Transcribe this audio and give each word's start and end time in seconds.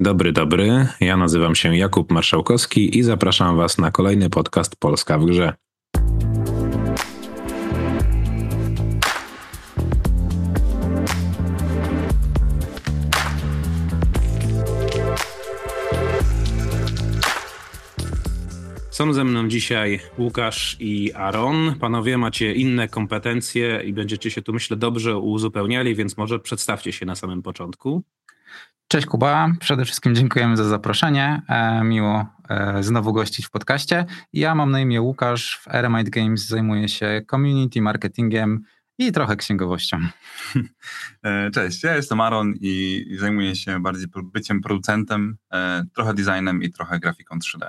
Dobry, 0.00 0.32
dobry. 0.32 0.86
Ja 1.00 1.16
nazywam 1.16 1.54
się 1.54 1.76
Jakub 1.76 2.12
Marszałkowski 2.12 2.98
i 2.98 3.02
zapraszam 3.02 3.56
Was 3.56 3.78
na 3.78 3.90
kolejny 3.90 4.30
podcast 4.30 4.76
Polska 4.76 5.18
w 5.18 5.24
Grze. 5.24 5.52
Są 18.90 19.12
ze 19.12 19.24
mną 19.24 19.48
dzisiaj 19.48 20.00
Łukasz 20.18 20.76
i 20.80 21.12
Aaron. 21.12 21.74
Panowie, 21.80 22.18
macie 22.18 22.54
inne 22.54 22.88
kompetencje 22.88 23.82
i 23.84 23.92
będziecie 23.92 24.30
się 24.30 24.42
tu, 24.42 24.52
myślę, 24.52 24.76
dobrze 24.76 25.18
uzupełniali, 25.18 25.94
więc 25.94 26.16
może 26.16 26.38
przedstawcie 26.38 26.92
się 26.92 27.06
na 27.06 27.14
samym 27.14 27.42
początku. 27.42 28.02
Cześć 28.88 29.06
Kuba, 29.06 29.52
przede 29.60 29.84
wszystkim 29.84 30.14
dziękujemy 30.14 30.56
za 30.56 30.64
zaproszenie. 30.64 31.42
E, 31.48 31.84
miło 31.84 32.26
e, 32.48 32.82
znowu 32.82 33.12
gościć 33.12 33.46
w 33.46 33.50
podcaście. 33.50 34.04
Ja 34.32 34.54
mam 34.54 34.70
na 34.70 34.80
imię 34.80 35.00
Łukasz, 35.00 35.58
w 35.62 35.74
Eremite 35.74 36.10
Games 36.10 36.46
zajmuję 36.46 36.88
się 36.88 37.22
community 37.30 37.82
marketingiem 37.82 38.64
i 38.98 39.12
trochę 39.12 39.36
księgowością. 39.36 39.98
E, 41.22 41.50
cześć, 41.50 41.82
ja 41.82 41.96
jestem 41.96 42.20
Aaron 42.20 42.54
i 42.60 43.04
zajmuję 43.18 43.56
się 43.56 43.82
bardziej 43.82 44.06
byciem 44.24 44.60
producentem, 44.60 45.36
trochę 45.94 46.14
designem 46.14 46.62
i 46.62 46.70
trochę 46.70 46.98
grafiką 46.98 47.38
3D. 47.38 47.66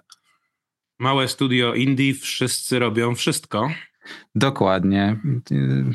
Małe 0.99 1.27
studio 1.27 1.73
indie, 1.73 2.13
wszyscy 2.13 2.79
robią 2.79 3.15
wszystko. 3.15 3.69
Dokładnie. 4.35 5.17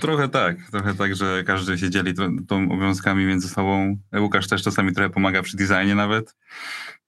Trochę 0.01 0.29
tak, 0.29 0.57
trochę 0.70 0.95
tak, 0.95 1.16
że 1.16 1.45
każdy 1.47 1.79
się 1.79 1.91
dzieli 1.91 2.15
tą 2.48 2.65
obowiązkami 2.65 3.25
między 3.25 3.48
sobą. 3.48 3.98
Łukasz 4.19 4.48
też 4.48 4.62
czasami 4.62 4.93
trochę 4.93 5.11
pomaga 5.11 5.43
przy 5.43 5.57
designie 5.57 5.95
nawet. 5.95 6.34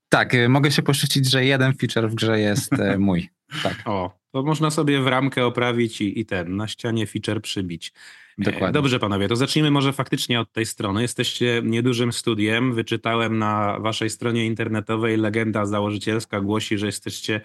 Tak, 0.09 0.35
y, 0.35 0.49
mogę 0.49 0.71
się 0.71 0.83
poszczycić, 0.83 1.31
że 1.31 1.45
jeden 1.45 1.73
feature 1.75 2.11
w 2.11 2.15
grze 2.15 2.41
jest 2.41 2.73
e, 2.73 2.99
mój. 3.09 3.29
Tak. 3.63 3.83
O, 3.85 4.19
to 4.33 4.43
można 4.43 4.71
sobie 4.71 5.01
w 5.01 5.07
ramkę 5.07 5.47
oprawić 5.47 6.01
i, 6.01 6.21
i 6.21 6.27
ten, 6.27 6.57
na 6.57 6.69
ścianie 6.69 7.07
feature 7.07 7.41
przybić. 7.43 7.93
E, 8.39 8.45
Dokładnie. 8.45 8.73
Dobrze 8.73 8.99
panowie, 8.99 9.29
to 9.29 9.37
zacznijmy 9.37 9.71
może 9.71 9.93
faktycznie 9.93 10.41
od 10.41 10.53
tej 10.53 10.67
strony. 10.67 11.03
Jesteście 11.03 11.63
niedużym 11.65 12.13
studiem. 12.13 12.75
Wyczytałem 12.75 13.39
na 13.39 13.79
waszej 13.81 14.11
stronie 14.11 14.47
internetowej 14.47 15.17
legenda 15.17 15.67
założycielska 15.67 16.41
głosi, 16.41 16.79
że 16.79 16.87
jesteście 16.87 17.41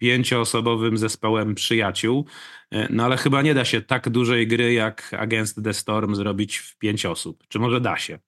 pięcioosobowym 0.00 0.98
zespołem 0.98 1.54
przyjaciół. 1.54 2.26
E, 2.70 2.92
no 2.92 3.04
ale 3.04 3.16
chyba 3.16 3.42
nie 3.42 3.54
da 3.54 3.64
się 3.64 3.82
tak 3.82 4.08
dużej 4.08 4.46
gry 4.46 4.72
jak 4.72 5.14
Against 5.18 5.64
the 5.64 5.74
Storm 5.74 6.14
zrobić 6.14 6.56
w 6.56 6.78
pięć 6.78 7.06
osób. 7.06 7.44
Czy 7.48 7.58
może 7.58 7.80
da 7.80 7.96
się? 7.96 8.18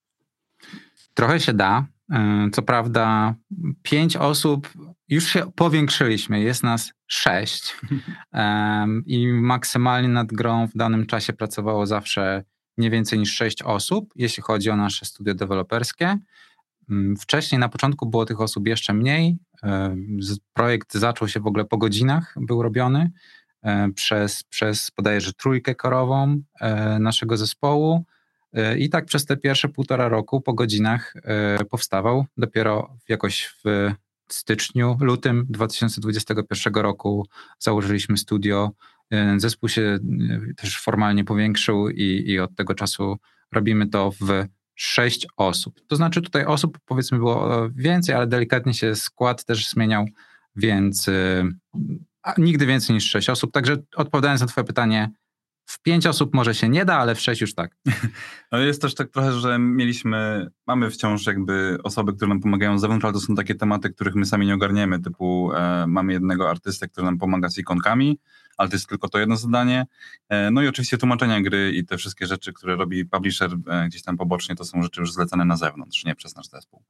Trochę 1.14 1.40
się 1.40 1.52
da. 1.52 1.86
E, 2.12 2.48
co 2.52 2.62
prawda, 2.62 3.34
pięć 3.82 4.16
osób 4.16 4.68
już 5.08 5.24
się 5.24 5.52
powiększyliśmy, 5.52 6.40
jest 6.40 6.62
nas 6.62 6.92
sześć 7.06 7.76
i 9.06 9.28
maksymalnie 9.28 10.08
nad 10.08 10.32
grą 10.32 10.66
w 10.66 10.76
danym 10.76 11.06
czasie 11.06 11.32
pracowało 11.32 11.86
zawsze 11.86 12.44
nie 12.78 12.90
więcej 12.90 13.18
niż 13.18 13.34
sześć 13.34 13.62
osób, 13.62 14.12
jeśli 14.16 14.42
chodzi 14.42 14.70
o 14.70 14.76
nasze 14.76 15.06
studio 15.06 15.34
deweloperskie. 15.34 16.18
Mm, 16.90 17.16
wcześniej 17.16 17.58
na 17.58 17.68
początku 17.68 18.06
było 18.06 18.26
tych 18.26 18.40
osób 18.40 18.68
jeszcze 18.68 18.94
mniej. 18.94 19.38
E, 19.64 19.96
projekt 20.52 20.94
zaczął 20.94 21.28
się 21.28 21.40
w 21.40 21.46
ogóle 21.46 21.64
po 21.64 21.78
godzinach, 21.78 22.34
był 22.36 22.62
robiony 22.62 23.10
e, 23.62 23.88
przez, 23.94 24.42
przez 24.42 24.90
bodajże 24.96 25.32
trójkę 25.32 25.74
korową 25.74 26.42
e, 26.60 26.98
naszego 26.98 27.36
zespołu. 27.36 28.04
I 28.78 28.90
tak 28.90 29.04
przez 29.04 29.26
te 29.26 29.36
pierwsze 29.36 29.68
półtora 29.68 30.08
roku 30.08 30.40
po 30.40 30.52
godzinach 30.52 31.14
powstawał. 31.70 32.24
Dopiero 32.36 32.96
jakoś 33.08 33.54
w 33.64 33.92
styczniu, 34.28 34.96
lutym 35.00 35.46
2021 35.48 36.74
roku 36.74 37.26
założyliśmy 37.58 38.16
studio. 38.16 38.70
Zespół 39.36 39.68
się 39.68 39.98
też 40.56 40.80
formalnie 40.80 41.24
powiększył 41.24 41.88
i, 41.88 42.24
i 42.26 42.40
od 42.40 42.56
tego 42.56 42.74
czasu 42.74 43.16
robimy 43.52 43.88
to 43.88 44.10
w 44.10 44.46
sześć 44.74 45.26
osób. 45.36 45.80
To 45.86 45.96
znaczy 45.96 46.22
tutaj 46.22 46.44
osób 46.44 46.78
powiedzmy 46.84 47.18
było 47.18 47.68
więcej, 47.74 48.14
ale 48.14 48.26
delikatnie 48.26 48.74
się 48.74 48.94
skład 48.96 49.44
też 49.44 49.68
zmieniał, 49.68 50.06
więc 50.56 51.08
y, 51.08 51.44
nigdy 52.38 52.66
więcej 52.66 52.94
niż 52.94 53.10
sześć 53.10 53.30
osób. 53.30 53.52
Także 53.52 53.76
odpowiadając 53.96 54.40
na 54.40 54.46
twoje 54.46 54.64
pytanie, 54.64 55.10
w 55.64 55.82
pięć 55.82 56.06
osób 56.06 56.34
może 56.34 56.54
się 56.54 56.68
nie 56.68 56.84
da, 56.84 56.96
ale 56.96 57.14
w 57.14 57.20
sześć 57.20 57.40
już 57.40 57.54
tak. 57.54 57.76
No 58.52 58.58
jest 58.58 58.82
też 58.82 58.94
tak 58.94 59.10
trochę, 59.10 59.32
że 59.32 59.58
mieliśmy, 59.58 60.50
mamy 60.66 60.90
wciąż 60.90 61.26
jakby 61.26 61.78
osoby, 61.84 62.12
które 62.12 62.28
nam 62.28 62.40
pomagają 62.40 62.78
z 62.78 62.80
zewnątrz, 62.80 63.04
ale 63.04 63.14
to 63.14 63.20
są 63.20 63.34
takie 63.34 63.54
tematy, 63.54 63.90
których 63.90 64.14
my 64.14 64.26
sami 64.26 64.46
nie 64.46 64.54
ogarniemy, 64.54 65.00
typu 65.00 65.52
e, 65.52 65.86
mamy 65.88 66.12
jednego 66.12 66.50
artystę, 66.50 66.88
który 66.88 67.04
nam 67.04 67.18
pomaga 67.18 67.48
z 67.48 67.58
ikonkami, 67.58 68.18
ale 68.56 68.68
to 68.68 68.76
jest 68.76 68.88
tylko 68.88 69.08
to 69.08 69.18
jedno 69.18 69.36
zadanie. 69.36 69.86
E, 70.28 70.50
no 70.50 70.62
i 70.62 70.68
oczywiście 70.68 70.98
tłumaczenia 70.98 71.40
gry 71.40 71.72
i 71.72 71.84
te 71.84 71.96
wszystkie 71.96 72.26
rzeczy, 72.26 72.52
które 72.52 72.76
robi 72.76 73.04
publisher 73.04 73.50
e, 73.66 73.86
gdzieś 73.86 74.02
tam 74.02 74.16
pobocznie, 74.16 74.54
to 74.54 74.64
są 74.64 74.82
rzeczy 74.82 75.00
już 75.00 75.12
zlecane 75.12 75.44
na 75.44 75.56
zewnątrz, 75.56 76.04
nie 76.04 76.14
przez 76.14 76.36
nasz 76.36 76.48
zespół. 76.48 76.82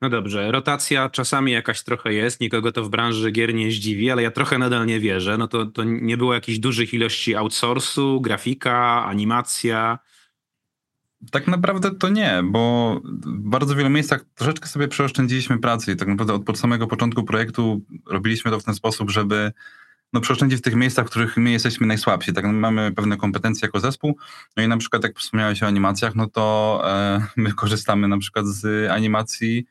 No 0.00 0.08
dobrze, 0.08 0.52
rotacja 0.52 1.10
czasami 1.10 1.52
jakaś 1.52 1.82
trochę 1.82 2.12
jest, 2.12 2.40
nikogo 2.40 2.72
to 2.72 2.84
w 2.84 2.88
branży 2.88 3.30
gier 3.30 3.54
nie 3.54 3.70
zdziwi, 3.70 4.10
ale 4.10 4.22
ja 4.22 4.30
trochę 4.30 4.58
nadal 4.58 4.86
nie 4.86 5.00
wierzę. 5.00 5.38
No 5.38 5.48
to, 5.48 5.66
to 5.66 5.84
nie 5.84 6.16
było 6.16 6.34
jakichś 6.34 6.58
dużych 6.58 6.94
ilości 6.94 7.36
outsourcu, 7.36 8.20
grafika, 8.20 9.04
animacja. 9.06 9.98
Tak 11.30 11.48
naprawdę 11.48 11.90
to 11.94 12.08
nie, 12.08 12.42
bo 12.44 12.94
w 13.04 13.48
bardzo 13.48 13.74
wielu 13.74 13.90
miejscach 13.90 14.24
troszeczkę 14.34 14.68
sobie 14.68 14.88
przeoszczędziliśmy 14.88 15.58
pracy 15.58 15.92
i 15.92 15.96
tak 15.96 16.08
naprawdę 16.08 16.34
od, 16.34 16.58
samego 16.58 16.86
początku 16.86 17.24
projektu 17.24 17.80
robiliśmy 18.06 18.50
to 18.50 18.60
w 18.60 18.64
ten 18.64 18.74
sposób, 18.74 19.10
żeby 19.10 19.52
no, 20.12 20.20
przeoszczędzić 20.20 20.58
w 20.58 20.62
tych 20.62 20.74
miejscach, 20.74 21.06
w 21.06 21.10
których 21.10 21.36
my 21.36 21.50
jesteśmy 21.50 21.86
najsłabsi. 21.86 22.32
Tak, 22.32 22.44
mamy 22.44 22.92
pewne 22.92 23.16
kompetencje 23.16 23.66
jako 23.66 23.80
zespół. 23.80 24.16
No 24.56 24.62
i 24.62 24.68
na 24.68 24.76
przykład, 24.76 25.02
jak 25.04 25.18
wspomniałeś 25.18 25.62
o 25.62 25.66
animacjach, 25.66 26.14
no 26.14 26.26
to 26.26 26.80
e, 26.84 27.26
my 27.36 27.52
korzystamy 27.52 28.08
na 28.08 28.18
przykład 28.18 28.46
z 28.46 28.90
animacji, 28.90 29.66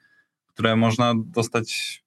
które 0.55 0.75
można 0.75 1.13
dostać 1.15 2.03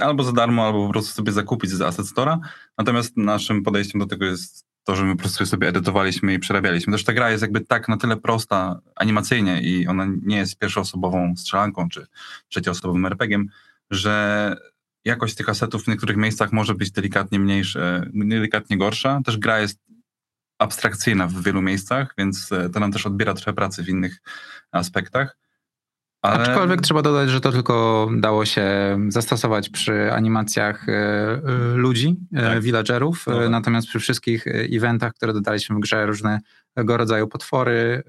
albo 0.00 0.24
za 0.24 0.32
darmo, 0.32 0.66
albo 0.66 0.86
po 0.86 0.92
prostu 0.92 1.14
sobie 1.14 1.32
zakupić 1.32 1.70
z 1.70 1.82
Asset 1.82 2.06
Store'a. 2.06 2.38
Natomiast 2.78 3.16
naszym 3.16 3.62
podejściem 3.62 4.00
do 4.00 4.06
tego 4.06 4.24
jest 4.24 4.66
to, 4.84 4.96
że 4.96 5.04
my 5.04 5.16
po 5.16 5.20
prostu 5.20 5.46
sobie 5.46 5.68
edytowaliśmy 5.68 6.34
i 6.34 6.38
przerabialiśmy. 6.38 6.92
Też 6.92 7.04
ta 7.04 7.12
gra 7.12 7.30
jest 7.30 7.42
jakby 7.42 7.60
tak 7.60 7.88
na 7.88 7.96
tyle 7.96 8.16
prosta 8.16 8.80
animacyjnie 8.96 9.62
i 9.62 9.86
ona 9.86 10.06
nie 10.22 10.36
jest 10.36 10.58
pierwszoosobową 10.58 11.36
strzelanką 11.36 11.88
czy 11.88 12.06
trzecioosobowym 12.48 13.06
RPG-iem, 13.06 13.46
że 13.90 14.56
jakość 15.04 15.34
tych 15.34 15.48
asetów 15.48 15.84
w 15.84 15.88
niektórych 15.88 16.16
miejscach 16.16 16.52
może 16.52 16.74
być 16.74 16.90
delikatnie 16.90 17.38
mniejsza, 17.38 17.80
delikatnie 18.14 18.78
gorsza. 18.78 19.20
Też 19.24 19.38
gra 19.38 19.60
jest 19.60 19.78
abstrakcyjna 20.58 21.26
w 21.26 21.42
wielu 21.42 21.62
miejscach, 21.62 22.14
więc 22.18 22.52
e, 22.52 22.70
to 22.70 22.80
nam 22.80 22.92
też 22.92 23.06
odbiera 23.06 23.34
trochę 23.34 23.52
pracy 23.52 23.82
w 23.82 23.88
innych 23.88 24.22
aspektach. 24.70 25.41
Ale... 26.22 26.38
Aczkolwiek 26.38 26.80
trzeba 26.80 27.02
dodać, 27.02 27.30
że 27.30 27.40
to 27.40 27.52
tylko 27.52 28.08
dało 28.16 28.44
się 28.44 28.66
zastosować 29.08 29.68
przy 29.68 30.12
animacjach 30.12 30.88
e, 30.88 30.92
e, 30.92 31.40
ludzi, 31.74 32.16
tak. 32.34 32.62
villagerów, 32.62 33.24
no. 33.26 33.50
natomiast 33.50 33.88
przy 33.88 34.00
wszystkich 34.00 34.44
eventach, 34.46 35.14
które 35.14 35.32
dodaliśmy 35.32 35.76
w 35.76 35.80
grze, 35.80 36.06
różnego 36.06 36.96
rodzaju 36.96 37.28
potwory, 37.28 38.02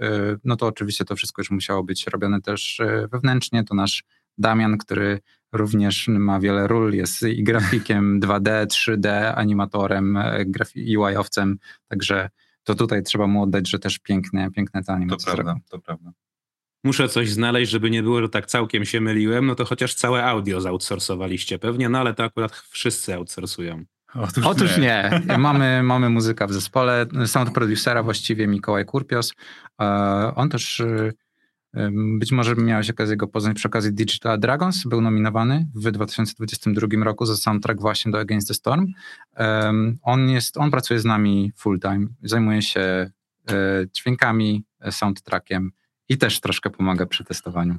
no 0.44 0.56
to 0.56 0.68
oczywiście 0.68 1.06
to 1.06 1.16
wszystko 1.16 1.42
już 1.42 1.52
musiało 1.52 1.84
być 1.84 2.08
robione 2.08 2.42
też 2.42 2.82
wewnętrznie. 3.12 3.64
To 3.64 3.76
nasz 3.76 4.04
Damian, 4.38 4.78
który 4.78 5.20
również 5.52 6.08
ma 6.08 6.40
wiele 6.40 6.68
ról, 6.68 6.94
jest 6.94 7.24
i 7.24 7.44
grafikiem 7.44 8.20
2D, 8.24 8.66
3D, 8.66 9.34
animatorem, 9.36 10.18
e, 10.18 10.46
UI-owcem, 10.98 11.58
także 11.88 12.30
to 12.64 12.76
tutaj 12.76 13.04
trzeba 13.04 13.28
mu 13.28 13.44
oddać, 13.44 13.70
że 13.70 13.80
też 13.80 14.00
piękne, 14.00 14.52
piękne 14.52 14.84
te 14.84 14.94
animacje. 14.94 15.32
To 15.32 15.36
prawda, 15.36 15.56
to 15.70 15.80
prawda. 15.80 16.12
Muszę 16.84 17.10
coś 17.10 17.30
znaleźć, 17.30 17.72
żeby 17.72 17.90
nie 17.90 18.04
było, 18.04 18.22
że 18.22 18.30
tak 18.30 18.46
całkiem 18.46 18.86
się 18.86 19.02
myliłem, 19.02 19.46
no 19.46 19.56
to 19.56 19.66
chociaż 19.66 19.94
całe 19.94 20.26
audio 20.26 20.62
zoutsourcowaliście 20.62 21.60
pewnie, 21.60 21.90
no 21.90 22.00
ale 22.00 22.14
to 22.14 22.24
akurat 22.24 22.56
wszyscy 22.56 23.16
outsourcują. 23.16 23.86
Otóż, 24.16 24.46
Otóż 24.46 24.78
nie. 24.78 25.22
nie. 25.28 25.38
Mamy, 25.48 25.84
mamy 25.84 26.10
muzyka 26.10 26.48
w 26.48 26.54
zespole, 26.54 27.06
sound 27.26 27.54
producera 27.54 28.04
właściwie 28.04 28.48
Mikołaj 28.48 28.86
Kurpios. 28.86 29.34
E, 29.82 29.86
on 30.36 30.50
też 30.50 30.80
e, 30.80 31.12
być 32.20 32.32
może 32.32 32.56
miałeś 32.56 32.90
okazję 32.90 33.18
go 33.18 33.28
poznać 33.28 33.58
przy 33.58 33.68
okazji 33.68 33.94
Digital 33.94 34.40
Dragons. 34.40 34.84
Był 34.88 35.02
nominowany 35.02 35.68
w 35.76 35.92
2022 35.92 37.04
roku 37.04 37.26
za 37.26 37.36
soundtrack 37.36 37.82
właśnie 37.82 38.12
do 38.12 38.20
Against 38.20 38.48
the 38.48 38.54
Storm. 38.54 38.88
On, 40.02 40.30
jest, 40.30 40.58
on 40.58 40.72
pracuje 40.72 41.00
z 41.00 41.06
nami 41.06 41.52
full 41.56 41.80
time, 41.80 42.08
zajmuje 42.24 42.62
się 42.62 42.80
e, 42.80 43.12
dźwiękami, 43.94 44.64
e, 44.82 44.92
soundtrackiem 44.92 45.72
i 46.10 46.18
też 46.18 46.40
troszkę 46.40 46.70
pomaga 46.70 47.06
przy 47.06 47.24
testowaniu. 47.24 47.76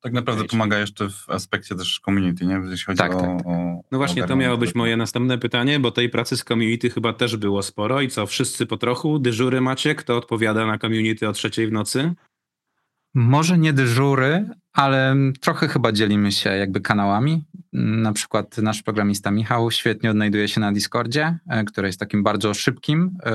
Tak 0.00 0.12
naprawdę 0.12 0.44
pomaga 0.44 0.78
jeszcze 0.78 1.10
w 1.10 1.30
aspekcie 1.30 1.74
też 1.74 2.00
community, 2.04 2.46
nie? 2.46 2.60
jeśli 2.70 2.84
chodzi 2.86 2.98
tak, 2.98 3.14
o, 3.14 3.20
tak, 3.20 3.38
tak. 3.38 3.46
o, 3.46 3.80
No 3.92 3.98
właśnie, 3.98 4.24
to 4.24 4.36
miało 4.36 4.58
być 4.58 4.74
moje 4.74 4.96
następne 4.96 5.38
pytanie, 5.38 5.80
bo 5.80 5.90
tej 5.90 6.08
pracy 6.08 6.36
z 6.36 6.44
community 6.44 6.90
chyba 6.90 7.12
też 7.12 7.36
było 7.36 7.62
sporo 7.62 8.00
i 8.00 8.08
co, 8.08 8.26
wszyscy 8.26 8.66
po 8.66 8.76
trochu? 8.76 9.18
Dyżury 9.18 9.60
macie? 9.60 9.94
Kto 9.94 10.16
odpowiada 10.16 10.66
na 10.66 10.78
community 10.78 11.28
o 11.28 11.32
trzeciej 11.32 11.66
w 11.66 11.72
nocy? 11.72 12.14
Może 13.14 13.58
nie 13.58 13.72
dyżury, 13.72 14.50
ale 14.72 15.16
trochę 15.40 15.68
chyba 15.68 15.92
dzielimy 15.92 16.32
się 16.32 16.50
jakby 16.50 16.80
kanałami. 16.80 17.44
Na 17.72 18.12
przykład 18.12 18.58
nasz 18.58 18.82
programista 18.82 19.30
Michał 19.30 19.70
świetnie 19.70 20.10
odnajduje 20.10 20.48
się 20.48 20.60
na 20.60 20.72
Discordzie, 20.72 21.38
e, 21.48 21.64
który 21.64 21.88
jest 21.88 22.00
takim 22.00 22.22
bardzo 22.22 22.54
szybkim 22.54 23.18
e, 23.24 23.32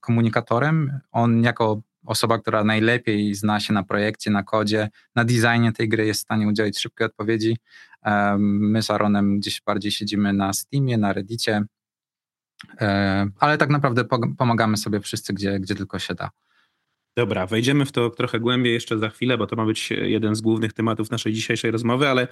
komunikatorem. 0.00 1.00
On 1.12 1.42
jako 1.42 1.82
osoba, 2.06 2.38
która 2.38 2.64
najlepiej 2.64 3.34
zna 3.34 3.60
się 3.60 3.72
na 3.72 3.82
projekcie, 3.82 4.30
na 4.30 4.42
kodzie, 4.42 4.88
na 5.14 5.24
designie 5.24 5.72
tej 5.72 5.88
gry 5.88 6.06
jest 6.06 6.20
w 6.20 6.24
stanie 6.24 6.48
udzielić 6.48 6.78
szybkiej 6.78 7.06
odpowiedzi. 7.06 7.56
My 8.38 8.82
z 8.82 8.90
Aaronem 8.90 9.38
gdzieś 9.38 9.62
bardziej 9.66 9.92
siedzimy 9.92 10.32
na 10.32 10.52
Steamie, 10.52 10.98
na 10.98 11.12
Reddicie, 11.12 11.64
ale 13.38 13.58
tak 13.58 13.70
naprawdę 13.70 14.04
pomagamy 14.38 14.76
sobie 14.76 15.00
wszyscy, 15.00 15.32
gdzie, 15.32 15.60
gdzie 15.60 15.74
tylko 15.74 15.98
się 15.98 16.14
da. 16.14 16.30
Dobra, 17.16 17.46
wejdziemy 17.46 17.84
w 17.84 17.92
to 17.92 18.10
trochę 18.10 18.40
głębiej 18.40 18.74
jeszcze 18.74 18.98
za 18.98 19.08
chwilę, 19.08 19.38
bo 19.38 19.46
to 19.46 19.56
ma 19.56 19.66
być 19.66 19.90
jeden 19.90 20.34
z 20.34 20.40
głównych 20.40 20.72
tematów 20.72 21.10
naszej 21.10 21.32
dzisiejszej 21.32 21.70
rozmowy, 21.70 22.08
ale 22.08 22.28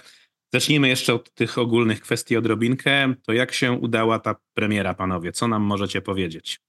zacznijmy 0.53 0.87
jeszcze 0.87 1.13
od 1.13 1.33
tych 1.33 1.57
ogólnych 1.57 2.01
kwestii 2.01 2.37
odrobinkę. 2.37 3.13
To 3.23 3.33
jak 3.33 3.51
się 3.51 3.71
udała 3.71 4.19
ta 4.19 4.35
premiera, 4.53 4.93
panowie? 4.93 5.31
Co 5.31 5.47
nam 5.47 5.61
możecie 5.61 6.01
powiedzieć? 6.01 6.59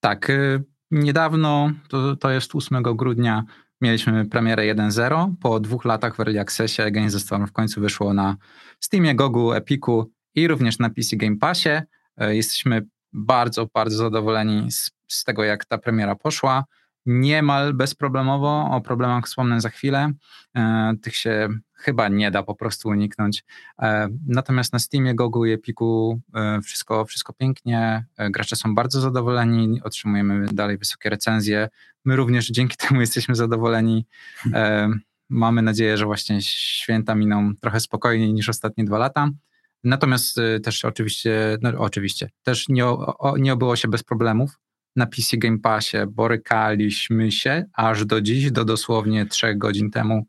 Tak, 0.00 0.30
y, 0.30 0.64
niedawno, 0.94 1.72
to, 1.88 2.16
to 2.16 2.30
jest 2.30 2.54
8 2.54 2.82
grudnia, 2.82 3.44
mieliśmy 3.80 4.24
premierę 4.24 4.62
1.0. 4.62 5.34
Po 5.40 5.60
dwóch 5.60 5.84
latach 5.84 6.16
w 6.16 6.20
Early 6.20 6.40
Accessie 6.40 6.82
Against 6.82 7.30
w 7.30 7.52
końcu 7.52 7.80
wyszło 7.80 8.14
na 8.14 8.36
Steamie, 8.80 9.14
Gogu, 9.14 9.52
Epiku 9.52 10.10
i 10.34 10.48
również 10.48 10.78
na 10.78 10.90
PC 10.90 11.16
Game 11.16 11.36
Passie. 11.36 11.68
Y, 12.22 12.36
jesteśmy 12.36 12.86
bardzo, 13.12 13.66
bardzo 13.74 13.96
zadowoleni 13.96 14.72
z, 14.72 14.90
z 15.08 15.24
tego, 15.24 15.44
jak 15.44 15.64
ta 15.64 15.78
premiera 15.78 16.14
poszła 16.14 16.64
niemal 17.06 17.74
bezproblemowo. 17.74 18.68
O 18.70 18.80
problemach 18.80 19.26
wspomnę 19.26 19.60
za 19.60 19.70
chwilę. 19.70 20.12
E, 20.56 20.94
tych 21.02 21.16
się 21.16 21.48
chyba 21.84 22.08
nie 22.08 22.30
da 22.30 22.42
po 22.42 22.54
prostu 22.54 22.88
uniknąć. 22.88 23.44
E, 23.82 24.08
natomiast 24.26 24.72
na 24.72 24.78
Steamie, 24.78 25.14
Gogu 25.14 25.46
i 25.46 25.52
Epiku 25.52 26.20
e, 26.34 26.60
wszystko, 26.60 27.04
wszystko 27.04 27.32
pięknie. 27.32 28.04
Gracze 28.30 28.56
są 28.56 28.74
bardzo 28.74 29.00
zadowoleni, 29.00 29.80
otrzymujemy 29.82 30.46
dalej 30.52 30.78
wysokie 30.78 31.10
recenzje. 31.10 31.68
My 32.04 32.16
również 32.16 32.48
dzięki 32.48 32.76
temu 32.88 33.00
jesteśmy 33.00 33.34
zadowoleni. 33.34 34.06
Mamy 35.28 35.62
nadzieję, 35.62 35.96
że 35.96 36.04
właśnie 36.04 36.42
święta 36.42 37.14
miną 37.14 37.52
trochę 37.60 37.80
spokojniej 37.80 38.32
niż 38.32 38.48
ostatnie 38.48 38.84
dwa 38.84 38.98
lata. 38.98 39.30
Natomiast 39.84 40.40
też 40.62 40.84
oczywiście, 40.84 41.58
no 41.62 41.70
oczywiście, 41.78 42.30
też 42.42 42.68
nie, 42.68 42.86
o, 42.86 43.36
nie 43.38 43.52
obyło 43.52 43.76
się 43.76 43.88
bez 43.88 44.02
problemów 44.02 44.58
na 44.96 45.06
PC 45.06 45.36
Game 45.36 45.58
Passie 45.58 45.96
borykaliśmy 46.08 47.32
się 47.32 47.64
aż 47.72 48.04
do 48.04 48.20
dziś, 48.20 48.50
do 48.50 48.64
dosłownie 48.64 49.26
trzech 49.26 49.58
godzin 49.58 49.90
temu, 49.90 50.26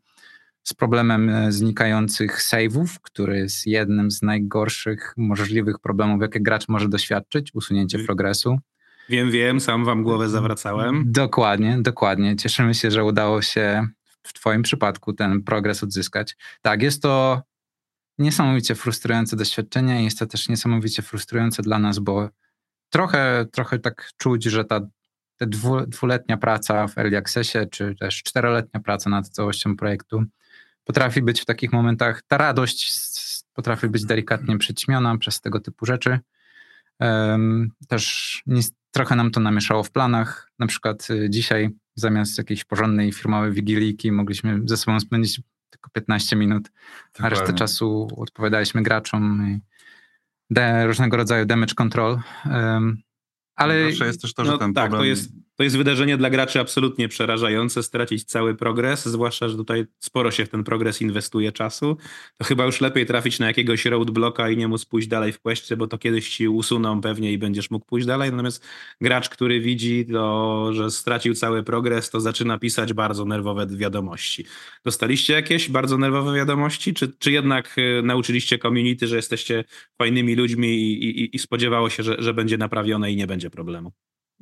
z 0.66 0.74
problemem 0.74 1.28
e, 1.28 1.52
znikających 1.52 2.40
save'ów, 2.42 2.86
który 3.02 3.38
jest 3.38 3.66
jednym 3.66 4.10
z 4.10 4.22
najgorszych 4.22 5.14
możliwych 5.16 5.78
problemów, 5.78 6.22
jakie 6.22 6.40
gracz 6.40 6.68
może 6.68 6.88
doświadczyć, 6.88 7.54
usunięcie 7.54 7.98
progresu. 7.98 8.58
Wiem, 9.08 9.30
wiem, 9.30 9.60
sam 9.60 9.84
wam 9.84 10.02
głowę 10.02 10.28
zawracałem. 10.28 11.04
Dokładnie, 11.06 11.78
dokładnie. 11.80 12.36
Cieszymy 12.36 12.74
się, 12.74 12.90
że 12.90 13.04
udało 13.04 13.42
się 13.42 13.88
w 14.22 14.32
Twoim 14.32 14.62
przypadku 14.62 15.12
ten 15.12 15.42
progres 15.42 15.82
odzyskać. 15.82 16.36
Tak, 16.62 16.82
jest 16.82 17.02
to 17.02 17.42
niesamowicie 18.18 18.74
frustrujące 18.74 19.36
doświadczenie 19.36 20.00
i 20.00 20.04
jest 20.04 20.18
to 20.18 20.26
też 20.26 20.48
niesamowicie 20.48 21.02
frustrujące 21.02 21.62
dla 21.62 21.78
nas, 21.78 21.98
bo 21.98 22.28
trochę, 22.90 23.46
trochę 23.52 23.78
tak 23.78 24.10
czuć, 24.16 24.44
że 24.44 24.64
ta, 24.64 24.80
ta 25.36 25.46
dwu, 25.46 25.86
dwuletnia 25.86 26.36
praca 26.36 26.88
w 26.88 26.98
Early 26.98 27.16
Accessie, 27.16 27.58
czy 27.70 27.94
też 28.00 28.22
czteroletnia 28.22 28.80
praca 28.80 29.10
nad 29.10 29.28
całością 29.28 29.76
projektu 29.76 30.24
potrafi 30.86 31.22
być 31.22 31.40
w 31.40 31.44
takich 31.44 31.72
momentach, 31.72 32.22
ta 32.28 32.36
radość 32.36 32.92
potrafi 33.52 33.88
być 33.88 34.04
delikatnie 34.04 34.58
przyćmiona 34.58 35.18
przez 35.18 35.40
tego 35.40 35.60
typu 35.60 35.86
rzeczy. 35.86 36.18
Um, 37.00 37.70
też 37.88 38.42
nie, 38.46 38.60
trochę 38.90 39.16
nam 39.16 39.30
to 39.30 39.40
namieszało 39.40 39.82
w 39.82 39.90
planach. 39.90 40.50
Na 40.58 40.66
przykład 40.66 41.10
y, 41.10 41.30
dzisiaj 41.30 41.70
zamiast 41.94 42.38
jakiejś 42.38 42.64
porządnej 42.64 43.12
firmowej 43.12 43.52
wigilijki 43.52 44.12
mogliśmy 44.12 44.60
ze 44.64 44.76
sobą 44.76 45.00
spędzić 45.00 45.40
tylko 45.70 45.90
15 45.90 46.36
minut, 46.36 46.70
a 47.18 47.28
resztę 47.28 47.52
czasu 47.52 48.08
odpowiadaliśmy 48.16 48.82
graczom. 48.82 49.48
I, 49.48 49.60
de, 50.50 50.86
różnego 50.86 51.16
rodzaju 51.16 51.46
damage 51.46 51.74
control. 51.74 52.20
Um, 52.44 53.02
ale 53.56 53.84
Zawsze 53.84 54.06
jest 54.06 54.22
też 54.22 54.34
to, 54.34 54.44
że 54.44 54.50
no, 54.50 54.58
ten 54.58 54.74
tak, 54.74 54.84
problem... 54.84 55.00
To 55.00 55.04
jest, 55.04 55.32
to 55.56 55.62
jest 55.64 55.76
wydarzenie 55.76 56.16
dla 56.16 56.30
graczy 56.30 56.60
absolutnie 56.60 57.08
przerażające, 57.08 57.82
stracić 57.82 58.24
cały 58.24 58.54
progres, 58.54 59.06
zwłaszcza, 59.06 59.48
że 59.48 59.56
tutaj 59.56 59.86
sporo 59.98 60.30
się 60.30 60.46
w 60.46 60.48
ten 60.48 60.64
progres 60.64 61.02
inwestuje 61.02 61.52
czasu. 61.52 61.96
To 62.36 62.44
chyba 62.44 62.64
już 62.64 62.80
lepiej 62.80 63.06
trafić 63.06 63.38
na 63.38 63.46
jakiegoś 63.46 63.84
roadblocka 63.84 64.50
i 64.50 64.56
nie 64.56 64.68
móc 64.68 64.84
pójść 64.84 65.08
dalej 65.08 65.32
w 65.32 65.40
questie, 65.40 65.76
bo 65.76 65.86
to 65.86 65.98
kiedyś 65.98 66.36
ci 66.36 66.48
usuną 66.48 67.00
pewnie 67.00 67.32
i 67.32 67.38
będziesz 67.38 67.70
mógł 67.70 67.86
pójść 67.86 68.06
dalej. 68.06 68.30
Natomiast 68.30 68.66
gracz, 69.00 69.28
który 69.28 69.60
widzi 69.60 70.06
to, 70.12 70.68
że 70.72 70.90
stracił 70.90 71.34
cały 71.34 71.62
progres, 71.62 72.10
to 72.10 72.20
zaczyna 72.20 72.58
pisać 72.58 72.92
bardzo 72.92 73.24
nerwowe 73.24 73.66
wiadomości. 73.66 74.44
Dostaliście 74.84 75.32
jakieś 75.32 75.70
bardzo 75.70 75.98
nerwowe 75.98 76.36
wiadomości, 76.36 76.94
czy, 76.94 77.12
czy 77.18 77.32
jednak 77.32 77.78
y, 77.78 78.02
nauczyliście 78.02 78.58
community, 78.58 79.06
że 79.06 79.16
jesteście 79.16 79.64
fajnymi 79.98 80.34
ludźmi 80.34 80.68
i, 80.68 81.20
i, 81.20 81.36
i 81.36 81.38
spodziewało 81.38 81.90
się, 81.90 82.02
że, 82.02 82.16
że 82.18 82.34
będzie 82.34 82.58
naprawione 82.58 83.12
i 83.12 83.16
nie 83.16 83.26
będzie 83.26 83.50
problemu? 83.50 83.92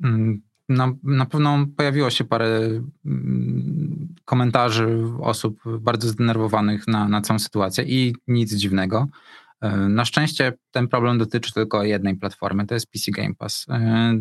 Mm, 0.03 0.41
na, 0.69 0.93
na 1.03 1.25
pewno 1.25 1.65
pojawiło 1.77 2.09
się 2.09 2.23
parę 2.23 2.81
mm, 3.05 4.15
komentarzy 4.25 5.03
osób 5.19 5.59
bardzo 5.79 6.07
zdenerwowanych 6.07 6.87
na, 6.87 7.07
na 7.07 7.21
całą 7.21 7.39
sytuację 7.39 7.83
i 7.83 8.15
nic 8.27 8.55
dziwnego. 8.55 9.07
E, 9.61 9.77
na 9.77 10.05
szczęście 10.05 10.53
ten 10.71 10.87
problem 10.87 11.17
dotyczy 11.17 11.53
tylko 11.53 11.83
jednej 11.83 12.15
platformy, 12.15 12.65
to 12.65 12.73
jest 12.73 12.91
PC 12.91 13.11
Game 13.11 13.35
Pass. 13.35 13.65
E, 13.69 14.19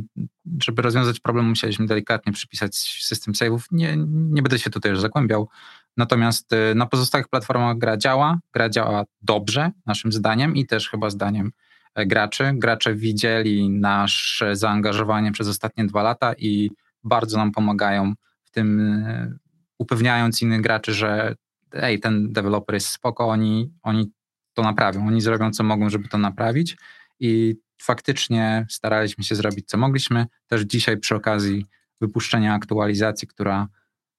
żeby 0.62 0.82
rozwiązać 0.82 1.20
problem, 1.20 1.46
musieliśmy 1.46 1.87
delikatnie 1.87 2.32
przypisać 2.32 2.76
system 3.02 3.35
save'ów. 3.35 3.61
Nie, 3.70 3.97
nie 4.06 4.43
będę 4.43 4.58
się 4.58 4.70
tutaj 4.70 4.90
już 4.90 5.00
zagłębiał. 5.00 5.49
Natomiast 5.97 6.52
e, 6.52 6.75
na 6.75 6.87
pozostałych 6.87 7.29
platformach 7.29 7.79
gra 7.79 7.97
działa, 7.97 8.38
gra 8.52 8.69
działa 8.69 9.05
dobrze, 9.23 9.70
naszym 9.87 10.12
zdaniem 10.12 10.56
i 10.56 10.67
też 10.67 10.90
chyba 10.90 11.11
zdaniem 11.11 11.52
graczy. 11.96 12.52
Gracze 12.55 12.94
widzieli 12.94 13.70
nasze 13.70 14.56
zaangażowanie 14.56 15.32
przez 15.32 15.49
ostatnie 15.49 15.87
dwa 15.87 16.02
lata 16.02 16.35
i 16.38 16.70
bardzo 17.05 17.37
nam 17.37 17.52
pomagają 17.52 18.14
w 18.44 18.50
tym, 18.50 18.81
e, 18.81 19.37
upewniając 19.79 20.43
innych 20.43 20.61
graczy, 20.61 20.94
że 20.94 21.35
ej, 21.73 22.00
ten 22.00 22.32
deweloper 22.32 22.75
jest 22.75 22.88
spoko, 22.88 23.29
oni, 23.29 23.73
oni 23.82 24.12
to 24.55 24.62
naprawią, 24.62 25.07
oni 25.07 25.21
zrobią 25.21 25.50
co 25.50 25.64
mogą, 25.64 25.90
żeby 25.90 26.09
to 26.09 26.19
naprawić 26.19 26.76
i 27.21 27.57
faktycznie 27.83 28.66
staraliśmy 28.71 29.25
się 29.25 29.35
zrobić 29.35 29.66
co 29.69 29.78
mogliśmy. 29.78 30.26
Też 30.47 30.62
dzisiaj 30.62 30.99
przy 30.99 31.14
okazji 31.14 31.66
wypuszczenia 32.00 32.54
aktualizacji, 32.54 33.28
która 33.28 33.69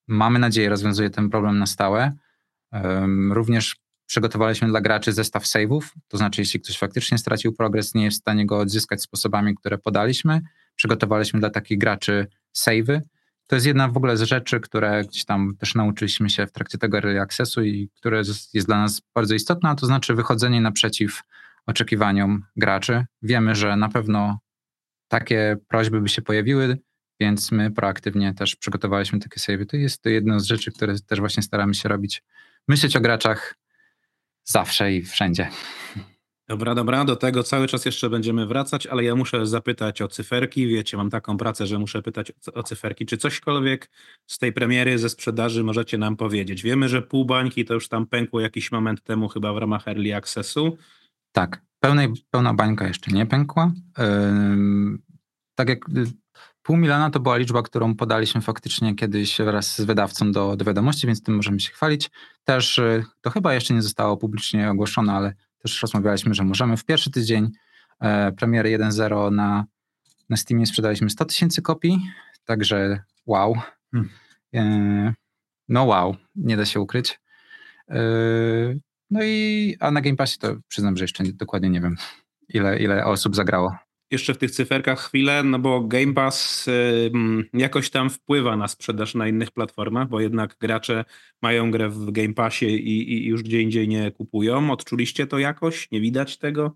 mamy 0.08 0.40
nadzieję 0.40 0.70
rozwiązuje 0.70 1.10
ten 1.10 1.30
problem 1.30 1.60
na 1.60 1.66
stałe. 1.66 2.14
Również 3.30 3.76
Przygotowaliśmy 4.06 4.68
dla 4.68 4.82
graczy 4.82 5.14
zestaw 5.14 5.44
save'ów, 5.44 5.82
to 6.08 6.18
znaczy 6.18 6.42
jeśli 6.42 6.60
ktoś 6.60 6.78
faktycznie 6.78 7.18
stracił 7.18 7.54
progres, 7.54 7.96
nie 7.96 8.04
jest 8.04 8.18
w 8.18 8.22
stanie 8.22 8.46
go 8.46 8.60
odzyskać 8.60 9.02
sposobami, 9.02 9.56
które 9.56 9.78
podaliśmy, 9.78 10.42
przygotowaliśmy 10.76 11.40
dla 11.40 11.50
takich 11.50 11.78
graczy 11.78 12.28
save'y. 12.58 13.02
To 13.48 13.56
jest 13.56 13.66
jedna 13.66 13.88
w 13.88 13.98
ogóle 13.98 14.18
z 14.18 14.22
rzeczy, 14.22 14.60
które 14.60 15.04
gdzieś 15.04 15.26
tam 15.26 15.56
też 15.58 15.76
nauczyliśmy 15.76 16.30
się 16.30 16.48
w 16.48 16.52
trakcie 16.52 16.78
tego 16.78 16.98
early 16.98 17.22
accessu 17.22 17.64
i 17.64 17.90
które 17.96 18.22
jest 18.54 18.68
dla 18.68 18.78
nas 18.78 19.02
bardzo 19.16 19.36
istotne, 19.36 19.76
to 19.76 19.86
znaczy 19.86 20.14
wychodzenie 20.14 20.62
naprzeciw 20.62 21.22
oczekiwaniom 21.66 22.44
graczy. 22.56 23.06
Wiemy, 23.22 23.56
że 23.56 23.76
na 23.76 23.90
pewno 23.90 24.40
takie 25.08 25.58
prośby 25.68 26.02
by 26.02 26.10
się 26.10 26.22
pojawiły, 26.22 26.78
więc 27.20 27.52
my 27.52 27.72
proaktywnie 27.72 28.34
też 28.34 28.56
przygotowaliśmy 28.56 29.20
takie 29.20 29.40
savey. 29.40 29.66
To 29.66 29.78
jest 29.78 30.02
to 30.02 30.10
jedna 30.10 30.40
z 30.40 30.46
rzeczy, 30.46 30.72
które 30.72 31.00
też 31.00 31.20
właśnie 31.20 31.44
staramy 31.44 31.74
się 31.74 31.90
robić. 31.90 32.24
Myśleć 32.68 32.96
o 32.96 33.02
graczach 33.02 33.56
zawsze 34.46 34.94
i 34.94 35.02
wszędzie. 35.02 35.50
Dobra, 36.48 36.76
dobra, 36.76 37.06
do 37.06 37.16
tego 37.16 37.44
cały 37.44 37.68
czas 37.68 37.86
jeszcze 37.86 38.10
będziemy 38.10 38.46
wracać, 38.46 38.88
ale 38.88 39.04
ja 39.04 39.16
muszę 39.16 39.48
zapytać 39.48 40.02
o 40.02 40.08
cyferki. 40.08 40.68
Wiecie, 40.68 40.98
mam 40.98 41.10
taką 41.10 41.38
pracę, 41.38 41.68
że 41.68 41.80
muszę 41.80 42.02
pytać 42.02 42.32
o 42.54 42.64
cyferki. 42.64 43.06
Czy 43.06 43.18
cośkolwiek 43.18 43.90
z 44.28 44.38
tej 44.38 44.54
premiery, 44.54 45.00
ze 45.00 45.10
sprzedaży 45.10 45.64
możecie 45.64 45.98
nam 45.98 46.18
powiedzieć? 46.18 46.64
Wiemy, 46.64 46.90
że 46.90 47.02
pół 47.02 47.26
bańki 47.26 47.66
to 47.66 47.74
już 47.74 47.88
tam 47.88 48.08
pękło 48.08 48.40
jakiś 48.40 48.72
moment 48.72 49.04
temu 49.04 49.28
chyba 49.28 49.54
w 49.54 49.58
ramach 49.58 49.88
Early 49.88 50.16
Accessu. 50.16 50.78
Tak, 51.32 51.62
pełnej, 51.80 52.08
pełna 52.32 52.54
bańka 52.54 52.88
jeszcze 52.88 53.12
nie 53.12 53.26
pękła. 53.26 53.72
Yy, 53.98 54.98
tak 55.56 55.70
jak 55.70 55.86
Pół 56.66 56.78
miliona 56.78 57.10
to 57.10 57.20
była 57.20 57.38
liczba, 57.38 57.62
którą 57.62 57.96
podaliśmy 57.96 58.42
faktycznie 58.42 58.96
kiedyś 58.96 59.38
wraz 59.38 59.76
z 59.76 59.82
wydawcą 59.82 60.32
do, 60.32 60.56
do 60.56 60.66
wiadomości, 60.66 61.08
więc 61.08 61.24
tym 61.24 61.36
możemy 61.36 61.60
się 61.60 61.72
chwalić. 61.72 62.12
Też 62.44 62.78
y, 62.78 63.06
to 63.22 63.30
chyba 63.30 63.54
jeszcze 63.54 63.74
nie 63.74 63.82
zostało 63.82 64.18
publicznie 64.18 64.70
ogłoszone, 64.70 65.14
ale 65.14 65.34
też 65.58 65.82
rozmawialiśmy, 65.82 66.34
że 66.34 66.44
możemy. 66.44 66.78
W 66.78 66.86
pierwszy 66.86 67.12
tydzień 67.12 67.52
e, 68.00 68.32
premiery 68.32 68.78
1.0 68.78 69.32
na, 69.32 69.66
na 70.30 70.38
Steamie 70.38 70.66
sprzedaliśmy 70.66 71.10
100 71.10 71.26
tysięcy 71.26 71.62
kopii, 71.62 72.12
także 72.46 73.04
wow. 73.26 73.56
Hmm. 73.92 74.10
E, 74.56 75.14
no 75.70 75.84
wow, 75.84 76.16
nie 76.36 76.58
da 76.58 76.66
się 76.66 76.80
ukryć. 76.80 77.20
Yy, 77.90 78.80
no 79.10 79.24
i 79.24 79.78
a 79.80 79.92
na 79.92 80.02
Game 80.02 80.16
Passie 80.16 80.38
to 80.40 80.56
przyznam, 80.68 80.98
że 80.98 81.04
jeszcze 81.04 81.24
dokładnie 81.24 81.70
nie 81.70 81.82
wiem, 81.82 81.96
ile, 82.50 82.80
ile 82.80 83.06
osób 83.06 83.36
zagrało 83.36 83.85
jeszcze 84.12 84.34
w 84.34 84.38
tych 84.38 84.52
cyferkach 84.52 85.00
chwilę, 85.00 85.44
no 85.44 85.60
bo 85.60 85.82
Game 85.82 86.14
Pass 86.14 86.70
jakoś 87.54 87.90
tam 87.90 88.10
wpływa 88.10 88.58
na 88.58 88.68
sprzedaż 88.68 89.16
na 89.16 89.28
innych 89.28 89.52
platformach, 89.52 90.10
bo 90.10 90.20
jednak 90.20 90.56
gracze 90.60 91.06
mają 91.42 91.72
grę 91.72 91.90
w 91.90 92.12
Game 92.12 92.34
Passie 92.34 92.66
i, 92.66 93.14
i 93.14 93.26
już 93.28 93.44
gdzie 93.44 93.62
indziej 93.62 93.88
nie 93.88 94.12
kupują. 94.12 94.72
Odczuliście 94.72 95.28
to 95.28 95.40
jakoś? 95.40 95.92
Nie 95.92 96.02
widać 96.02 96.38
tego? 96.38 96.76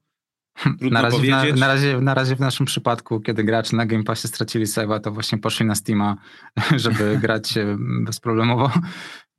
Trudno 0.63 0.89
na, 0.89 1.01
razie, 1.01 1.31
na, 1.31 1.45
na, 1.55 1.67
razie, 1.67 2.01
na 2.01 2.13
razie 2.13 2.36
w 2.36 2.39
naszym 2.39 2.65
przypadku, 2.65 3.19
kiedy 3.19 3.43
gracze 3.43 3.75
na 3.75 3.86
Game 3.86 4.03
Passie 4.03 4.27
stracili 4.27 4.65
save'a, 4.65 5.00
to 5.00 5.12
właśnie 5.12 5.38
poszli 5.38 5.65
na 5.65 5.75
Steama, 5.75 6.15
żeby 6.83 7.17
grać 7.17 7.53
bezproblemowo. 8.01 8.71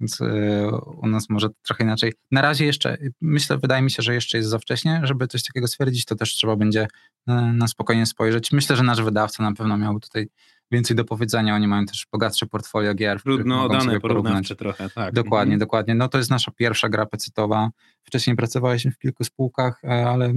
Więc 0.00 0.20
e, 0.20 0.70
u 1.02 1.06
nas 1.06 1.28
może 1.28 1.48
trochę 1.62 1.84
inaczej. 1.84 2.12
Na 2.30 2.42
razie 2.42 2.66
jeszcze, 2.66 2.98
myślę, 3.20 3.58
wydaje 3.58 3.82
mi 3.82 3.90
się, 3.90 4.02
że 4.02 4.14
jeszcze 4.14 4.38
jest 4.38 4.50
za 4.50 4.58
wcześnie, 4.58 5.00
żeby 5.04 5.26
coś 5.26 5.42
takiego 5.42 5.68
stwierdzić, 5.68 6.04
to 6.04 6.14
też 6.14 6.34
trzeba 6.34 6.56
będzie 6.56 6.86
e, 7.26 7.32
na 7.34 7.68
spokojnie 7.68 8.06
spojrzeć. 8.06 8.52
Myślę, 8.52 8.76
że 8.76 8.82
nasz 8.82 9.02
wydawca 9.02 9.42
na 9.42 9.52
pewno 9.52 9.76
miał 9.76 10.00
tutaj 10.00 10.28
więcej 10.70 10.96
do 10.96 11.04
powiedzenia. 11.04 11.54
Oni 11.54 11.68
mają 11.68 11.86
też 11.86 12.06
bogatsze 12.12 12.46
portfolio 12.46 12.94
gier. 12.94 13.22
Trudno 13.22 13.68
dane 13.68 14.00
porównawcze 14.00 14.56
trochę, 14.56 14.90
tak. 14.90 15.14
Dokładnie, 15.14 15.54
mhm. 15.54 15.58
dokładnie. 15.58 15.94
No 15.94 16.08
to 16.08 16.18
jest 16.18 16.30
nasza 16.30 16.50
pierwsza 16.50 16.88
gra 16.88 17.06
pecetowa. 17.06 17.70
Wcześniej 18.02 18.36
pracowaliśmy 18.36 18.90
w 18.90 18.98
kilku 18.98 19.24
spółkach, 19.24 19.84
e, 19.84 20.06
ale 20.08 20.32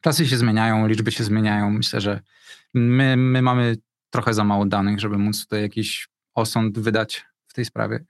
czasy 0.00 0.26
się 0.26 0.36
zmieniają, 0.36 0.86
liczby 0.86 1.12
się 1.12 1.24
zmieniają. 1.24 1.70
Myślę, 1.70 2.00
że 2.00 2.20
my, 2.74 3.16
my 3.16 3.42
mamy 3.42 3.76
trochę 4.10 4.34
za 4.34 4.44
mało 4.44 4.66
danych, 4.66 5.00
żeby 5.00 5.18
móc 5.18 5.42
tutaj 5.42 5.62
jakiś 5.62 6.08
osąd 6.34 6.78
wydać 6.78 7.27
tej 7.58 7.64
sprawie. 7.64 8.04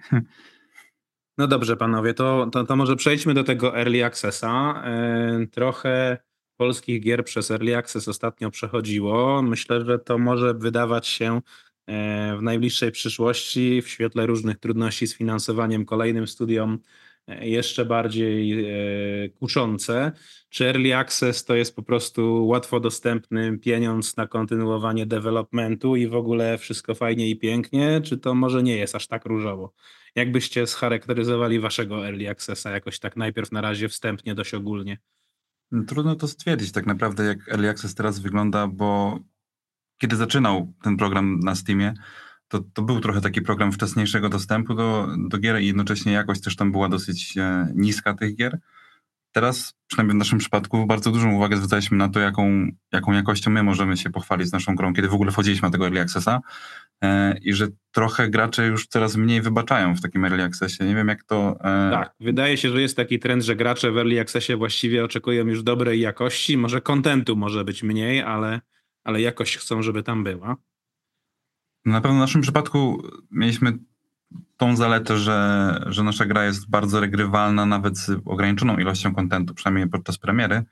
No 1.39 1.47
dobrze, 1.47 1.77
panowie, 1.77 2.15
to, 2.15 2.49
to, 2.53 2.65
to 2.65 2.77
może 2.77 2.97
przejdźmy 2.97 3.35
do 3.35 3.45
tego 3.45 3.79
Early 3.79 4.05
Accessa. 4.05 4.83
E, 4.85 5.47
trochę 5.51 6.19
polskich 6.57 7.03
gier 7.03 7.25
przez 7.25 7.51
Early 7.51 7.77
Access 7.77 8.09
ostatnio 8.09 8.51
przechodziło. 8.51 9.43
Myślę, 9.43 9.85
że 9.85 9.99
to 9.99 10.19
może 10.19 10.55
wydawać 10.55 11.07
się 11.07 11.41
e, 11.87 12.37
w 12.37 12.43
najbliższej 12.43 12.93
przyszłości 12.93 13.83
w 13.83 13.89
świetle 13.89 14.27
różnych 14.27 14.59
trudności 14.59 15.07
z 15.07 15.17
finansowaniem 15.17 15.85
kolejnym 15.85 16.27
studiom 16.27 16.79
jeszcze 17.41 17.85
bardziej 17.85 18.65
e, 18.65 19.29
kuszące. 19.29 20.13
Czy 20.51 20.67
Early 20.67 20.97
Access 20.97 21.45
to 21.45 21.55
jest 21.55 21.77
po 21.77 21.83
prostu 21.83 22.47
łatwo 22.47 22.81
dostępny 22.81 23.59
pieniądz 23.59 24.17
na 24.17 24.27
kontynuowanie 24.27 25.07
developmentu 25.07 25.97
i 25.97 26.07
w 26.07 26.15
ogóle 26.15 26.59
wszystko 26.59 26.95
fajnie 26.95 27.31
i 27.31 27.37
pięknie, 27.37 28.01
czy 28.05 28.19
to 28.19 28.35
może 28.35 28.63
nie 28.63 28.77
jest 28.77 28.95
aż 28.95 29.07
tak 29.07 29.25
różowo? 29.25 29.73
Jak 30.15 30.33
byście 30.33 30.67
scharakteryzowali 30.67 31.61
waszego 31.61 32.07
Early 32.07 32.31
Accessa 32.31 32.71
jakoś 32.71 32.99
tak 32.99 33.17
najpierw 33.17 33.53
na 33.53 33.61
razie 33.61 33.89
wstępnie, 33.89 34.35
dość 34.35 34.55
ogólnie? 34.55 34.99
Trudno 35.87 36.15
to 36.17 36.29
stwierdzić 36.29 36.73
tak 36.73 36.87
naprawdę, 36.87 37.25
jak 37.25 37.49
Early 37.49 37.69
Access 37.69 37.95
teraz 37.95 38.19
wygląda, 38.19 38.67
bo 38.69 39.19
kiedy 39.99 40.17
zaczynał 40.17 40.73
ten 40.83 40.97
program 40.97 41.41
na 41.41 41.55
Steamie, 41.55 41.95
to, 42.49 42.61
to 42.75 42.83
był 42.83 43.01
trochę 43.01 43.21
taki 43.21 43.43
program 43.43 43.73
wczesniejszego 43.73 44.29
dostępu 44.29 44.75
do, 44.75 45.09
do 45.29 45.39
gier 45.39 45.61
i 45.61 45.67
jednocześnie 45.67 46.13
jakość 46.13 46.41
też 46.41 46.57
tam 46.57 46.73
była 46.73 46.89
dosyć 46.89 47.39
e, 47.39 47.73
niska 47.75 48.15
tych 48.15 48.37
gier. 48.37 48.59
Teraz, 49.33 49.75
przynajmniej 49.87 50.15
w 50.15 50.19
naszym 50.19 50.39
przypadku, 50.39 50.87
bardzo 50.87 51.11
dużą 51.11 51.33
uwagę 51.35 51.57
zwracaliśmy 51.57 51.97
na 51.97 52.09
to, 52.09 52.21
jaką, 52.21 52.69
jaką 52.93 53.13
jakością 53.13 53.51
my 53.51 53.63
możemy 53.63 53.97
się 53.97 54.11
pochwalić 54.11 54.49
z 54.49 54.53
naszą 54.53 54.75
grą, 54.75 54.95
kiedy 54.95 55.09
w 55.09 55.15
ogóle 55.15 55.33
wchodziliśmy 55.33 55.69
na 55.69 55.73
tego 55.73 55.85
Early 55.85 56.01
Accessa 56.01 56.41
e, 57.05 57.39
i 57.39 57.53
że 57.53 57.69
trochę 57.93 58.29
gracze 58.31 58.67
już 58.67 58.87
coraz 58.87 59.17
mniej 59.17 59.43
wybaczają 59.43 59.97
w 59.97 60.01
takim 60.01 60.25
Early 60.25 60.43
Accessie. 60.43 60.85
Nie 60.85 60.95
wiem, 60.95 61.09
jak 61.09 61.25
to... 61.25 61.57
E... 61.61 61.91
Tak, 61.91 62.15
wydaje 62.21 62.57
się, 62.57 62.71
że 62.71 62.83
jest 62.83 62.97
taki 62.97 63.19
trend, 63.19 63.45
że 63.45 63.57
gracze 63.57 63.93
w 63.93 63.99
Early 63.99 64.21
Accessie 64.21 64.57
właściwie 64.57 65.05
oczekują 65.05 65.47
już 65.47 65.63
dobrej 65.63 66.01
jakości. 66.01 66.57
Może 66.57 66.81
kontentu 66.81 67.37
może 67.37 67.65
być 67.65 67.83
mniej, 67.83 68.23
ale, 68.23 68.61
ale 69.05 69.21
jakość 69.21 69.57
chcą, 69.57 69.83
żeby 69.83 70.03
tam 70.03 70.25
była. 70.25 70.57
Na 71.89 72.01
pewno 72.01 72.17
w 72.17 72.21
naszym 72.21 72.41
przypadku 72.41 73.03
mieliśmy 73.31 73.73
tą 74.57 74.77
zaletę, 74.77 75.19
że, 75.19 75.81
że 75.87 76.03
nasza 76.03 76.25
gra 76.27 76.45
jest 76.45 76.71
bardzo 76.71 77.01
regrywalna, 77.01 77.67
nawet 77.67 77.99
z 77.99 78.11
ograniczoną 78.25 78.77
ilością 78.77 79.15
kontentu, 79.15 79.55
przynajmniej 79.55 79.89
podczas 79.89 80.19
premiery. 80.19 80.63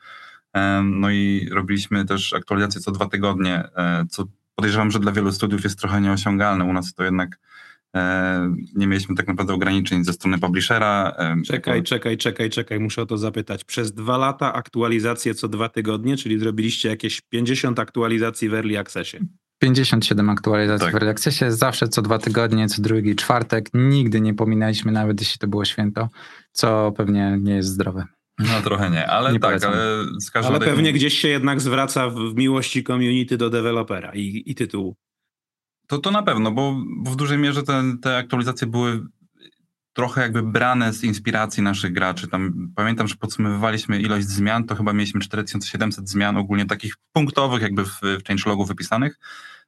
No 0.84 1.10
i 1.10 1.48
robiliśmy 1.52 2.04
też 2.04 2.32
aktualizacje 2.32 2.80
co 2.80 2.92
dwa 2.92 3.08
tygodnie, 3.08 3.64
e, 3.76 4.06
co 4.10 4.24
podejrzewam, 4.54 4.90
że 4.90 4.98
dla 4.98 5.12
wielu 5.12 5.32
studiów 5.32 5.64
jest 5.64 5.78
trochę 5.78 6.00
nieosiągalne. 6.00 6.64
U 6.64 6.72
nas 6.72 6.94
to 6.94 7.04
jednak 7.04 7.38
e, 7.96 8.54
nie 8.74 8.86
mieliśmy 8.86 9.14
tak 9.14 9.26
naprawdę 9.26 9.54
ograniczeń 9.54 10.04
ze 10.04 10.12
strony 10.12 10.38
publishera. 10.38 11.16
Czekaj, 11.46 11.82
czekaj, 11.82 12.16
czekaj, 12.16 12.50
czekaj, 12.50 12.80
muszę 12.80 13.02
o 13.02 13.06
to 13.06 13.18
zapytać. 13.18 13.64
Przez 13.64 13.92
dwa 13.92 14.18
lata 14.18 14.52
aktualizacje 14.52 15.34
co 15.34 15.48
dwa 15.48 15.68
tygodnie, 15.68 16.16
czyli 16.16 16.38
zrobiliście 16.38 16.88
jakieś 16.88 17.20
50 17.20 17.78
aktualizacji 17.78 18.48
w 18.48 18.54
Early 18.54 18.78
Accessie. 18.78 19.18
57 19.58 20.30
aktualizacji 20.30 20.92
tak. 20.92 21.04
w 21.04 21.08
Accessie, 21.08 21.44
zawsze 21.48 21.88
co 21.88 22.02
dwa 22.02 22.18
tygodnie, 22.18 22.68
co 22.68 22.82
drugi 22.82 23.16
czwartek. 23.16 23.68
Nigdy 23.74 24.20
nie 24.20 24.34
pominęliśmy, 24.34 24.92
nawet 24.92 25.20
jeśli 25.20 25.38
to 25.38 25.46
było 25.46 25.64
święto, 25.64 26.08
co 26.52 26.92
pewnie 26.96 27.38
nie 27.40 27.54
jest 27.54 27.68
zdrowe. 27.68 28.04
No 28.38 28.62
trochę 28.64 28.90
nie, 28.90 29.06
ale 29.06 29.32
nie 29.32 29.40
tak, 29.40 29.64
ale 29.64 30.04
z 30.20 30.30
każdym 30.30 30.54
Ale 30.54 30.64
pewnie 30.64 30.92
gdzieś 30.92 31.18
się 31.18 31.28
jednak 31.28 31.60
zwraca 31.60 32.10
w 32.10 32.34
miłości 32.34 32.84
community 32.84 33.36
do 33.36 33.50
dewelopera 33.50 34.12
i, 34.14 34.42
i 34.46 34.54
tytułu. 34.54 34.96
To, 35.86 35.98
to 35.98 36.10
na 36.10 36.22
pewno, 36.22 36.52
bo, 36.52 36.76
bo 36.98 37.10
w 37.10 37.16
dużej 37.16 37.38
mierze 37.38 37.62
te, 37.62 37.82
te 38.02 38.16
aktualizacje 38.16 38.66
były 38.66 39.06
trochę 39.96 40.20
jakby 40.20 40.42
brane 40.42 40.92
z 40.92 41.04
inspiracji 41.04 41.62
naszych 41.62 41.92
graczy. 41.92 42.28
Tam 42.28 42.72
pamiętam, 42.74 43.08
że 43.08 43.14
podsumowywaliśmy 43.14 44.00
ilość 44.00 44.26
zmian, 44.26 44.64
to 44.64 44.74
chyba 44.74 44.92
mieliśmy 44.92 45.20
4700 45.20 46.08
zmian 46.08 46.36
ogólnie 46.36 46.66
takich 46.66 46.94
punktowych 47.12 47.62
jakby 47.62 47.84
w, 47.84 48.00
w 48.00 48.28
changelogu 48.28 48.64
wypisanych. 48.64 49.18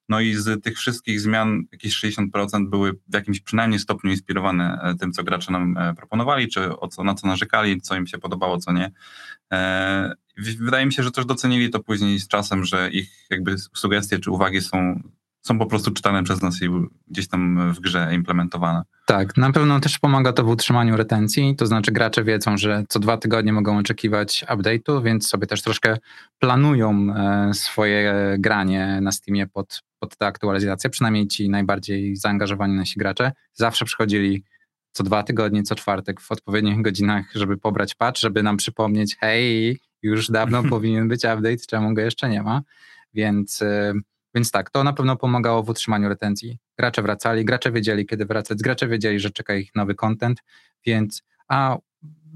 No 0.09 0.21
i 0.21 0.35
z 0.35 0.65
tych 0.65 0.79
wszystkich 0.79 1.21
zmian 1.21 1.63
jakieś 1.73 2.05
60% 2.05 2.71
były 2.71 2.93
w 2.93 3.15
jakimś 3.15 3.41
przynajmniej 3.41 3.81
stopniu 3.81 4.11
inspirowane 4.11 4.81
e, 4.83 4.95
tym, 4.95 5.13
co 5.13 5.25
gracze 5.25 5.53
nam 5.53 5.77
e, 5.77 5.95
proponowali, 5.95 6.49
czy 6.49 6.79
o 6.79 6.89
co, 6.89 7.05
na 7.05 7.15
co 7.15 7.27
narzekali, 7.27 7.81
co 7.81 7.97
im 7.97 8.07
się 8.07 8.19
podobało, 8.19 8.59
co 8.59 8.73
nie. 8.73 8.91
E, 9.53 10.15
wydaje 10.59 10.87
mi 10.87 10.93
się, 10.93 11.03
że 11.03 11.11
też 11.11 11.25
docenili 11.25 11.71
to 11.71 11.81
później 11.81 12.19
z 12.19 12.29
czasem, 12.29 12.65
że 12.65 12.91
ich 12.91 13.27
jakby 13.31 13.59
sugestie 13.59 14.19
czy 14.19 14.31
uwagi 14.31 14.61
są 14.61 15.03
są 15.43 15.59
po 15.59 15.67
prostu 15.67 15.91
czytane 15.91 16.23
przez 16.23 16.43
nas 16.43 16.63
i 16.63 16.69
gdzieś 17.09 17.29
tam 17.29 17.73
w 17.73 17.81
grze 17.81 18.11
implementowane. 18.15 18.83
Tak, 19.07 19.37
na 19.37 19.53
pewno 19.53 19.81
też 19.81 19.99
pomaga 19.99 20.33
to 20.33 20.45
w 20.45 20.49
utrzymaniu 20.49 20.97
retencji, 20.97 21.57
to 21.57 21.67
znaczy 21.67 21.93
gracze 21.93 22.25
wiedzą, 22.25 22.57
że 22.57 22.85
co 22.89 22.99
dwa 22.99 23.17
tygodnie 23.17 23.53
mogą 23.53 23.79
oczekiwać 23.79 24.45
update'u, 24.49 25.03
więc 25.03 25.29
sobie 25.29 25.47
też 25.47 25.63
troszkę 25.63 25.99
planują 26.39 27.15
e, 27.17 27.55
swoje 27.55 28.37
granie 28.39 28.99
na 29.03 29.13
Steamie 29.13 29.47
pod, 29.47 29.83
pod 29.99 30.17
tę 30.17 30.27
aktualizację, 30.27 30.91
przynajmniej 30.91 31.27
ci 31.27 31.49
najbardziej 31.49 32.17
zaangażowani 32.17 32.75
nasi 32.75 32.99
gracze 32.99 33.33
zawsze 33.55 33.85
przychodzili 33.85 34.45
co 34.93 35.05
dwa 35.05 35.23
tygodnie, 35.23 35.63
co 35.63 35.75
czwartek 35.75 36.21
w 36.21 36.33
odpowiednich 36.33 36.83
godzinach, 36.83 37.25
żeby 37.35 37.57
pobrać 37.57 37.95
patch, 37.95 38.21
żeby 38.21 38.43
nam 38.43 38.57
przypomnieć, 38.57 39.17
hej, 39.21 39.79
już 40.03 40.31
dawno 40.31 40.63
powinien 40.71 41.09
być 41.09 41.25
update, 41.25 41.67
czemu 41.69 41.95
go 41.95 42.01
jeszcze 42.01 42.29
nie 42.29 42.43
ma, 42.43 42.63
więc 43.15 43.63
e, 43.63 43.95
więc 44.35 44.51
tak, 44.51 44.71
to 44.71 44.85
na 44.85 44.93
pewno 44.93 45.17
pomagało 45.17 45.63
w 45.63 45.69
utrzymaniu 45.69 46.09
retencji. 46.09 46.59
Gracze 46.79 47.03
wracali, 47.03 47.45
gracze 47.45 47.73
wiedzieli, 47.73 48.07
kiedy 48.07 48.27
wracać, 48.27 48.59
gracze 48.59 48.89
wiedzieli, 48.89 49.21
że 49.21 49.31
czeka 49.31 49.55
ich 49.55 49.75
nowy 49.75 49.95
content, 49.95 50.43
więc 50.87 51.23
a 51.49 51.79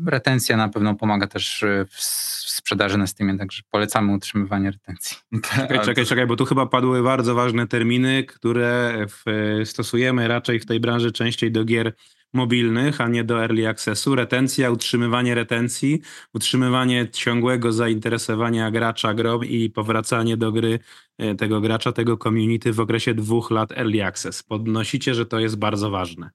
retencja 0.07 0.57
na 0.57 0.69
pewno 0.69 0.95
pomaga 0.95 1.27
też 1.27 1.63
e, 1.63 1.85
w 1.91 2.03
sprzedaży 2.51 2.99
na 2.99 3.07
Steamie, 3.07 3.39
także 3.39 3.63
polecamy 3.71 4.13
utrzymywanie 4.13 4.71
retencji. 4.71 5.17
Czekaj, 5.57 5.81
czekaj, 5.81 6.07
czekaj, 6.07 6.27
bo 6.27 6.37
tu 6.37 6.45
chyba 6.45 6.67
padły 6.67 7.03
bardzo 7.03 7.35
ważne 7.35 7.67
terminy, 7.67 8.25
które 8.25 8.95
w, 9.09 9.25
stosujemy 9.65 10.29
raczej 10.29 10.61
w 10.61 10.67
tej 10.67 10.81
branży 10.81 11.13
częściej 11.13 11.53
do 11.53 11.65
gier 11.65 11.93
mobilnych, 12.33 13.01
a 13.01 13.09
nie 13.09 13.25
do 13.25 13.43
early 13.43 13.69
accessu. 13.69 14.15
Retencja, 14.15 14.71
utrzymywanie 14.71 15.35
retencji, 15.35 16.01
utrzymywanie 16.35 17.09
ciągłego 17.09 17.73
zainteresowania 17.73 18.71
gracza 18.71 19.15
grą 19.15 19.43
i 19.43 19.71
powracanie 19.71 20.37
do 20.37 20.53
gry 20.53 20.79
e, 21.19 21.35
tego 21.35 21.61
gracza, 21.61 21.93
tego 21.93 22.17
community 22.17 22.73
w 22.73 22.81
okresie 22.81 23.15
dwóch 23.15 23.51
lat 23.51 23.73
early 23.73 24.05
access. 24.05 24.43
Podnosicie, 24.43 25.15
że 25.15 25.27
to 25.27 25.41
jest 25.41 25.59
bardzo 25.59 25.91
ważne. 25.91 26.31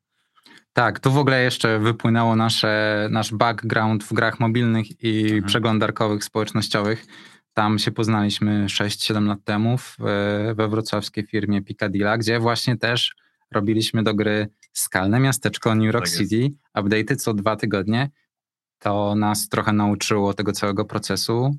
Tak, 0.73 0.99
tu 0.99 1.11
w 1.11 1.17
ogóle 1.17 1.43
jeszcze 1.43 1.79
wypłynęło 1.79 2.35
nasze, 2.35 3.07
nasz 3.11 3.33
background 3.33 4.03
w 4.03 4.13
grach 4.13 4.39
mobilnych 4.39 5.03
i 5.03 5.21
mhm. 5.23 5.43
przeglądarkowych, 5.43 6.23
społecznościowych. 6.23 7.05
Tam 7.53 7.79
się 7.79 7.91
poznaliśmy 7.91 8.65
6-7 8.65 9.27
lat 9.27 9.39
temu 9.43 9.77
w, 9.77 9.97
we 10.55 10.67
wrocławskiej 10.67 11.25
firmie 11.25 11.61
Picadilla, 11.61 12.17
gdzie 12.17 12.39
właśnie 12.39 12.77
też 12.77 13.15
robiliśmy 13.51 14.03
do 14.03 14.13
gry 14.13 14.47
skalne 14.79 15.19
miasteczko 15.19 15.75
New 15.75 15.93
York 15.93 16.05
tak 16.05 16.17
City, 16.17 16.49
update'y 16.77 17.15
co 17.15 17.33
dwa 17.33 17.55
tygodnie. 17.55 18.09
To 18.79 19.15
nas 19.15 19.49
trochę 19.49 19.73
nauczyło 19.73 20.33
tego 20.33 20.51
całego 20.51 20.85
procesu 20.85 21.51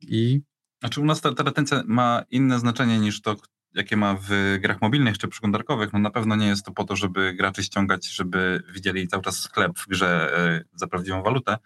i... 0.00 0.40
Znaczy 0.80 1.00
u 1.00 1.04
nas 1.04 1.20
ta, 1.20 1.34
ta 1.34 1.42
retencja 1.42 1.82
ma 1.86 2.22
inne 2.30 2.58
znaczenie 2.58 2.98
niż 2.98 3.22
to, 3.22 3.36
jakie 3.74 3.96
ma 3.96 4.16
w 4.20 4.58
grach 4.60 4.82
mobilnych 4.82 5.18
czy 5.18 5.28
przeglądarkowych, 5.28 5.92
no 5.92 5.98
na 5.98 6.10
pewno 6.10 6.36
nie 6.36 6.46
jest 6.46 6.64
to 6.64 6.72
po 6.72 6.84
to, 6.84 6.96
żeby 6.96 7.34
graczy 7.34 7.62
ściągać, 7.62 8.08
żeby 8.08 8.62
widzieli 8.74 9.08
cały 9.08 9.22
czas 9.22 9.38
sklep 9.38 9.78
w 9.78 9.88
grze 9.88 10.32
za 10.74 10.86
prawdziwą 10.86 11.22
walutę, 11.22 11.58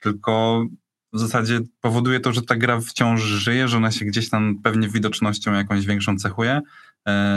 tylko 0.00 0.64
w 1.12 1.18
zasadzie 1.18 1.60
powoduje 1.80 2.20
to, 2.20 2.32
że 2.32 2.42
ta 2.42 2.56
gra 2.56 2.80
wciąż 2.80 3.20
żyje, 3.20 3.68
że 3.68 3.76
ona 3.76 3.90
się 3.90 4.04
gdzieś 4.04 4.28
tam 4.30 4.58
pewnie 4.62 4.88
widocznością 4.88 5.52
jakąś 5.52 5.86
większą 5.86 6.16
cechuje, 6.16 6.60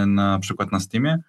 na 0.08 0.39
przykład 0.39 0.72
na 0.72 0.79
Steamie. 0.79 1.20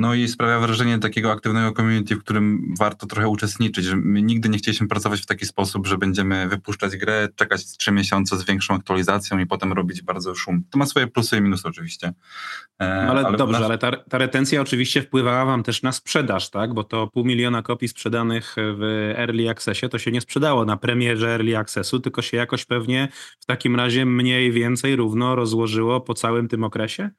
No 0.00 0.14
i 0.14 0.28
sprawia 0.28 0.60
wrażenie 0.60 0.98
takiego 0.98 1.32
aktywnego 1.32 1.72
community, 1.72 2.16
w 2.16 2.18
którym 2.18 2.74
warto 2.78 3.06
trochę 3.06 3.28
uczestniczyć, 3.28 3.86
my 3.94 4.22
nigdy 4.22 4.48
nie 4.48 4.58
chcieliśmy 4.58 4.88
pracować 4.88 5.20
w 5.20 5.26
taki 5.26 5.46
sposób, 5.46 5.86
że 5.86 5.98
będziemy 5.98 6.48
wypuszczać 6.48 6.96
grę, 6.96 7.28
czekać 7.36 7.76
trzy 7.76 7.92
miesiące 7.92 8.36
z 8.36 8.44
większą 8.44 8.74
aktualizacją 8.74 9.38
i 9.38 9.46
potem 9.46 9.72
robić 9.72 10.02
bardzo 10.02 10.34
szum. 10.34 10.64
To 10.70 10.78
ma 10.78 10.86
swoje 10.86 11.06
plusy 11.06 11.36
i 11.36 11.40
minusy 11.40 11.68
oczywiście. 11.68 12.12
E, 12.82 13.08
ale, 13.08 13.26
ale, 13.26 13.38
dobrze, 13.38 13.64
ale 13.64 13.78
ta, 13.78 13.92
ta 13.96 14.18
retencja 14.18 14.60
oczywiście 14.60 15.02
wpływała 15.02 15.44
wam 15.44 15.62
też 15.62 15.82
na 15.82 15.92
sprzedaż, 15.92 16.50
tak? 16.50 16.74
Bo 16.74 16.84
to 16.84 17.06
pół 17.06 17.24
miliona 17.24 17.62
kopii 17.62 17.88
sprzedanych 17.88 18.56
w 18.56 19.12
Early 19.16 19.50
Accessie 19.50 19.88
to 19.88 19.98
się 19.98 20.10
nie 20.10 20.20
sprzedało 20.20 20.64
na 20.64 20.76
premierze 20.76 21.28
Early 21.28 21.58
Accessu, 21.58 22.00
tylko 22.00 22.22
się 22.22 22.36
jakoś 22.36 22.64
pewnie 22.64 23.08
w 23.40 23.46
takim 23.46 23.76
razie 23.76 24.06
mniej 24.06 24.52
więcej 24.52 24.96
równo 24.96 25.34
rozłożyło 25.34 26.00
po 26.00 26.14
całym 26.14 26.48
tym 26.48 26.64
okresie? 26.64 27.10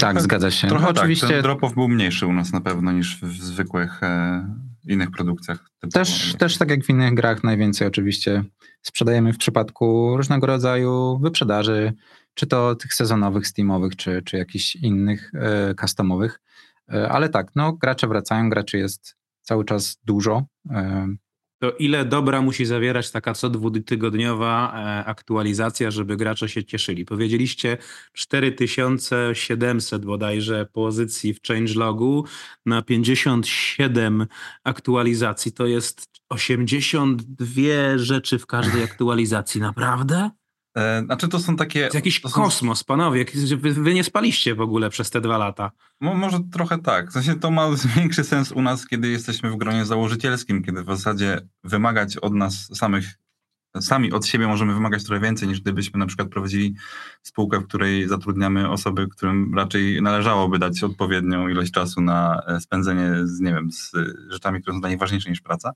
Trochę, 0.00 0.14
tak, 0.14 0.22
zgadza 0.22 0.50
się. 0.50 0.68
Trochę 0.68 0.84
no, 0.84 0.90
oczywiście. 0.90 1.28
Tak, 1.28 1.42
drop-off 1.42 1.74
był 1.74 1.88
mniejszy 1.88 2.26
u 2.26 2.32
nas 2.32 2.52
na 2.52 2.60
pewno 2.60 2.92
niż 2.92 3.20
w 3.22 3.44
zwykłych 3.44 4.02
e, 4.02 4.46
innych 4.88 5.10
produkcjach. 5.10 5.70
Też, 5.92 6.34
też 6.38 6.58
tak 6.58 6.70
jak 6.70 6.84
w 6.84 6.90
innych 6.90 7.14
grach, 7.14 7.44
najwięcej 7.44 7.88
oczywiście 7.88 8.44
sprzedajemy 8.82 9.32
w 9.32 9.38
przypadku 9.38 10.16
różnego 10.16 10.46
rodzaju 10.46 11.18
wyprzedaży, 11.18 11.92
czy 12.34 12.46
to 12.46 12.74
tych 12.74 12.94
sezonowych, 12.94 13.46
steamowych, 13.46 13.96
czy, 13.96 14.22
czy 14.22 14.36
jakichś 14.36 14.76
innych 14.76 15.32
e, 15.34 15.74
customowych. 15.74 16.40
E, 16.92 17.08
ale 17.08 17.28
tak, 17.28 17.50
no 17.54 17.72
gracze 17.72 18.06
wracają, 18.06 18.50
graczy 18.50 18.78
jest 18.78 19.16
cały 19.42 19.64
czas 19.64 19.98
dużo. 20.04 20.42
E, 20.70 21.06
to 21.58 21.72
ile 21.72 22.04
dobra 22.04 22.42
musi 22.42 22.66
zawierać 22.66 23.10
taka 23.10 23.34
co 23.34 23.50
dwutygodniowa 23.50 24.72
e, 24.74 25.04
aktualizacja, 25.04 25.90
żeby 25.90 26.16
gracze 26.16 26.48
się 26.48 26.64
cieszyli? 26.64 27.04
Powiedzieliście 27.04 27.78
4700 28.12 30.04
bodajże 30.04 30.66
pozycji 30.72 31.34
w 31.34 31.42
changelogu 31.42 32.24
na 32.66 32.82
57 32.82 34.26
aktualizacji. 34.64 35.52
To 35.52 35.66
jest 35.66 36.10
82 36.28 37.98
rzeczy 37.98 38.38
w 38.38 38.46
każdej 38.46 38.82
aktualizacji. 38.82 39.60
Naprawdę? 39.60 40.30
E, 40.76 41.02
znaczy 41.04 41.28
to 41.28 41.38
są 41.38 41.56
takie... 41.56 41.88
To 41.88 41.96
jakiś 41.96 42.20
to 42.20 42.28
kosmos, 42.28 42.78
są... 42.78 42.84
panowie. 42.84 43.24
Wy, 43.56 43.72
wy, 43.72 43.94
nie 43.94 44.04
spaliście 44.04 44.54
w 44.54 44.60
ogóle 44.60 44.90
przez 44.90 45.10
te 45.10 45.20
dwa 45.20 45.38
lata. 45.38 45.70
Mo, 46.00 46.14
może 46.14 46.38
trochę 46.52 46.78
tak. 46.78 47.10
W 47.10 47.12
sensie 47.12 47.34
to 47.34 47.50
ma 47.50 47.68
większy 47.96 48.24
sens 48.24 48.52
u 48.52 48.62
nas, 48.62 48.86
kiedy 48.86 49.08
jesteśmy 49.08 49.50
w 49.50 49.56
gronie 49.56 49.84
założycielskim, 49.84 50.62
kiedy 50.62 50.82
w 50.82 50.86
zasadzie 50.86 51.40
wymagać 51.64 52.16
od 52.16 52.34
nas 52.34 52.68
samych, 52.74 53.06
sami 53.80 54.12
od 54.12 54.26
siebie 54.26 54.46
możemy 54.46 54.74
wymagać 54.74 55.04
trochę 55.04 55.20
więcej, 55.20 55.48
niż 55.48 55.60
gdybyśmy 55.60 55.98
na 56.00 56.06
przykład 56.06 56.28
prowadzili 56.28 56.74
spółkę, 57.22 57.60
w 57.60 57.66
której 57.66 58.08
zatrudniamy 58.08 58.70
osoby, 58.70 59.08
którym 59.08 59.54
raczej 59.54 60.02
należałoby 60.02 60.58
dać 60.58 60.82
odpowiednią 60.82 61.48
ilość 61.48 61.72
czasu 61.72 62.00
na 62.00 62.42
e, 62.46 62.60
spędzenie 62.60 63.10
z, 63.24 63.40
nie 63.40 63.54
wiem, 63.54 63.72
z 63.72 63.92
rzeczami, 64.28 64.62
które 64.62 64.74
są 64.74 64.80
dla 64.80 64.90
nich 64.90 64.98
ważniejsze 64.98 65.30
niż 65.30 65.40
praca. 65.40 65.72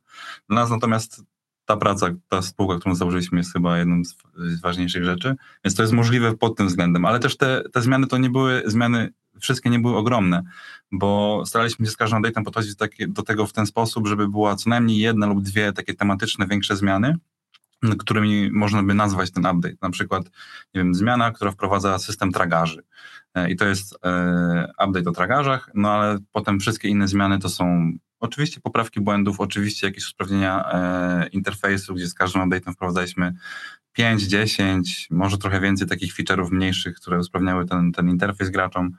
Dla 0.48 0.60
nas 0.60 0.70
natomiast 0.70 1.22
ta 1.70 1.76
praca, 1.76 2.06
ta 2.28 2.42
spółka, 2.42 2.78
którą 2.78 2.94
założyliśmy, 2.94 3.38
jest 3.38 3.52
chyba 3.52 3.78
jedną 3.78 4.04
z, 4.04 4.60
ważniejszych 4.60 5.04
rzeczy, 5.04 5.36
więc 5.64 5.74
to 5.74 5.82
jest 5.82 5.92
możliwe 5.92 6.36
pod 6.36 6.56
tym 6.56 6.66
względem, 6.66 7.04
ale 7.04 7.18
też 7.18 7.36
te, 7.36 7.62
te 7.72 7.82
zmiany 7.82 8.06
to 8.06 8.18
nie 8.18 8.30
były 8.30 8.62
zmiany, 8.66 9.12
wszystkie 9.40 9.70
nie 9.70 9.78
były 9.78 9.96
ogromne, 9.96 10.42
bo 10.92 11.42
staraliśmy 11.46 11.86
się 11.86 11.92
z 11.92 11.96
każdą 11.96 12.20
update'em 12.20 12.44
podchodzić 12.44 12.76
takie, 12.76 13.08
do 13.08 13.22
tego 13.22 13.46
w 13.46 13.52
ten 13.52 13.66
sposób, 13.66 14.08
żeby 14.08 14.28
była 14.28 14.56
co 14.56 14.70
najmniej 14.70 14.98
jedna 14.98 15.26
lub 15.26 15.42
dwie 15.42 15.72
takie 15.72 15.94
tematyczne, 15.94 16.46
większe 16.46 16.76
zmiany, 16.76 17.16
którymi 17.98 18.50
można 18.52 18.82
by 18.82 18.94
nazwać 18.94 19.30
ten 19.30 19.46
update. 19.46 19.76
Na 19.82 19.90
przykład, 19.90 20.24
nie 20.74 20.80
wiem, 20.82 20.94
zmiana, 20.94 21.30
która 21.30 21.50
wprowadza 21.50 21.98
system 21.98 22.32
tragarzy. 22.32 22.82
E, 23.34 23.50
I 23.50 23.56
to 23.56 23.64
jest 23.64 23.98
e, 24.04 24.72
update 24.86 25.10
o 25.10 25.12
tragarzach, 25.12 25.70
no 25.74 25.90
ale 25.90 26.18
potem 26.32 26.60
wszystkie 26.60 26.88
inne 26.88 27.08
zmiany 27.08 27.38
to 27.38 27.48
są 27.48 27.92
Oczywiście 28.20 28.60
poprawki 28.60 29.00
błędów, 29.00 29.40
oczywiście 29.40 29.86
jakieś 29.86 30.04
usprawnienia 30.04 30.72
e, 30.72 31.26
interfejsu, 31.28 31.94
gdzie 31.94 32.06
z 32.06 32.14
każdym 32.14 32.42
update'em 32.42 32.72
wprowadzaliśmy 32.72 33.34
5, 33.92 34.22
10, 34.22 35.08
może 35.10 35.38
trochę 35.38 35.60
więcej 35.60 35.88
takich 35.88 36.14
feature'ów 36.14 36.50
mniejszych, 36.50 36.96
które 36.96 37.18
usprawniały 37.18 37.66
ten, 37.66 37.92
ten 37.92 38.08
interfejs 38.08 38.50
graczom, 38.50 38.90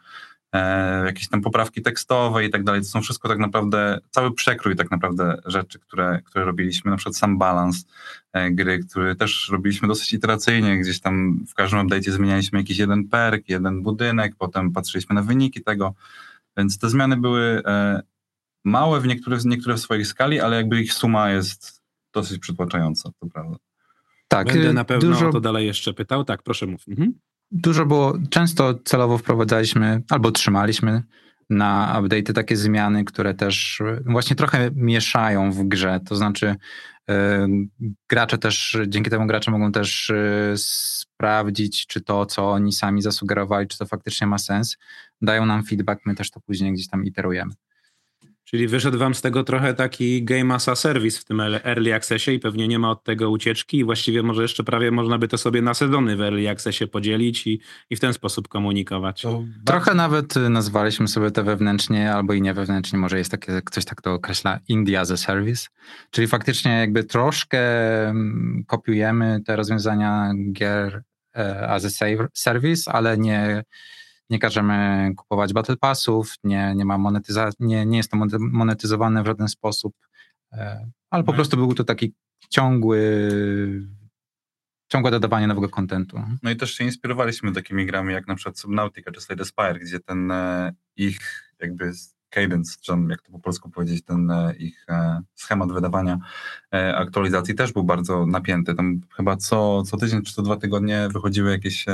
e, 0.53 1.05
jakieś 1.05 1.29
tam 1.29 1.41
poprawki 1.41 1.81
tekstowe 1.81 2.45
i 2.45 2.49
tak 2.49 2.63
dalej. 2.63 2.81
To 2.81 2.87
są 2.87 3.01
wszystko 3.01 3.29
tak 3.29 3.39
naprawdę, 3.39 3.99
cały 4.09 4.33
przekrój 4.33 4.75
tak 4.75 4.91
naprawdę 4.91 5.41
rzeczy, 5.45 5.79
które, 5.79 6.21
które 6.25 6.45
robiliśmy, 6.45 6.91
na 6.91 6.97
przykład 6.97 7.15
sam 7.15 7.37
balans 7.37 7.85
e, 8.33 8.51
gry, 8.51 8.79
który 8.79 9.15
też 9.15 9.49
robiliśmy 9.51 9.87
dosyć 9.87 10.13
iteracyjnie, 10.13 10.79
gdzieś 10.79 10.99
tam 10.99 11.45
w 11.47 11.53
każdym 11.53 11.87
update'cie 11.87 12.11
zmienialiśmy 12.11 12.59
jakiś 12.59 12.77
jeden 12.77 13.07
perk, 13.07 13.49
jeden 13.49 13.83
budynek, 13.83 14.35
potem 14.37 14.71
patrzyliśmy 14.71 15.15
na 15.15 15.21
wyniki 15.21 15.61
tego, 15.61 15.93
więc 16.57 16.77
te 16.77 16.89
zmiany 16.89 17.17
były 17.17 17.61
e, 17.65 18.01
małe 18.63 19.01
w 19.01 19.07
niektóre, 19.07 19.37
niektóre 19.45 19.75
w 19.75 19.79
swojej 19.79 20.05
skali, 20.05 20.39
ale 20.39 20.55
jakby 20.55 20.81
ich 20.81 20.93
suma 20.93 21.31
jest 21.31 21.81
dosyć 22.13 22.39
przytłaczająca, 22.39 23.11
to 23.19 23.27
prawda. 23.27 23.57
Tak, 24.27 24.47
Będę 24.47 24.69
y, 24.69 24.73
na 24.73 24.85
pewno 24.85 25.09
dużo, 25.09 25.31
to 25.31 25.41
dalej 25.41 25.65
jeszcze 25.65 25.93
pytał. 25.93 26.23
Tak, 26.23 26.43
proszę 26.43 26.67
mów. 26.67 26.81
Mhm. 26.87 27.13
Dużo 27.51 27.85
było, 27.85 28.17
często 28.29 28.73
celowo 28.73 29.17
wprowadzaliśmy 29.17 30.03
albo 30.09 30.31
trzymaliśmy 30.31 31.03
na 31.49 31.99
update'y 32.01 32.33
takie 32.33 32.57
zmiany, 32.57 33.03
które 33.03 33.33
też 33.33 33.81
właśnie 34.05 34.35
trochę 34.35 34.71
mieszają 34.75 35.51
w 35.51 35.63
grze. 35.63 35.99
To 36.07 36.15
znaczy, 36.15 36.55
yy, 37.07 37.15
gracze 38.09 38.37
też, 38.37 38.77
dzięki 38.87 39.09
temu 39.09 39.27
gracze 39.27 39.51
mogą 39.51 39.71
też 39.71 40.09
yy, 40.49 40.57
sprawdzić, 40.57 41.87
czy 41.87 42.01
to, 42.01 42.25
co 42.25 42.51
oni 42.51 42.73
sami 42.73 43.01
zasugerowali, 43.01 43.67
czy 43.67 43.77
to 43.77 43.85
faktycznie 43.85 44.27
ma 44.27 44.37
sens. 44.37 44.77
Dają 45.21 45.45
nam 45.45 45.63
feedback, 45.63 46.05
my 46.05 46.15
też 46.15 46.31
to 46.31 46.39
później 46.39 46.73
gdzieś 46.73 46.87
tam 46.87 47.05
iterujemy. 47.05 47.53
Czyli 48.51 48.67
wyszedł 48.67 48.97
wam 48.97 49.15
z 49.15 49.21
tego 49.21 49.43
trochę 49.43 49.73
taki 49.73 50.23
game 50.23 50.55
as 50.55 50.69
a 50.69 50.75
service 50.75 51.19
w 51.19 51.25
tym 51.25 51.41
early 51.41 51.93
accessie 51.93 52.31
i 52.31 52.39
pewnie 52.39 52.67
nie 52.67 52.79
ma 52.79 52.91
od 52.91 53.03
tego 53.03 53.29
ucieczki 53.29 53.77
i 53.77 53.83
właściwie 53.83 54.23
może 54.23 54.41
jeszcze 54.41 54.63
prawie 54.63 54.91
można 54.91 55.17
by 55.17 55.27
to 55.27 55.37
sobie 55.37 55.61
na 55.61 55.73
sezony 55.73 56.15
w 56.15 56.21
early 56.21 56.49
accessie 56.49 56.87
podzielić 56.87 57.47
i, 57.47 57.59
i 57.89 57.95
w 57.95 57.99
ten 57.99 58.13
sposób 58.13 58.47
komunikować. 58.47 59.21
To 59.21 59.43
trochę 59.65 59.93
nawet 59.93 60.35
nazwaliśmy 60.35 61.07
sobie 61.07 61.31
to 61.31 61.43
wewnętrznie 61.43 62.13
albo 62.13 62.33
i 62.33 62.41
nie 62.41 62.53
wewnętrznie, 62.53 62.99
może 62.99 63.17
jest 63.17 63.31
takie, 63.31 63.61
ktoś 63.65 63.85
tak 63.85 64.01
to 64.01 64.13
określa, 64.13 64.59
India 64.67 65.01
as 65.01 65.11
a 65.11 65.17
service, 65.17 65.67
czyli 66.09 66.27
faktycznie 66.27 66.71
jakby 66.71 67.03
troszkę 67.03 67.59
mm, 68.09 68.63
kopiujemy 68.67 69.41
te 69.45 69.55
rozwiązania 69.55 70.33
gier 70.51 71.03
e, 71.35 71.67
as 71.69 71.85
a 71.85 72.05
service, 72.33 72.91
ale 72.91 73.17
nie 73.17 73.63
nie 74.31 74.39
każemy 74.39 75.11
kupować 75.17 75.53
battle 75.53 75.77
passów, 75.77 76.33
nie, 76.43 76.73
nie, 76.75 76.85
ma 76.85 76.97
monetyza- 76.97 77.51
nie, 77.59 77.85
nie 77.85 77.97
jest 77.97 78.11
to 78.11 78.17
monetyzowane 78.39 79.23
w 79.23 79.25
żaden 79.25 79.47
sposób, 79.47 79.93
e, 80.51 80.89
ale 81.09 81.23
po 81.23 81.31
no 81.31 81.35
prostu 81.35 81.57
był 81.57 81.73
to 81.73 81.83
taki 81.83 82.13
ciągły 82.49 83.31
ciągłe 84.91 85.11
dodawanie 85.11 85.47
nowego 85.47 85.69
kontentu. 85.69 86.21
No 86.43 86.51
i 86.51 86.55
też 86.55 86.73
się 86.73 86.83
inspirowaliśmy 86.83 87.51
takimi 87.51 87.85
grami 87.85 88.13
jak 88.13 88.27
na 88.27 88.35
przykład 88.35 88.59
Subnautica 88.59 89.11
czy 89.11 89.21
Slade 89.21 89.45
Spire, 89.45 89.79
gdzie 89.79 89.99
ten 89.99 90.31
e, 90.31 90.73
ich 90.95 91.53
jakby 91.59 91.91
cadence, 92.29 92.77
czy 92.81 92.93
jak 93.09 93.21
to 93.21 93.31
po 93.31 93.39
polsku 93.39 93.69
powiedzieć, 93.69 94.03
ten 94.03 94.31
e, 94.31 94.55
ich 94.55 94.85
schemat 95.35 95.71
wydawania 95.71 96.19
aktualizacji 96.95 97.55
też 97.55 97.73
był 97.73 97.83
bardzo 97.83 98.25
napięty. 98.25 98.75
Tam 98.75 99.01
chyba 99.15 99.37
co, 99.37 99.83
co 99.83 99.97
tydzień 99.97 100.21
czy 100.21 100.33
co 100.33 100.41
dwa 100.41 100.57
tygodnie 100.57 101.07
wychodziły 101.13 101.51
jakieś 101.51 101.85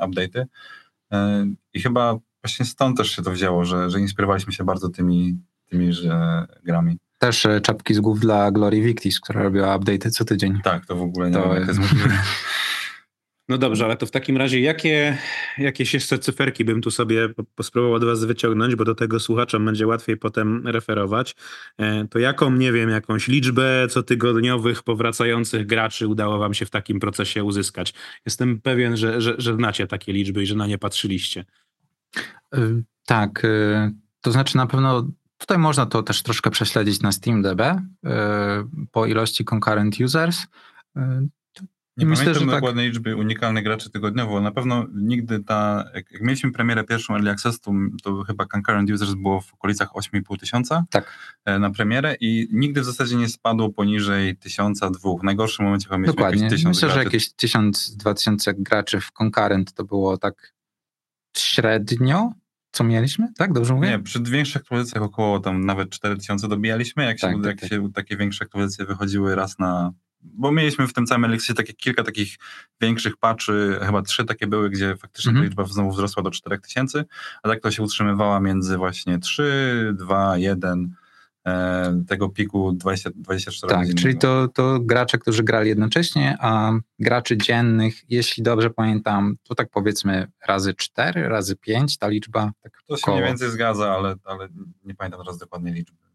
update'y. 0.00 0.44
I 1.74 1.80
chyba 1.80 2.18
właśnie 2.44 2.66
stąd 2.66 2.96
też 2.96 3.10
się 3.10 3.22
to 3.22 3.30
wzięło, 3.30 3.64
że, 3.64 3.90
że 3.90 4.00
inspirowaliśmy 4.00 4.52
się 4.52 4.64
bardzo 4.64 4.88
tymi, 4.88 5.38
tymi 5.70 5.92
że 5.92 6.46
grami. 6.64 6.98
Też 7.18 7.46
e, 7.46 7.60
czapki 7.60 7.94
z 7.94 8.00
głów 8.00 8.20
dla 8.20 8.50
Glory 8.50 8.80
Victis, 8.80 9.20
która 9.20 9.42
robiła 9.42 9.78
update'y 9.78 10.10
co 10.10 10.24
tydzień. 10.24 10.60
Tak, 10.64 10.86
to 10.86 10.96
w 10.96 11.02
ogóle 11.02 11.30
nie 11.30 11.36
to 11.36 11.48
wiem, 11.48 11.58
jak 11.58 11.68
jest 11.68 11.80
możliwe. 11.80 12.08
No 13.50 13.58
dobrze, 13.58 13.84
ale 13.84 13.96
to 13.96 14.06
w 14.06 14.10
takim 14.10 14.36
razie 14.36 14.60
jakie, 14.60 15.18
jakieś 15.58 15.94
jeszcze 15.94 16.18
cyferki 16.18 16.64
bym 16.64 16.82
tu 16.82 16.90
sobie 16.90 17.28
spróbował 17.62 17.94
od 17.94 18.04
was 18.04 18.24
wyciągnąć, 18.24 18.74
bo 18.74 18.84
do 18.84 18.94
tego 18.94 19.20
słuchaczom 19.20 19.64
będzie 19.64 19.86
łatwiej 19.86 20.16
potem 20.16 20.68
referować. 20.68 21.36
E, 21.78 22.08
to 22.08 22.18
jaką, 22.18 22.50
nie 22.50 22.72
wiem, 22.72 22.90
jakąś 22.90 23.28
liczbę 23.28 23.86
cotygodniowych 23.90 24.82
powracających 24.82 25.66
graczy 25.66 26.08
udało 26.08 26.38
wam 26.38 26.54
się 26.54 26.66
w 26.66 26.70
takim 26.70 27.00
procesie 27.00 27.44
uzyskać? 27.44 27.94
Jestem 28.26 28.60
pewien, 28.60 28.96
że, 28.96 29.20
że, 29.20 29.34
że 29.38 29.54
znacie 29.54 29.86
takie 29.86 30.12
liczby 30.12 30.42
i 30.42 30.46
że 30.46 30.54
na 30.54 30.66
nie 30.66 30.78
patrzyliście. 30.78 31.44
Y, 32.54 32.82
tak, 33.06 33.44
y, 33.44 33.92
to 34.20 34.32
znaczy 34.32 34.56
na 34.56 34.66
pewno 34.66 35.08
tutaj 35.38 35.58
można 35.58 35.86
to 35.86 36.02
też 36.02 36.22
troszkę 36.22 36.50
prześledzić 36.50 37.00
na 37.00 37.12
SteamDB 37.12 37.62
po 38.92 39.06
ilości 39.06 39.44
concurrent 39.44 40.00
users 40.00 40.46
Nie 41.96 42.06
Myślę, 42.06 42.24
pamiętam 42.24 42.48
że 42.48 42.54
dokładnej 42.54 42.86
tak. 42.86 42.94
liczby 42.94 43.16
unikalnych 43.16 43.64
graczy 43.64 43.90
tygodniowo. 43.90 44.40
Na 44.40 44.50
pewno 44.50 44.86
nigdy 44.94 45.44
ta, 45.44 45.84
jak, 45.94 46.12
jak 46.12 46.22
mieliśmy 46.22 46.52
premierę 46.52 46.84
pierwszą 46.84 47.14
Early 47.14 47.30
Access, 47.30 47.60
to, 47.60 47.72
to 48.02 48.22
chyba 48.22 48.46
concurrent 48.46 48.90
users 48.90 49.14
było 49.14 49.40
w 49.40 49.54
okolicach 49.54 49.88
8,5 49.88 50.38
tysiąca 50.38 50.84
tak. 50.90 51.38
E, 51.44 51.58
na 51.58 51.70
premierę 51.70 52.16
i 52.20 52.48
nigdy 52.52 52.80
w 52.80 52.84
zasadzie 52.84 53.16
nie 53.16 53.28
spadło 53.28 53.70
poniżej 53.70 54.36
tysiąca 54.36 54.90
dwóch. 54.90 55.20
W 55.20 55.24
najgorszym 55.24 55.64
momencie 55.64 55.86
chyba 55.86 55.98
mieliśmy 55.98 56.16
Dokładnie. 56.16 56.42
jakieś 56.42 56.58
tysiąc 56.58 56.76
Myślę, 56.76 56.88
graczy. 56.88 57.00
że 57.00 57.04
jakieś 57.04 57.32
tysiąc, 57.32 57.96
dwa 57.96 58.14
tysiące 58.14 58.54
graczy 58.54 59.00
w 59.00 59.12
concurrent 59.12 59.72
to 59.72 59.84
było 59.84 60.18
tak 60.18 60.54
średnio, 61.36 62.32
co 62.72 62.84
mieliśmy, 62.84 63.28
tak? 63.36 63.52
Dobrze 63.52 63.74
mówię? 63.74 63.88
Nie, 63.88 63.98
przy 63.98 64.22
większych 64.22 64.62
aktualizacjach 64.62 65.04
około 65.04 65.40
tam 65.40 65.66
nawet 65.66 65.90
4000 65.90 66.48
dobijaliśmy, 66.48 67.04
jak, 67.04 67.20
tak, 67.20 67.30
się, 67.30 67.36
tak, 67.36 67.46
jak 67.46 67.60
tak. 67.60 67.70
się 67.70 67.92
takie 67.92 68.16
większe 68.16 68.44
aktualizacje 68.44 68.84
wychodziły 68.84 69.34
raz 69.34 69.58
na 69.58 69.92
bo 70.22 70.52
mieliśmy 70.52 70.86
w 70.86 70.92
tym 70.92 71.06
całym 71.06 71.24
Elixie 71.24 71.54
takie, 71.54 71.72
kilka 71.72 72.04
takich 72.04 72.36
większych 72.80 73.16
patchy, 73.16 73.78
chyba 73.82 74.02
trzy 74.02 74.24
takie 74.24 74.46
były, 74.46 74.70
gdzie 74.70 74.96
faktycznie 74.96 75.30
mm 75.30 75.42
-hmm. 75.42 75.44
ta 75.44 75.48
liczba 75.48 75.64
znowu 75.64 75.90
wzrosła 75.90 76.22
do 76.22 76.30
4000, 76.30 77.04
a 77.42 77.48
tak 77.48 77.60
to 77.60 77.70
się 77.70 77.82
utrzymywała 77.82 78.40
między 78.40 78.76
właśnie 78.76 79.18
3, 79.18 79.94
2, 79.98 80.38
1 80.38 80.94
e, 81.46 82.04
tego 82.08 82.28
piku 82.28 82.72
20, 82.72 83.10
24 83.14 83.86
tak, 83.86 83.94
czyli 83.94 84.18
to, 84.18 84.48
to 84.48 84.78
gracze, 84.80 85.18
którzy 85.18 85.42
grali 85.42 85.68
jednocześnie, 85.68 86.36
a 86.40 86.72
graczy 86.98 87.36
dziennych, 87.36 87.94
jeśli 88.08 88.42
dobrze 88.42 88.70
pamiętam, 88.70 89.36
to 89.42 89.54
tak 89.54 89.68
powiedzmy 89.70 90.26
razy 90.46 90.74
4, 90.74 91.28
razy 91.28 91.56
5 91.56 91.98
ta 91.98 92.08
liczba. 92.08 92.50
Tak 92.62 92.72
to 92.86 92.96
się 92.96 93.10
mniej 93.10 93.24
więcej 93.24 93.50
zgadza, 93.50 93.92
ale, 93.94 94.14
ale 94.24 94.48
nie 94.84 94.94
pamiętam 94.94 95.20
teraz 95.20 95.38
dokładnej 95.38 95.72
liczby. 95.72 96.09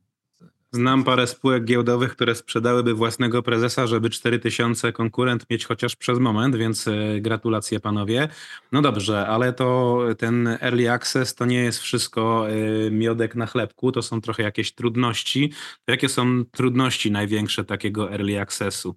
Znam 0.76 1.04
parę 1.04 1.28
spółek 1.28 1.66
giełdowych, 1.66 2.12
które 2.12 2.36
sprzedałyby 2.36 2.94
własnego 2.94 3.44
prezesa, 3.44 3.88
żeby 3.88 4.10
4000 4.10 4.92
konkurent 4.92 5.46
mieć 5.50 5.66
chociaż 5.66 5.96
przez 5.96 6.20
moment, 6.20 6.56
więc 6.56 6.88
e, 6.88 6.94
gratulacje 7.22 7.80
panowie. 7.80 8.30
No 8.72 8.82
dobrze, 8.82 9.28
ale 9.28 9.54
to 9.54 10.00
ten 10.18 10.48
early 10.48 10.92
access 10.92 11.36
to 11.36 11.46
nie 11.46 11.60
jest 11.60 11.80
wszystko 11.80 12.48
e, 12.50 12.92
miodek 12.92 13.36
na 13.36 13.46
chlebku, 13.46 13.92
to 13.92 14.02
są 14.02 14.22
trochę 14.22 14.44
jakieś 14.44 14.74
trudności. 14.74 15.52
Jakie 15.88 16.10
są 16.10 16.46
trudności 16.52 17.12
największe 17.12 17.64
takiego 17.64 18.12
early 18.12 18.42
accessu? 18.42 18.96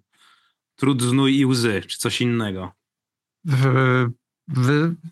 Trud 0.76 1.02
znój 1.02 1.38
i 1.38 1.46
łzy, 1.46 1.82
czy 1.86 1.98
coś 1.98 2.20
innego? 2.20 2.72
W, 3.44 3.66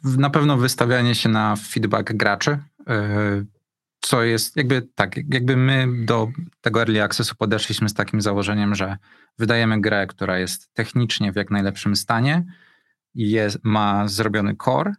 w, 0.04 0.18
na 0.18 0.30
pewno 0.30 0.56
wystawianie 0.56 1.14
się 1.14 1.28
na 1.28 1.56
feedback 1.56 2.12
graczy. 2.12 2.58
Co 4.00 4.22
jest 4.22 4.56
jakby 4.56 4.82
tak, 4.94 5.16
jakby 5.16 5.56
my 5.56 5.88
do 6.04 6.28
tego 6.60 6.80
early 6.80 7.02
accessu 7.02 7.34
podeszliśmy 7.38 7.88
z 7.88 7.94
takim 7.94 8.20
założeniem, 8.20 8.74
że 8.74 8.96
wydajemy 9.38 9.80
grę, 9.80 10.06
która 10.06 10.38
jest 10.38 10.74
technicznie 10.74 11.32
w 11.32 11.36
jak 11.36 11.50
najlepszym 11.50 11.96
stanie, 11.96 12.44
jest, 13.14 13.58
ma 13.64 14.08
zrobiony 14.08 14.56
core 14.64 14.92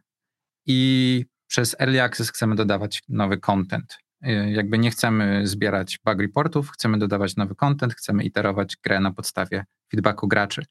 i 0.65 1.25
przez 1.47 1.75
early 1.79 2.01
access 2.01 2.29
chcemy 2.29 2.55
dodawać 2.55 3.03
nowy 3.09 3.37
content. 3.37 3.97
Y, 4.25 4.51
jakby 4.51 4.77
nie 4.77 4.91
chcemy 4.91 5.47
zbierać 5.47 5.99
bug 6.05 6.21
reportów, 6.21 6.71
chcemy 6.71 6.97
dodawać 6.97 7.35
nowy 7.35 7.55
content, 7.55 7.93
chcemy 7.93 8.23
iterować 8.23 8.77
grę 8.83 8.99
na 8.99 9.11
podstawie 9.11 9.65
feedbacku 9.91 10.27
graczy. 10.27 10.65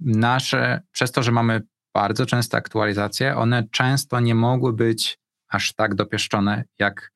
Nasze, 0.00 0.80
przez 0.92 1.12
to, 1.12 1.22
że 1.22 1.32
mamy 1.32 1.60
bardzo 1.94 2.26
częste 2.26 2.56
aktualizacje, 2.56 3.36
one 3.36 3.68
często 3.70 4.20
nie 4.20 4.34
mogły 4.34 4.72
być 4.72 5.18
aż 5.48 5.72
tak 5.72 5.94
dopieszczone, 5.94 6.64
jak 6.78 7.10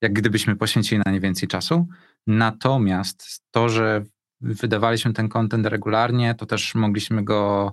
jak 0.00 0.12
gdybyśmy 0.12 0.56
poświęcili 0.56 1.02
na 1.06 1.12
nie 1.12 1.20
więcej 1.20 1.48
czasu. 1.48 1.86
Natomiast 2.26 3.42
to, 3.50 3.68
że 3.68 4.02
wydawaliśmy 4.40 5.12
ten 5.12 5.28
content 5.28 5.66
regularnie, 5.66 6.34
to 6.34 6.46
też 6.46 6.74
mogliśmy 6.74 7.24
go 7.24 7.70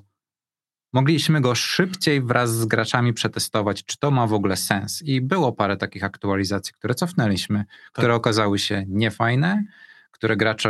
mogliśmy 0.94 1.42
go 1.42 1.56
szybciej 1.56 2.22
wraz 2.22 2.56
z 2.56 2.66
graczami 2.66 3.14
przetestować, 3.14 3.86
czy 3.86 3.98
to 3.98 4.12
ma 4.12 4.28
w 4.28 4.34
ogóle 4.34 4.58
sens. 4.58 5.02
I 5.02 5.22
było 5.22 5.54
parę 5.54 5.78
takich 5.78 6.04
aktualizacji, 6.04 6.74
które 6.74 6.96
cofnęliśmy, 6.96 7.60
tak. 7.60 7.92
które 7.92 8.16
okazały 8.16 8.60
się 8.60 8.86
niefajne, 8.88 9.64
które 10.12 10.38
gracze, 10.38 10.70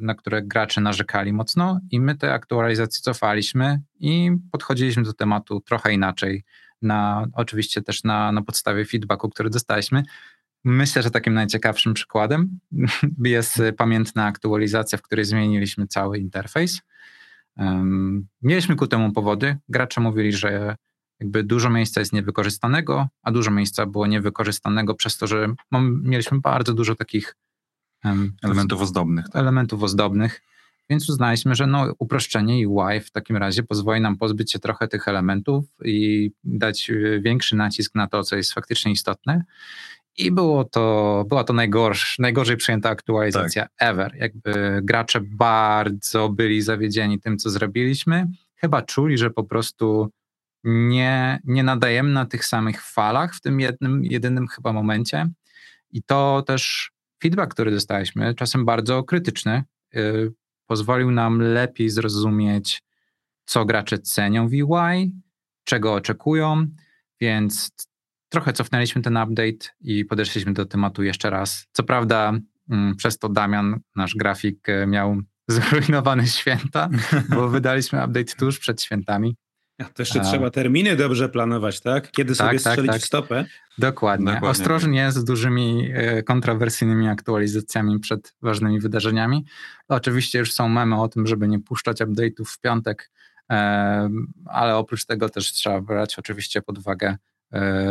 na 0.00 0.14
które 0.14 0.42
gracze 0.42 0.80
narzekali 0.80 1.32
mocno 1.32 1.80
i 1.90 2.00
my 2.00 2.14
te 2.14 2.32
aktualizacje 2.32 3.00
cofaliśmy 3.02 3.80
i 4.00 4.30
podchodziliśmy 4.52 5.02
do 5.02 5.12
tematu 5.12 5.60
trochę 5.60 5.92
inaczej. 5.92 6.44
Na, 6.82 7.26
oczywiście 7.32 7.82
też 7.82 8.04
na, 8.04 8.32
na 8.32 8.42
podstawie 8.42 8.84
feedbacku, 8.84 9.28
który 9.28 9.50
dostaliśmy, 9.50 10.02
Myślę, 10.64 11.02
że 11.02 11.10
takim 11.10 11.34
najciekawszym 11.34 11.94
przykładem 11.94 12.58
jest 13.24 13.62
pamiętna 13.76 14.24
aktualizacja, 14.24 14.98
w 14.98 15.02
której 15.02 15.24
zmieniliśmy 15.24 15.86
cały 15.86 16.18
interfejs. 16.18 16.80
mieliśmy 18.42 18.76
ku 18.76 18.86
temu 18.86 19.12
powody. 19.12 19.56
Gracze 19.68 20.00
mówili, 20.00 20.32
że 20.32 20.76
jakby 21.20 21.44
dużo 21.44 21.70
miejsca 21.70 22.00
jest 22.00 22.12
niewykorzystanego, 22.12 23.08
a 23.22 23.32
dużo 23.32 23.50
miejsca 23.50 23.86
było 23.86 24.06
niewykorzystanego 24.06 24.94
przez 24.94 25.18
to, 25.18 25.26
że 25.26 25.54
mieliśmy 26.02 26.40
bardzo 26.40 26.74
dużo 26.74 26.94
takich 26.94 27.36
elementów 28.42 28.80
ozdobnych. 28.80 29.24
Tak? 29.26 29.36
Elementów 29.36 29.82
ozdobnych. 29.82 30.42
Więc 30.90 31.08
uznaliśmy, 31.08 31.54
że 31.54 31.66
no, 31.66 31.94
uproszczenie 31.98 32.68
UI 32.68 33.00
w 33.00 33.10
takim 33.10 33.36
razie 33.36 33.62
pozwoli 33.62 34.00
nam 34.00 34.16
pozbyć 34.16 34.52
się 34.52 34.58
trochę 34.58 34.88
tych 34.88 35.08
elementów 35.08 35.64
i 35.84 36.30
dać 36.44 36.90
e, 36.90 37.20
większy 37.20 37.56
nacisk 37.56 37.94
na 37.94 38.06
to, 38.06 38.22
co 38.22 38.36
jest 38.36 38.52
faktycznie 38.52 38.92
istotne. 38.92 39.44
I 40.16 40.32
było 40.32 40.64
to, 40.64 41.24
była 41.28 41.44
to 41.44 41.52
najgorsz, 41.52 42.18
najgorzej 42.18 42.56
przyjęta 42.56 42.90
aktualizacja 42.90 43.62
tak. 43.62 43.72
ever. 43.78 44.16
Jakby 44.16 44.80
gracze 44.82 45.20
bardzo 45.20 46.28
byli 46.28 46.62
zawiedzieni 46.62 47.20
tym, 47.20 47.38
co 47.38 47.50
zrobiliśmy. 47.50 48.26
Chyba 48.54 48.82
czuli, 48.82 49.18
że 49.18 49.30
po 49.30 49.44
prostu 49.44 50.10
nie, 50.64 51.40
nie 51.44 51.62
nadajemy 51.62 52.10
na 52.10 52.26
tych 52.26 52.44
samych 52.44 52.82
falach 52.82 53.34
w 53.34 53.40
tym 53.40 53.60
jednym, 53.60 54.04
jedynym 54.04 54.48
chyba 54.48 54.72
momencie. 54.72 55.28
I 55.90 56.02
to 56.02 56.42
też 56.46 56.92
feedback, 57.22 57.54
który 57.54 57.70
dostaliśmy, 57.70 58.34
czasem 58.34 58.64
bardzo 58.64 59.02
krytyczny, 59.02 59.64
yy, 59.92 60.32
pozwolił 60.66 61.10
nam 61.10 61.42
lepiej 61.42 61.90
zrozumieć, 61.90 62.82
co 63.44 63.64
gracze 63.64 63.98
cenią 63.98 64.48
w 64.48 64.52
UI, 64.52 65.12
czego 65.64 65.94
oczekują, 65.94 66.66
więc 67.20 67.70
trochę 68.32 68.52
cofnęliśmy 68.52 69.02
ten 69.02 69.16
update 69.16 69.68
i 69.80 70.04
podeszliśmy 70.04 70.52
do 70.52 70.66
tematu 70.66 71.02
jeszcze 71.02 71.30
raz. 71.30 71.66
Co 71.72 71.82
prawda, 71.82 72.32
mm, 72.70 72.96
przez 72.96 73.18
to 73.18 73.28
Damian, 73.28 73.80
nasz 73.96 74.14
grafik, 74.14 74.68
e, 74.68 74.86
miał 74.86 75.16
zrujnowane 75.48 76.26
święta, 76.26 76.88
bo 77.28 77.48
wydaliśmy 77.58 78.04
update 78.04 78.34
tuż 78.38 78.58
przed 78.58 78.82
świętami. 78.82 79.36
To 79.78 80.02
jeszcze 80.02 80.20
A... 80.20 80.24
trzeba 80.24 80.50
terminy 80.50 80.96
dobrze 80.96 81.28
planować, 81.28 81.80
tak? 81.80 82.10
Kiedy 82.10 82.36
tak, 82.36 82.36
sobie 82.36 82.58
tak, 82.58 82.60
strzelić 82.60 82.92
tak. 82.92 83.00
w 83.00 83.04
stopę. 83.04 83.44
Dokładnie. 83.78 84.26
Dokładnie. 84.26 84.48
Ostrożnie 84.48 85.12
z 85.12 85.24
dużymi 85.24 85.90
e, 85.94 86.22
kontrowersyjnymi 86.22 87.08
aktualizacjami 87.08 87.98
przed 88.00 88.34
ważnymi 88.42 88.80
wydarzeniami. 88.80 89.44
Oczywiście 89.88 90.38
już 90.38 90.52
są 90.52 90.68
memy 90.68 91.00
o 91.00 91.08
tym, 91.08 91.26
żeby 91.26 91.48
nie 91.48 91.60
puszczać 91.60 92.00
update'ów 92.00 92.44
w 92.44 92.60
piątek, 92.60 93.10
ale 94.46 94.76
oprócz 94.76 95.04
tego 95.04 95.28
też 95.28 95.52
trzeba 95.52 95.80
brać 95.80 96.18
oczywiście 96.18 96.62
pod 96.62 96.78
uwagę 96.78 97.16
E, 97.16 97.31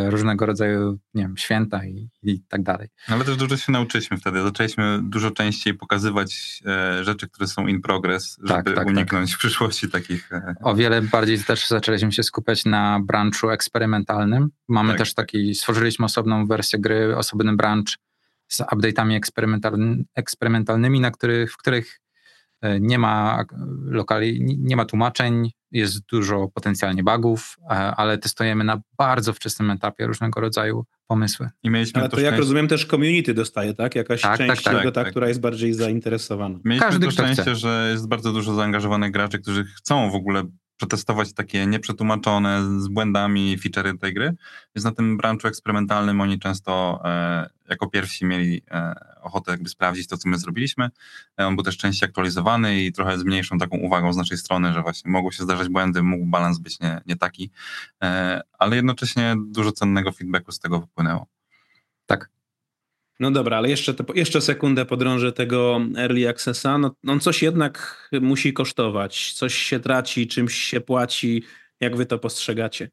różnego 0.08 0.46
rodzaju, 0.46 0.98
nie 1.14 1.22
wiem, 1.22 1.36
święta 1.36 1.84
i, 1.84 2.08
i 2.22 2.42
tak 2.48 2.62
dalej. 2.62 2.88
Ale 3.08 3.24
też 3.24 3.36
dużo 3.36 3.56
się 3.56 3.72
nauczyliśmy 3.72 4.16
wtedy. 4.16 4.42
Zaczęliśmy 4.42 5.00
dużo 5.02 5.30
częściej 5.30 5.74
pokazywać 5.74 6.62
e, 6.66 7.04
rzeczy, 7.04 7.28
które 7.28 7.48
są 7.48 7.66
in 7.66 7.82
progress, 7.82 8.36
tak, 8.36 8.48
żeby 8.48 8.62
tak, 8.64 8.74
tak. 8.74 8.86
uniknąć 8.86 9.30
tak. 9.30 9.36
w 9.36 9.38
przyszłości 9.38 9.90
takich... 9.90 10.32
E... 10.32 10.54
O 10.62 10.74
wiele 10.74 11.02
bardziej 11.02 11.38
też 11.44 11.68
zaczęliśmy 11.68 12.12
się 12.12 12.22
skupiać 12.22 12.64
na 12.64 13.00
branchu 13.00 13.50
eksperymentalnym. 13.50 14.50
Mamy 14.68 14.88
tak, 14.88 14.98
też 14.98 15.14
tak. 15.14 15.26
taki, 15.26 15.54
stworzyliśmy 15.54 16.04
osobną 16.04 16.46
wersję 16.46 16.78
gry, 16.78 17.16
osobny 17.16 17.56
branch 17.56 17.96
z 18.48 18.60
update'ami 18.60 19.20
eksperymentalnymi, 20.14 21.00
na 21.00 21.10
których, 21.10 21.52
w 21.52 21.56
których 21.56 22.00
e, 22.60 22.80
nie 22.80 22.98
ma 22.98 23.44
lokali, 23.84 24.58
nie 24.58 24.76
ma 24.76 24.84
tłumaczeń, 24.84 25.50
jest 25.72 26.06
dużo 26.06 26.48
potencjalnie 26.54 27.02
bugów, 27.02 27.56
e, 27.60 27.68
ale 27.74 28.18
testujemy 28.18 28.64
na 28.64 28.80
bardzo 28.98 29.32
wczesnym 29.32 29.70
etapie 29.70 30.06
różnego 30.06 30.40
rodzaju 30.40 30.84
pomysły. 31.06 31.48
I 31.62 31.70
mieliśmy 31.70 32.00
ale 32.00 32.10
to, 32.10 32.20
jak 32.20 32.36
rozumiem 32.36 32.68
też 32.68 32.86
community 32.86 33.34
dostaje, 33.34 33.74
tak? 33.74 33.94
Jakaś 33.94 34.20
tak, 34.20 34.38
część 34.38 34.62
tak, 34.62 34.72
tak, 34.72 34.78
tego, 34.78 34.92
ta, 34.92 35.02
tak. 35.02 35.10
która 35.10 35.28
jest 35.28 35.40
bardziej 35.40 35.74
zainteresowana. 35.74 36.58
Mieliśmy 36.64 36.86
Każdy, 36.86 37.06
to 37.06 37.12
szczęście, 37.12 37.54
że 37.56 37.88
jest 37.92 38.08
bardzo 38.08 38.32
dużo 38.32 38.54
zaangażowanych 38.54 39.12
graczy, 39.12 39.38
którzy 39.38 39.64
chcą 39.64 40.10
w 40.10 40.14
ogóle 40.14 40.44
przetestować 40.82 41.32
takie 41.32 41.66
nieprzetłumaczone 41.66 42.80
z 42.80 42.88
błędami 42.88 43.58
feature'y 43.58 43.98
tej 43.98 44.14
gry. 44.14 44.34
Więc 44.76 44.84
na 44.84 44.92
tym 44.92 45.16
branchu 45.16 45.48
eksperymentalnym 45.48 46.20
oni 46.20 46.38
często 46.38 47.00
e, 47.04 47.50
jako 47.68 47.88
pierwsi 47.88 48.24
mieli 48.24 48.62
e, 48.70 48.94
ochotę 49.22 49.50
jakby 49.50 49.68
sprawdzić 49.68 50.06
to, 50.06 50.16
co 50.16 50.28
my 50.28 50.38
zrobiliśmy. 50.38 50.90
E, 51.40 51.46
on 51.46 51.56
był 51.56 51.64
też 51.64 51.76
częściej 51.76 52.08
aktualizowany 52.08 52.80
i 52.80 52.92
trochę 52.92 53.18
z 53.18 53.24
mniejszą 53.24 53.58
taką 53.58 53.76
uwagą 53.76 54.12
z 54.12 54.16
naszej 54.16 54.38
strony, 54.38 54.72
że 54.72 54.82
właśnie 54.82 55.10
mogły 55.10 55.32
się 55.32 55.42
zdarzać 55.42 55.68
błędy, 55.68 56.02
mógł 56.02 56.26
balans 56.26 56.58
być 56.58 56.80
nie, 56.80 57.00
nie 57.06 57.16
taki, 57.16 57.50
e, 58.02 58.40
ale 58.58 58.76
jednocześnie 58.76 59.36
dużo 59.46 59.72
cennego 59.72 60.12
feedbacku 60.12 60.52
z 60.52 60.58
tego 60.58 60.80
wypłynęło. 60.80 61.26
No 63.22 63.30
dobra, 63.30 63.56
ale 63.56 63.68
jeszcze, 63.68 63.94
te, 63.94 64.04
jeszcze 64.14 64.40
sekundę 64.40 64.84
podrążę 64.84 65.32
tego 65.32 65.80
Early 65.96 66.28
Accessa. 66.28 66.78
No, 66.78 66.94
on 67.06 67.20
coś 67.20 67.42
jednak 67.42 68.08
musi 68.20 68.52
kosztować, 68.52 69.32
coś 69.32 69.54
się 69.54 69.80
traci, 69.80 70.28
czymś 70.28 70.54
się 70.54 70.80
płaci. 70.80 71.44
Jak 71.80 71.96
wy 71.96 72.06
to 72.06 72.18
postrzegacie? 72.18 72.90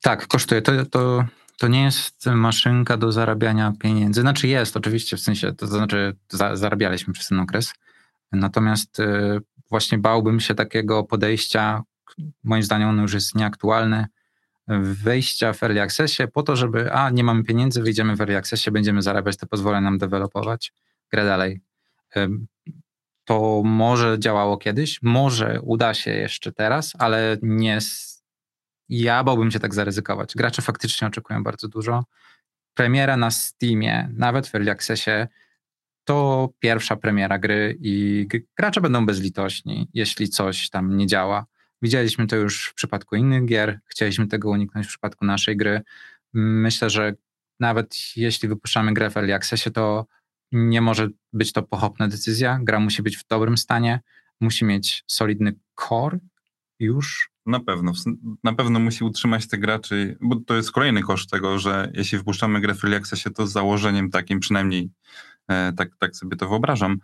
Tak, 0.00 0.26
kosztuje. 0.26 0.62
To, 0.62 0.86
to, 0.86 1.24
to 1.58 1.68
nie 1.68 1.82
jest 1.82 2.26
maszynka 2.26 2.96
do 2.96 3.12
zarabiania 3.12 3.72
pieniędzy. 3.80 4.20
Znaczy 4.20 4.48
jest 4.48 4.76
oczywiście, 4.76 5.16
w 5.16 5.20
sensie, 5.20 5.52
to 5.52 5.66
znaczy 5.66 6.16
za, 6.28 6.56
zarabialiśmy 6.56 7.12
przez 7.14 7.28
ten 7.28 7.40
okres. 7.40 7.72
Natomiast 8.32 9.00
y, 9.00 9.40
właśnie 9.70 9.98
bałbym 9.98 10.40
się 10.40 10.54
takiego 10.54 11.04
podejścia, 11.04 11.82
moim 12.44 12.62
zdaniem 12.62 12.88
ono 12.88 13.02
już 13.02 13.14
jest 13.14 13.34
nieaktualne, 13.34 14.06
wejścia 14.68 15.52
w 15.52 15.62
Early 15.62 15.82
Accessie 15.82 16.28
po 16.28 16.42
to, 16.42 16.56
żeby 16.56 16.92
a, 16.92 17.10
nie 17.10 17.24
mamy 17.24 17.44
pieniędzy, 17.44 17.82
wyjdziemy 17.82 18.16
w 18.16 18.20
Early 18.20 18.36
Accessie, 18.36 18.70
będziemy 18.70 19.02
zarabiać, 19.02 19.36
to 19.36 19.46
pozwoli 19.46 19.80
nam 19.80 19.98
dewelopować 19.98 20.72
grę 21.10 21.24
dalej. 21.24 21.60
To 23.24 23.62
może 23.64 24.18
działało 24.18 24.56
kiedyś, 24.56 25.02
może 25.02 25.60
uda 25.60 25.94
się 25.94 26.10
jeszcze 26.10 26.52
teraz, 26.52 26.92
ale 26.98 27.36
nie 27.42 27.78
ja 28.88 29.24
bałbym 29.24 29.50
się 29.50 29.60
tak 29.60 29.74
zaryzykować. 29.74 30.34
Gracze 30.34 30.62
faktycznie 30.62 31.08
oczekują 31.08 31.42
bardzo 31.42 31.68
dużo. 31.68 32.04
Premiera 32.74 33.16
na 33.16 33.30
Steamie, 33.30 34.08
nawet 34.16 34.46
w 34.46 34.54
Early 34.54 34.70
Accessie, 34.70 35.26
to 36.04 36.48
pierwsza 36.58 36.96
premiera 36.96 37.38
gry 37.38 37.78
i 37.80 38.26
gracze 38.58 38.80
będą 38.80 39.06
bezlitośni, 39.06 39.88
jeśli 39.94 40.28
coś 40.28 40.70
tam 40.70 40.96
nie 40.96 41.06
działa. 41.06 41.46
Widzieliśmy 41.82 42.26
to 42.26 42.36
już 42.36 42.66
w 42.66 42.74
przypadku 42.74 43.16
innych 43.16 43.44
gier, 43.44 43.80
chcieliśmy 43.86 44.26
tego 44.26 44.50
uniknąć 44.50 44.86
w 44.86 44.88
przypadku 44.88 45.24
naszej 45.24 45.56
gry. 45.56 45.80
Myślę, 46.34 46.90
że 46.90 47.14
nawet 47.60 47.96
jeśli 48.16 48.48
wypuszczamy 48.48 48.94
grę 48.94 49.10
w 49.10 49.16
Early 49.16 49.34
Accessie, 49.34 49.70
to 49.70 50.06
nie 50.52 50.80
może 50.80 51.08
być 51.32 51.52
to 51.52 51.62
pochopna 51.62 52.08
decyzja. 52.08 52.58
Gra 52.62 52.80
musi 52.80 53.02
być 53.02 53.16
w 53.16 53.26
dobrym 53.26 53.58
stanie, 53.58 54.00
musi 54.40 54.64
mieć 54.64 55.04
solidny 55.06 55.54
core 55.88 56.18
już. 56.78 57.30
Na 57.46 57.60
pewno. 57.60 57.92
Na 58.44 58.52
pewno 58.52 58.78
musi 58.78 59.04
utrzymać 59.04 59.48
te 59.48 59.58
graczy, 59.58 60.16
bo 60.20 60.36
to 60.36 60.54
jest 60.54 60.72
kolejny 60.72 61.02
koszt 61.02 61.30
tego, 61.30 61.58
że 61.58 61.90
jeśli 61.94 62.18
wypuszczamy 62.18 62.60
grę 62.60 62.74
w 62.74 62.84
Early 62.84 62.96
Accessie, 62.96 63.30
to 63.30 63.46
z 63.46 63.52
założeniem 63.52 64.10
takim 64.10 64.40
przynajmniej 64.40 64.90
tak, 65.76 65.88
tak 65.98 66.16
sobie 66.16 66.36
to 66.36 66.48
wyobrażam, 66.48 66.98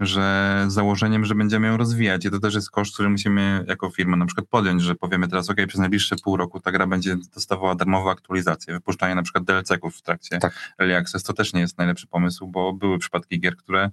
że 0.00 0.64
założeniem, 0.68 1.24
że 1.24 1.34
będziemy 1.34 1.66
ją 1.66 1.76
rozwijać 1.76 2.24
i 2.24 2.30
to 2.30 2.40
też 2.40 2.54
jest 2.54 2.70
koszt, 2.70 2.94
który 2.94 3.08
musimy 3.08 3.64
jako 3.68 3.90
firma 3.90 4.16
na 4.16 4.26
przykład 4.26 4.46
podjąć, 4.46 4.82
że 4.82 4.94
powiemy 4.94 5.28
teraz, 5.28 5.50
ok, 5.50 5.56
przez 5.68 5.80
najbliższe 5.80 6.16
pół 6.24 6.36
roku 6.36 6.60
ta 6.60 6.72
gra 6.72 6.86
będzie 6.86 7.16
dostawała 7.34 7.74
darmową 7.74 8.10
aktualizację, 8.10 8.74
wypuszczanie 8.74 9.14
na 9.14 9.22
przykład 9.22 9.44
DLC-ków 9.44 9.96
w 9.96 10.02
trakcie 10.02 10.38
tak. 10.38 10.74
Early 10.80 10.96
Access, 10.96 11.22
to 11.22 11.32
też 11.32 11.52
nie 11.52 11.60
jest 11.60 11.78
najlepszy 11.78 12.06
pomysł, 12.06 12.46
bo 12.46 12.72
były 12.72 12.98
przypadki 12.98 13.40
gier, 13.40 13.56
które 13.56 13.90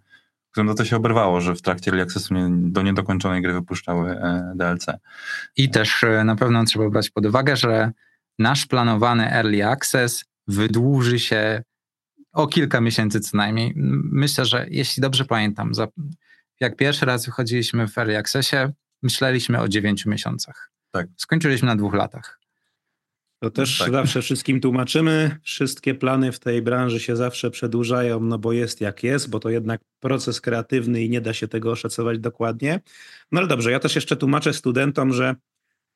którym 0.54 0.68
to, 0.68 0.74
to 0.74 0.86
się 0.86 0.96
oberwało, 0.96 1.42
że 1.42 1.56
w 1.56 1.62
trakcie 1.62 1.92
Early 1.92 2.04
Accessu 2.04 2.34
nie, 2.34 2.72
do 2.72 2.82
niedokończonej 2.82 3.42
gry 3.42 3.54
wypuszczały 3.54 4.12
e, 4.12 4.54
DLC. 4.56 4.86
I 5.56 5.70
też 5.70 6.04
e, 6.04 6.24
na 6.24 6.36
pewno 6.36 6.66
trzeba 6.66 6.90
brać 6.90 7.10
pod 7.10 7.26
uwagę, 7.26 7.56
że 7.56 7.92
nasz 8.40 8.66
planowany 8.66 9.32
Early 9.32 9.68
Access 9.68 10.26
wydłuży 10.48 11.20
się 11.20 11.64
o 12.34 12.48
kilka 12.48 12.82
miesięcy 12.82 13.20
co 13.20 13.38
najmniej. 13.38 13.74
Myślę, 13.76 14.46
że 14.46 14.66
jeśli 14.70 15.02
dobrze 15.02 15.26
pamiętam, 15.26 15.72
jak 16.60 16.76
pierwszy 16.76 17.06
raz 17.06 17.26
wychodziliśmy 17.26 17.88
w 17.88 17.98
Early 17.98 18.18
Accessie, 18.18 18.58
myśleliśmy 19.02 19.60
o 19.60 19.68
dziewięciu 19.68 20.10
miesiącach. 20.10 20.72
Tak. 20.92 21.08
Skończyliśmy 21.18 21.66
na 21.66 21.76
dwóch 21.76 21.94
latach. 21.94 22.40
To 23.40 23.52
też 23.52 23.78
tak. 23.78 23.92
zawsze 23.92 24.22
wszystkim 24.22 24.62
tłumaczymy. 24.62 25.38
Wszystkie 25.44 25.96
plany 25.96 26.32
w 26.32 26.40
tej 26.40 26.62
branży 26.62 27.00
się 27.00 27.16
zawsze 27.16 27.52
przedłużają, 27.52 28.20
no 28.20 28.40
bo 28.40 28.54
jest 28.54 28.82
jak 28.82 29.04
jest, 29.04 29.30
bo 29.30 29.40
to 29.40 29.50
jednak 29.50 29.82
proces 30.00 30.42
kreatywny 30.42 31.04
i 31.04 31.10
nie 31.10 31.22
da 31.22 31.34
się 31.34 31.48
tego 31.48 31.72
oszacować 31.72 32.20
dokładnie. 32.20 32.80
No 33.32 33.40
ale 33.40 33.48
dobrze, 33.48 33.72
ja 33.72 33.80
też 33.80 33.96
jeszcze 33.96 34.16
tłumaczę 34.16 34.54
studentom, 34.54 35.14
że 35.14 35.36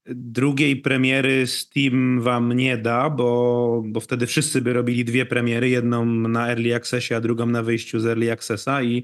drugiej 0.09 0.75
premiery 0.75 1.47
Steam 1.47 2.21
wam 2.21 2.53
nie 2.53 2.77
da, 2.77 3.09
bo, 3.09 3.83
bo 3.85 3.99
wtedy 3.99 4.27
wszyscy 4.27 4.61
by 4.61 4.73
robili 4.73 5.05
dwie 5.05 5.25
premiery, 5.25 5.69
jedną 5.69 6.05
na 6.05 6.49
Early 6.49 6.75
Accessie, 6.75 7.13
a 7.13 7.21
drugą 7.21 7.45
na 7.45 7.63
wyjściu 7.63 7.99
z 7.99 8.05
Early 8.05 8.31
Accessa 8.31 8.83
i, 8.83 9.03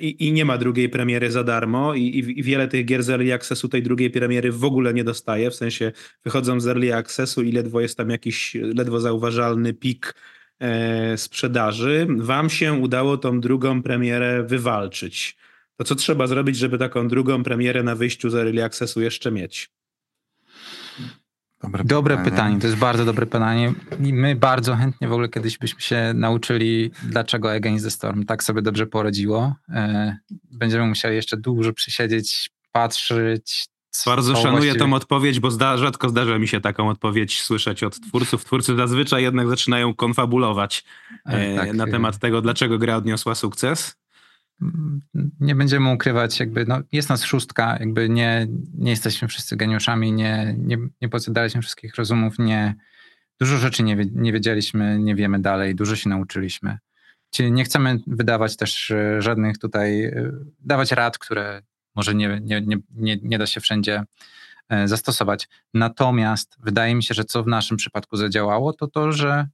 i, 0.00 0.26
i 0.28 0.32
nie 0.32 0.44
ma 0.44 0.58
drugiej 0.58 0.88
premiery 0.88 1.30
za 1.30 1.44
darmo 1.44 1.94
i, 1.94 2.18
i, 2.18 2.42
wiele 2.42 2.68
tych 2.68 2.84
gier 2.84 3.02
z 3.02 3.10
Early 3.10 3.34
Accessu 3.34 3.68
tej 3.68 3.82
drugiej 3.82 4.10
premiery 4.10 4.52
w 4.52 4.64
ogóle 4.64 4.94
nie 4.94 5.04
dostaje, 5.04 5.50
w 5.50 5.54
sensie 5.54 5.92
wychodzą 6.24 6.60
z 6.60 6.66
Early 6.66 6.94
Accessu 6.94 7.42
i 7.42 7.52
ledwo 7.52 7.80
jest 7.80 7.96
tam 7.96 8.10
jakiś 8.10 8.54
ledwo 8.54 9.00
zauważalny 9.00 9.74
pik 9.74 10.14
e, 10.58 11.16
sprzedaży. 11.18 12.06
Wam 12.18 12.50
się 12.50 12.72
udało 12.72 13.16
tą 13.16 13.40
drugą 13.40 13.82
premierę 13.82 14.42
wywalczyć. 14.42 15.36
To 15.76 15.84
co 15.84 15.94
trzeba 15.94 16.26
zrobić, 16.26 16.56
żeby 16.56 16.78
taką 16.78 17.08
drugą 17.08 17.42
premierę 17.42 17.82
na 17.82 17.94
wyjściu 17.94 18.30
z 18.30 18.34
Early 18.34 18.64
Accessu 18.64 19.00
jeszcze 19.00 19.30
mieć? 19.30 19.79
Dobre, 21.62 21.84
dobre 21.84 22.16
pytanie. 22.16 22.30
pytanie. 22.30 22.60
to 22.60 22.66
jest 22.66 22.78
bardzo 22.78 23.04
dobre 23.04 23.26
pytanie. 23.26 23.72
I 24.04 24.12
my 24.12 24.36
bardzo 24.36 24.76
chętnie 24.76 25.08
w 25.08 25.12
ogóle 25.12 25.28
kiedyś 25.28 25.58
byśmy 25.58 25.80
się 25.80 26.12
nauczyli, 26.14 26.90
dlaczego 27.02 27.52
Against 27.52 27.84
the 27.84 27.90
Storm 27.90 28.24
tak 28.24 28.44
sobie 28.44 28.62
dobrze 28.62 28.86
poradziło. 28.86 29.54
E, 29.68 30.16
będziemy 30.50 30.86
musieli 30.86 31.16
jeszcze 31.16 31.36
dużo 31.36 31.72
przysiedzieć, 31.72 32.50
patrzeć. 32.72 33.66
Bardzo 34.06 34.36
szanuję 34.36 34.52
właściwie... 34.52 34.78
tą 34.78 34.94
odpowiedź, 34.94 35.40
bo 35.40 35.50
zda, 35.50 35.76
rzadko 35.76 36.08
zdarza 36.08 36.38
mi 36.38 36.48
się 36.48 36.60
taką 36.60 36.88
odpowiedź 36.88 37.42
słyszeć 37.42 37.82
od 37.82 38.00
twórców. 38.00 38.44
Twórcy 38.44 38.76
zazwyczaj 38.76 39.22
jednak 39.22 39.48
zaczynają 39.48 39.94
konfabulować 39.94 40.84
e, 41.26 41.56
tak, 41.56 41.72
na 41.72 41.86
temat 41.86 42.18
tego, 42.18 42.42
dlaczego 42.42 42.78
gra 42.78 42.96
odniosła 42.96 43.34
sukces 43.34 43.99
nie 45.40 45.54
będziemy 45.54 45.92
ukrywać, 45.92 46.40
jakby 46.40 46.66
no, 46.66 46.80
jest 46.92 47.08
nas 47.08 47.24
szóstka, 47.24 47.76
jakby 47.80 48.08
nie, 48.08 48.46
nie 48.74 48.90
jesteśmy 48.90 49.28
wszyscy 49.28 49.56
geniuszami, 49.56 50.12
nie, 50.12 50.54
nie, 50.58 50.78
nie 51.00 51.08
posiadaliśmy 51.08 51.62
wszystkich 51.62 51.94
rozumów, 51.94 52.38
nie, 52.38 52.74
dużo 53.40 53.58
rzeczy 53.58 53.82
nie, 53.82 53.96
nie 54.12 54.32
wiedzieliśmy, 54.32 54.98
nie 54.98 55.14
wiemy 55.14 55.38
dalej, 55.38 55.74
dużo 55.74 55.96
się 55.96 56.08
nauczyliśmy. 56.08 56.78
Czyli 57.30 57.52
nie 57.52 57.64
chcemy 57.64 58.00
wydawać 58.06 58.56
też 58.56 58.90
e, 58.90 59.22
żadnych 59.22 59.58
tutaj, 59.58 60.04
e, 60.04 60.32
dawać 60.58 60.92
rad, 60.92 61.18
które 61.18 61.62
może 61.94 62.14
nie, 62.14 62.40
nie, 62.42 62.62
nie, 62.90 63.16
nie 63.22 63.38
da 63.38 63.46
się 63.46 63.60
wszędzie 63.60 64.04
e, 64.68 64.88
zastosować. 64.88 65.48
Natomiast 65.74 66.56
wydaje 66.58 66.94
mi 66.94 67.02
się, 67.02 67.14
że 67.14 67.24
co 67.24 67.42
w 67.42 67.46
naszym 67.46 67.76
przypadku 67.76 68.16
zadziałało, 68.16 68.72
to 68.72 68.86
to, 68.86 69.12
że 69.12 69.48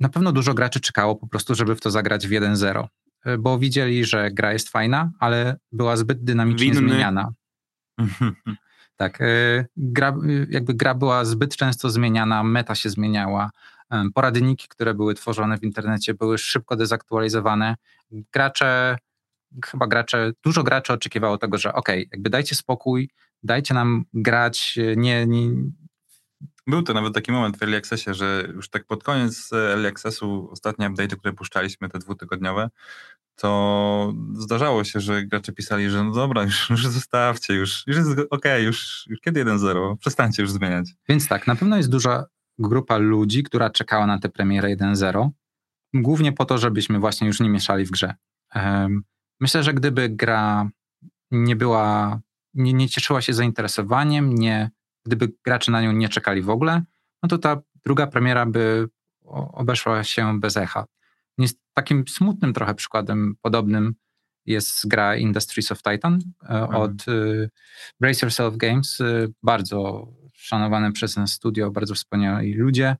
na 0.00 0.08
pewno 0.08 0.32
dużo 0.32 0.54
graczy 0.54 0.80
czekało 0.80 1.16
po 1.16 1.26
prostu, 1.26 1.54
żeby 1.54 1.76
w 1.76 1.80
to 1.80 1.90
zagrać 1.90 2.28
w 2.28 2.30
1-0 2.30 2.86
bo 3.38 3.58
widzieli, 3.58 4.04
że 4.04 4.30
gra 4.30 4.52
jest 4.52 4.68
fajna, 4.68 5.10
ale 5.18 5.56
była 5.72 5.96
zbyt 5.96 6.24
dynamicznie 6.24 6.72
Winny. 6.72 6.88
zmieniana. 6.88 7.32
tak, 8.96 9.20
e, 9.20 9.66
gra, 9.76 10.14
jakby 10.48 10.74
gra 10.74 10.94
była 10.94 11.24
zbyt 11.24 11.56
często 11.56 11.90
zmieniana, 11.90 12.42
meta 12.42 12.74
się 12.74 12.90
zmieniała, 12.90 13.50
e, 13.90 14.04
poradniki, 14.14 14.68
które 14.68 14.94
były 14.94 15.14
tworzone 15.14 15.58
w 15.58 15.62
internecie 15.62 16.14
były 16.14 16.38
szybko 16.38 16.76
dezaktualizowane. 16.76 17.76
Gracze, 18.32 18.98
chyba 19.66 19.86
gracze, 19.86 20.32
dużo 20.42 20.62
graczy 20.62 20.92
oczekiwało 20.92 21.38
tego, 21.38 21.58
że 21.58 21.72
ok, 21.72 21.88
jakby 22.12 22.30
dajcie 22.30 22.54
spokój, 22.54 23.10
dajcie 23.42 23.74
nam 23.74 24.04
grać, 24.14 24.78
nie, 24.96 25.26
nie 25.26 25.50
był 26.66 26.82
to 26.82 26.94
nawet 26.94 27.14
taki 27.14 27.32
moment 27.32 27.58
w 27.58 27.62
Early 27.62 27.76
Accessie, 27.76 28.14
że 28.14 28.48
już 28.54 28.68
tak 28.68 28.84
pod 28.84 29.04
koniec 29.04 29.52
Early 29.52 29.88
Accessu, 29.88 30.48
ostatnie 30.50 30.90
update, 30.90 31.16
które 31.16 31.34
puszczaliśmy, 31.34 31.88
te 31.88 31.98
dwutygodniowe, 31.98 32.70
to 33.36 34.12
zdarzało 34.32 34.84
się, 34.84 35.00
że 35.00 35.22
gracze 35.22 35.52
pisali, 35.52 35.90
że 35.90 36.04
no 36.04 36.12
dobra, 36.12 36.42
już, 36.42 36.66
już 36.70 36.86
zostawcie, 36.86 37.54
już, 37.54 37.84
już 37.86 37.96
jest 37.96 38.10
okej, 38.10 38.26
okay, 38.30 38.62
już, 38.62 39.04
już 39.06 39.20
kiedy 39.20 39.44
1.0, 39.44 39.96
przestańcie 39.96 40.42
już 40.42 40.50
zmieniać. 40.50 40.90
Więc 41.08 41.28
tak, 41.28 41.46
na 41.46 41.56
pewno 41.56 41.76
jest 41.76 41.90
duża 41.90 42.24
grupa 42.58 42.96
ludzi, 42.96 43.42
która 43.42 43.70
czekała 43.70 44.06
na 44.06 44.18
tę 44.18 44.28
premierę 44.28 44.76
1.0, 44.76 45.30
głównie 45.94 46.32
po 46.32 46.44
to, 46.44 46.58
żebyśmy 46.58 46.98
właśnie 46.98 47.26
już 47.26 47.40
nie 47.40 47.50
mieszali 47.50 47.84
w 47.84 47.90
grze. 47.90 48.14
Myślę, 49.40 49.62
że 49.62 49.74
gdyby 49.74 50.08
gra 50.08 50.68
nie 51.30 51.56
była, 51.56 52.20
nie, 52.54 52.72
nie 52.72 52.88
cieszyła 52.88 53.20
się 53.20 53.32
zainteresowaniem, 53.32 54.34
nie 54.34 54.70
gdyby 55.04 55.32
gracze 55.44 55.72
na 55.72 55.82
nią 55.82 55.92
nie 55.92 56.08
czekali 56.08 56.42
w 56.42 56.50
ogóle, 56.50 56.82
no 57.22 57.28
to 57.28 57.38
ta 57.38 57.62
druga 57.84 58.06
premiera 58.06 58.46
by 58.46 58.88
obeszła 59.52 60.04
się 60.04 60.40
bez 60.40 60.56
echa. 60.56 60.84
Jest 61.38 61.60
takim 61.74 62.08
smutnym 62.08 62.52
trochę 62.52 62.74
przykładem 62.74 63.34
podobnym 63.42 63.94
jest 64.46 64.88
gra 64.88 65.16
Industries 65.16 65.72
of 65.72 65.82
Titan 65.82 66.18
e, 66.42 66.48
mhm. 66.48 66.82
od 66.82 67.08
y, 67.08 67.50
Brace 68.00 68.26
Yourself 68.26 68.56
Games, 68.56 69.00
y, 69.00 69.32
bardzo 69.42 70.08
szanowane 70.32 70.92
przez 70.92 71.16
nas 71.16 71.32
studio, 71.32 71.70
bardzo 71.70 71.94
wspaniali 71.94 72.54
ludzie. 72.54 72.96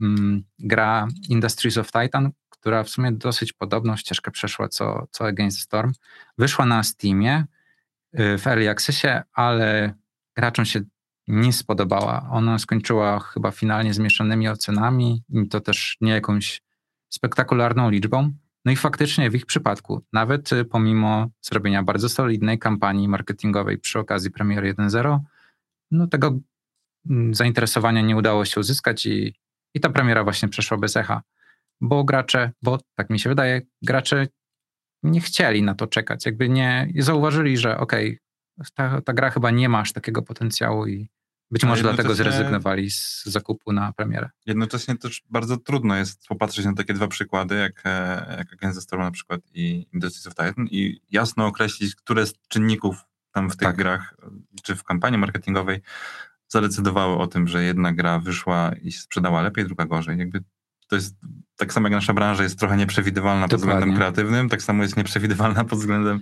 Mm, 0.00 0.42
gra 0.58 1.08
Industries 1.28 1.78
of 1.78 1.92
Titan, 1.92 2.30
która 2.48 2.82
w 2.82 2.88
sumie 2.88 3.12
dosyć 3.12 3.52
podobną 3.52 3.96
ścieżkę 3.96 4.30
przeszła 4.30 4.68
co, 4.68 5.06
co 5.10 5.26
Against 5.26 5.58
the 5.58 5.62
Storm. 5.62 5.92
Wyszła 6.38 6.66
na 6.66 6.82
Steamie 6.82 7.44
y, 8.14 8.38
w 8.38 8.46
Early 8.46 8.70
Accessie, 8.70 9.08
ale 9.32 9.94
graczom 10.36 10.64
się 10.64 10.80
nie 11.28 11.52
spodobała. 11.52 12.28
Ona 12.30 12.58
skończyła 12.58 13.18
chyba 13.20 13.50
finalnie 13.50 13.94
z 13.94 13.98
mieszanymi 13.98 14.48
ocenami 14.48 15.22
i 15.28 15.48
to 15.48 15.60
też 15.60 15.96
nie 16.00 16.12
jakąś 16.12 16.62
spektakularną 17.08 17.90
liczbą. 17.90 18.32
No 18.64 18.72
i 18.72 18.76
faktycznie 18.76 19.30
w 19.30 19.34
ich 19.34 19.46
przypadku, 19.46 20.04
nawet 20.12 20.52
y, 20.52 20.64
pomimo 20.64 21.28
zrobienia 21.40 21.82
bardzo 21.82 22.08
solidnej 22.08 22.58
kampanii 22.58 23.08
marketingowej 23.08 23.78
przy 23.78 23.98
okazji 23.98 24.30
premiery 24.30 24.74
1.0, 24.74 25.18
no 25.90 26.06
tego 26.06 26.38
mm, 27.10 27.34
zainteresowania 27.34 28.00
nie 28.00 28.16
udało 28.16 28.44
się 28.44 28.60
uzyskać 28.60 29.06
i, 29.06 29.34
i 29.74 29.80
ta 29.80 29.90
premiera 29.90 30.24
właśnie 30.24 30.48
przeszła 30.48 30.78
bez 30.78 30.96
echa, 30.96 31.22
bo 31.80 32.04
gracze, 32.04 32.52
bo 32.62 32.78
tak 32.94 33.10
mi 33.10 33.20
się 33.20 33.28
wydaje, 33.28 33.62
gracze 33.82 34.26
nie 35.02 35.20
chcieli 35.20 35.62
na 35.62 35.74
to 35.74 35.86
czekać, 35.86 36.26
jakby 36.26 36.48
nie 36.48 36.92
zauważyli, 36.98 37.56
że 37.58 37.78
okej, 37.78 38.08
okay, 38.08 38.18
ta, 38.74 39.00
ta 39.00 39.12
gra 39.12 39.30
chyba 39.30 39.50
nie 39.50 39.68
ma 39.68 39.80
aż 39.80 39.92
takiego 39.92 40.22
potencjału 40.22 40.86
i 40.86 41.08
być 41.50 41.64
może 41.64 41.82
dlatego 41.82 42.14
zrezygnowali 42.14 42.90
z 42.90 43.24
zakupu 43.24 43.72
na 43.72 43.92
premierę. 43.92 44.30
Jednocześnie 44.46 44.96
też 44.96 45.22
bardzo 45.30 45.56
trudno 45.56 45.96
jest 45.96 46.26
popatrzeć 46.26 46.64
na 46.64 46.74
takie 46.74 46.94
dwa 46.94 47.08
przykłady, 47.08 47.54
jak, 47.54 47.82
e, 47.84 48.36
jak 48.38 48.52
Against 48.52 48.90
the 48.90 48.96
na 48.96 49.10
przykład 49.10 49.40
i 49.54 49.86
Industries 49.92 50.26
of 50.26 50.34
Titan 50.34 50.66
i 50.70 51.00
jasno 51.10 51.46
określić, 51.46 51.94
które 51.94 52.26
z 52.26 52.34
czynników 52.48 52.96
tam 53.32 53.50
w 53.50 53.56
tych 53.56 53.68
tak. 53.68 53.76
grach, 53.76 54.14
czy 54.62 54.76
w 54.76 54.84
kampanii 54.84 55.18
marketingowej 55.18 55.80
zadecydowały 56.48 57.16
o 57.16 57.26
tym, 57.26 57.48
że 57.48 57.64
jedna 57.64 57.92
gra 57.92 58.18
wyszła 58.18 58.72
i 58.82 58.92
sprzedała 58.92 59.42
lepiej, 59.42 59.64
druga 59.64 59.86
gorzej. 59.86 60.18
Jakby 60.18 60.42
to 60.88 60.96
jest 60.96 61.14
tak 61.56 61.72
samo 61.72 61.86
jak 61.88 61.92
nasza 61.92 62.14
branża 62.14 62.42
jest 62.42 62.58
trochę 62.58 62.76
nieprzewidywalna 62.76 63.48
Dokładnie. 63.48 63.56
pod 63.56 63.60
względem 63.60 63.96
kreatywnym, 63.96 64.48
tak 64.48 64.62
samo 64.62 64.82
jest 64.82 64.96
nieprzewidywalna 64.96 65.64
pod 65.64 65.78
względem 65.78 66.20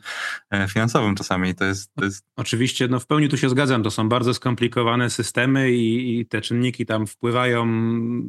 e, 0.50 0.68
finansowym 0.68 1.14
czasami. 1.14 1.54
To 1.54 1.64
jest, 1.64 1.94
to 1.94 2.04
jest... 2.04 2.24
Oczywiście, 2.36 2.88
no 2.88 3.00
w 3.00 3.06
pełni 3.06 3.28
tu 3.28 3.36
się 3.36 3.48
zgadzam. 3.48 3.82
To 3.82 3.90
są 3.90 4.08
bardzo 4.08 4.34
skomplikowane 4.34 5.10
systemy 5.10 5.70
i, 5.72 6.18
i, 6.20 6.26
te 6.26 6.40
czynniki 6.40 6.86
tam 6.86 7.06
wpływają 7.06 7.66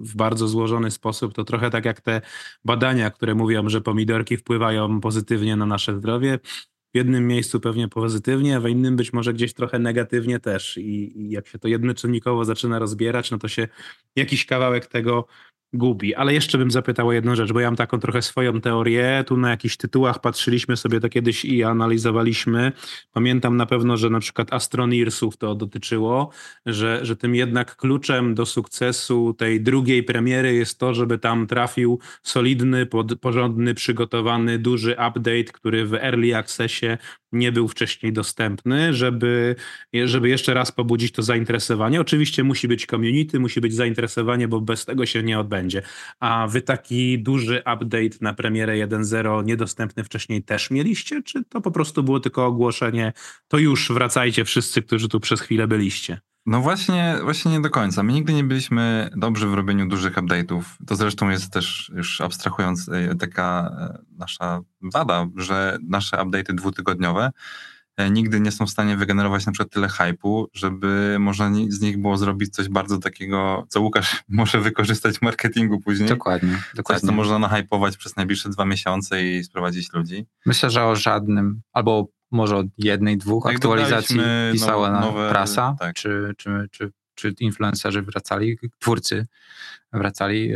w 0.02 0.16
bardzo 0.16 0.48
złożony 0.48 0.92
sposób. 0.92 1.34
To 1.34 1.44
trochę 1.44 1.70
tak 1.70 1.86
jak 1.86 2.02
te 2.02 2.22
badania, 2.66 3.12
które 3.12 3.36
mówią, 3.36 3.70
że 3.70 3.82
pomidorki 3.82 4.38
wpływają 4.38 5.02
pozytywnie 5.02 5.56
na 5.56 5.66
nasze 5.66 5.98
zdrowie. 5.98 6.40
W 6.94 6.98
jednym 6.98 7.28
miejscu 7.28 7.60
pewnie 7.60 7.88
pozytywnie, 7.88 8.58
a 8.58 8.60
w 8.60 8.68
innym 8.68 8.96
być 8.96 9.14
może 9.14 9.34
gdzieś 9.34 9.54
trochę 9.54 9.80
negatywnie 9.80 10.40
też. 10.40 10.78
I, 10.78 11.22
i 11.22 11.30
jak 11.30 11.48
się 11.48 11.60
to 11.60 11.68
jednoczynnikowo 11.68 12.46
zaczyna 12.46 12.80
rozbierać, 12.80 13.32
no 13.32 13.38
to 13.38 13.48
się 13.48 13.68
jakiś 14.16 14.46
kawałek 14.46 14.86
tego 14.86 15.28
gubi. 15.74 16.16
Ale 16.16 16.34
jeszcze 16.34 16.58
bym 16.58 16.72
zapytał 16.72 17.08
o 17.08 17.12
jedną 17.12 17.36
rzecz, 17.36 17.52
bo 17.52 17.60
ja 17.60 17.68
mam 17.68 17.76
taką 17.76 18.00
trochę 18.00 18.22
swoją 18.22 18.62
teorię. 18.62 19.24
Tu 19.28 19.38
na 19.38 19.50
jakichś 19.50 19.78
tytułach 19.78 20.22
patrzyliśmy 20.22 20.78
sobie 20.78 21.00
to 21.00 21.10
kiedyś 21.10 21.46
i 21.46 21.64
analizowaliśmy. 21.64 22.72
Pamiętam 23.12 23.58
na 23.58 23.66
pewno, 23.66 23.98
że 23.98 24.10
na 24.10 24.20
przykład 24.20 24.54
Astroneersów 24.54 25.38
to 25.38 25.56
dotyczyło, 25.56 26.30
że, 26.66 27.06
że 27.06 27.16
tym 27.16 27.36
jednak 27.36 27.76
kluczem 27.76 28.36
do 28.36 28.46
sukcesu 28.46 29.34
tej 29.34 29.62
drugiej 29.62 30.04
premiery 30.04 30.54
jest 30.54 30.80
to, 30.80 30.94
żeby 30.94 31.18
tam 31.18 31.48
trafił 31.48 32.00
solidny, 32.24 32.86
pod, 32.86 33.20
porządny, 33.20 33.74
przygotowany, 33.74 34.60
duży 34.60 34.92
update, 34.92 35.44
który 35.44 35.86
w 35.86 35.94
early 35.94 36.38
accessie 36.38 36.98
nie 37.32 37.52
był 37.52 37.68
wcześniej 37.68 38.14
dostępny, 38.14 38.94
żeby, 38.94 39.56
żeby 40.06 40.30
jeszcze 40.30 40.54
raz 40.54 40.72
pobudzić 40.72 41.12
to 41.12 41.22
zainteresowanie. 41.22 42.02
Oczywiście 42.02 42.44
musi 42.44 42.68
być 42.68 42.86
community, 42.86 43.40
musi 43.40 43.62
być 43.62 43.74
zainteresowanie, 43.74 44.48
bo 44.48 44.62
bez 44.62 44.86
tego 44.86 45.06
się 45.06 45.24
nie 45.24 45.40
odbędzie. 45.40 45.82
A 46.20 46.48
wy 46.48 46.62
taki 46.62 47.20
duży 47.20 47.58
update 47.60 48.18
na 48.22 48.34
premierę 48.34 48.74
1.0 48.74 49.46
niedostępny 49.46 50.04
wcześniej 50.04 50.44
też 50.44 50.72
mieliście, 50.72 51.24
czy 51.24 51.44
to 51.44 51.62
po 51.62 51.72
prostu 51.72 52.04
było 52.04 52.20
tylko 52.20 52.46
ogłoszenie, 52.46 53.14
to 53.48 53.58
już 53.58 53.92
wracajcie 53.92 54.46
wszyscy, 54.46 54.82
którzy 54.82 55.10
tu 55.10 55.20
przez 55.20 55.42
chwilę 55.42 55.68
byliście? 55.68 56.31
No 56.46 56.62
właśnie, 56.62 57.18
właśnie 57.24 57.52
nie 57.52 57.62
do 57.62 57.70
końca. 57.70 58.04
My 58.04 58.14
nigdy 58.14 58.34
nie 58.34 58.44
byliśmy 58.44 59.10
dobrzy 59.16 59.48
w 59.48 59.54
robieniu 59.54 59.88
dużych 59.88 60.16
update'ów. 60.16 60.62
To 60.88 60.96
zresztą 60.96 61.30
jest 61.30 61.54
też, 61.54 61.92
już 61.96 62.22
abstrahując, 62.22 62.90
e, 62.90 63.16
taka 63.16 63.76
e, 63.80 64.04
nasza 64.18 64.62
wada, 64.82 65.28
że 65.36 65.78
nasze 65.88 66.18
update'y 66.18 66.54
dwutygodniowe 66.54 67.32
e, 67.98 68.10
nigdy 68.10 68.40
nie 68.40 68.52
są 68.52 68.66
w 68.66 68.70
stanie 68.70 68.98
wygenerować 68.98 69.46
na 69.46 69.52
przykład 69.52 69.74
tyle 69.74 69.88
hype'u, 69.88 70.46
żeby 70.54 71.18
można 71.20 71.52
z 71.68 71.82
nich 71.82 71.98
było 71.98 72.18
zrobić 72.18 72.54
coś 72.54 72.70
bardzo 72.70 72.98
takiego, 72.98 73.66
co 73.70 73.82
Łukasz 73.82 74.24
może 74.30 74.62
wykorzystać 74.62 75.18
w 75.18 75.22
marketingu 75.22 75.80
później. 75.80 76.10
Dokładnie. 76.10 76.64
dokładnie. 76.76 77.02
Coś, 77.02 77.10
co 77.10 77.16
można 77.16 77.40
nahypować 77.40 77.98
przez 77.98 78.16
najbliższe 78.16 78.50
dwa 78.50 78.66
miesiące 78.66 79.24
i 79.24 79.44
sprowadzić 79.44 79.94
ludzi. 79.94 80.26
Myślę, 80.46 80.70
że 80.70 80.86
o 80.86 80.96
żadnym, 80.96 81.62
albo 81.74 82.08
może 82.32 82.58
od 82.58 82.68
jednej, 82.78 83.18
dwóch 83.18 83.46
Jak 83.46 83.56
aktualizacji 83.56 84.20
pisała 84.52 85.02
nowe, 85.02 85.30
prasa, 85.30 85.76
tak. 85.80 85.96
czy, 85.96 86.34
czy, 86.38 86.68
czy, 86.72 86.92
czy 87.16 87.34
influencerzy 87.40 88.02
wracali, 88.02 88.58
twórcy 88.80 89.28
wracali. 89.94 90.52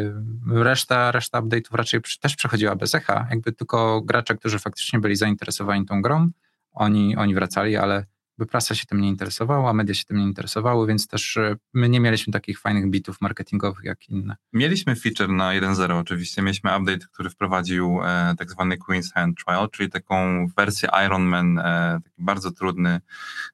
Reszta, 0.51 1.11
reszta 1.11 1.41
update'ów 1.41 1.75
raczej 1.75 2.01
też 2.21 2.35
przechodziła 2.35 2.75
bez 2.75 2.95
echa. 2.95 3.27
Jakby 3.29 3.51
tylko 3.51 4.01
gracze, 4.01 4.35
którzy 4.35 4.59
faktycznie 4.59 4.99
byli 4.99 5.15
zainteresowani 5.15 5.85
tą 5.85 6.01
grą, 6.01 6.29
oni, 6.71 7.15
oni 7.15 7.35
wracali, 7.35 7.77
ale 7.77 8.05
by 8.37 8.45
prasa 8.45 8.75
się 8.75 8.85
tym 8.85 9.01
nie 9.01 9.09
interesowała, 9.09 9.73
media 9.73 9.95
się 9.95 10.05
tym 10.05 10.17
nie 10.17 10.23
interesowały, 10.23 10.87
więc 10.87 11.07
też 11.07 11.37
e, 11.37 11.55
my 11.73 11.89
nie 11.89 11.99
mieliśmy 11.99 12.33
takich 12.33 12.59
fajnych 12.59 12.89
bitów 12.89 13.21
marketingowych 13.21 13.83
jak 13.83 14.09
inne. 14.09 14.35
Mieliśmy 14.53 14.95
feature 14.95 15.29
na 15.29 15.49
1.0 15.49 15.99
oczywiście, 15.99 16.41
mieliśmy 16.41 16.77
update, 16.77 17.05
który 17.11 17.29
wprowadził 17.29 17.99
e, 18.03 18.35
tak 18.37 18.51
zwany 18.51 18.77
Queen's 18.77 19.13
Hand 19.13 19.37
Trial, 19.45 19.69
czyli 19.69 19.89
taką 19.89 20.47
wersję 20.57 20.89
Ironman, 21.05 21.59
e, 21.59 21.99
taki 22.03 22.23
bardzo 22.23 22.51
trudny 22.51 23.01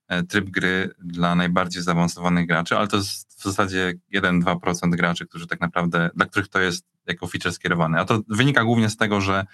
e, 0.07 0.23
tryb 0.23 0.49
gry 0.49 0.89
dla 0.99 1.35
najbardziej 1.35 1.83
zaawansowanych 1.83 2.47
graczy, 2.47 2.77
ale 2.77 2.87
to 2.87 2.97
jest 2.97 3.30
w 3.41 3.43
zasadzie 3.43 3.93
1-2% 4.13 4.89
graczy, 4.89 5.27
którzy 5.27 5.47
tak 5.47 5.61
naprawdę, 5.61 6.09
dla 6.15 6.25
których 6.25 6.47
to 6.47 6.59
jest 6.59 6.85
jako 7.07 7.27
feature 7.27 7.53
skierowany. 7.53 7.99
A 7.99 8.05
to 8.05 8.21
wynika 8.27 8.63
głównie 8.63 8.89
z 8.89 8.97
tego, 8.97 9.21
że 9.21 9.45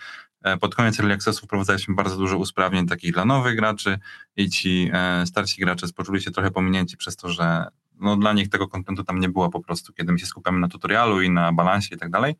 E, 0.43 0.57
pod 0.57 0.75
koniec 0.75 0.99
Early 0.99 1.13
Accessu 1.13 1.45
wprowadzaliśmy 1.45 1.95
bardzo 1.95 2.17
dużo 2.17 2.37
usprawnień 2.37 2.87
takich 2.87 3.13
dla 3.13 3.25
nowych 3.25 3.55
graczy 3.55 3.99
i 4.35 4.49
ci 4.49 4.89
e, 4.93 5.25
starsi 5.25 5.61
gracze 5.61 5.87
poczuli 5.95 6.21
się 6.21 6.31
trochę 6.31 6.51
pominięci 6.51 6.97
przez 6.97 7.15
to, 7.15 7.29
że 7.29 7.67
no, 7.99 8.17
dla 8.17 8.33
nich 8.33 8.49
tego 8.49 8.67
kontentu 8.67 9.03
tam 9.03 9.19
nie 9.19 9.29
było 9.29 9.49
po 9.49 9.59
prostu, 9.59 9.93
kiedy 9.93 10.11
my 10.11 10.19
się 10.19 10.25
skupiamy 10.25 10.59
na 10.59 10.67
tutorialu 10.67 11.21
i 11.21 11.29
na 11.29 11.53
balansie 11.53 11.95
i 11.95 11.97
tak 11.97 12.09
dalej. 12.09 12.35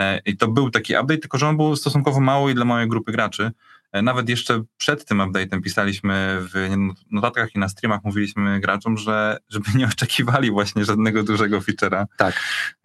E, 0.00 0.20
I 0.26 0.36
to 0.36 0.48
był 0.48 0.70
taki 0.70 0.92
update, 0.92 1.18
tylko 1.18 1.38
że 1.38 1.48
on 1.48 1.56
był 1.56 1.76
stosunkowo 1.76 2.20
mały 2.20 2.52
i 2.52 2.54
dla 2.54 2.64
małej 2.64 2.88
grupy 2.88 3.12
graczy. 3.12 3.50
E, 3.92 4.02
nawet 4.02 4.28
jeszcze 4.28 4.62
przed 4.76 5.04
tym 5.04 5.18
update'em 5.18 5.62
pisaliśmy 5.62 6.38
w 6.40 6.68
notatkach 7.10 7.54
i 7.54 7.58
na 7.58 7.68
streamach 7.68 8.00
mówiliśmy 8.04 8.60
graczom, 8.60 8.96
że 8.96 9.38
żeby 9.48 9.66
nie 9.74 9.86
oczekiwali 9.86 10.50
właśnie 10.50 10.84
żadnego 10.84 11.22
dużego 11.22 11.60
feature'a. 11.60 12.04
Tak. 12.16 12.34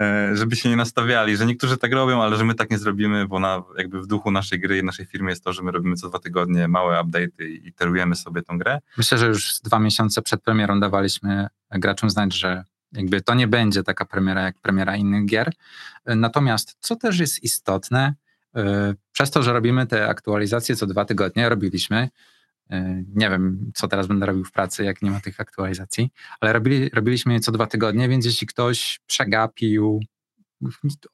E, 0.02 0.36
żeby 0.36 0.56
się 0.56 0.70
nie 0.70 0.76
nastawiali, 0.76 1.38
że 1.38 1.46
niektórzy 1.46 1.78
tak 1.78 1.94
robią, 1.94 2.24
ale 2.24 2.38
że 2.38 2.46
my 2.46 2.56
tak 2.56 2.72
nie 2.72 2.78
zrobimy, 2.78 3.28
bo 3.28 3.40
na, 3.40 3.64
jakby 3.78 4.02
w 4.02 4.08
duchu 4.08 4.32
naszej 4.32 4.60
gry 4.60 4.78
i 4.78 4.84
naszej 4.84 5.06
firmy 5.06 5.30
jest 5.30 5.44
to, 5.44 5.54
że 5.54 5.64
my 5.64 5.72
robimy 5.72 5.96
co 5.96 6.10
dwa 6.10 6.20
tygodnie 6.20 6.68
małe 6.68 7.04
update'y 7.04 7.44
i 7.44 7.68
iterujemy 7.68 8.16
sobie 8.16 8.42
tą 8.42 8.58
grę. 8.58 8.80
Myślę, 8.98 9.18
że 9.18 9.28
już 9.28 9.60
dwa 9.60 9.80
miesiące 9.80 10.22
przed 10.22 10.44
premierą 10.44 10.80
dawaliśmy 10.80 11.48
graczom 11.72 12.10
znać, 12.10 12.34
że 12.34 12.64
jakby 12.94 13.22
to 13.22 13.34
nie 13.34 13.48
będzie 13.48 13.84
taka 13.84 14.06
premiera 14.06 14.42
jak 14.42 14.60
premiera 14.60 14.96
innych 14.96 15.26
gier. 15.26 15.52
E, 16.06 16.16
natomiast 16.16 16.78
co 16.80 16.96
też 16.96 17.20
jest 17.20 17.44
istotne, 17.44 18.14
przez 19.12 19.32
to, 19.32 19.44
że 19.44 19.54
robimy 19.54 19.88
te 19.88 20.08
aktualizacje 20.08 20.76
co 20.76 20.88
dwa 20.88 21.06
tygodnie, 21.06 21.50
robiliśmy, 21.50 22.10
e, 22.70 23.04
nie 23.16 23.30
wiem, 23.30 23.72
co 23.76 23.88
teraz 23.88 24.08
będę 24.08 24.26
robił 24.26 24.44
w 24.44 24.52
pracy, 24.52 24.84
jak 24.84 25.02
nie 25.02 25.12
ma 25.12 25.20
tych 25.20 25.40
aktualizacji, 25.40 26.10
ale 26.42 26.54
robili, 26.54 26.90
robiliśmy 26.90 27.34
je 27.34 27.40
co 27.40 27.52
dwa 27.52 27.68
tygodnie, 27.68 28.10
więc 28.10 28.26
jeśli 28.26 28.48
ktoś 28.48 29.00
przegapił, 29.06 30.00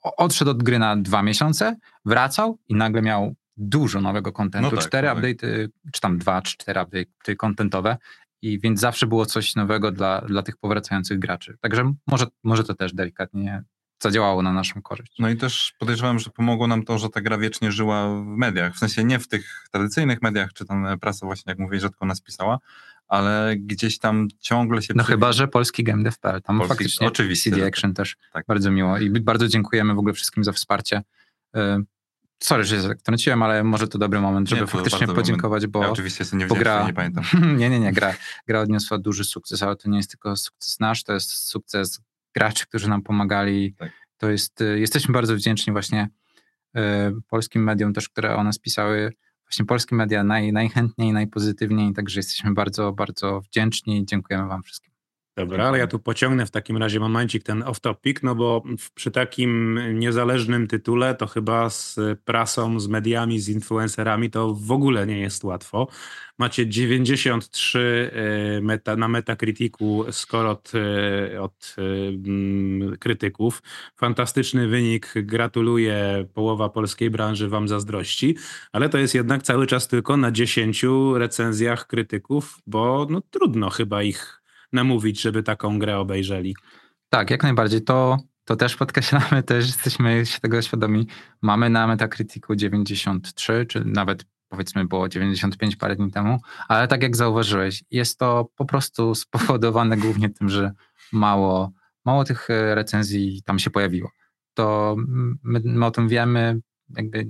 odszedł 0.02 0.52
od 0.52 0.64
gry 0.64 0.80
na 0.80 0.96
dwa 0.96 1.24
miesiące, 1.24 1.76
wracał 2.06 2.58
i 2.68 2.76
nagle 2.76 3.02
miał 3.02 3.36
dużo 3.58 4.02
nowego 4.02 4.32
kontentu, 4.32 4.70
no 4.72 4.78
tak, 4.78 4.88
cztery 4.88 5.08
no 5.08 5.16
tak. 5.16 5.24
update'y, 5.24 5.68
czy 5.92 6.02
tam 6.02 6.18
dwa, 6.18 6.42
czy 6.42 6.58
cztery 6.58 6.80
update'y 6.80 7.36
kontentowe 7.36 7.98
i 8.42 8.60
więc 8.60 8.80
zawsze 8.80 9.08
było 9.08 9.26
coś 9.26 9.56
nowego 9.56 9.92
dla, 9.92 10.22
dla 10.22 10.44
tych 10.44 10.58
powracających 10.58 11.20
graczy. 11.20 11.58
Także 11.62 11.94
może, 12.08 12.26
może 12.44 12.64
to 12.64 12.74
też 12.74 12.94
delikatnie 12.94 13.64
zadziałało 14.00 14.42
na 14.42 14.54
naszą 14.54 14.82
korzyść. 14.82 15.16
No 15.20 15.30
i 15.30 15.38
też 15.38 15.74
podejrzewam, 15.80 16.20
że 16.20 16.30
pomogło 16.30 16.68
nam 16.68 16.84
to, 16.84 16.98
że 16.98 17.10
ta 17.10 17.22
gra 17.22 17.38
wiecznie 17.38 17.72
żyła 17.72 18.10
w 18.10 18.26
mediach. 18.26 18.76
W 18.76 18.78
sensie 18.78 19.04
nie 19.04 19.20
w 19.20 19.28
tych 19.28 19.68
tradycyjnych 19.72 20.22
mediach, 20.22 20.54
czy 20.54 20.66
tam 20.66 21.00
prasa 21.00 21.26
właśnie, 21.26 21.50
jak 21.52 21.60
mówię, 21.60 21.80
rzadko 21.80 22.06
nas 22.06 22.22
pisała, 22.22 22.60
ale 23.08 23.56
gdzieś 23.58 24.00
tam 24.00 24.28
ciągle 24.40 24.82
się... 24.82 24.94
No 24.94 25.04
przy... 25.04 25.12
chyba, 25.12 25.32
że 25.32 25.48
polski 25.48 25.84
GameDev.pl. 25.84 26.42
Tam 26.42 26.58
polski, 26.58 26.78
faktycznie 26.78 27.08
oczywiście, 27.08 27.52
CD 27.52 27.68
Action 27.68 27.94
też 27.94 28.16
tak. 28.34 28.46
bardzo 28.48 28.72
miło 28.72 28.98
i 28.98 29.10
bardzo 29.10 29.48
dziękujemy 29.48 29.96
w 29.96 30.00
ogóle 30.00 30.14
wszystkim 30.14 30.44
za 30.44 30.52
wsparcie. 30.52 31.02
E, 31.56 31.84
sorry, 32.40 32.64
że 32.64 32.82
się 32.82 32.96
wtrąciłem, 33.00 33.44
ale 33.44 33.64
może 33.64 33.88
to 33.88 33.98
dobry 33.98 34.22
moment, 34.22 34.50
żeby 34.50 34.62
nie, 34.62 34.68
faktycznie 34.68 35.08
podziękować, 35.08 35.62
moment. 35.62 35.74
bo... 35.74 35.84
Ja 35.84 35.90
oczywiście 35.90 36.22
jestem 36.22 36.40
nie 36.40 36.48
gra... 36.48 36.88
nie 36.88 36.94
pamiętam. 36.94 37.24
nie, 37.58 37.70
nie, 37.70 37.80
nie, 37.80 37.94
gra, 37.94 38.14
gra 38.48 38.60
odniosła 38.60 38.98
duży 38.98 39.24
sukces, 39.24 39.64
ale 39.64 39.76
to 39.76 39.90
nie 39.90 39.98
jest 39.98 40.10
tylko 40.10 40.36
sukces 40.36 40.80
nasz, 40.80 41.04
to 41.04 41.14
jest 41.14 41.32
sukces 41.32 42.02
graczy, 42.40 42.68
którzy 42.68 42.90
nam 42.90 43.02
pomagali. 43.02 43.74
Tak. 43.74 43.92
To 44.18 44.30
jest, 44.30 44.62
y, 44.62 44.80
jesteśmy 44.80 45.14
bardzo 45.14 45.36
wdzięczni 45.36 45.74
właśnie 45.74 46.10
y, 46.78 46.82
polskim 47.30 47.64
mediom 47.64 47.94
też, 47.94 48.10
które 48.10 48.36
o 48.36 48.44
nas 48.44 48.60
pisały. 48.60 49.14
Właśnie 49.46 49.66
polskie 49.66 49.96
media 49.96 50.24
naj, 50.24 50.54
najchętniej, 50.54 51.14
najpozytywniej, 51.14 51.94
także 51.94 52.20
jesteśmy 52.20 52.54
bardzo, 52.54 52.92
bardzo 52.92 53.42
wdzięczni 53.42 53.98
i 53.98 54.06
dziękujemy 54.06 54.48
wam 54.48 54.64
wszystkim. 54.64 54.89
Dobra, 55.40 55.68
ale 55.68 55.80
ja 55.80 55.88
tu 55.88 56.00
pociągnę 56.00 56.46
w 56.46 56.52
takim 56.52 56.78
razie 56.78 57.00
momencik 57.00 57.44
ten 57.44 57.64
off-topic, 57.64 58.20
no 58.24 58.36
bo 58.36 58.64
przy 58.96 59.12
takim 59.12 59.80
niezależnym 60.00 60.68
tytule 60.68 61.16
to 61.16 61.28
chyba 61.28 61.70
z 61.70 62.00
prasą, 62.26 62.80
z 62.80 62.88
mediami, 62.88 63.40
z 63.40 63.50
influencerami 63.50 64.30
to 64.30 64.54
w 64.54 64.72
ogóle 64.72 65.08
nie 65.08 65.20
jest 65.20 65.44
łatwo. 65.44 65.88
Macie 66.38 66.68
93 66.68 68.12
e, 68.58 68.62
meta, 68.62 68.96
na 68.96 69.08
Metacriticu 69.08 70.06
score 70.12 70.50
od, 70.50 70.72
e, 71.34 71.42
od 71.42 71.76
mm, 71.78 72.98
krytyków. 72.98 73.62
Fantastyczny 73.96 74.68
wynik, 74.68 75.14
gratuluję, 75.16 76.26
połowa 76.34 76.70
polskiej 76.70 77.10
branży 77.10 77.50
wam 77.50 77.68
zazdrości, 77.68 78.38
ale 78.72 78.90
to 78.90 78.98
jest 78.98 79.16
jednak 79.16 79.44
cały 79.44 79.68
czas 79.68 79.88
tylko 79.88 80.18
na 80.18 80.32
10 80.32 80.86
recenzjach 81.16 81.88
krytyków, 81.88 82.58
bo 82.68 83.08
no, 83.10 83.22
trudno 83.32 83.70
chyba 83.70 84.04
ich 84.04 84.39
namówić, 84.74 85.22
żeby 85.22 85.44
taką 85.44 85.80
grę 85.80 85.98
obejrzeli. 85.98 86.56
Tak, 87.10 87.32
jak 87.32 87.44
najbardziej. 87.44 87.82
To, 87.82 88.18
to 88.46 88.56
też 88.56 88.76
podkreślamy, 88.76 89.44
też 89.48 89.68
jesteśmy 89.68 90.26
się 90.26 90.40
tego 90.40 90.62
świadomi. 90.62 91.08
Mamy 91.42 91.70
na 91.70 91.88
Metacriticu 91.88 92.56
93, 92.56 93.66
czy 93.66 93.86
nawet 93.86 94.26
powiedzmy 94.50 94.86
było 94.86 95.10
95 95.10 95.76
parę 95.76 95.96
dni 95.96 96.12
temu, 96.12 96.40
ale 96.68 96.88
tak 96.88 97.04
jak 97.04 97.16
zauważyłeś, 97.16 97.84
jest 97.92 98.20
to 98.20 98.50
po 98.56 98.66
prostu 98.66 99.16
spowodowane 99.24 99.98
głównie 99.98 100.30
tym, 100.30 100.50
że 100.50 100.72
mało, 101.12 101.72
mało 102.06 102.24
tych 102.24 102.50
e, 102.50 102.76
recenzji 102.76 103.42
tam 103.46 103.60
się 103.60 103.70
pojawiło. 103.70 104.12
To 104.54 104.96
my, 105.44 105.62
my 105.64 105.86
o 105.86 105.92
tym 105.92 106.08
wiemy, 106.08 106.60
jakby 106.98 107.28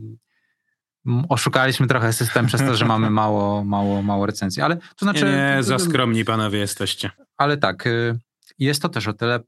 oszukaliśmy 1.29 1.87
trochę 1.87 2.13
system 2.13 2.45
przez 2.45 2.61
to, 2.61 2.75
że 2.75 2.85
mamy 2.85 3.09
mało, 3.21 3.63
mało, 3.63 4.01
mało 4.01 4.25
recenzji, 4.25 4.61
ale 4.61 4.77
to 4.77 5.05
znaczy... 5.05 5.25
Nie, 5.25 5.55
nie, 5.55 5.63
za 5.63 5.79
skromni 5.79 6.25
panowie 6.25 6.59
jesteście. 6.59 7.11
Ale 7.37 7.57
tak, 7.57 7.87
y, 7.87 8.19
jest 8.59 8.81
to 8.81 8.89
też 8.89 9.07
o 9.07 9.13
tyle, 9.13 9.39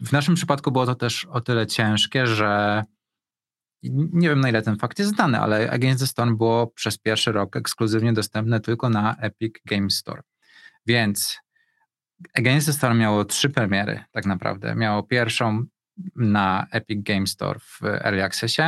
w 0.00 0.12
naszym 0.12 0.34
przypadku 0.34 0.72
było 0.72 0.86
to 0.86 0.94
też 0.94 1.24
o 1.24 1.40
tyle 1.40 1.66
ciężkie, 1.66 2.26
że 2.26 2.82
nie 3.92 4.28
wiem 4.28 4.40
na 4.40 4.48
ile 4.48 4.62
ten 4.62 4.76
fakt 4.76 4.98
jest 4.98 5.14
znany, 5.14 5.40
ale 5.40 5.70
Against 5.70 6.00
the 6.00 6.06
Storm 6.06 6.36
było 6.36 6.66
przez 6.66 6.98
pierwszy 6.98 7.32
rok 7.32 7.56
ekskluzywnie 7.56 8.12
dostępne 8.12 8.60
tylko 8.60 8.90
na 8.90 9.16
Epic 9.16 9.54
Game 9.64 9.90
Store. 9.90 10.22
Więc 10.86 11.38
Against 12.38 12.66
the 12.66 12.72
Storm 12.72 12.98
miało 12.98 13.24
trzy 13.24 13.50
premiery 13.50 14.04
tak 14.12 14.26
naprawdę. 14.26 14.74
Miało 14.74 15.02
pierwszą 15.02 15.64
na 16.16 16.66
Epic 16.70 17.02
Game 17.02 17.26
Store 17.26 17.58
w 17.58 17.84
Early 17.84 18.24
Accessie, 18.24 18.62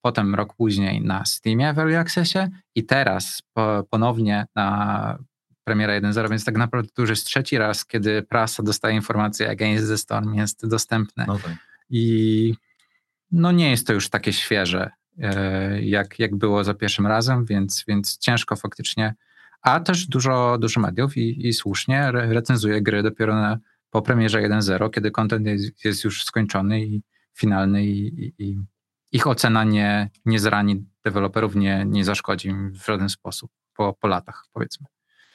potem 0.00 0.34
rok 0.34 0.54
później 0.56 1.02
na 1.02 1.24
Steamie 1.24 1.72
w 1.72 1.78
Early 1.78 1.98
Accessie 1.98 2.38
i 2.74 2.84
teraz 2.84 3.42
po, 3.52 3.84
ponownie 3.90 4.46
na 4.54 5.18
premiera 5.64 6.00
1.0, 6.00 6.30
więc 6.30 6.44
tak 6.44 6.56
naprawdę 6.56 6.90
to 6.94 7.02
już 7.02 7.10
jest 7.10 7.26
trzeci 7.26 7.58
raz, 7.58 7.86
kiedy 7.86 8.22
prasa 8.22 8.62
dostaje 8.62 8.94
informację 8.96 9.50
Against 9.50 9.88
the 9.88 9.98
Storm 9.98 10.34
jest 10.34 10.68
dostępne. 10.68 11.24
No 11.28 11.38
tak. 11.38 11.52
I 11.90 12.54
no 13.32 13.52
nie 13.52 13.70
jest 13.70 13.86
to 13.86 13.92
już 13.92 14.10
takie 14.10 14.32
świeże, 14.32 14.90
e, 15.18 15.82
jak, 15.82 16.18
jak 16.18 16.36
było 16.36 16.64
za 16.64 16.74
pierwszym 16.74 17.06
razem, 17.06 17.44
więc, 17.44 17.84
więc 17.88 18.18
ciężko 18.18 18.56
faktycznie, 18.56 19.14
a 19.62 19.80
też 19.80 20.06
dużo, 20.06 20.58
dużo 20.58 20.80
mediów 20.80 21.16
i, 21.16 21.48
i 21.48 21.52
słusznie 21.52 22.10
recenzuje 22.12 22.82
gry 22.82 23.02
dopiero 23.02 23.34
na 23.34 23.58
po 23.94 24.02
premierze 24.02 24.38
1.0, 24.38 24.90
kiedy 24.90 25.10
kontent 25.10 25.46
jest, 25.46 25.84
jest, 25.84 26.04
już 26.04 26.24
skończony 26.24 26.80
i 26.80 27.02
finalny 27.34 27.86
i, 27.86 28.24
i, 28.24 28.34
i, 28.38 28.58
ich 29.12 29.26
ocena 29.26 29.64
nie, 29.64 30.10
nie 30.24 30.38
zrani 30.38 30.84
deweloperów, 31.04 31.54
nie, 31.54 31.84
nie 31.86 32.04
zaszkodzi 32.04 32.48
im 32.48 32.72
w 32.72 32.86
żaden 32.86 33.08
sposób 33.08 33.50
po, 33.76 33.92
po 34.00 34.08
latach, 34.08 34.44
powiedzmy. 34.52 34.86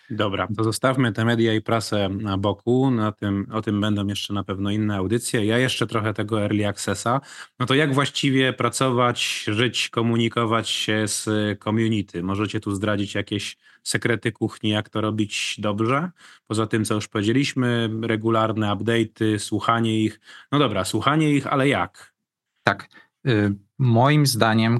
Dobra, 0.10 0.47
to 0.57 0.64
zostawmy 0.64 1.12
te 1.12 1.26
media 1.26 1.53
i 1.53 1.62
prasę 1.62 2.10
na 2.10 2.38
boku. 2.38 2.91
Na 2.91 3.12
tym, 3.12 3.47
o 3.51 3.62
tym 3.62 3.82
będą 3.82 4.07
jeszcze 4.07 4.34
na 4.34 4.43
pewno 4.43 4.72
inne 4.72 4.95
audycje. 4.95 5.45
Ja 5.45 5.57
jeszcze 5.57 5.88
trochę 5.88 6.14
tego 6.14 6.41
early 6.41 6.68
accessa. 6.68 7.22
No 7.60 7.66
to 7.66 7.76
jak 7.76 7.93
właściwie 7.93 8.53
pracować, 8.53 9.43
żyć, 9.47 9.89
komunikować 9.89 10.70
się 10.70 11.07
z 11.07 11.30
community? 11.64 12.24
Możecie 12.24 12.60
tu 12.60 12.72
zdradzić 12.72 13.16
jakieś 13.16 13.57
sekrety 13.84 14.32
kuchni, 14.32 14.70
jak 14.70 14.90
to 14.90 15.02
robić 15.02 15.56
dobrze? 15.60 16.12
Poza 16.48 16.68
tym, 16.68 16.86
co 16.86 16.96
już 16.96 17.08
powiedzieliśmy, 17.08 17.90
regularne 18.02 18.68
update'y, 18.68 19.40
słuchanie 19.40 20.04
ich. 20.04 20.20
No 20.52 20.60
dobra, 20.60 20.86
słuchanie 20.86 21.34
ich, 21.34 21.48
ale 21.48 21.68
jak? 21.68 22.14
Tak. 22.64 22.90
Y, 23.28 23.56
moim 23.78 24.26
zdaniem 24.26 24.80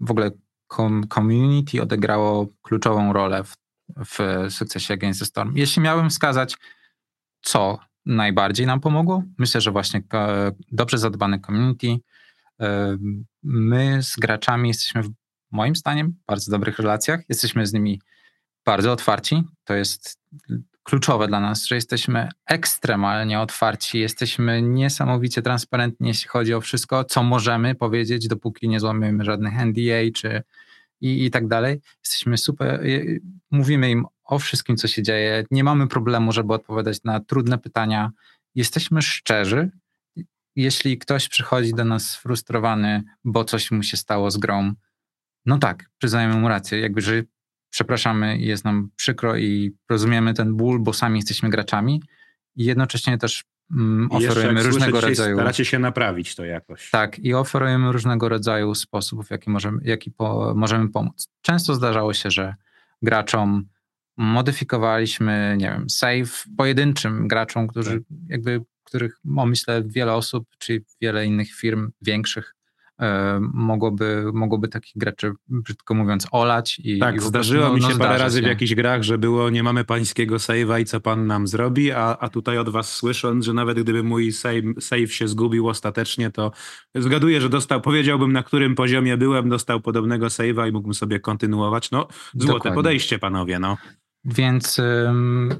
w 0.00 0.10
ogóle 0.10 0.30
community 1.08 1.82
odegrało 1.82 2.48
kluczową 2.62 3.12
rolę 3.12 3.44
w 3.44 3.56
w 3.96 4.46
sukcesie 4.50 4.94
Against 4.94 5.20
the 5.20 5.26
Storm. 5.26 5.56
Jeśli 5.56 5.82
miałbym 5.82 6.10
wskazać, 6.10 6.56
co 7.42 7.78
najbardziej 8.06 8.66
nam 8.66 8.80
pomogło, 8.80 9.22
myślę, 9.38 9.60
że 9.60 9.70
właśnie 9.70 10.02
dobrze 10.72 10.98
zadbany 10.98 11.40
community. 11.40 11.96
E, 12.60 12.96
my 13.42 14.02
z 14.02 14.16
graczami 14.16 14.68
jesteśmy, 14.68 15.02
w 15.02 15.10
moim 15.50 15.76
zdaniem, 15.76 16.10
w 16.10 16.26
bardzo 16.26 16.50
dobrych 16.50 16.78
relacjach. 16.78 17.20
Jesteśmy 17.28 17.66
z 17.66 17.72
nimi 17.72 18.00
bardzo 18.70 18.92
otwarci. 18.92 19.42
To 19.64 19.74
jest 19.74 20.18
kluczowe 20.82 21.28
dla 21.28 21.40
nas, 21.40 21.66
że 21.66 21.74
jesteśmy 21.74 22.28
ekstremalnie 22.46 23.40
otwarci, 23.40 23.98
jesteśmy 23.98 24.62
niesamowicie 24.62 25.42
transparentni, 25.42 26.08
jeśli 26.08 26.28
chodzi 26.28 26.54
o 26.54 26.60
wszystko, 26.60 27.04
co 27.04 27.22
możemy 27.22 27.74
powiedzieć, 27.74 28.28
dopóki 28.28 28.68
nie 28.68 28.80
złamiemy 28.80 29.24
żadnych 29.24 29.54
NDA 29.66 30.00
czy 30.14 30.42
i, 31.00 31.24
i 31.24 31.30
tak 31.30 31.48
dalej. 31.48 31.80
Jesteśmy 32.04 32.38
super, 32.38 32.82
mówimy 33.50 33.90
im 33.90 34.06
o 34.24 34.38
wszystkim, 34.38 34.76
co 34.76 34.88
się 34.88 35.02
dzieje. 35.02 35.44
Nie 35.50 35.64
mamy 35.64 35.88
problemu, 35.88 36.32
żeby 36.32 36.54
odpowiadać 36.54 37.04
na 37.04 37.20
trudne 37.20 37.58
pytania. 37.58 38.10
Jesteśmy 38.54 39.02
szczerzy. 39.02 39.70
Jeśli 40.56 40.98
ktoś 40.98 41.28
przychodzi 41.28 41.74
do 41.74 41.84
nas 41.84 42.10
sfrustrowany, 42.10 43.02
bo 43.24 43.44
coś 43.44 43.70
mu 43.70 43.82
się 43.82 43.96
stało 43.96 44.30
z 44.30 44.36
grą, 44.36 44.72
no 45.46 45.58
tak, 45.58 45.90
przyznajemy 45.98 46.34
mu 46.34 46.48
rację. 46.48 46.80
Jakby, 46.80 47.00
że 47.00 47.22
przepraszamy 47.70 48.38
jest 48.38 48.64
nam 48.64 48.90
przykro 48.96 49.36
i 49.36 49.72
rozumiemy 49.88 50.34
ten 50.34 50.56
ból, 50.56 50.80
bo 50.80 50.92
sami 50.92 51.18
jesteśmy 51.18 51.50
graczami. 51.50 52.02
I 52.56 52.64
jednocześnie 52.64 53.18
też 53.18 53.44
Mm, 53.70 54.08
oferujemy 54.10 54.62
różnego 54.62 55.00
rodzaju. 55.00 55.36
Staracie 55.36 55.64
się 55.64 55.78
naprawić 55.78 56.34
to 56.34 56.44
jakoś. 56.44 56.90
Tak, 56.90 57.18
i 57.18 57.34
oferujemy 57.34 57.92
różnego 57.92 58.28
rodzaju 58.28 58.74
sposobów, 58.74 59.26
w 59.26 59.30
jaki 59.30 59.50
możemy, 59.50 59.80
jaki 59.84 60.10
po, 60.10 60.52
możemy 60.56 60.88
pomóc. 60.88 61.28
Często 61.42 61.74
zdarzało 61.74 62.14
się, 62.14 62.30
że 62.30 62.54
graczom 63.02 63.64
modyfikowaliśmy, 64.16 65.56
nie 65.58 65.66
wiem, 65.66 65.90
save 65.90 66.44
pojedynczym 66.56 67.28
graczom, 67.28 67.68
którzy 67.68 67.90
tak. 67.90 68.04
jakby, 68.28 68.60
których, 68.84 69.18
myślę, 69.24 69.82
wiele 69.86 70.14
osób, 70.14 70.48
czy 70.58 70.84
wiele 71.00 71.26
innych 71.26 71.54
firm 71.54 71.90
większych 72.02 72.54
mogłoby, 73.40 74.24
mogłoby 74.34 74.68
takich 74.68 74.92
graczy, 74.96 75.32
brzydko 75.48 75.94
mówiąc, 75.94 76.26
olać. 76.30 76.80
I, 76.84 76.98
tak, 76.98 77.16
i 77.16 77.20
zdarzyło 77.20 77.68
no, 77.68 77.74
mi 77.74 77.82
się 77.82 77.88
no, 77.88 77.98
parę 77.98 78.18
razy 78.18 78.38
się. 78.38 78.44
w 78.44 78.48
jakichś 78.48 78.74
grach, 78.74 79.02
że 79.02 79.18
było 79.18 79.50
nie 79.50 79.62
mamy 79.62 79.84
pańskiego 79.84 80.36
save'a 80.36 80.80
i 80.80 80.84
co 80.84 81.00
pan 81.00 81.26
nam 81.26 81.46
zrobi, 81.46 81.92
a, 81.92 82.16
a 82.20 82.28
tutaj 82.28 82.58
od 82.58 82.68
was 82.68 82.92
słysząc, 82.92 83.44
że 83.44 83.52
nawet 83.52 83.80
gdyby 83.82 84.02
mój 84.02 84.32
save, 84.32 84.64
save 84.80 85.14
się 85.14 85.28
zgubił 85.28 85.68
ostatecznie, 85.68 86.30
to 86.30 86.52
zgaduję, 86.94 87.40
że 87.40 87.48
dostał, 87.48 87.80
powiedziałbym 87.80 88.32
na 88.32 88.42
którym 88.42 88.74
poziomie 88.74 89.16
byłem, 89.16 89.48
dostał 89.48 89.80
podobnego 89.80 90.26
save'a 90.26 90.68
i 90.68 90.72
mógłbym 90.72 90.94
sobie 90.94 91.20
kontynuować. 91.20 91.90
No, 91.90 92.08
złote 92.34 92.54
Dokładnie. 92.54 92.76
podejście 92.76 93.18
panowie, 93.18 93.58
no. 93.58 93.76
Więc 94.24 94.78
ym, 94.78 95.54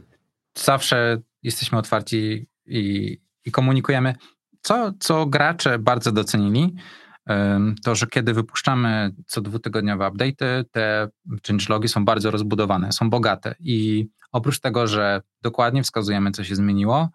zawsze 0.54 1.22
jesteśmy 1.42 1.78
otwarci 1.78 2.46
i, 2.66 3.18
i 3.44 3.50
komunikujemy. 3.50 4.14
Co, 4.62 4.92
co 5.00 5.26
gracze 5.26 5.78
bardzo 5.78 6.12
docenili, 6.12 6.74
to, 7.84 7.94
że 7.94 8.06
kiedy 8.06 8.34
wypuszczamy 8.34 9.14
co 9.26 9.40
dwutygodniowe 9.40 10.04
update'y, 10.04 10.64
te 10.70 11.08
changelogi 11.46 11.88
są 11.88 12.04
bardzo 12.04 12.30
rozbudowane, 12.30 12.92
są 12.92 13.10
bogate 13.10 13.54
i 13.60 14.06
oprócz 14.32 14.60
tego, 14.60 14.86
że 14.86 15.22
dokładnie 15.42 15.82
wskazujemy, 15.82 16.30
co 16.30 16.44
się 16.44 16.56
zmieniło, 16.56 17.08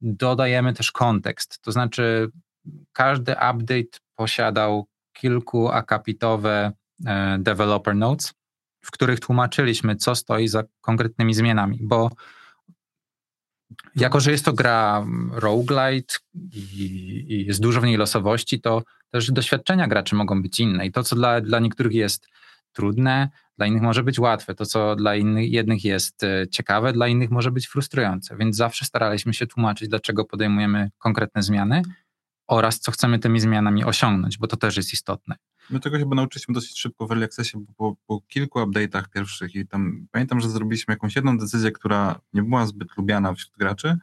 dodajemy 0.00 0.72
też 0.72 0.92
kontekst. 0.92 1.60
To 1.60 1.72
znaczy, 1.72 2.30
każdy 2.92 3.32
update 3.32 3.98
posiadał 4.14 4.86
kilku 5.12 5.68
akapitowe 5.68 6.72
e, 7.06 7.38
developer 7.40 7.96
notes, 7.96 8.34
w 8.80 8.90
których 8.90 9.20
tłumaczyliśmy, 9.20 9.96
co 9.96 10.14
stoi 10.14 10.48
za 10.48 10.62
konkretnymi 10.80 11.34
zmianami, 11.34 11.78
bo 11.82 12.10
jako, 13.96 14.20
że 14.20 14.30
jest 14.30 14.44
to 14.44 14.52
gra 14.52 15.06
roguelite 15.32 16.14
i, 16.52 17.24
i 17.28 17.46
jest 17.46 17.60
dużo 17.60 17.80
w 17.80 17.84
niej 17.84 17.96
losowości, 17.96 18.60
to 18.60 18.82
też 19.10 19.32
doświadczenia 19.32 19.88
graczy 19.88 20.14
mogą 20.14 20.42
być 20.42 20.60
inne. 20.60 20.86
I 20.86 20.92
to, 20.92 21.02
co 21.02 21.16
dla, 21.16 21.40
dla 21.40 21.58
niektórych 21.58 21.92
jest 21.92 22.28
trudne, 22.72 23.28
dla 23.58 23.66
innych 23.66 23.82
może 23.82 24.02
być 24.02 24.18
łatwe, 24.18 24.54
to, 24.54 24.66
co 24.66 24.96
dla 24.96 25.16
innych, 25.16 25.52
jednych 25.52 25.84
jest 25.84 26.24
e, 26.24 26.48
ciekawe, 26.50 26.92
dla 26.92 27.08
innych 27.08 27.30
może 27.30 27.50
być 27.50 27.68
frustrujące, 27.68 28.36
więc 28.36 28.56
zawsze 28.56 28.84
staraliśmy 28.84 29.34
się 29.34 29.46
tłumaczyć, 29.46 29.88
dlaczego 29.88 30.24
podejmujemy 30.24 30.90
konkretne 30.98 31.42
zmiany 31.42 31.82
oraz 32.46 32.80
co 32.80 32.92
chcemy 32.92 33.18
tymi 33.18 33.40
zmianami 33.40 33.84
osiągnąć, 33.84 34.38
bo 34.38 34.46
to 34.46 34.56
też 34.56 34.76
jest 34.76 34.92
istotne. 34.92 35.36
My 35.70 35.80
tego 35.80 35.98
chyba 35.98 36.16
nauczyliśmy 36.16 36.54
dosyć 36.54 36.78
szybko 36.78 37.06
w 37.06 37.12
Early 37.12 37.28
bo 37.54 37.72
po, 37.76 37.96
po, 38.06 38.20
kilku 38.28 38.58
update'ach 38.58 39.08
pierwszych 39.08 39.54
i 39.54 39.66
tam 39.66 40.06
pamiętam, 40.10 40.40
że 40.40 40.50
zrobiliśmy 40.50 40.94
jakąś 40.94 41.16
jedną 41.16 41.38
decyzję, 41.38 41.72
która 41.72 42.20
nie 42.32 42.42
była 42.42 42.66
zbyt 42.66 42.96
lubiana 42.96 43.34
wśród 43.34 43.56
graczy, 43.58 43.98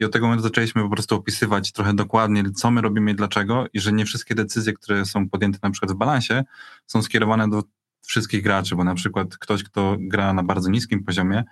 i 0.00 0.04
od 0.04 0.12
tego 0.12 0.26
momentu 0.26 0.42
zaczęliśmy 0.42 0.82
po 0.82 0.88
prostu 0.88 1.14
opisywać 1.14 1.72
trochę 1.72 1.94
dokładnie, 1.94 2.50
co 2.50 2.70
my 2.70 2.80
robimy 2.80 3.10
i 3.10 3.14
dlaczego 3.14 3.66
i 3.72 3.80
że 3.80 3.92
nie 3.92 4.04
wszystkie 4.04 4.34
decyzje, 4.34 4.72
które 4.72 5.04
są 5.04 5.28
podjęte 5.28 5.58
na 5.62 5.70
przykład 5.70 5.92
w 5.92 5.94
balansie 5.94 6.44
są 6.86 7.02
skierowane 7.02 7.48
do 7.48 7.62
wszystkich 8.06 8.42
graczy, 8.42 8.76
bo 8.76 8.84
na 8.84 8.94
przykład 8.94 9.36
ktoś, 9.36 9.64
kto 9.64 9.96
gra 10.00 10.32
na 10.32 10.42
bardzo 10.42 10.70
niskim 10.70 11.04
poziomie, 11.04 11.44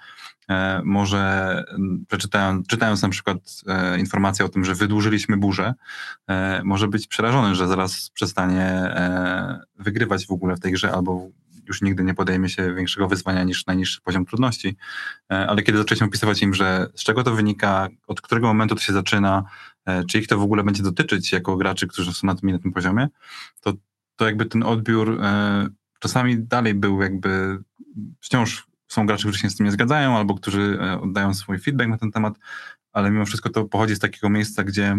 e, 0.48 0.82
może 0.84 1.64
przeczytając, 2.08 2.66
czytając 2.66 3.02
na 3.02 3.08
przykład 3.08 3.38
e, 3.66 3.98
informację 3.98 4.44
o 4.44 4.48
tym, 4.48 4.64
że 4.64 4.74
wydłużyliśmy 4.74 5.36
burzę, 5.36 5.74
e, 6.28 6.62
może 6.64 6.88
być 6.88 7.06
przerażony, 7.06 7.54
że 7.54 7.68
zaraz 7.68 8.10
przestanie 8.10 8.64
e, 8.64 9.60
wygrywać 9.78 10.26
w 10.26 10.30
ogóle 10.30 10.56
w 10.56 10.60
tej 10.60 10.72
grze 10.72 10.92
albo 10.92 11.28
już 11.68 11.82
nigdy 11.82 12.04
nie 12.04 12.14
podejmie 12.14 12.48
się 12.48 12.74
większego 12.74 13.08
wyzwania 13.08 13.44
niż 13.44 13.66
najniższy 13.66 14.00
poziom 14.00 14.26
trudności. 14.26 14.76
E, 15.32 15.46
ale 15.46 15.62
kiedy 15.62 15.78
zaczęliśmy 15.78 16.06
opisywać 16.06 16.42
im, 16.42 16.54
że 16.54 16.86
z 16.94 17.04
czego 17.04 17.24
to 17.24 17.34
wynika, 17.34 17.88
od 18.06 18.20
którego 18.20 18.46
momentu 18.46 18.74
to 18.74 18.80
się 18.80 18.92
zaczyna, 18.92 19.44
e, 19.86 20.04
czy 20.04 20.18
ich 20.18 20.28
to 20.28 20.38
w 20.38 20.42
ogóle 20.42 20.64
będzie 20.64 20.82
dotyczyć 20.82 21.32
jako 21.32 21.56
graczy, 21.56 21.86
którzy 21.86 22.12
są 22.12 22.26
na 22.26 22.34
tym, 22.34 22.50
na 22.50 22.58
tym 22.58 22.72
poziomie, 22.72 23.08
to, 23.60 23.72
to 24.16 24.26
jakby 24.26 24.46
ten 24.46 24.62
odbiór 24.62 25.20
czasami 25.98 26.38
dalej 26.38 26.74
był 26.74 27.02
jakby, 27.02 27.58
wciąż 28.20 28.66
są 28.88 29.06
gracze, 29.06 29.22
którzy 29.22 29.38
się 29.38 29.50
z 29.50 29.56
tym 29.56 29.66
nie 29.66 29.72
zgadzają, 29.72 30.16
albo 30.16 30.34
którzy 30.34 30.78
oddają 31.00 31.34
swój 31.34 31.58
feedback 31.58 31.90
na 31.90 31.98
ten 31.98 32.10
temat, 32.10 32.34
ale 32.92 33.10
mimo 33.10 33.26
wszystko 33.26 33.50
to 33.50 33.64
pochodzi 33.64 33.94
z 33.94 33.98
takiego 33.98 34.30
miejsca, 34.30 34.64
gdzie 34.64 34.96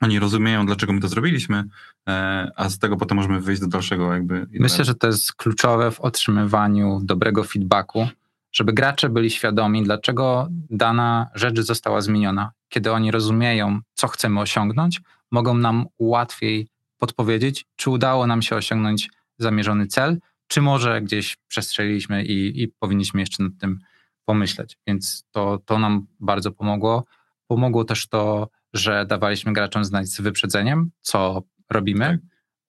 oni 0.00 0.18
rozumieją, 0.18 0.66
dlaczego 0.66 0.92
my 0.92 1.00
to 1.00 1.08
zrobiliśmy, 1.08 1.64
e, 2.08 2.50
a 2.56 2.68
z 2.68 2.78
tego 2.78 2.96
potem 2.96 3.16
możemy 3.16 3.40
wyjść 3.40 3.60
do 3.60 3.68
dalszego 3.68 4.14
jakby. 4.14 4.46
Myślę, 4.52 4.84
że 4.84 4.94
to 4.94 5.06
jest 5.06 5.32
kluczowe 5.32 5.90
w 5.90 6.00
otrzymywaniu 6.00 7.00
dobrego 7.02 7.44
feedbacku, 7.44 8.08
żeby 8.52 8.72
gracze 8.72 9.08
byli 9.08 9.30
świadomi, 9.30 9.82
dlaczego 9.82 10.48
dana 10.70 11.30
rzecz 11.34 11.60
została 11.60 12.00
zmieniona. 12.00 12.52
Kiedy 12.68 12.92
oni 12.92 13.10
rozumieją, 13.10 13.80
co 13.94 14.08
chcemy 14.08 14.40
osiągnąć, 14.40 15.00
mogą 15.30 15.54
nam 15.54 15.86
łatwiej 15.98 16.68
podpowiedzieć, 16.98 17.66
czy 17.76 17.90
udało 17.90 18.26
nam 18.26 18.42
się 18.42 18.56
osiągnąć 18.56 19.10
zamierzony 19.38 19.86
cel, 19.86 20.18
czy 20.46 20.62
może 20.62 21.02
gdzieś 21.02 21.36
przestrzeliliśmy 21.48 22.24
i, 22.24 22.62
i 22.62 22.68
powinniśmy 22.68 23.20
jeszcze 23.20 23.42
nad 23.42 23.52
tym 23.60 23.78
pomyśleć. 24.24 24.78
Więc 24.86 25.24
to, 25.30 25.58
to 25.64 25.78
nam 25.78 26.06
bardzo 26.20 26.52
pomogło. 26.52 27.04
Pomogło 27.46 27.84
też 27.84 28.08
to, 28.08 28.48
że 28.74 29.06
dawaliśmy 29.06 29.52
graczom 29.52 29.84
znać 29.84 30.08
z 30.08 30.20
wyprzedzeniem, 30.20 30.90
co 31.00 31.42
robimy. 31.70 32.18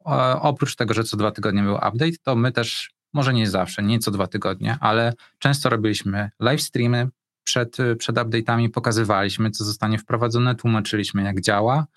Tak. 0.06 0.40
oprócz 0.42 0.76
tego, 0.76 0.94
że 0.94 1.04
co 1.04 1.18
dwa 1.18 1.32
tygodnie 1.32 1.64
był 1.64 1.76
update, 1.76 2.18
to 2.24 2.36
my 2.36 2.52
też, 2.52 2.92
może 3.14 3.34
nie 3.34 3.50
zawsze, 3.50 3.84
nie 3.84 4.00
co 4.00 4.12
dwa 4.12 4.28
tygodnie, 4.28 4.78
ale 4.80 5.14
często 5.40 5.70
robiliśmy 5.70 6.30
live 6.40 6.62
streamy 6.62 7.10
przed, 7.44 7.78
przed 7.98 8.16
update'ami, 8.16 8.70
pokazywaliśmy, 8.70 9.52
co 9.52 9.64
zostanie 9.64 9.98
wprowadzone, 9.98 10.56
tłumaczyliśmy, 10.56 11.24
jak 11.24 11.42
działa, 11.42 11.88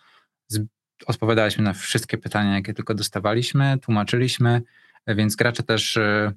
odpowiadaliśmy 1.07 1.65
na 1.65 1.73
wszystkie 1.73 2.19
pytania, 2.19 2.55
jakie 2.55 2.75
tylko 2.75 2.95
dostawaliśmy, 2.95 3.79
tłumaczyliśmy, 3.83 4.63
więc 5.07 5.37
gracze 5.37 5.63
też 5.63 5.97
y, 5.97 6.33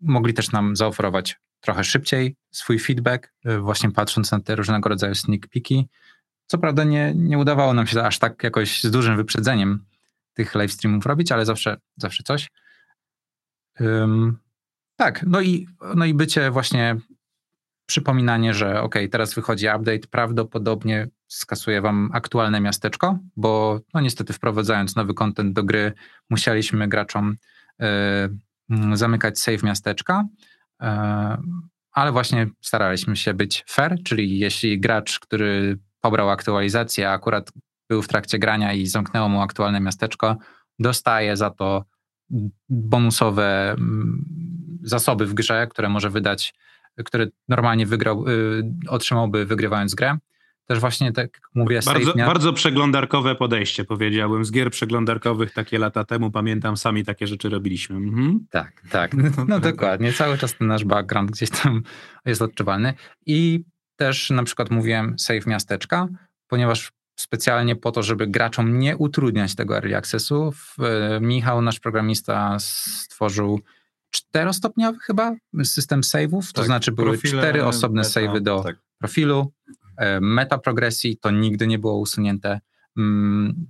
mogli 0.00 0.34
też 0.34 0.52
nam 0.52 0.76
zaoferować 0.76 1.40
trochę 1.60 1.84
szybciej 1.84 2.36
swój 2.50 2.78
feedback, 2.78 3.32
y, 3.46 3.58
właśnie 3.58 3.90
patrząc 3.90 4.32
na 4.32 4.40
te 4.40 4.56
różnego 4.56 4.88
rodzaju 4.88 5.14
sneak 5.14 5.46
peeki, 5.46 5.88
co 6.50 6.58
prawda 6.58 6.84
nie, 6.84 7.12
nie 7.16 7.38
udawało 7.38 7.74
nam 7.74 7.86
się 7.86 8.02
aż 8.02 8.18
tak 8.18 8.42
jakoś 8.42 8.82
z 8.82 8.90
dużym 8.90 9.16
wyprzedzeniem 9.16 9.84
tych 10.34 10.54
live 10.54 10.72
streamów 10.72 11.06
robić, 11.06 11.32
ale 11.32 11.46
zawsze, 11.46 11.76
zawsze 11.96 12.22
coś. 12.22 12.48
Um, 13.80 14.38
tak, 14.96 15.24
no 15.26 15.40
i, 15.40 15.66
no 15.94 16.04
i 16.04 16.14
bycie 16.14 16.50
właśnie 16.50 16.96
przypominanie, 17.86 18.54
że 18.54 18.82
ok, 18.82 18.94
teraz 19.10 19.34
wychodzi 19.34 19.66
update, 19.66 20.08
prawdopodobnie 20.10 21.08
skasuje 21.28 21.80
wam 21.80 22.10
aktualne 22.12 22.60
miasteczko, 22.60 23.18
bo 23.36 23.80
no 23.94 24.00
niestety 24.00 24.32
wprowadzając 24.32 24.96
nowy 24.96 25.14
content 25.14 25.52
do 25.52 25.62
gry, 25.64 25.92
musieliśmy 26.30 26.88
graczom 26.88 27.36
y, 27.82 28.96
zamykać 28.96 29.38
save 29.38 29.62
miasteczka, 29.62 30.24
y, 30.82 30.86
ale 31.92 32.12
właśnie 32.12 32.46
staraliśmy 32.60 33.16
się 33.16 33.34
być 33.34 33.64
fair, 33.68 34.02
czyli 34.04 34.38
jeśli 34.38 34.80
gracz, 34.80 35.18
który 35.18 35.78
pobrał 36.00 36.30
aktualizację, 36.30 37.10
a 37.10 37.12
akurat 37.12 37.52
był 37.88 38.02
w 38.02 38.08
trakcie 38.08 38.38
grania 38.38 38.72
i 38.72 38.86
zamknęło 38.86 39.28
mu 39.28 39.40
aktualne 39.40 39.80
miasteczko, 39.80 40.36
dostaje 40.78 41.36
za 41.36 41.50
to 41.50 41.84
bonusowe 42.68 43.70
mm, 43.70 44.24
zasoby 44.82 45.26
w 45.26 45.34
grze, 45.34 45.66
które 45.66 45.88
może 45.88 46.10
wydać, 46.10 46.54
które 47.04 47.26
normalnie 47.48 47.86
wygrał, 47.86 48.28
y, 48.28 48.62
otrzymałby 48.88 49.46
wygrywając 49.46 49.94
grę. 49.94 50.18
Też 50.66 50.80
właśnie 50.80 51.12
tak 51.12 51.40
mówię... 51.54 51.80
Bardzo, 51.86 52.14
bardzo 52.14 52.52
przeglądarkowe 52.52 53.34
podejście 53.34 53.84
powiedziałbym. 53.84 54.44
Z 54.44 54.50
gier 54.50 54.70
przeglądarkowych 54.70 55.52
takie 55.52 55.78
lata 55.78 56.04
temu, 56.04 56.30
pamiętam, 56.30 56.76
sami 56.76 57.04
takie 57.04 57.26
rzeczy 57.26 57.48
robiliśmy. 57.48 57.96
Mhm. 57.96 58.46
Tak, 58.50 58.82
tak. 58.90 59.14
No, 59.14 59.30
no 59.48 59.60
dokładnie. 59.60 60.12
Cały 60.12 60.38
czas 60.38 60.54
ten 60.54 60.68
nasz 60.68 60.84
background 60.84 61.30
gdzieś 61.30 61.50
tam 61.50 61.82
jest 62.26 62.42
odczuwalny. 62.42 62.94
I 63.26 63.64
też 64.00 64.30
na 64.30 64.42
przykład 64.42 64.70
mówiłem 64.70 65.18
save 65.18 65.46
miasteczka, 65.46 66.08
ponieważ 66.48 66.92
specjalnie 67.16 67.76
po 67.76 67.92
to, 67.92 68.02
żeby 68.02 68.26
graczom 68.26 68.78
nie 68.78 68.96
utrudniać 68.96 69.54
tego 69.54 69.76
early 69.76 69.96
accessu, 69.96 70.52
e, 70.78 71.20
Michał, 71.20 71.62
nasz 71.62 71.80
programista, 71.80 72.56
stworzył 72.60 73.60
czterostopniowy 74.10 74.98
chyba 74.98 75.36
system 75.64 76.00
save'ów, 76.00 76.46
tak, 76.46 76.52
to 76.52 76.64
znaczy 76.64 76.92
były 76.92 77.08
profile, 77.08 77.42
cztery 77.42 77.64
osobne 77.64 78.02
save'y 78.02 78.40
do 78.40 78.62
tak. 78.62 78.76
profilu, 78.98 79.52
e, 79.96 80.20
meta 80.20 80.58
progresji, 80.58 81.16
to 81.16 81.30
nigdy 81.30 81.66
nie 81.66 81.78
było 81.78 81.98
usunięte. 81.98 82.60
Mm, 82.96 83.66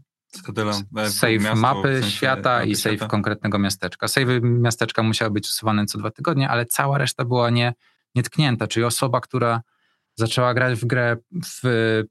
e, 0.96 1.10
save 1.10 1.40
miasto, 1.40 1.56
mapy 1.56 1.92
w 1.92 2.00
sensie 2.00 2.10
świata 2.10 2.64
i 2.64 2.76
save 2.76 2.94
świata. 2.94 3.10
konkretnego 3.10 3.58
miasteczka. 3.58 4.08
Save 4.08 4.40
miasteczka 4.42 5.02
musiały 5.02 5.30
być 5.30 5.48
usuwane 5.48 5.86
co 5.86 5.98
dwa 5.98 6.10
tygodnie, 6.10 6.48
ale 6.48 6.66
cała 6.66 6.98
reszta 6.98 7.24
była 7.24 7.50
nie, 7.50 7.74
nietknięta, 8.14 8.66
czyli 8.66 8.84
osoba, 8.84 9.20
która 9.20 9.62
Zaczęła 10.20 10.54
grać 10.54 10.78
w 10.78 10.84
grę 10.84 11.16
w 11.44 11.62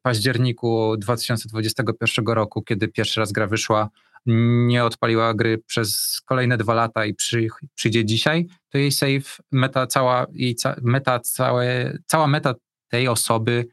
październiku 0.02 0.98
2021 0.98 2.26
roku, 2.26 2.62
kiedy 2.62 2.88
pierwszy 2.88 3.20
raz 3.20 3.32
gra 3.32 3.48
wyszła. 3.48 3.90
Nie 4.26 4.86
odpaliła 4.86 5.34
gry 5.34 5.58
przez 5.58 6.22
kolejne 6.26 6.58
dwa 6.58 6.74
lata 6.74 7.06
i 7.06 7.14
przy, 7.14 7.48
przyjdzie 7.76 8.06
dzisiaj, 8.06 8.48
to 8.70 8.78
jej 8.78 8.92
save, 8.92 9.38
meta 9.52 9.88
cała, 9.88 10.26
jej 10.34 10.56
ca, 10.56 10.76
meta 10.82 11.20
całe, 11.20 11.98
cała 12.06 12.28
meta 12.28 12.54
tej 12.88 13.08
osoby 13.08 13.66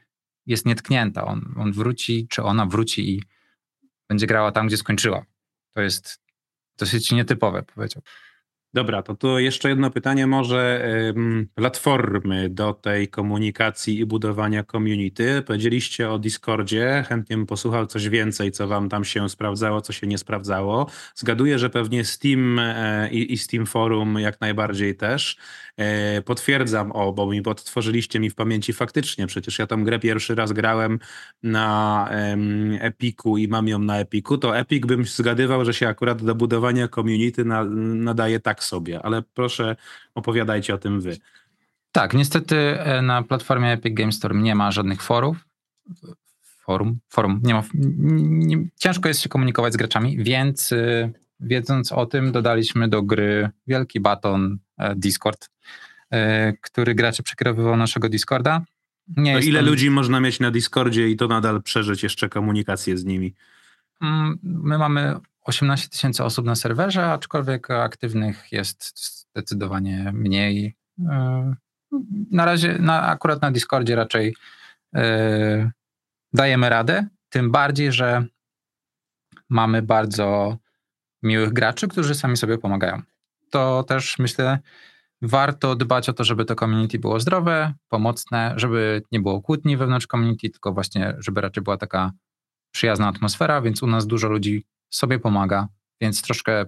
jest 0.45 0.65
nietknięta. 0.65 1.25
On, 1.25 1.53
on 1.57 1.71
wróci, 1.71 2.27
czy 2.29 2.43
ona 2.43 2.65
wróci 2.65 3.09
i 3.09 3.23
będzie 4.09 4.27
grała 4.27 4.51
tam, 4.51 4.67
gdzie 4.67 4.77
skończyła. 4.77 5.25
To 5.73 5.81
jest 5.81 6.19
dosyć 6.77 7.11
nietypowe, 7.11 7.63
powiedziałbym. 7.63 8.11
Dobra, 8.77 9.01
to 9.01 9.15
tu 9.15 9.39
jeszcze 9.39 9.69
jedno 9.69 9.91
pytanie 9.91 10.27
może 10.27 10.87
platformy 11.55 12.49
do 12.49 12.73
tej 12.73 13.07
komunikacji 13.07 13.99
i 13.99 14.05
budowania 14.05 14.63
community. 14.63 15.41
Powiedzieliście 15.41 16.09
o 16.09 16.19
Discordzie, 16.19 17.05
chętnie 17.07 17.37
bym 17.37 17.45
posłuchał 17.45 17.85
coś 17.85 18.09
więcej, 18.09 18.51
co 18.51 18.67
wam 18.67 18.89
tam 18.89 19.05
się 19.05 19.29
sprawdzało, 19.29 19.81
co 19.81 19.93
się 19.93 20.07
nie 20.07 20.17
sprawdzało. 20.17 20.89
Zgaduję, 21.15 21.59
że 21.59 21.69
pewnie 21.69 22.05
Steam 22.05 22.59
e, 22.59 23.09
i, 23.11 23.33
i 23.33 23.37
Steam 23.37 23.65
Forum 23.65 24.19
jak 24.19 24.41
najbardziej 24.41 24.95
też. 24.95 25.37
E, 25.77 26.21
potwierdzam, 26.21 26.91
o, 26.91 27.13
bo 27.13 27.31
mi 27.31 27.41
podtworzyliście 27.41 28.19
mi 28.19 28.29
w 28.29 28.35
pamięci 28.35 28.73
faktycznie, 28.73 29.27
przecież 29.27 29.59
ja 29.59 29.67
tam 29.67 29.83
grę 29.83 29.99
pierwszy 29.99 30.35
raz 30.35 30.51
grałem 30.51 30.99
na 31.43 32.09
Epiku 32.79 33.37
i 33.37 33.47
mam 33.47 33.67
ją 33.67 33.79
na 33.79 33.99
Epiku, 33.99 34.37
to 34.37 34.57
Epic 34.57 34.85
bym 34.85 35.05
zgadywał, 35.05 35.65
że 35.65 35.73
się 35.73 35.87
akurat 35.87 36.23
do 36.23 36.35
budowania 36.35 36.87
community 36.87 37.45
na, 37.45 37.63
nadaje 37.65 38.39
tak 38.39 38.63
sobie, 38.67 39.01
ale 39.01 39.21
proszę 39.33 39.75
opowiadajcie 40.15 40.73
o 40.73 40.77
tym 40.77 41.01
wy. 41.01 41.17
Tak, 41.91 42.13
niestety 42.13 42.55
e, 42.79 43.01
na 43.01 43.23
platformie 43.23 43.71
Epic 43.71 43.93
Games 43.95 44.15
Store 44.15 44.35
nie 44.35 44.55
ma 44.55 44.71
żadnych 44.71 45.01
forów. 45.01 45.37
Forum, 46.43 46.99
forum, 47.09 47.39
nie 47.43 47.53
ma. 47.53 47.63
Nie, 47.73 48.67
ciężko 48.79 49.07
jest 49.07 49.21
się 49.21 49.29
komunikować 49.29 49.73
z 49.73 49.77
graczami, 49.77 50.17
więc 50.23 50.71
y, 50.71 51.13
wiedząc 51.39 51.91
o 51.91 52.05
tym, 52.05 52.31
dodaliśmy 52.31 52.87
do 52.87 53.03
gry 53.03 53.49
wielki 53.67 53.99
baton 53.99 54.57
e, 54.77 54.95
Discord, 54.95 55.49
e, 56.11 56.53
który 56.53 56.95
gracze 56.95 57.23
przekierowywał 57.23 57.77
naszego 57.77 58.09
Discorda. 58.09 58.61
Nie 59.17 59.39
ile 59.39 59.61
ludzi 59.61 59.89
można 59.89 60.19
mieć 60.19 60.39
na 60.39 60.51
Discordzie 60.51 61.09
i 61.09 61.15
to 61.15 61.27
nadal 61.27 61.63
przeżyć 61.63 62.03
jeszcze 62.03 62.29
komunikację 62.29 62.97
z 62.97 63.05
nimi? 63.05 63.33
Mm, 64.01 64.39
my 64.43 64.77
mamy 64.77 65.15
18 65.47 65.89
tysięcy 65.89 66.23
osób 66.23 66.45
na 66.45 66.55
serwerze, 66.55 67.11
aczkolwiek 67.11 67.71
aktywnych 67.71 68.51
jest 68.51 68.93
zdecydowanie 69.31 70.11
mniej. 70.13 70.75
E, 71.09 71.53
na 72.31 72.45
razie, 72.45 72.77
na, 72.79 73.01
akurat 73.01 73.41
na 73.41 73.51
Discordzie 73.51 73.95
raczej 73.95 74.35
dajemy 76.33 76.69
radę, 76.69 77.07
tym 77.29 77.51
bardziej, 77.51 77.91
że 77.91 78.25
mamy 79.49 79.81
bardzo 79.81 80.57
miłych 81.23 81.53
graczy, 81.53 81.87
którzy 81.87 82.15
sami 82.15 82.37
sobie 82.37 82.57
pomagają. 82.57 83.01
To 83.49 83.83
też 83.83 84.19
myślę 84.19 84.59
warto 85.21 85.75
dbać 85.75 86.09
o 86.09 86.13
to, 86.13 86.23
żeby 86.23 86.45
to 86.45 86.55
community 86.55 86.99
było 86.99 87.19
zdrowe, 87.19 87.73
pomocne, 87.89 88.53
żeby 88.55 89.01
nie 89.11 89.19
było 89.19 89.41
kłótni 89.41 89.77
wewnątrz 89.77 90.07
community, 90.07 90.49
tylko 90.49 90.73
właśnie, 90.73 91.15
żeby 91.17 91.41
raczej 91.41 91.63
była 91.63 91.77
taka 91.77 92.11
przyjazna 92.71 93.07
atmosfera, 93.07 93.61
więc 93.61 93.83
u 93.83 93.87
nas 93.87 94.07
dużo 94.07 94.29
ludzi 94.29 94.65
sobie 94.89 95.19
pomaga, 95.19 95.67
więc 96.01 96.21
troszkę 96.21 96.65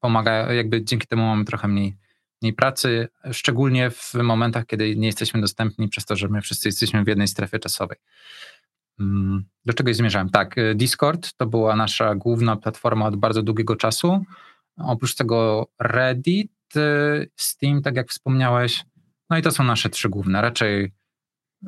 pomaga, 0.00 0.52
jakby 0.52 0.84
dzięki 0.84 1.06
temu 1.06 1.22
mamy 1.22 1.44
trochę 1.44 1.68
mniej, 1.68 1.96
mniej 2.42 2.52
pracy, 2.52 3.08
szczególnie 3.32 3.90
w 3.90 4.14
momentach, 4.14 4.66
kiedy 4.66 4.96
nie 4.96 5.06
jesteśmy 5.06 5.40
dostępni 5.40 5.88
przez 5.88 6.06
to, 6.06 6.16
że 6.16 6.28
my 6.28 6.40
wszyscy 6.40 6.68
jesteśmy 6.68 7.04
w 7.04 7.08
jednej 7.08 7.28
strefie 7.28 7.58
czasowej. 7.58 7.98
Mm, 9.00 9.44
do 9.64 9.72
czego 9.72 9.94
zmierzałem? 9.94 10.30
Tak, 10.30 10.58
y, 10.58 10.74
Discord 10.74 11.32
to 11.36 11.46
była 11.46 11.76
nasza 11.76 12.14
główna 12.14 12.56
platforma 12.56 13.06
od 13.06 13.16
bardzo 13.16 13.42
długiego 13.42 13.76
czasu. 13.76 14.24
Oprócz 14.76 15.14
tego 15.14 15.68
Reddit, 15.80 16.52
y, 16.76 17.30
Steam, 17.36 17.82
tak 17.82 17.96
jak 17.96 18.08
wspomniałeś, 18.08 18.84
no 19.30 19.38
i 19.38 19.42
to 19.42 19.50
są 19.50 19.64
nasze 19.64 19.90
trzy 19.90 20.08
główne. 20.08 20.42
Raczej 20.42 20.92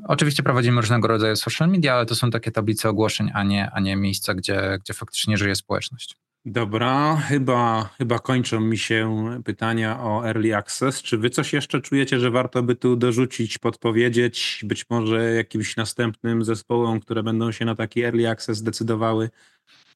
Oczywiście 0.05 0.43
prowadzimy 0.43 0.80
różnego 0.80 1.09
rodzaju 1.09 1.36
social 1.36 1.68
media, 1.68 1.95
ale 1.95 2.07
to 2.07 2.14
są 2.14 2.30
takie 2.30 2.51
tablice 2.51 2.88
ogłoszeń, 2.88 3.30
a 3.34 3.43
nie, 3.43 3.70
a 3.70 3.80
nie 3.80 3.97
miejsca, 3.97 4.34
gdzie, 4.34 4.78
gdzie 4.80 4.95
faktycznie 4.95 5.36
żyje 5.36 5.57
społeczność. 5.57 6.16
Dobra, 6.45 7.16
chyba, 7.16 7.90
chyba 7.99 8.18
kończą 8.18 8.61
mi 8.61 8.78
się 8.78 9.30
pytania 9.45 10.01
o 10.01 10.28
Early 10.28 10.57
Access. 10.57 11.03
Czy 11.03 11.18
wy 11.18 11.30
coś 11.30 11.53
jeszcze 11.53 11.80
czujecie, 11.80 12.20
że 12.20 12.30
warto 12.30 12.62
by 12.62 12.76
tu 12.76 12.97
dorzucić, 12.97 13.59
podpowiedzieć, 13.59 14.61
być 14.64 14.90
może 14.90 15.32
jakimś 15.32 15.76
następnym 15.76 16.45
zespołom, 16.45 17.01
które 17.01 17.22
będą 17.22 17.53
się 17.53 17.64
na 17.64 17.74
taki 17.74 18.03
Early 18.03 18.28
Access 18.28 18.59
zdecydowały? 18.59 19.30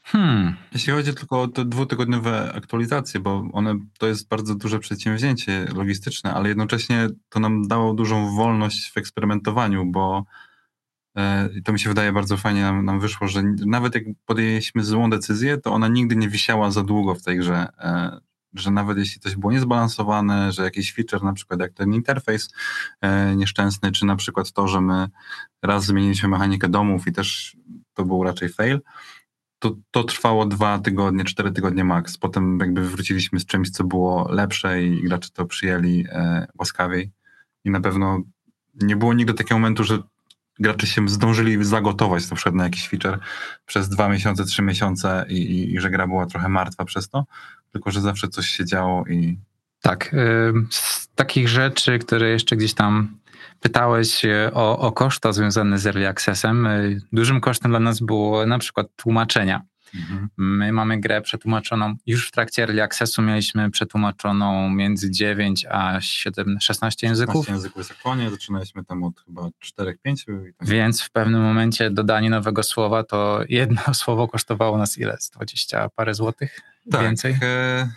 Hmm. 0.08 0.56
Jeśli 0.72 0.92
chodzi 0.92 1.14
tylko 1.14 1.42
o 1.42 1.48
te 1.48 1.64
dwutygodniowe 1.64 2.52
aktualizacje, 2.54 3.20
bo 3.20 3.48
one 3.52 3.74
to 3.98 4.06
jest 4.06 4.28
bardzo 4.28 4.54
duże 4.54 4.78
przedsięwzięcie 4.78 5.66
logistyczne, 5.74 6.34
ale 6.34 6.48
jednocześnie 6.48 7.08
to 7.28 7.40
nam 7.40 7.68
dało 7.68 7.94
dużą 7.94 8.36
wolność 8.36 8.92
w 8.92 8.96
eksperymentowaniu, 8.96 9.86
bo 9.86 10.24
e, 11.16 11.48
to 11.64 11.72
mi 11.72 11.80
się 11.80 11.88
wydaje 11.88 12.12
bardzo 12.12 12.36
fajnie 12.36 12.62
nam, 12.62 12.84
nam, 12.84 13.00
wyszło, 13.00 13.28
że 13.28 13.42
nawet 13.66 13.94
jak 13.94 14.04
podjęliśmy 14.26 14.84
złą 14.84 15.10
decyzję, 15.10 15.58
to 15.58 15.72
ona 15.72 15.88
nigdy 15.88 16.16
nie 16.16 16.28
wisiała 16.28 16.70
za 16.70 16.82
długo 16.82 17.14
w 17.14 17.22
tej 17.22 17.38
grze. 17.38 17.68
E, 17.78 18.20
że 18.54 18.70
nawet 18.70 18.98
jeśli 18.98 19.20
coś 19.20 19.36
było 19.36 19.52
niezbalansowane, 19.52 20.52
że 20.52 20.62
jakiś 20.62 20.94
feature, 20.94 21.22
na 21.22 21.32
przykład 21.32 21.60
jak 21.60 21.72
ten 21.72 21.94
interfejs 21.94 22.48
e, 23.00 23.36
nieszczęsny, 23.36 23.92
czy 23.92 24.06
na 24.06 24.16
przykład 24.16 24.52
to, 24.52 24.68
że 24.68 24.80
my 24.80 25.08
raz 25.62 25.84
zmieniliśmy 25.84 26.28
mechanikę 26.28 26.68
domów 26.68 27.06
i 27.06 27.12
też 27.12 27.56
to 27.94 28.04
był 28.04 28.22
raczej 28.22 28.48
fail, 28.48 28.80
to, 29.58 29.76
to 29.90 30.04
trwało 30.04 30.46
dwa 30.46 30.78
tygodnie, 30.78 31.24
cztery 31.24 31.52
tygodnie 31.52 31.84
max. 31.84 32.18
Potem 32.18 32.58
jakby 32.60 32.88
wróciliśmy 32.88 33.40
z 33.40 33.46
czymś, 33.46 33.70
co 33.70 33.84
było 33.84 34.32
lepsze 34.32 34.82
i 34.82 35.02
gracze 35.02 35.30
to 35.32 35.44
przyjęli 35.44 36.04
e, 36.10 36.46
łaskawiej. 36.58 37.10
I 37.64 37.70
na 37.70 37.80
pewno 37.80 38.22
nie 38.74 38.96
było 38.96 39.14
nigdy 39.14 39.34
takiego 39.34 39.58
momentu, 39.58 39.84
że 39.84 39.98
gracze 40.58 40.86
się 40.86 41.08
zdążyli 41.08 41.64
zagotować 41.64 42.30
na 42.30 42.36
przykład 42.36 42.54
na 42.54 42.64
jakiś 42.64 42.88
feature 42.88 43.18
przez 43.66 43.88
dwa 43.88 44.08
miesiące, 44.08 44.44
trzy 44.44 44.62
miesiące 44.62 45.26
i, 45.28 45.34
i, 45.34 45.74
i 45.74 45.80
że 45.80 45.90
gra 45.90 46.06
była 46.06 46.26
trochę 46.26 46.48
martwa 46.48 46.84
przez 46.84 47.08
to, 47.08 47.24
tylko 47.72 47.90
że 47.90 48.00
zawsze 48.00 48.28
coś 48.28 48.48
się 48.48 48.64
działo 48.64 49.04
i... 49.06 49.38
Tak, 49.80 50.14
z 50.70 51.08
takich 51.08 51.48
rzeczy, 51.48 51.98
które 51.98 52.28
jeszcze 52.28 52.56
gdzieś 52.56 52.74
tam 52.74 53.18
Pytałeś 53.60 54.22
o, 54.52 54.78
o 54.78 54.92
koszta 54.92 55.32
związane 55.32 55.78
z 55.78 55.86
Early 55.86 56.08
Accessem. 56.08 56.66
Y, 56.66 57.00
dużym 57.12 57.40
kosztem 57.40 57.70
dla 57.70 57.80
nas 57.80 58.00
było 58.00 58.46
na 58.46 58.58
przykład 58.58 58.86
tłumaczenia. 58.96 59.62
Mhm. 59.94 60.28
My 60.36 60.72
mamy 60.72 61.00
grę 61.00 61.20
przetłumaczoną, 61.20 61.94
już 62.06 62.28
w 62.28 62.30
trakcie 62.30 62.62
Early 62.62 62.82
Accessu 62.82 63.22
mieliśmy 63.22 63.70
przetłumaczoną 63.70 64.70
między 64.70 65.10
9 65.10 65.66
a 65.70 66.00
7, 66.00 66.60
16 66.60 67.06
języków. 67.06 67.34
16 67.34 67.52
języków 67.52 67.78
jest 67.78 67.90
aktualnie, 67.90 68.30
zaczynaliśmy 68.30 68.84
tam 68.84 69.04
od 69.04 69.20
chyba 69.20 69.42
4-5. 69.42 69.94
Tak. 70.58 70.68
Więc 70.68 71.02
w 71.02 71.10
pewnym 71.10 71.42
momencie 71.42 71.90
dodanie 71.90 72.30
nowego 72.30 72.62
słowa, 72.62 73.04
to 73.04 73.40
jedno 73.48 73.82
słowo 73.94 74.28
kosztowało 74.28 74.78
nas 74.78 74.98
ile? 74.98 75.16
20 75.32 75.88
parę 75.88 76.14
złotych? 76.14 76.60
Tak, 76.90 77.02
Więcej? 77.02 77.36
E, 77.42 77.90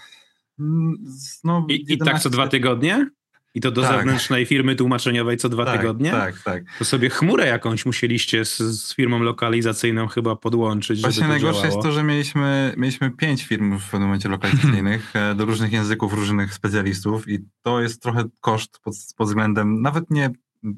no, 1.43 1.65
I, 1.69 1.73
11... 1.73 1.93
I 1.93 1.97
tak 1.97 2.19
co 2.19 2.29
dwa 2.29 2.47
tygodnie? 2.47 3.09
I 3.53 3.61
to 3.61 3.71
do 3.71 3.81
tak. 3.81 3.91
zewnętrznej 3.91 4.45
firmy 4.45 4.75
tłumaczeniowej 4.75 5.37
co 5.37 5.49
dwa 5.49 5.65
tak, 5.65 5.79
tygodnie? 5.79 6.11
Tak, 6.11 6.41
tak. 6.41 6.63
To 6.79 6.85
sobie 6.85 7.09
chmurę 7.09 7.47
jakąś 7.47 7.85
musieliście 7.85 8.45
z, 8.45 8.57
z 8.57 8.95
firmą 8.95 9.19
lokalizacyjną 9.19 10.07
chyba 10.07 10.35
podłączyć. 10.35 11.01
Właśnie 11.01 11.27
najgorsze 11.27 11.65
jest 11.65 11.81
to, 11.81 11.91
że 11.91 12.03
mieliśmy, 12.03 12.73
mieliśmy 12.77 13.11
pięć 13.11 13.45
firm 13.45 13.79
w 13.79 13.83
pewnym 13.83 14.01
momencie 14.01 14.29
lokalizacyjnych 14.29 15.11
e, 15.15 15.35
do 15.35 15.45
różnych 15.45 15.71
języków, 15.71 16.13
różnych 16.13 16.53
specjalistów 16.53 17.29
i 17.29 17.39
to 17.61 17.81
jest 17.81 18.01
trochę 18.01 18.23
koszt 18.41 18.79
pod, 18.79 18.95
pod 19.17 19.27
względem 19.27 19.81
nawet 19.81 20.11
nie 20.11 20.29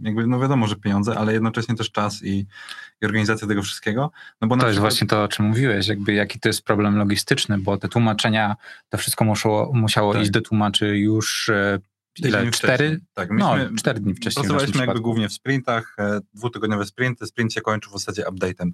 jakby, 0.02 0.28
no 0.28 0.40
wiadomo, 0.40 0.68
że 0.68 0.76
pieniądze, 0.76 1.18
ale 1.18 1.34
jednocześnie 1.34 1.76
też 1.76 1.92
czas 1.92 2.24
i, 2.24 2.46
i 3.02 3.06
organizacja 3.06 3.48
tego 3.48 3.62
wszystkiego. 3.62 4.12
No 4.42 4.48
bo 4.48 4.58
to 4.58 4.68
jest 4.68 4.80
właśnie 4.80 5.08
to, 5.08 5.24
o 5.24 5.28
czym 5.28 5.46
mówiłeś, 5.46 5.88
jakby 5.88 6.14
jaki 6.14 6.40
to 6.40 6.50
jest 6.50 6.64
problem 6.64 6.98
logistyczny, 6.98 7.58
bo 7.58 7.78
te 7.78 7.88
tłumaczenia, 7.88 8.56
to 8.90 8.98
wszystko 8.98 9.26
musiało, 9.26 9.72
musiało 9.74 10.14
tak. 10.14 10.22
iść 10.22 10.32
do 10.32 10.42
tłumaczy 10.42 10.98
już 10.98 11.50
e, 11.50 11.80
Ile? 12.28 12.52
Cztery? 12.52 13.00
Tak, 13.14 13.30
no, 13.32 13.56
cztery 13.78 14.00
dni 14.00 14.14
wcześniej. 14.14 14.46
Pracowaliśmy 14.46 14.86
jakby 14.86 15.02
głównie 15.02 15.30
w 15.30 15.34
sprintach, 15.34 15.96
e, 16.00 16.20
dwutygodniowe 16.34 16.86
sprinty. 16.86 17.26
Sprint 17.26 17.54
się 17.54 17.62
kończył 17.62 17.92
w 17.92 18.00
zasadzie 18.00 18.24
update'em 18.24 18.72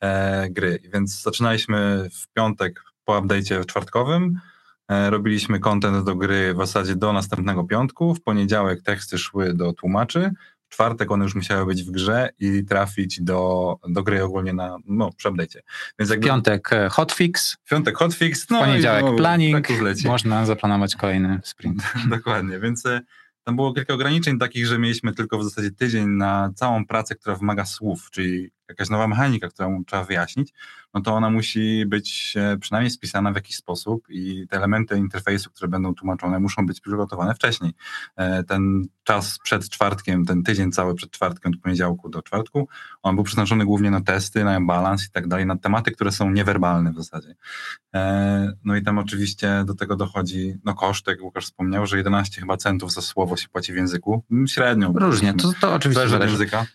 e, 0.00 0.50
gry, 0.50 0.78
więc 0.92 1.22
zaczynaliśmy 1.22 2.08
w 2.12 2.28
piątek 2.32 2.82
po 3.04 3.22
update'cie 3.22 3.66
czwartkowym, 3.66 4.40
e, 4.88 5.10
robiliśmy 5.10 5.60
content 5.60 6.04
do 6.04 6.16
gry 6.16 6.54
w 6.54 6.56
zasadzie 6.56 6.96
do 6.96 7.12
następnego 7.12 7.64
piątku, 7.64 8.14
w 8.14 8.22
poniedziałek 8.22 8.82
teksty 8.82 9.18
szły 9.18 9.54
do 9.54 9.72
tłumaczy, 9.72 10.30
w 10.68 10.74
czwartek 10.74 11.10
one 11.10 11.24
już 11.24 11.34
musiały 11.34 11.66
być 11.66 11.82
w 11.82 11.90
grze 11.90 12.28
i 12.38 12.64
trafić 12.64 13.20
do, 13.22 13.76
do 13.88 14.02
gry 14.02 14.24
ogólnie 14.24 14.52
na, 14.52 14.76
no, 14.86 15.10
przy 15.16 15.28
update'cie. 15.28 15.58
Więc 15.98 16.10
jakby, 16.10 16.26
piątek 16.26 16.72
e, 16.72 16.88
hotfix. 16.88 17.56
Piątek 17.70 17.96
hotfix. 17.96 18.50
No 18.50 18.60
poniedziałek 18.60 19.04
no, 19.04 19.14
planning. 19.14 19.68
Tak 19.68 19.76
można 20.04 20.46
zaplanować 20.46 20.96
kolejny 20.96 21.40
sprint. 21.44 21.82
Dokładnie, 22.10 22.60
więc 22.60 22.86
e, 22.86 23.00
tam 23.44 23.56
było 23.56 23.74
kilka 23.74 23.94
ograniczeń 23.94 24.38
takich, 24.38 24.66
że 24.66 24.78
mieliśmy 24.78 25.14
tylko 25.14 25.38
w 25.38 25.44
zasadzie 25.44 25.70
tydzień 25.70 26.08
na 26.08 26.52
całą 26.54 26.86
pracę, 26.86 27.14
która 27.14 27.36
wymaga 27.36 27.64
słów, 27.64 28.08
czyli 28.10 28.50
jakaś 28.68 28.88
nowa 28.88 29.08
mechanika, 29.08 29.48
którą 29.48 29.84
trzeba 29.84 30.04
wyjaśnić, 30.04 30.52
no 30.94 31.00
to 31.00 31.14
ona 31.14 31.30
musi 31.30 31.86
być 31.86 32.34
e, 32.36 32.58
przynajmniej 32.58 32.90
spisana 32.90 33.32
w 33.32 33.34
jakiś 33.34 33.56
sposób 33.56 34.06
i 34.08 34.46
te 34.48 34.56
elementy 34.56 34.98
interfejsu, 34.98 35.50
które 35.50 35.68
będą 35.68 35.94
tłumaczone, 35.94 36.40
muszą 36.40 36.66
być 36.66 36.80
przygotowane 36.80 37.34
wcześniej. 37.34 37.72
E, 38.16 38.44
ten 38.44 38.86
czas 39.04 39.38
przed 39.38 39.68
czwartkiem, 39.68 40.24
ten 40.24 40.42
tydzień 40.42 40.72
cały 40.72 40.94
przed 40.94 41.10
czwartkiem, 41.10 41.52
od 41.52 41.60
poniedziałku 41.60 42.08
do 42.08 42.22
czwartku, 42.22 42.68
on 43.02 43.14
był 43.14 43.24
przeznaczony 43.24 43.64
głównie 43.64 43.90
na 43.90 44.00
testy, 44.00 44.44
na 44.44 44.60
balans 44.60 45.06
i 45.06 45.10
tak 45.10 45.28
dalej, 45.28 45.46
na 45.46 45.56
tematy, 45.56 45.90
które 45.90 46.12
są 46.12 46.30
niewerbalne 46.30 46.92
w 46.92 46.96
zasadzie. 46.96 47.34
E, 47.94 48.52
no 48.64 48.76
i 48.76 48.82
tam 48.82 48.98
oczywiście 48.98 49.62
do 49.66 49.74
tego 49.74 49.96
dochodzi 49.96 50.54
no 50.64 50.74
koszt, 50.74 51.06
jak 51.06 51.22
Łukasz 51.22 51.44
wspomniał, 51.44 51.86
że 51.86 51.96
11 51.96 52.40
chyba 52.40 52.56
centów 52.56 52.92
za 52.92 53.02
słowo 53.02 53.36
się 53.36 53.48
płaci 53.48 53.72
w 53.72 53.76
języku, 53.76 54.24
średnio. 54.46 54.92
Różnie, 54.94 55.34
to, 55.34 55.52
to 55.60 55.74
oczywiście 55.74 56.08
zależy 56.08 56.16
od 56.16 56.30
języka 56.30 56.66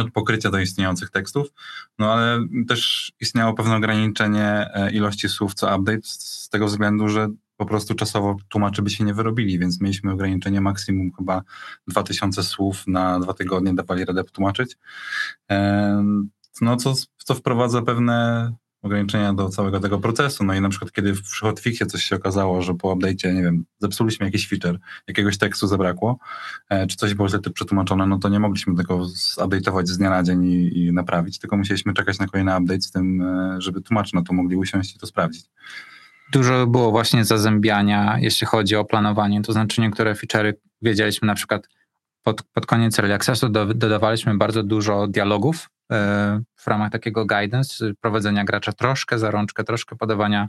od 0.00 0.10
pokrycia 0.10 0.50
do 0.50 0.58
istniejących 0.58 1.10
tekstów, 1.10 1.48
no 1.98 2.12
ale 2.12 2.46
też 2.68 3.12
istniało 3.20 3.54
pewne 3.54 3.76
ograniczenie 3.76 4.70
e, 4.74 4.90
ilości 4.90 5.28
słów 5.28 5.54
co 5.54 5.76
update 5.76 6.02
z 6.02 6.48
tego 6.48 6.66
względu, 6.66 7.08
że 7.08 7.28
po 7.56 7.66
prostu 7.66 7.94
czasowo 7.94 8.36
tłumaczy 8.48 8.82
by 8.82 8.90
się 8.90 9.04
nie 9.04 9.14
wyrobili, 9.14 9.58
więc 9.58 9.80
mieliśmy 9.80 10.12
ograniczenie 10.12 10.60
maksimum 10.60 11.12
chyba 11.18 11.42
2000 11.88 12.42
słów 12.42 12.86
na 12.86 13.20
dwa 13.20 13.34
tygodnie 13.34 13.74
dawali 13.74 14.04
radę 14.04 14.24
tłumaczyć. 14.24 14.76
No 16.60 16.76
co, 16.76 16.94
co 17.16 17.34
wprowadza 17.34 17.82
pewne 17.82 18.52
ograniczenia 18.84 19.34
do 19.34 19.48
całego 19.48 19.80
tego 19.80 19.98
procesu. 19.98 20.44
No 20.44 20.54
i 20.54 20.60
na 20.60 20.68
przykład, 20.68 20.92
kiedy 20.92 21.14
w 21.14 21.32
hotfixie 21.40 21.86
coś 21.86 22.04
się 22.04 22.16
okazało, 22.16 22.62
że 22.62 22.74
po 22.74 22.96
update'cie, 22.96 23.34
nie 23.34 23.42
wiem, 23.42 23.64
zepsuliśmy 23.78 24.26
jakiś 24.26 24.48
feature, 24.48 24.78
jakiegoś 25.08 25.38
tekstu 25.38 25.66
zabrakło, 25.66 26.18
e, 26.68 26.86
czy 26.86 26.96
coś 26.96 27.14
było 27.14 27.28
źle 27.28 27.38
przetłumaczone, 27.40 28.06
no 28.06 28.18
to 28.18 28.28
nie 28.28 28.40
mogliśmy 28.40 28.76
tego 28.76 28.98
zupdate'ować 29.04 29.86
z 29.86 29.98
dnia 29.98 30.10
na 30.10 30.22
dzień 30.22 30.44
i, 30.44 30.78
i, 30.78 30.92
naprawić, 30.92 31.38
tylko 31.38 31.56
musieliśmy 31.56 31.94
czekać 31.94 32.18
na 32.18 32.26
kolejny 32.26 32.58
update 32.58 32.80
z 32.80 32.90
tym, 32.90 33.22
e, 33.22 33.56
żeby 33.58 33.80
tłumacze 33.80 34.16
na 34.16 34.22
to 34.22 34.32
mogli 34.32 34.56
usiąść 34.56 34.96
i 34.96 34.98
to 34.98 35.06
sprawdzić. 35.06 35.44
Dużo 36.32 36.66
było 36.66 36.90
właśnie 36.90 37.24
zazębiania, 37.24 38.16
jeśli 38.20 38.46
chodzi 38.46 38.76
o 38.76 38.84
planowanie, 38.84 39.42
to 39.42 39.52
znaczy 39.52 39.80
niektóre 39.80 40.14
feature'y 40.14 40.52
wiedzieliśmy 40.82 41.26
na 41.26 41.34
przykład 41.34 41.68
pod, 42.22 42.42
pod 42.42 42.66
koniec 42.66 43.00
Accessu 43.00 43.48
do, 43.48 43.66
dodawaliśmy 43.66 44.36
bardzo 44.36 44.62
dużo 44.62 45.06
dialogów 45.06 45.68
w 46.56 46.66
ramach 46.66 46.92
takiego 46.92 47.26
guidance, 47.26 47.92
prowadzenia 48.00 48.44
gracza 48.44 48.72
troszkę 48.72 49.18
za 49.18 49.30
rączkę, 49.30 49.64
troszkę 49.64 49.96
podawania 49.96 50.46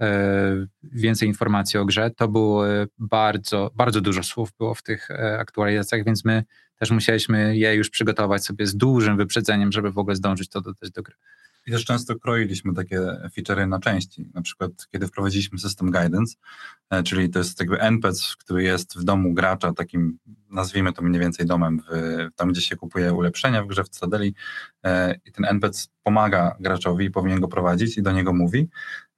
e, 0.00 0.66
więcej 0.82 1.28
informacji 1.28 1.78
o 1.78 1.84
grze. 1.84 2.10
To 2.10 2.28
było 2.28 2.64
bardzo, 2.98 3.70
bardzo 3.74 4.00
dużo 4.00 4.22
słów 4.22 4.52
było 4.58 4.74
w 4.74 4.82
tych 4.82 5.10
e, 5.10 5.38
aktualizacjach, 5.38 6.04
więc 6.04 6.24
my 6.24 6.44
też 6.78 6.90
musieliśmy 6.90 7.56
je 7.56 7.74
już 7.74 7.90
przygotować 7.90 8.44
sobie 8.44 8.66
z 8.66 8.76
dużym 8.76 9.16
wyprzedzeniem, 9.16 9.72
żeby 9.72 9.92
w 9.92 9.98
ogóle 9.98 10.16
zdążyć 10.16 10.48
to 10.48 10.60
dodać 10.60 10.90
do 10.90 11.02
gry. 11.02 11.14
I 11.66 11.70
też 11.70 11.84
często 11.84 12.18
kroiliśmy 12.18 12.74
takie 12.74 13.00
feature'y 13.36 13.68
na 13.68 13.78
części. 13.78 14.30
Na 14.34 14.42
przykład, 14.42 14.70
kiedy 14.92 15.06
wprowadziliśmy 15.06 15.58
System 15.58 15.90
Guidance, 15.90 16.36
e, 16.90 17.02
czyli 17.02 17.30
to 17.30 17.38
jest 17.38 17.60
jakby 17.60 17.80
NPC, 17.80 18.22
który 18.38 18.62
jest 18.62 18.98
w 18.98 19.04
domu 19.04 19.34
gracza, 19.34 19.72
takim 19.72 20.18
nazwijmy 20.50 20.92
to 20.92 21.02
mniej 21.02 21.20
więcej 21.20 21.46
domem, 21.46 21.80
w, 21.80 22.28
tam 22.36 22.52
gdzie 22.52 22.60
się 22.60 22.76
kupuje 22.76 23.12
ulepszenia 23.12 23.62
w 23.62 23.66
grze 23.66 23.84
w 23.84 23.88
Citadeli 23.88 24.34
e, 24.84 25.14
i 25.24 25.32
ten 25.32 25.44
NPC 25.44 25.88
pomaga 26.02 26.56
graczowi, 26.60 27.10
powinien 27.10 27.40
go 27.40 27.48
prowadzić 27.48 27.98
i 27.98 28.02
do 28.02 28.12
niego 28.12 28.32
mówi. 28.32 28.68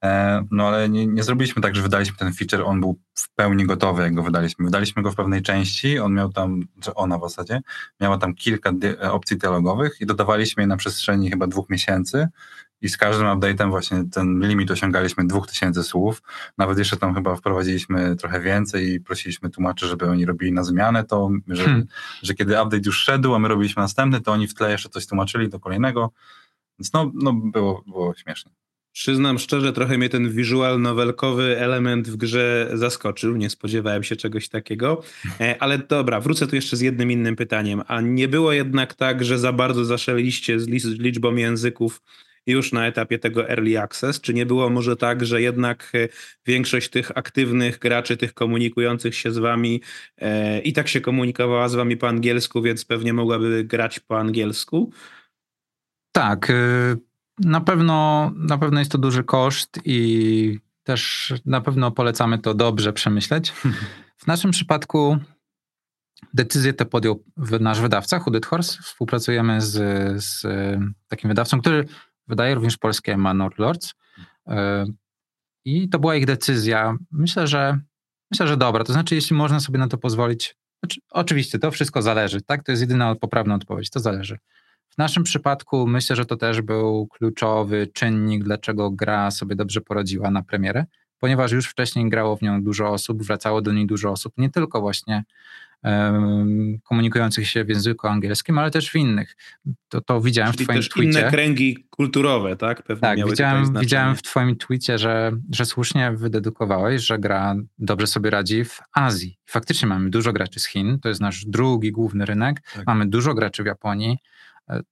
E, 0.05 0.45
no 0.51 0.69
ale 0.69 0.89
nie, 0.89 1.07
nie, 1.07 1.23
zrobiliśmy 1.23 1.63
tak, 1.63 1.77
że 1.77 1.83
wydaliśmy 1.83 2.17
ten 2.17 2.33
feature, 2.33 2.63
on 2.67 2.81
był 2.81 3.01
w 3.15 3.35
pełni 3.35 3.67
gotowy, 3.67 4.03
jak 4.03 4.15
go 4.15 4.23
wydaliśmy. 4.23 4.65
Wydaliśmy 4.65 5.03
go 5.03 5.13
w 5.13 5.15
pewnej 5.15 5.43
części, 5.43 5.99
on 5.99 6.15
miał 6.15 6.33
tam, 6.33 6.61
czy 6.81 6.95
ona 6.95 7.19
w 7.19 7.23
zasadzie, 7.23 7.61
miała 8.01 8.19
tam 8.19 8.35
kilka 8.35 8.73
opcji 9.11 9.37
dialogowych 9.37 10.01
i 10.01 10.07
dodawaliśmy 10.07 10.63
je 10.63 10.67
na 10.67 10.77
przestrzeni 10.77 11.31
chyba 11.31 11.47
dwóch 11.47 11.71
miesięcy 11.71 12.29
i 12.81 12.89
z 12.89 12.97
każdym 12.97 13.27
update'em 13.27 13.71
właśnie 13.71 14.05
ten 14.13 14.41
limit 14.41 14.71
osiągaliśmy 14.71 15.27
2000 15.27 15.83
słów. 15.83 16.23
Nawet 16.59 16.79
jeszcze 16.79 16.97
tam 16.97 17.15
chyba 17.15 17.37
wprowadziliśmy 17.37 18.17
trochę 18.17 18.41
więcej 18.41 18.93
i 18.93 19.01
prosiliśmy 19.01 19.51
tłumaczy, 19.51 19.87
żeby 19.87 20.11
oni 20.11 20.27
robili 20.27 20.53
na 20.53 20.65
zmianę 20.65 21.05
to, 21.05 21.31
że, 21.49 21.65
hmm. 21.65 21.87
że 22.23 22.35
kiedy 22.35 22.63
update 22.63 22.83
już 22.87 22.99
szedł, 22.99 23.35
a 23.35 23.39
my 23.39 23.49
robiliśmy 23.49 23.83
następny, 23.83 24.21
to 24.21 24.33
oni 24.33 24.49
w 24.49 24.55
tle 24.55 24.71
jeszcze 24.71 24.89
coś 24.89 25.07
tłumaczyli 25.07 25.49
do 25.49 25.61
kolejnego. 25.61 26.13
Więc 26.79 26.93
no, 26.93 27.11
no 27.15 27.33
było, 27.33 27.83
było 27.87 28.15
śmiesznie. 28.15 28.53
Przyznam 28.93 29.39
szczerze, 29.39 29.72
trochę 29.72 29.99
mnie 29.99 30.09
ten 30.09 30.30
visual 30.30 30.80
novelkowy 30.80 31.59
element 31.59 32.09
w 32.09 32.16
grze 32.16 32.70
zaskoczył. 32.74 33.36
Nie 33.36 33.51
spodziewałem 33.51 34.03
się 34.03 34.16
czegoś 34.16 34.49
takiego. 34.49 35.03
E, 35.41 35.57
ale 35.62 35.78
dobra, 35.78 36.20
wrócę 36.20 36.47
tu 36.47 36.57
jeszcze 36.57 36.76
z 36.76 36.80
jednym 36.80 37.11
innym 37.11 37.36
pytaniem. 37.36 37.82
A 37.86 38.01
nie 38.01 38.28
było 38.28 38.53
jednak 38.53 38.95
tak, 38.95 39.24
że 39.24 39.39
za 39.39 39.53
bardzo 39.53 39.84
zaszaleliście 39.84 40.61
z 40.61 40.68
liczbą 40.99 41.36
języków 41.36 42.01
już 42.47 42.72
na 42.72 42.86
etapie 42.86 43.18
tego 43.18 43.49
early 43.49 43.80
access? 43.80 44.20
Czy 44.20 44.34
nie 44.34 44.47
było 44.47 44.70
może 44.70 44.97
tak, 44.97 45.26
że 45.26 45.43
jednak 45.43 45.93
e, 45.95 46.09
większość 46.47 46.89
tych 46.89 47.18
aktywnych 47.18 47.78
graczy, 47.78 48.16
tych 48.16 48.34
komunikujących 48.34 49.14
się 49.14 49.32
z 49.32 49.39
wami 49.39 49.82
e, 50.18 50.61
i 50.61 50.72
tak 50.72 50.89
się 50.89 51.01
komunikowała 51.01 51.68
z 51.68 51.74
wami 51.74 51.97
po 51.97 52.09
angielsku, 52.09 52.62
więc 52.62 52.84
pewnie 52.84 53.12
mogłaby 53.12 53.64
grać 53.64 54.01
po 54.01 54.18
angielsku? 54.18 54.93
Tak. 56.12 56.51
Y, 56.51 57.08
na 57.41 57.61
pewno, 57.61 58.30
na 58.34 58.59
pewno 58.59 58.78
jest 58.78 58.93
to 58.93 58.99
duży 58.99 59.24
koszt 59.24 59.80
i 59.84 60.59
też 60.82 61.34
na 61.47 61.61
pewno 61.61 61.91
polecamy 61.91 62.39
to 62.39 62.55
dobrze 62.55 62.93
przemyśleć. 62.93 63.51
W 64.16 64.26
naszym 64.26 64.51
przypadku 64.51 65.18
decyzję 66.34 66.72
tę 66.72 66.84
podjął 66.84 67.24
nasz 67.61 67.80
wydawca, 67.80 68.18
Hooded 68.18 68.47
Horse. 68.47 68.82
Współpracujemy 68.82 69.61
z, 69.61 69.74
z 70.24 70.47
takim 71.09 71.28
wydawcą, 71.28 71.61
który 71.61 71.89
wydaje 72.26 72.55
również 72.55 72.76
polskie 72.76 73.16
Manor 73.16 73.59
Lords. 73.59 73.95
E, 74.47 74.86
I 75.64 75.89
to 75.89 75.99
była 75.99 76.16
ich 76.16 76.26
decyzja. 76.26 76.97
Myślę, 77.12 77.47
że 77.47 77.78
myślę, 78.30 78.47
że 78.47 78.57
dobra. 78.57 78.84
To 78.84 78.93
znaczy, 78.93 79.14
jeśli 79.14 79.36
można 79.36 79.61
sobie 79.61 79.78
na 79.78 79.89
to 79.89 79.99
pozwolić, 79.99 80.57
znaczy, 80.82 81.01
oczywiście 81.11 81.59
to 81.59 81.70
wszystko 81.70 82.03
zależy, 82.03 82.43
tak? 82.43 82.64
To 82.64 82.72
jest 82.72 82.82
jedyna 82.82 83.14
poprawna 83.14 83.55
odpowiedź, 83.55 83.91
to 83.91 84.01
zależy. 84.01 84.39
W 84.99 85.01
naszym 85.01 85.23
przypadku 85.23 85.87
myślę, 85.87 86.17
że 86.17 86.25
to 86.27 86.37
też 86.37 86.63
był 86.63 87.07
kluczowy 87.07 87.87
czynnik, 87.93 88.45
dlaczego 88.45 88.91
gra 88.91 89.31
sobie 89.31 89.57
dobrze 89.57 89.81
poradziła 89.81 90.31
na 90.31 90.43
premierę, 90.43 90.85
ponieważ 91.19 91.53
już 91.53 91.67
wcześniej 91.69 92.09
grało 92.09 92.37
w 92.37 92.43
nią 92.43 92.63
dużo 92.63 92.89
osób, 92.89 93.23
wracało 93.23 93.63
do 93.63 93.73
niej 93.73 93.87
dużo 93.87 94.11
osób, 94.11 94.33
nie 94.37 94.51
tylko 94.51 94.81
właśnie 94.81 95.25
komunikujących 96.85 97.49
się 97.49 97.65
w 97.65 97.69
języku 97.69 98.07
angielskim, 98.07 98.59
ale 98.59 98.71
też 98.71 98.91
w 98.91 98.95
innych. 98.95 99.37
To, 99.89 100.01
to 100.01 100.21
widziałem 100.21 100.53
Czyli 100.53 100.65
w 100.65 100.69
twoim 100.69 100.79
też 100.79 100.89
tweetie. 100.89 101.11
inne 101.11 101.31
kręgi 101.31 101.87
kulturowe, 101.91 102.57
tak? 102.57 102.83
Pewnie 102.83 103.01
tak, 103.01 103.31
widziałem, 103.31 103.75
widziałem 103.81 104.17
w 104.17 104.23
twoim 104.23 104.57
tweetie, 104.57 104.99
że, 104.99 105.33
że 105.55 105.65
słusznie 105.65 106.13
wydedukowałeś, 106.13 107.03
że 107.03 107.19
gra 107.19 107.57
dobrze 107.79 108.07
sobie 108.07 108.31
radzi 108.31 108.65
w 108.65 108.81
Azji. 108.93 109.39
Faktycznie 109.47 109.89
mamy 109.89 110.11
dużo 110.11 110.33
graczy 110.33 110.61
z 110.61 110.67
Chin, 110.67 110.99
to 111.03 111.09
jest 111.09 111.21
nasz 111.21 111.45
drugi 111.47 111.93
główny 111.93 112.27
rynek. 112.27 112.61
Tak. 112.75 112.87
Mamy 112.87 113.07
dużo 113.07 113.35
graczy 113.35 113.63
w 113.63 113.67
Japonii, 113.67 114.19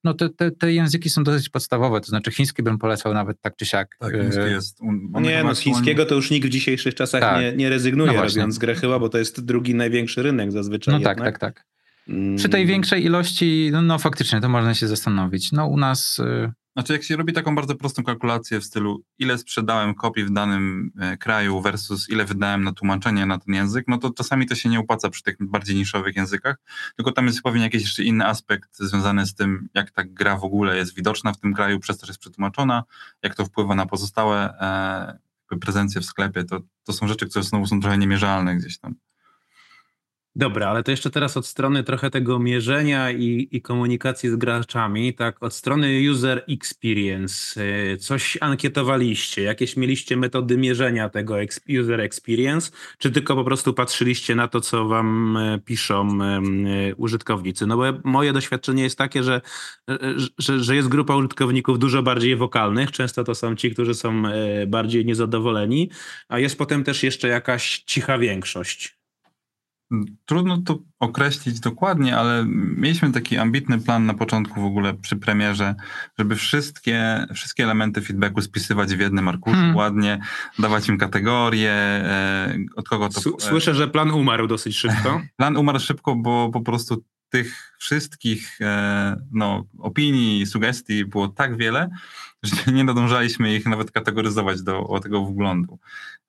no 0.05 0.14
te, 0.14 0.29
te, 0.29 0.51
te, 0.51 0.72
języki 0.72 1.11
są 1.11 1.24
dosyć 1.24 1.49
podstawowe, 1.49 2.01
to 2.01 2.07
znaczy 2.07 2.31
chiński 2.31 2.62
bym 2.62 2.79
polecał 2.79 3.14
nawet 3.14 3.41
tak 3.41 3.57
czy 3.57 3.66
siak. 3.66 3.97
Tak, 3.99 4.12
chiński 4.12 4.41
e, 4.41 4.51
jest. 4.51 4.79
nie, 5.20 5.45
no 5.45 5.55
z 5.55 5.61
chińskiego 5.61 6.07
to 6.07 6.14
już 6.14 6.31
nikt 6.31 6.47
w 6.47 6.51
dzisiejszych 6.51 6.95
czasach 6.95 7.20
tak. 7.20 7.41
nie, 7.41 7.53
nie 7.53 7.68
rezygnuje 7.68 8.12
no 8.12 8.22
robiąc 8.22 8.59
grę 8.59 8.74
chyba, 8.74 8.99
bo 8.99 9.09
to 9.09 9.18
jest 9.18 9.45
drugi 9.45 9.74
największy 9.74 10.22
rynek 10.22 10.53
zazwyczaj. 10.53 10.95
No 10.95 11.01
tak, 11.01 11.18
tak, 11.18 11.39
tak. 11.39 11.64
Przy 12.37 12.49
tej 12.49 12.66
większej 12.66 13.05
ilości, 13.05 13.68
no, 13.72 13.83
no, 13.83 13.99
faktycznie, 13.99 14.41
to 14.41 14.49
można 14.49 14.74
się 14.74 14.87
zastanowić. 14.89 15.53
No 15.53 15.66
u 15.66 15.77
nas 15.77 16.18
y, 16.18 16.53
znaczy, 16.77 16.93
jak 16.93 17.03
się 17.03 17.16
robi 17.16 17.33
taką 17.33 17.55
bardzo 17.55 17.74
prostą 17.74 18.03
kalkulację 18.03 18.61
w 18.61 18.64
stylu, 18.64 19.03
ile 19.18 19.39
sprzedałem 19.39 19.95
kopii 19.95 20.24
w 20.24 20.31
danym 20.31 20.91
e, 20.99 21.16
kraju 21.16 21.61
versus 21.61 22.11
ile 22.11 22.24
wydałem 22.24 22.64
na 22.64 22.72
tłumaczenie 22.72 23.27
na 23.27 23.39
ten 23.39 23.55
język, 23.55 23.85
no 23.89 23.99
to 23.99 24.11
czasami 24.11 24.47
to 24.47 24.55
się 24.55 24.68
nie 24.68 24.81
opłaca 24.81 25.11
przy 25.11 25.22
tych 25.22 25.37
bardziej 25.41 25.77
niszowych 25.77 26.16
językach, 26.16 26.57
tylko 26.97 27.12
tam 27.12 27.27
jest 27.27 27.43
pewnie 27.43 27.62
jakiś 27.62 27.83
jeszcze 27.83 28.03
inny 28.03 28.27
aspekt 28.27 28.79
związany 28.79 29.27
z 29.27 29.35
tym, 29.35 29.68
jak 29.74 29.91
ta 29.91 30.05
gra 30.05 30.37
w 30.37 30.45
ogóle 30.45 30.77
jest 30.77 30.95
widoczna 30.95 31.33
w 31.33 31.41
tym 31.41 31.55
kraju, 31.55 31.81
przez 31.81 31.99
to, 31.99 32.07
że 32.07 32.11
jest 32.11 32.20
przetłumaczona, 32.20 32.85
jak 33.22 33.35
to 33.35 33.45
wpływa 33.45 33.74
na 33.74 33.87
pozostałe 33.87 34.59
e, 35.51 35.59
prezencje 35.61 36.01
w 36.01 36.05
sklepie. 36.05 36.45
To, 36.45 36.61
to 36.85 36.93
są 36.93 37.09
rzeczy, 37.09 37.27
które 37.29 37.43
znowu 37.43 37.66
są 37.66 37.81
trochę 37.81 37.99
niemierzalne 37.99 38.57
gdzieś 38.57 38.79
tam. 38.79 38.95
Dobra, 40.39 40.68
ale 40.68 40.82
to 40.82 40.91
jeszcze 40.91 41.11
teraz 41.11 41.37
od 41.37 41.47
strony 41.47 41.84
trochę 41.84 42.11
tego 42.11 42.39
mierzenia 42.39 43.11
i, 43.11 43.49
i, 43.51 43.62
komunikacji 43.62 44.30
z 44.30 44.37
graczami, 44.37 45.14
tak, 45.14 45.43
od 45.43 45.55
strony 45.55 46.11
user 46.11 46.45
experience, 46.49 47.61
y, 47.93 47.97
coś 47.97 48.39
ankietowaliście, 48.41 49.43
jakieś 49.43 49.76
mieliście 49.76 50.16
metody 50.16 50.57
mierzenia 50.57 51.09
tego 51.09 51.37
user 51.80 52.01
experience, 52.01 52.70
czy 52.99 53.11
tylko 53.11 53.34
po 53.34 53.45
prostu 53.45 53.74
patrzyliście 53.74 54.34
na 54.34 54.49
to, 54.49 54.61
co 54.61 54.89
wam 54.89 55.37
e, 55.37 55.59
piszą 55.59 56.22
e, 56.22 56.41
użytkownicy? 56.97 57.66
No 57.66 57.76
bo 57.76 57.84
moje 58.05 58.32
doświadczenie 58.32 58.82
jest 58.82 58.99
takie, 58.99 59.22
że, 59.22 59.41
że, 60.39 60.64
że 60.64 60.76
jest 60.76 60.89
grupa 60.89 61.16
użytkowników 61.16 61.78
dużo 61.78 62.03
bardziej 62.03 62.37
wokalnych, 62.37 62.93
często 62.93 63.24
to 63.24 63.34
są 63.34 63.57
ci, 63.57 63.70
którzy 63.70 63.95
są 63.95 64.22
bardziej 64.66 65.07
niezadowoleni, 65.07 65.91
a 66.28 66.39
jest 66.39 66.59
potem 66.59 66.84
też 66.84 67.03
jeszcze 67.03 67.28
jakaś 67.28 67.78
cicha 67.87 68.18
większość. 68.18 69.06
Trudno 70.24 70.59
to 70.59 70.78
określić 70.99 71.61
dokładnie, 71.61 72.16
ale 72.16 72.45
mieliśmy 72.76 73.12
taki 73.12 73.39
ambitny 73.39 73.80
plan 73.80 74.07
na 74.07 74.14
początku 74.14 74.61
w 74.61 74.64
ogóle 74.64 74.95
przy 74.95 75.16
premierze, 75.16 75.74
żeby 76.18 76.37
wszystkie, 76.37 77.26
wszystkie 77.34 77.64
elementy 77.64 78.03
feedbacku 78.03 78.43
spisywać 78.43 78.95
w 78.95 79.01
jednym 79.01 79.28
arkuszu 79.28 79.57
hmm. 79.57 79.76
ładnie, 79.76 80.20
dawać 80.59 80.89
im 80.89 80.99
kategorie, 80.99 81.72
e, 81.72 82.57
od 82.76 82.89
kogo 82.89 83.09
to... 83.09 83.20
Słyszę, 83.39 83.74
że 83.74 83.89
plan 83.89 84.11
umarł 84.11 84.47
dosyć 84.47 84.76
szybko. 84.76 85.20
plan 85.39 85.57
umarł 85.57 85.78
szybko, 85.78 86.16
bo 86.16 86.51
po 86.53 86.61
prostu 86.61 87.05
tych 87.28 87.76
wszystkich 87.78 88.59
e, 88.61 89.16
no, 89.32 89.64
opinii, 89.78 90.47
sugestii 90.47 91.05
było 91.05 91.28
tak 91.28 91.57
wiele, 91.57 91.89
że 92.43 92.72
nie 92.72 92.84
nadążaliśmy 92.84 93.55
ich 93.55 93.66
nawet 93.66 93.91
kategoryzować 93.91 94.62
do, 94.62 94.89
do 94.93 95.01
tego 95.01 95.24
wglądu. 95.24 95.78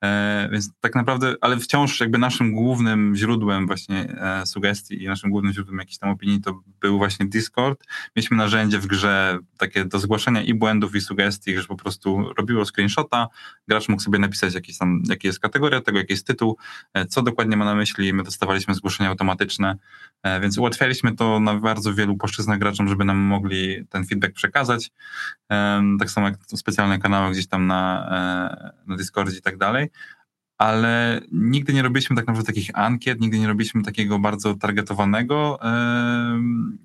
E, 0.04 0.50
więc 0.52 0.70
tak 0.80 0.96
naprawdę, 0.96 1.36
ale 1.42 1.58
wciąż 1.58 2.00
jakby 2.00 2.18
naszym 2.18 2.52
głównym 2.52 3.16
źródłem 3.16 3.68
właśnie 3.68 4.16
e, 4.22 4.46
sugestii 4.46 5.04
i 5.04 5.08
naszym 5.08 5.32
głównym 5.32 5.54
źródłem 5.54 5.80
jakiejś 5.80 5.98
tam 5.98 6.10
opinii 6.10 6.42
to 6.42 6.62
był 6.80 6.98
właśnie 6.98 7.26
Discord. 7.26 7.84
Mieliśmy 8.16 8.38
narzędzie 8.38 8.80
w 8.80 8.88
grze 8.88 9.40
takie 9.58 9.86
do 9.86 10.00
zgłaszania 10.00 10.42
i 10.42 10.54
błędów 10.54 10.96
i 10.96 11.02
sugestii, 11.02 11.58
że 11.58 11.68
po 11.68 11.76
prostu 11.76 12.34
robiło 12.38 12.66
screenshota, 12.66 13.28
gracz 13.68 13.90
mógł 13.90 14.02
sobie 14.02 14.20
napisać 14.20 14.54
jakiś 14.54 14.78
tam, 14.78 15.04
jaki 15.10 15.28
jest 15.28 15.40
kategoria 15.40 15.82
tego, 15.82 15.98
jaki 15.98 16.14
jest 16.14 16.28
tytuł, 16.28 16.58
e, 16.94 17.06
co 17.06 17.22
dokładnie 17.22 17.58
ma 17.58 17.66
na 17.66 17.76
myśli, 17.76 18.14
my 18.14 18.24
dostawaliśmy 18.24 18.74
zgłoszenia 18.74 19.10
automatyczne, 19.10 19.76
więc 20.42 20.58
ułatwialiśmy 20.58 21.16
to 21.16 21.40
na 21.40 21.54
bardzo 21.54 21.94
wielu 21.94 22.18
płaszczyznach 22.18 22.60
graczom, 22.60 22.90
żeby 22.90 23.06
nam 23.06 23.18
mogli 23.18 23.86
ten 23.90 24.06
feedback 24.06 24.34
przekazać. 24.34 24.92
Tak 26.00 26.10
samo 26.10 26.28
jak 26.28 26.38
specjalne 26.56 27.00
kanały 27.00 27.32
gdzieś 27.32 27.48
tam 27.48 27.68
na, 27.68 28.10
na 28.88 28.96
Discordzie 28.98 29.38
i 29.38 29.42
tak 29.42 29.58
dalej 29.58 29.87
ale 30.58 31.22
nigdy 31.32 31.74
nie 31.74 31.82
robiliśmy 31.82 32.16
tak 32.16 32.28
naprawdę 32.28 32.54
takich 32.54 32.70
ankiet, 32.74 33.20
nigdy 33.20 33.40
nie 33.40 33.48
robiliśmy 33.48 33.84
takiego 33.84 34.20
bardzo 34.20 34.56
targetowanego 34.56 35.60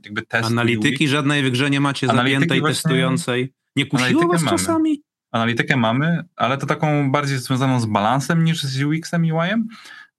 jakby 0.05 0.23
testu. 0.23 0.53
Analityki 0.53 1.09
żadnej 1.09 1.43
w 1.43 1.51
grze 1.51 1.71
nie 1.71 1.81
macie 1.81 2.07
zapiętej, 2.07 2.63
testującej. 2.63 3.53
Nie 3.77 3.87
kusiło 3.87 4.29
was 4.29 4.43
mamy. 4.43 4.59
czasami? 4.59 5.03
Analitykę 5.33 5.77
mamy, 5.77 6.25
ale 6.37 6.59
to 6.59 6.67
taką 6.67 7.11
bardziej 7.11 7.39
związaną 7.39 7.81
z 7.81 7.87
balansem 7.87 8.45
niż 8.45 8.63
z 8.63 8.83
UX-em 8.83 9.27
i 9.27 9.33
UI-em, 9.33 9.69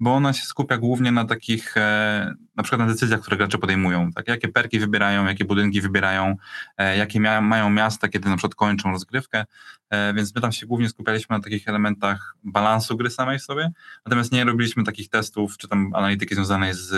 bo 0.03 0.13
ona 0.13 0.33
się 0.33 0.45
skupia 0.45 0.77
głównie 0.77 1.11
na 1.11 1.25
takich, 1.25 1.77
e, 1.77 2.33
na 2.55 2.63
przykład 2.63 2.81
na 2.81 2.93
decyzjach, 2.93 3.21
które 3.21 3.37
gracze 3.37 3.57
podejmują. 3.57 4.11
Tak? 4.11 4.27
Jakie 4.27 4.47
perki 4.47 4.79
wybierają, 4.79 5.25
jakie 5.25 5.45
budynki 5.45 5.81
wybierają, 5.81 6.35
e, 6.77 6.97
jakie 6.97 7.19
mają 7.19 7.69
miasta, 7.69 8.07
kiedy 8.07 8.29
na 8.29 8.35
przykład 8.35 8.55
kończą 8.55 8.91
rozgrywkę, 8.91 9.45
e, 9.89 10.13
więc 10.13 10.35
my 10.35 10.41
tam 10.41 10.51
się 10.51 10.65
głównie 10.65 10.89
skupialiśmy 10.89 11.37
na 11.37 11.43
takich 11.43 11.67
elementach 11.67 12.35
balansu 12.43 12.97
gry 12.97 13.09
samej 13.09 13.39
w 13.39 13.43
sobie, 13.43 13.71
natomiast 14.05 14.31
nie 14.31 14.43
robiliśmy 14.43 14.83
takich 14.83 15.09
testów, 15.09 15.57
czy 15.57 15.67
tam 15.67 15.91
analityki 15.95 16.35
związanej 16.35 16.73
z, 16.73 16.89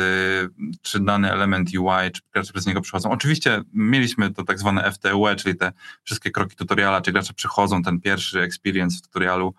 czy 0.82 1.00
dany 1.00 1.32
element 1.32 1.70
UI, 1.78 2.12
czy 2.14 2.22
gracze 2.34 2.54
przez 2.54 2.66
niego 2.66 2.82
przechodzą. 2.82 3.12
Oczywiście 3.12 3.62
mieliśmy 3.74 4.34
to 4.34 4.44
tak 4.44 4.60
zwane 4.60 4.92
FTUE, 4.92 5.36
czyli 5.36 5.56
te 5.56 5.72
wszystkie 6.04 6.32
kroki 6.32 6.56
tutoriala, 6.56 7.02
czy 7.02 7.12
gracze 7.12 7.34
przechodzą 7.34 7.84
ten 7.84 8.02
pierwszy 8.02 8.42
experience 8.42 8.98
w 8.98 9.02
tutorialu 9.02 9.54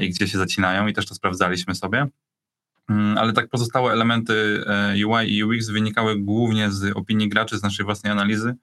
i 0.00 0.10
gdzie 0.10 0.28
się 0.28 0.38
zacinają 0.38 0.86
i 0.86 0.92
też 0.92 1.06
to 1.06 1.14
sprawdzaliśmy 1.14 1.74
sobie. 1.74 2.06
Mm, 2.88 3.18
ale 3.18 3.32
tak 3.32 3.48
pozostałe 3.48 3.92
elementy 3.92 4.64
e, 4.66 5.06
UI 5.06 5.36
i 5.36 5.44
UX 5.44 5.68
wynikały 5.68 6.18
głównie 6.18 6.70
z 6.70 6.96
opinii 6.96 7.28
graczy, 7.28 7.58
z 7.58 7.62
naszej 7.62 7.84
własnej 7.84 8.12
analizy 8.12 8.54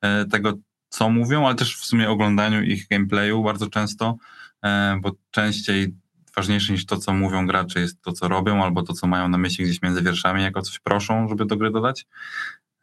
e, 0.00 0.24
tego, 0.24 0.54
co 0.88 1.10
mówią, 1.10 1.46
ale 1.46 1.54
też 1.54 1.76
w 1.76 1.84
sumie 1.84 2.10
oglądaniu 2.10 2.62
ich 2.62 2.88
gameplayu 2.88 3.42
bardzo 3.42 3.66
często, 3.66 4.16
e, 4.64 4.98
bo 5.02 5.12
częściej 5.30 5.94
ważniejsze 6.36 6.72
niż 6.72 6.86
to, 6.86 6.96
co 6.96 7.12
mówią 7.12 7.46
gracze, 7.46 7.80
jest 7.80 8.02
to, 8.02 8.12
co 8.12 8.28
robią, 8.28 8.64
albo 8.64 8.82
to, 8.82 8.92
co 8.92 9.06
mają 9.06 9.28
na 9.28 9.38
myśli 9.38 9.64
gdzieś 9.64 9.82
między 9.82 10.02
wierszami, 10.02 10.42
jako 10.42 10.62
coś 10.62 10.78
proszą, 10.78 11.28
żeby 11.28 11.46
do 11.46 11.56
gry 11.56 11.70
dodać. 11.70 12.06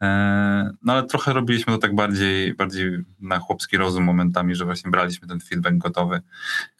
E, 0.02 0.70
no 0.82 0.92
ale 0.92 1.02
trochę 1.02 1.32
robiliśmy 1.32 1.72
to 1.72 1.78
tak 1.78 1.94
bardziej, 1.94 2.54
bardziej 2.54 3.04
na 3.20 3.38
chłopski 3.38 3.76
rozum 3.76 4.04
momentami, 4.04 4.54
że 4.54 4.64
właśnie 4.64 4.90
braliśmy 4.90 5.28
ten 5.28 5.40
feedback 5.40 5.76
gotowy 5.76 6.20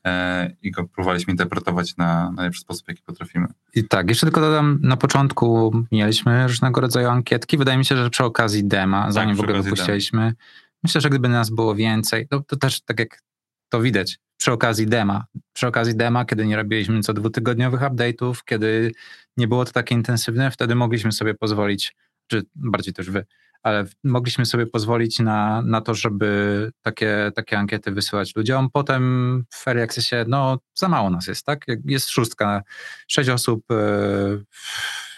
e, 0.05 0.51
i 0.63 0.71
go 0.71 0.85
próbowaliśmy 0.85 1.31
interpretować 1.31 1.97
na 1.97 2.33
najlepszy 2.33 2.61
sposób, 2.61 2.89
jaki 2.89 3.03
potrafimy. 3.03 3.47
I 3.75 3.85
tak, 3.89 4.09
jeszcze 4.09 4.27
tylko 4.27 4.41
dodam, 4.41 4.79
na 4.83 4.97
początku 4.97 5.73
mieliśmy 5.93 6.47
różnego 6.47 6.81
rodzaju 6.81 7.09
ankietki. 7.09 7.59
Wydaje 7.59 7.79
mi 7.79 7.85
się, 7.85 7.97
że 7.97 8.11
przy 8.11 8.25
okazji 8.25 8.65
dema, 8.65 9.03
tak, 9.03 9.13
zanim 9.13 9.37
w 9.37 9.41
ogóle 9.41 9.63
wypuściliśmy, 9.63 10.35
myślę, 10.83 11.01
że 11.01 11.11
gdyby 11.11 11.29
nas 11.29 11.51
było 11.51 11.75
więcej, 11.75 12.29
to, 12.29 12.41
to 12.41 12.57
też 12.57 12.81
tak 12.81 12.99
jak 12.99 13.23
to 13.69 13.81
widać, 13.81 14.19
przy 14.37 14.53
okazji 14.53 14.87
dema. 14.87 15.25
Przy 15.53 15.67
okazji 15.67 15.97
dema, 15.97 16.25
kiedy 16.25 16.47
nie 16.47 16.57
robiliśmy 16.57 17.01
co 17.01 17.13
dwutygodniowych 17.13 17.81
update'ów, 17.81 18.35
kiedy 18.45 18.93
nie 19.37 19.49
było 19.49 19.65
to 19.65 19.73
takie 19.73 19.95
intensywne, 19.95 20.51
wtedy 20.51 20.75
mogliśmy 20.75 21.13
sobie 21.13 21.35
pozwolić 21.35 21.97
czy 22.33 22.43
bardziej 22.55 22.95
też 22.95 23.11
wy, 23.11 23.27
ale 23.63 23.85
mogliśmy 24.05 24.47
sobie 24.47 24.67
pozwolić 24.67 25.19
na, 25.19 25.63
na 25.63 25.81
to, 25.81 25.95
żeby 25.95 26.71
takie, 26.83 27.33
takie 27.35 27.59
ankiety 27.59 27.93
wysyłać 27.93 28.37
ludziom. 28.37 28.71
Potem 28.73 29.45
w 29.51 29.57
Fair 29.57 29.79
Accessie, 29.79 30.17
no 30.29 30.59
za 30.75 30.89
mało 30.89 31.11
nas 31.11 31.27
jest, 31.27 31.47
tak? 31.47 31.65
Jest 31.85 32.09
szóstka, 32.09 32.63
sześć 33.09 33.31
osób, 33.31 33.65
e, 33.71 33.77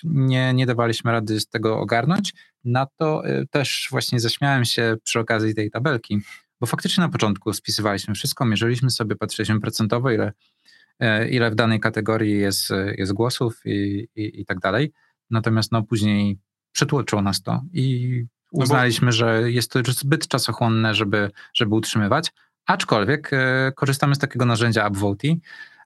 nie, 0.05 0.55
nie 0.55 0.67
dawaliśmy 0.67 1.13
rady 1.13 1.41
z 1.41 1.49
tego 1.49 1.81
ogarnąć. 1.81 2.35
Na 2.65 2.87
to 2.97 3.27
e, 3.27 3.47
też 3.47 3.89
właśnie 3.91 4.21
zaśmiałem 4.21 4.65
się 4.65 4.97
przy 5.05 5.21
okazji 5.21 5.55
tej 5.55 5.71
tabelki, 5.71 6.21
bo 6.61 6.67
faktycznie 6.67 7.01
na 7.01 7.09
początku 7.09 7.53
spisywaliśmy 7.53 8.15
wszystko, 8.15 8.45
mierzyliśmy 8.45 8.91
sobie, 8.91 9.17
patrzyliśmy 9.17 9.61
procentowo, 9.61 10.11
ile, 10.11 10.33
e, 11.01 11.29
ile 11.29 11.51
w 11.51 11.55
danej 11.55 11.81
kategorii 11.81 12.39
jest, 12.39 12.71
jest 12.99 13.13
głosów 13.13 13.61
i, 13.65 14.09
i, 14.17 14.41
i 14.41 14.45
tak 14.45 14.59
dalej. 14.59 14.93
Natomiast 15.31 15.73
no, 15.73 15.83
później 15.83 16.39
przytłoczyło 16.75 17.23
nas 17.23 17.43
to 17.43 17.63
i 17.73 18.25
uznaliśmy, 18.53 19.07
no 19.07 19.13
bo... 19.13 19.17
że 19.17 19.51
jest 19.51 19.73
to 19.73 19.79
już 19.79 19.95
zbyt 19.95 20.29
czasochłonne, 20.29 20.95
żeby, 20.95 21.31
żeby 21.55 21.75
utrzymywać, 21.75 22.33
aczkolwiek 22.67 23.31
e, 23.33 23.73
korzystamy 23.77 24.15
z 24.15 24.19
takiego 24.19 24.45
narzędzia 24.45 24.89
Upvote. 24.89 25.29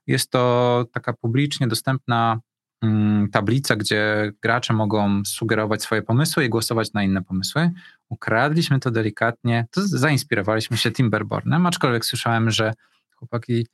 Jest 0.07 0.31
to 0.31 0.85
taka 0.93 1.13
publicznie 1.13 1.67
dostępna 1.67 2.39
mm, 2.81 3.29
tablica, 3.29 3.75
gdzie 3.75 4.31
gracze 4.41 4.73
mogą 4.73 5.25
sugerować 5.25 5.81
swoje 5.81 6.01
pomysły 6.01 6.45
i 6.45 6.49
głosować 6.49 6.93
na 6.93 7.03
inne 7.03 7.23
pomysły. 7.23 7.71
Ukradliśmy 8.09 8.79
to 8.79 8.91
delikatnie, 8.91 9.65
to 9.71 9.81
zainspirowaliśmy 9.87 10.77
się 10.77 10.91
Timberbornem, 10.91 11.65
aczkolwiek 11.65 12.05
słyszałem, 12.05 12.51
że 12.51 12.73
chłopaki, 13.19 13.67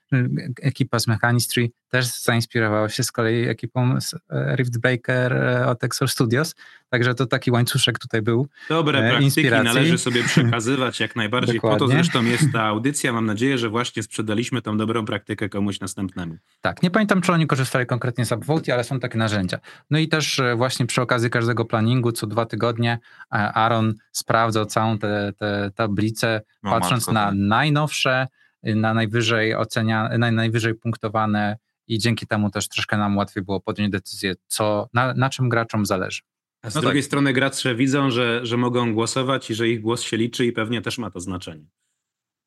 ekipa 0.61 0.99
z 0.99 1.07
Mechanistry 1.07 1.69
też 1.89 2.05
zainspirowała 2.21 2.89
się 2.89 3.03
z 3.03 3.11
kolei 3.11 3.43
ekipą 3.43 4.01
z 4.01 4.13
e, 4.13 4.55
Rift 4.55 4.79
Breaker 4.79 5.33
e, 5.33 5.67
od 5.67 5.83
Exor 5.83 6.09
Studios, 6.09 6.55
także 6.89 7.15
to 7.15 7.25
taki 7.25 7.51
łańcuszek 7.51 7.99
tutaj 7.99 8.21
był 8.21 8.47
Dobre 8.69 8.99
e, 8.99 9.01
praktyki 9.01 9.25
inspiracji. 9.25 9.65
należy 9.65 9.97
sobie 9.97 10.23
przekazywać 10.33 10.99
jak 10.99 11.15
najbardziej, 11.15 11.59
po 11.61 11.75
to 11.75 11.87
zresztą 11.87 12.23
jest 12.23 12.51
ta 12.53 12.63
audycja, 12.63 13.13
mam 13.13 13.25
nadzieję, 13.25 13.57
że 13.57 13.69
właśnie 13.69 14.03
sprzedaliśmy 14.03 14.61
tą 14.61 14.77
dobrą 14.77 15.05
praktykę 15.05 15.49
komuś 15.49 15.79
następnemu. 15.79 16.37
Tak, 16.61 16.83
nie 16.83 16.91
pamiętam, 16.91 17.21
czy 17.21 17.31
oni 17.31 17.47
korzystali 17.47 17.85
konkretnie 17.85 18.25
z 18.25 18.31
Upvote, 18.31 18.73
ale 18.73 18.83
są 18.83 18.99
takie 18.99 19.17
narzędzia. 19.17 19.59
No 19.89 19.99
i 19.99 20.07
też 20.07 20.41
właśnie 20.55 20.85
przy 20.85 21.01
okazji 21.01 21.29
każdego 21.29 21.65
planingu, 21.65 22.11
co 22.11 22.27
dwa 22.27 22.45
tygodnie 22.45 22.99
Aaron 23.29 23.93
sprawdzał 24.11 24.65
całą 24.65 24.97
tę 24.97 25.33
tablicę, 25.75 26.41
no, 26.63 26.71
patrząc 26.71 27.07
na 27.07 27.25
tak. 27.25 27.33
najnowsze 27.37 28.27
na 28.65 28.93
najwyżej 28.93 29.55
ocenia, 29.55 30.17
na 30.17 30.31
najwyżej 30.31 30.75
punktowane 30.75 31.57
i 31.87 31.99
dzięki 31.99 32.27
temu 32.27 32.49
też 32.49 32.67
troszkę 32.67 32.97
nam 32.97 33.17
łatwiej 33.17 33.43
było 33.43 33.61
podjąć 33.61 33.91
decyzję, 33.91 34.35
co, 34.47 34.89
na, 34.93 35.13
na 35.13 35.29
czym 35.29 35.49
graczom 35.49 35.85
zależy. 35.85 36.21
A 36.61 36.69
z 36.69 36.75
no 36.75 36.81
drugiej 36.81 37.01
tak. 37.01 37.07
strony 37.07 37.33
gracze 37.33 37.75
widzą, 37.75 38.11
że, 38.11 38.45
że 38.45 38.57
mogą 38.57 38.93
głosować 38.93 39.51
i 39.51 39.55
że 39.55 39.69
ich 39.69 39.81
głos 39.81 40.01
się 40.01 40.17
liczy 40.17 40.45
i 40.45 40.51
pewnie 40.51 40.81
też 40.81 40.97
ma 40.97 41.11
to 41.11 41.19
znaczenie. 41.19 41.65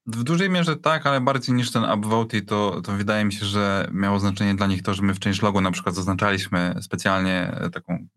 W 0.07 0.25
dużej 0.25 0.51
mierze 0.51 0.77
tak, 0.77 1.07
ale 1.07 1.21
bardziej 1.21 1.55
niż 1.55 1.71
ten 1.71 1.85
upvote 1.85 2.41
to, 2.41 2.81
to 2.85 2.93
wydaje 2.93 3.25
mi 3.25 3.33
się, 3.33 3.47
że 3.47 3.89
miało 3.93 4.21
znaczenie 4.21 4.55
dla 4.55 4.67
nich 4.67 4.83
to, 4.83 4.95
że 4.95 5.03
my 5.03 5.15
w 5.15 5.21
changelogu 5.21 5.61
na 5.61 5.71
przykład 5.71 5.95
zaznaczaliśmy 5.95 6.75
specjalnie 6.81 7.57
taką 7.73 8.09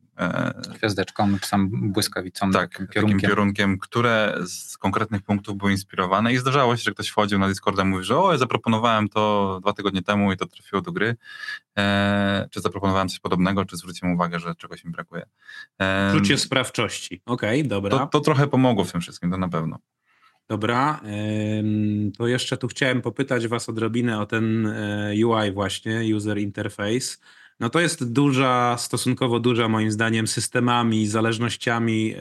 Gwiazdeczką, 0.76 1.40
czy 1.40 1.50
tam 1.50 1.70
błyskawicą. 1.92 2.52
Tak, 2.52 2.72
takim 2.72 2.88
piorunkiem. 2.88 3.20
takim 3.20 3.30
piorunkiem, 3.30 3.78
które 3.78 4.38
z 4.46 4.78
konkretnych 4.78 5.22
punktów 5.22 5.58
były 5.58 5.72
inspirowane 5.72 6.34
i 6.34 6.38
zdarzało 6.38 6.78
się, 6.78 6.84
że 6.84 6.92
ktoś 6.92 7.08
wchodził 7.08 7.40
na 7.40 7.48
Discorda 7.48 7.84
i 7.84 7.86
mówił, 7.86 8.04
że 8.04 8.18
o, 8.18 8.32
ja 8.32 8.38
zaproponowałem 8.38 9.10
to 9.10 9.58
dwa 9.62 9.74
tygodnie 9.74 10.02
temu 10.02 10.32
i 10.32 10.38
to 10.38 10.46
trafiło 10.46 10.82
do 10.82 10.92
gry, 10.92 11.16
e, 11.78 12.48
czy 12.52 12.62
zaproponowałem 12.62 13.10
coś 13.10 13.20
podobnego, 13.20 13.66
czy 13.66 13.78
zwróciłem 13.78 14.16
uwagę, 14.16 14.40
że 14.40 14.56
czegoś 14.56 14.84
mi 14.86 14.92
brakuje. 14.92 15.26
E, 15.82 16.12
Czucie 16.14 16.38
sprawczości, 16.38 17.22
okej, 17.26 17.60
okay, 17.60 17.70
dobra. 17.70 18.00
To, 18.00 18.08
to 18.08 18.20
trochę 18.20 18.48
pomogło 18.48 18.84
w 18.84 18.92
tym 18.92 19.02
wszystkim, 19.02 19.32
to 19.32 19.38
na 19.38 19.50
pewno. 19.50 19.80
Dobra, 20.52 21.02
to 22.18 22.28
jeszcze 22.28 22.58
tu 22.58 22.68
chciałem 22.68 23.02
popytać 23.02 23.48
Was 23.48 23.70
odrobinę 23.70 24.20
o 24.20 24.26
ten 24.26 24.68
e, 24.68 25.14
UI 25.26 25.52
właśnie, 25.52 26.16
User 26.16 26.38
Interface. 26.38 27.18
No 27.62 27.70
to 27.70 27.80
jest 27.80 28.12
duża, 28.12 28.78
stosunkowo 28.78 29.40
duża 29.40 29.68
moim 29.68 29.92
zdaniem 29.92 30.28
systemami, 30.28 31.08
zależnościami 31.08 32.16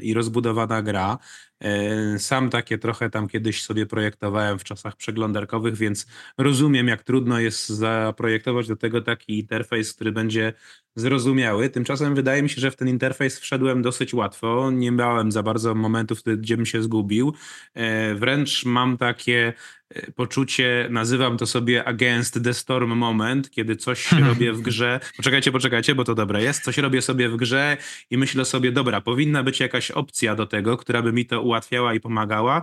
i 0.00 0.14
rozbudowana 0.14 0.82
gra. 0.82 1.18
E, 1.60 2.18
sam 2.18 2.50
takie 2.50 2.78
trochę 2.78 3.10
tam 3.10 3.28
kiedyś 3.28 3.62
sobie 3.62 3.86
projektowałem 3.86 4.58
w 4.58 4.64
czasach 4.64 4.96
przeglądarkowych, 4.96 5.76
więc 5.76 6.06
rozumiem, 6.38 6.88
jak 6.88 7.02
trudno 7.02 7.40
jest 7.40 7.68
zaprojektować 7.68 8.68
do 8.68 8.76
tego 8.76 9.02
taki 9.02 9.38
interfejs, 9.38 9.94
który 9.94 10.12
będzie 10.12 10.52
zrozumiały. 10.96 11.70
Tymczasem 11.70 12.14
wydaje 12.14 12.42
mi 12.42 12.48
się, 12.48 12.60
że 12.60 12.70
w 12.70 12.76
ten 12.76 12.88
interfejs 12.88 13.40
wszedłem 13.40 13.82
dosyć 13.82 14.14
łatwo. 14.14 14.70
Nie 14.70 14.90
miałem 14.90 15.32
za 15.32 15.42
bardzo 15.42 15.74
momentów, 15.74 16.22
gdzie 16.38 16.56
bym 16.56 16.66
się 16.66 16.82
zgubił. 16.82 17.34
E, 17.74 18.14
wręcz 18.14 18.64
mam 18.64 18.96
takie 18.96 19.52
e, 19.90 20.12
poczucie, 20.12 20.88
nazywam 20.90 21.38
to 21.38 21.46
sobie 21.46 21.84
against 21.84 22.44
the 22.44 22.54
storm 22.54 22.92
moment, 22.94 23.50
kiedy 23.50 23.76
coś 23.76 24.12
robię 24.12 24.52
w 24.52 24.60
grze. 24.60 25.00
Poczekajcie, 25.16 25.52
poczekajcie, 25.52 25.94
bo 25.94 26.04
to 26.04 26.14
dobre 26.14 26.42
jest. 26.42 26.64
Coś 26.64 26.78
robię 26.78 27.02
sobie 27.02 27.28
w 27.28 27.36
grze 27.36 27.76
i 28.10 28.18
myślę 28.18 28.44
sobie, 28.44 28.72
dobra, 28.72 29.00
powinna 29.00 29.42
być 29.42 29.60
jakaś 29.60 29.90
opcja 29.90 30.34
do 30.34 30.46
tego, 30.46 30.76
która 30.76 31.02
by 31.02 31.12
mi 31.12 31.26
to 31.26 31.42
ułatwiała 31.46 31.94
i 31.94 32.00
pomagała. 32.00 32.62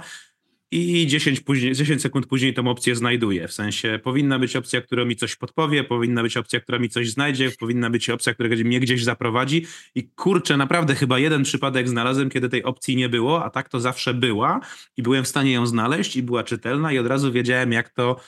I 0.75 1.07
10, 1.07 1.39
później, 1.39 1.75
10 1.75 2.01
sekund 2.01 2.25
później 2.25 2.53
tą 2.53 2.67
opcję 2.67 2.95
znajduję. 2.95 3.47
W 3.47 3.53
sensie 3.53 3.99
powinna 4.03 4.39
być 4.39 4.55
opcja, 4.55 4.81
która 4.81 5.05
mi 5.05 5.15
coś 5.15 5.36
podpowie, 5.36 5.84
powinna 5.84 6.23
być 6.23 6.38
opcja, 6.38 6.59
która 6.59 6.79
mi 6.79 6.89
coś 6.89 7.09
znajdzie, 7.09 7.51
powinna 7.59 7.89
być 7.89 8.09
opcja, 8.09 8.34
która 8.34 8.49
mnie 8.49 8.79
gdzieś 8.79 9.03
zaprowadzi. 9.03 9.65
I 9.95 10.09
kurczę, 10.09 10.57
naprawdę 10.57 10.95
chyba 10.95 11.19
jeden 11.19 11.43
przypadek 11.43 11.89
znalazłem, 11.89 12.29
kiedy 12.29 12.49
tej 12.49 12.63
opcji 12.63 12.95
nie 12.95 13.09
było, 13.09 13.45
a 13.45 13.49
tak 13.49 13.69
to 13.69 13.79
zawsze 13.79 14.13
była 14.13 14.59
i 14.97 15.03
byłem 15.03 15.23
w 15.23 15.27
stanie 15.27 15.51
ją 15.51 15.65
znaleźć 15.65 16.15
i 16.15 16.23
była 16.23 16.43
czytelna 16.43 16.91
i 16.91 16.97
od 16.97 17.07
razu 17.07 17.31
wiedziałem, 17.31 17.71
jak 17.71 17.89
to 17.89 18.19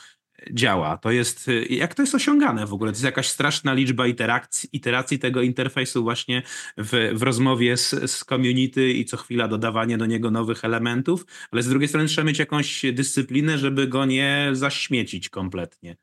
działa. 0.51 0.97
To 0.97 1.11
jest, 1.11 1.47
y, 1.47 1.65
jak 1.69 1.95
to 1.95 2.01
jest 2.01 2.15
osiągane 2.15 2.65
w 2.65 2.73
ogóle? 2.73 2.91
To 2.91 2.95
jest 2.95 3.03
jakaś 3.03 3.27
straszna 3.27 3.73
liczba 3.73 4.07
iteracji, 4.07 4.69
iteracji 4.73 5.19
tego 5.19 5.41
interfejsu 5.41 6.03
właśnie 6.03 6.41
w, 6.77 7.11
w 7.13 7.23
rozmowie 7.23 7.77
z, 7.77 8.11
z 8.11 8.25
community 8.25 8.89
i 8.89 9.05
co 9.05 9.17
chwila 9.17 9.47
dodawanie 9.47 9.97
do 9.97 10.05
niego 10.05 10.31
nowych 10.31 10.65
elementów, 10.65 11.25
ale 11.51 11.63
z 11.63 11.67
drugiej 11.67 11.87
strony 11.87 12.07
trzeba 12.07 12.27
mieć 12.27 12.39
jakąś 12.39 12.85
dyscyplinę, 12.93 13.57
żeby 13.57 13.87
go 13.87 14.05
nie 14.05 14.49
zaśmiecić 14.53 15.29
kompletnie. 15.29 15.95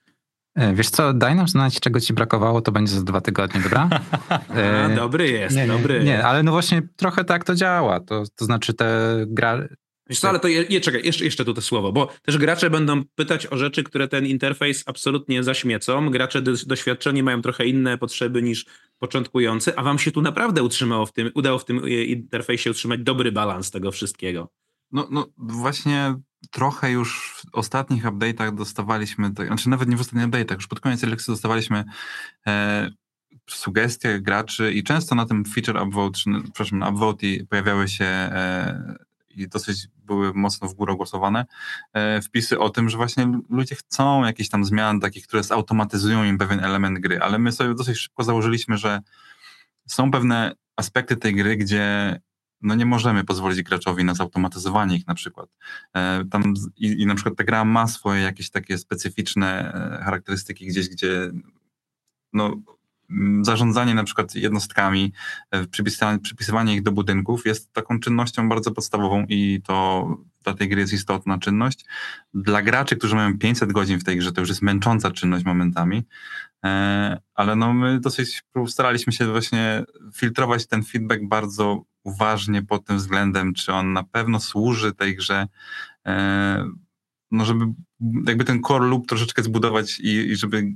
E, 0.55 0.75
wiesz 0.75 0.91
co, 0.91 1.13
daj 1.13 1.35
nam 1.35 1.49
znać, 1.49 1.81
czego 1.81 2.01
ci 2.01 2.13
brakowało, 2.13 2.61
to 2.61 2.73
będzie 2.73 2.93
za 2.93 3.03
dwa 3.03 3.21
tygodnie, 3.21 3.61
dobra? 3.61 3.89
A, 4.29 4.89
dobry 4.97 5.29
jest, 5.29 5.57
nie, 5.57 5.67
dobry. 5.67 6.05
Nie, 6.05 6.25
ale 6.25 6.43
no 6.43 6.53
właśnie 6.53 6.83
trochę 6.97 7.25
tak 7.25 7.45
to 7.45 7.55
działa. 7.55 8.01
To, 8.01 8.25
to 8.37 8.45
znaczy 8.45 8.75
te 8.75 9.17
gra, 9.29 9.59
Wiesz 10.13 10.21
co, 10.21 10.29
ale 10.29 10.41
to 10.41 10.49
je, 10.49 10.81
czekaj, 10.81 11.05
jeszcze, 11.05 11.25
jeszcze 11.25 11.45
tu 11.45 11.55
to 11.55 11.63
słowo, 11.63 11.93
bo 11.93 12.09
też 12.23 12.39
gracze 12.39 12.71
będą 12.71 13.05
pytać 13.15 13.47
o 13.47 13.57
rzeczy, 13.57 13.83
które 13.83 14.09
ten 14.09 14.27
interfejs 14.27 14.83
absolutnie 14.87 15.43
zaśmiecą. 15.43 16.11
Gracze 16.11 16.43
doświadczeni 16.43 17.23
mają 17.23 17.43
trochę 17.43 17.67
inne 17.67 17.99
potrzeby 17.99 18.43
niż 18.43 18.67
początkujący, 18.99 19.77
a 19.77 19.83
wam 19.83 19.99
się 19.99 20.11
tu 20.11 20.23
naprawdę 20.23 20.63
utrzymało 20.63 21.07
w 21.07 21.13
tym, 21.13 21.31
udało 21.35 21.59
w 21.59 21.65
tym 21.65 21.85
e, 21.85 21.89
interfejsie 22.05 22.71
utrzymać 22.71 23.01
dobry 23.01 23.33
balans 23.33 23.71
tego 23.71 23.93
wszystkiego. 23.93 24.49
No, 24.91 25.09
no 25.11 25.27
właśnie 25.39 26.15
trochę 26.51 26.93
już 26.93 27.35
w 27.37 27.55
ostatnich 27.55 28.05
update'ach 28.05 28.55
dostawaliśmy, 28.55 29.35
tak, 29.35 29.47
znaczy 29.47 29.69
nawet 29.69 29.89
nie 29.89 29.97
w 29.97 30.01
ostatnich 30.01 30.27
update'ach, 30.27 30.55
już 30.55 30.67
pod 30.67 30.81
koniec 30.81 31.03
lekcji 31.03 31.33
dostawaliśmy 31.33 31.85
e, 32.47 32.91
sugestie 33.51 34.21
graczy 34.21 34.73
i 34.73 34.83
często 34.83 35.15
na 35.15 35.27
tym 35.27 35.45
feature 35.45 35.83
upvote, 35.83 36.19
przepraszam, 36.45 36.79
na 36.79 36.89
upvote 36.89 37.27
pojawiały 37.49 37.89
się 37.89 38.05
e, 38.05 39.13
i 39.37 39.49
dosyć 39.49 39.89
były 40.15 40.35
mocno 40.35 40.69
w 40.69 40.75
górę 40.75 40.95
głosowane, 40.97 41.47
e, 41.93 42.23
wpisy 42.23 42.59
o 42.59 42.71
tym, 42.71 42.89
że 42.89 42.97
właśnie 42.97 43.33
ludzie 43.51 43.75
chcą 43.75 44.25
jakichś 44.25 44.49
tam 44.49 44.65
zmian 44.65 45.01
takich, 45.01 45.27
które 45.27 45.43
zautomatyzują 45.43 46.25
im 46.25 46.39
pewien 46.39 46.65
element 46.65 46.99
gry, 46.99 47.21
ale 47.21 47.39
my 47.39 47.53
sobie 47.53 47.75
dosyć 47.75 47.99
szybko 47.99 48.25
założyliśmy, 48.25 48.77
że 48.77 49.01
są 49.89 50.11
pewne 50.11 50.53
aspekty 50.77 51.17
tej 51.17 51.35
gry, 51.35 51.57
gdzie 51.57 52.21
no 52.63 52.75
nie 52.75 52.87
możemy 52.87 53.25
pozwolić 53.25 53.63
graczowi 53.63 54.05
na 54.05 54.15
zautomatyzowanie 54.15 54.97
ich 54.97 55.07
na 55.07 55.15
przykład. 55.15 55.49
E, 55.97 56.25
tam 56.31 56.55
i, 56.77 57.03
i 57.03 57.07
na 57.07 57.15
przykład 57.15 57.37
ta 57.37 57.45
gra 57.45 57.65
ma 57.65 57.87
swoje 57.87 58.23
jakieś 58.23 58.51
takie 58.51 58.79
specyficzne 58.79 59.75
e, 59.75 60.05
charakterystyki 60.05 60.67
gdzieś, 60.67 60.89
gdzie 60.89 61.31
no, 62.33 62.57
zarządzanie 63.43 63.95
na 63.95 64.05
przykład 64.05 64.35
jednostkami, 64.35 65.13
e, 65.51 65.67
przypisywanie, 65.67 66.19
przypisywanie 66.19 66.75
ich 66.75 66.83
do 66.83 66.93
budynków 66.93 67.47
jest 67.47 67.73
taką 67.73 68.01
czynnością 68.01 68.49
bardzo 68.49 68.71
podstawową 68.71 69.27
i 69.29 69.61
to 69.67 70.07
dla 70.45 70.55
tej 70.55 70.69
gry 70.69 70.81
jest 70.81 70.93
istotna 70.93 71.39
czynność. 71.39 71.85
Dla 72.35 72.63
graczy, 72.63 72.97
którzy 72.97 73.15
mają 73.15 73.39
500 73.39 73.73
godzin 73.73 73.99
w 73.99 74.05
tej 74.05 74.19
grze, 74.19 74.33
to 74.33 74.41
już 74.41 74.49
jest 74.49 74.63
męcząca 74.63 75.11
czynność 75.11 75.45
momentami, 75.45 76.03
e, 76.65 77.21
ale 77.35 77.57
no 77.57 77.73
my 77.73 78.01
dosyć 78.01 78.43
staraliśmy 78.67 79.13
się 79.13 79.27
właśnie 79.27 79.85
filtrować 80.15 80.67
ten 80.67 80.85
feedback 80.85 81.23
bardzo 81.25 81.85
uważnie 82.05 82.63
pod 82.63 82.85
tym 82.85 82.97
względem, 82.97 83.55
czy 83.55 83.73
on 83.73 83.93
na 83.93 84.03
pewno 84.03 84.41
służy 84.41 84.93
tej 84.93 85.17
grze, 85.17 85.47
e, 86.07 86.65
no 87.31 87.45
żeby 87.45 87.65
jakby 88.27 88.45
ten 88.45 88.63
core 88.63 88.87
loop 88.87 89.07
troszeczkę 89.07 89.43
zbudować 89.43 90.01
i, 90.01 90.09
i 90.09 90.37
żeby 90.37 90.73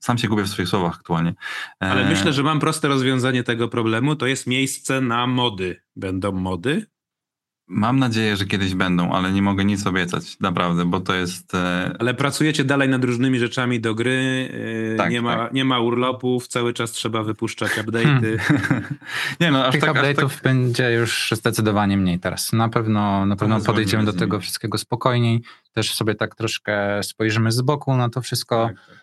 sam 0.00 0.18
się 0.18 0.28
gubię 0.28 0.42
w 0.42 0.48
swoich 0.48 0.68
słowach 0.68 0.94
aktualnie. 0.94 1.34
Ale 1.80 2.06
e, 2.06 2.10
myślę, 2.10 2.32
że 2.32 2.42
mam 2.42 2.60
proste 2.60 2.88
rozwiązanie 2.88 3.42
tego 3.42 3.68
problemu. 3.68 4.16
To 4.16 4.26
jest 4.26 4.46
miejsce 4.46 5.00
na 5.00 5.26
mody. 5.26 5.82
Będą 5.96 6.32
mody? 6.32 6.86
Mam 7.70 7.98
nadzieję, 7.98 8.36
że 8.36 8.46
kiedyś 8.46 8.74
będą, 8.74 9.12
ale 9.12 9.32
nie 9.32 9.42
mogę 9.42 9.64
nic 9.64 9.86
obiecać, 9.86 10.40
naprawdę, 10.40 10.84
bo 10.84 11.00
to 11.00 11.14
jest. 11.14 11.54
E... 11.54 11.96
Ale 11.98 12.14
pracujecie 12.14 12.64
dalej 12.64 12.88
nad 12.88 13.04
różnymi 13.04 13.38
rzeczami 13.38 13.80
do 13.80 13.94
gry. 13.94 14.48
E, 14.94 14.96
tak, 14.96 15.10
nie, 15.10 15.22
ma, 15.22 15.36
tak. 15.36 15.52
nie 15.52 15.64
ma 15.64 15.80
urlopów, 15.80 16.48
cały 16.48 16.72
czas 16.72 16.92
trzeba 16.92 17.22
wypuszczać 17.22 17.72
update'y. 17.82 18.38
Hmm. 18.38 18.84
nie 19.40 19.50
no, 19.50 19.64
aż 19.64 19.72
Tych 19.72 19.80
tak, 19.80 19.96
update'ów 19.96 20.28
tak... 20.28 20.42
będzie 20.42 20.92
już 20.92 21.32
zdecydowanie 21.36 21.96
mniej 21.96 22.18
teraz. 22.18 22.52
Na 22.52 22.68
pewno, 22.68 23.26
na 23.26 23.36
pewno 23.36 23.60
podejdziemy 23.60 24.04
do 24.04 24.12
tego 24.12 24.40
wszystkiego 24.40 24.78
spokojniej. 24.78 25.42
Też 25.72 25.94
sobie 25.94 26.14
tak 26.14 26.34
troszkę 26.34 27.02
spojrzymy 27.02 27.52
z 27.52 27.60
boku 27.60 27.96
na 27.96 28.08
to 28.08 28.20
wszystko. 28.20 28.66
Tak, 28.66 28.76
tak. 28.86 28.97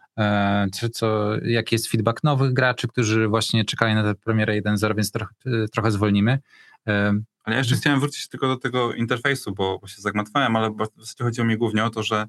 Czy 0.73 0.89
co, 0.89 1.35
jaki 1.43 1.75
jest 1.75 1.87
feedback 1.87 2.23
nowych 2.23 2.53
graczy, 2.53 2.87
którzy 2.87 3.27
właśnie 3.27 3.65
czekali 3.65 3.95
na 3.95 4.03
tę 4.03 4.15
premierę 4.15 4.61
1.0, 4.61 4.95
więc 4.95 5.11
trochę, 5.11 5.33
trochę 5.71 5.91
zwolnimy. 5.91 6.39
E, 6.87 7.19
ale 7.43 7.55
ja 7.55 7.57
jeszcze 7.57 7.75
chciałem 7.75 7.99
wrócić 7.99 8.27
tylko 8.27 8.47
do 8.47 8.57
tego 8.57 8.93
interfejsu, 8.93 9.53
bo, 9.53 9.79
bo 9.79 9.87
się 9.87 10.01
zagmatwałem, 10.01 10.55
ale 10.55 10.69
w 10.69 10.77
zasadzie 10.99 11.23
chodziło 11.23 11.47
mi 11.47 11.57
głównie 11.57 11.85
o 11.85 11.89
to, 11.89 12.03
że 12.03 12.27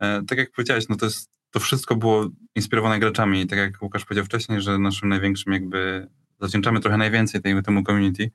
e, 0.00 0.22
tak 0.28 0.38
jak 0.38 0.50
powiedziałeś, 0.50 0.88
no 0.88 0.96
to, 0.96 1.06
jest, 1.06 1.30
to 1.50 1.60
wszystko 1.60 1.96
było 1.96 2.28
inspirowane 2.54 2.98
graczami 2.98 3.46
tak 3.46 3.58
jak 3.58 3.82
Łukasz 3.82 4.04
powiedział 4.04 4.24
wcześniej, 4.24 4.60
że 4.60 4.78
naszym 4.78 5.08
największym 5.08 5.52
jakby 5.52 6.08
zawdzięczamy 6.40 6.80
trochę 6.80 6.96
najwięcej 6.96 7.42
tej, 7.42 7.62
temu 7.62 7.82
community, 7.84 8.30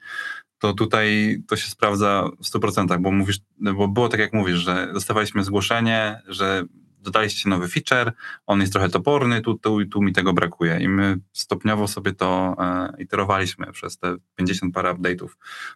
to 0.59 0.73
tutaj 0.73 1.37
to 1.47 1.55
się 1.55 1.67
sprawdza 1.67 2.29
w 2.39 2.45
100%, 2.45 3.01
bo 3.01 3.11
mówisz, 3.11 3.39
bo 3.57 3.87
było 3.87 4.09
tak 4.09 4.19
jak 4.19 4.33
mówisz, 4.33 4.57
że 4.57 4.89
dostawaliśmy 4.93 5.43
zgłoszenie, 5.43 6.21
że 6.27 6.63
dodaliście 7.03 7.49
nowy 7.49 7.67
feature, 7.67 8.13
on 8.45 8.61
jest 8.61 8.73
trochę 8.73 8.89
toporny, 8.89 9.41
tu, 9.41 9.53
tu, 9.53 9.85
tu 9.85 10.01
mi 10.01 10.13
tego 10.13 10.33
brakuje. 10.33 10.79
I 10.81 10.87
my 10.87 11.17
stopniowo 11.33 11.87
sobie 11.87 12.13
to 12.13 12.55
e, 12.59 12.93
iterowaliśmy 13.01 13.71
przez 13.71 13.97
te 13.97 14.15
50 14.35 14.73
parę 14.73 14.93
update'ów 14.93 15.29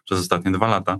przez 0.04 0.18
ostatnie 0.18 0.50
dwa 0.50 0.68
lata. 0.68 0.96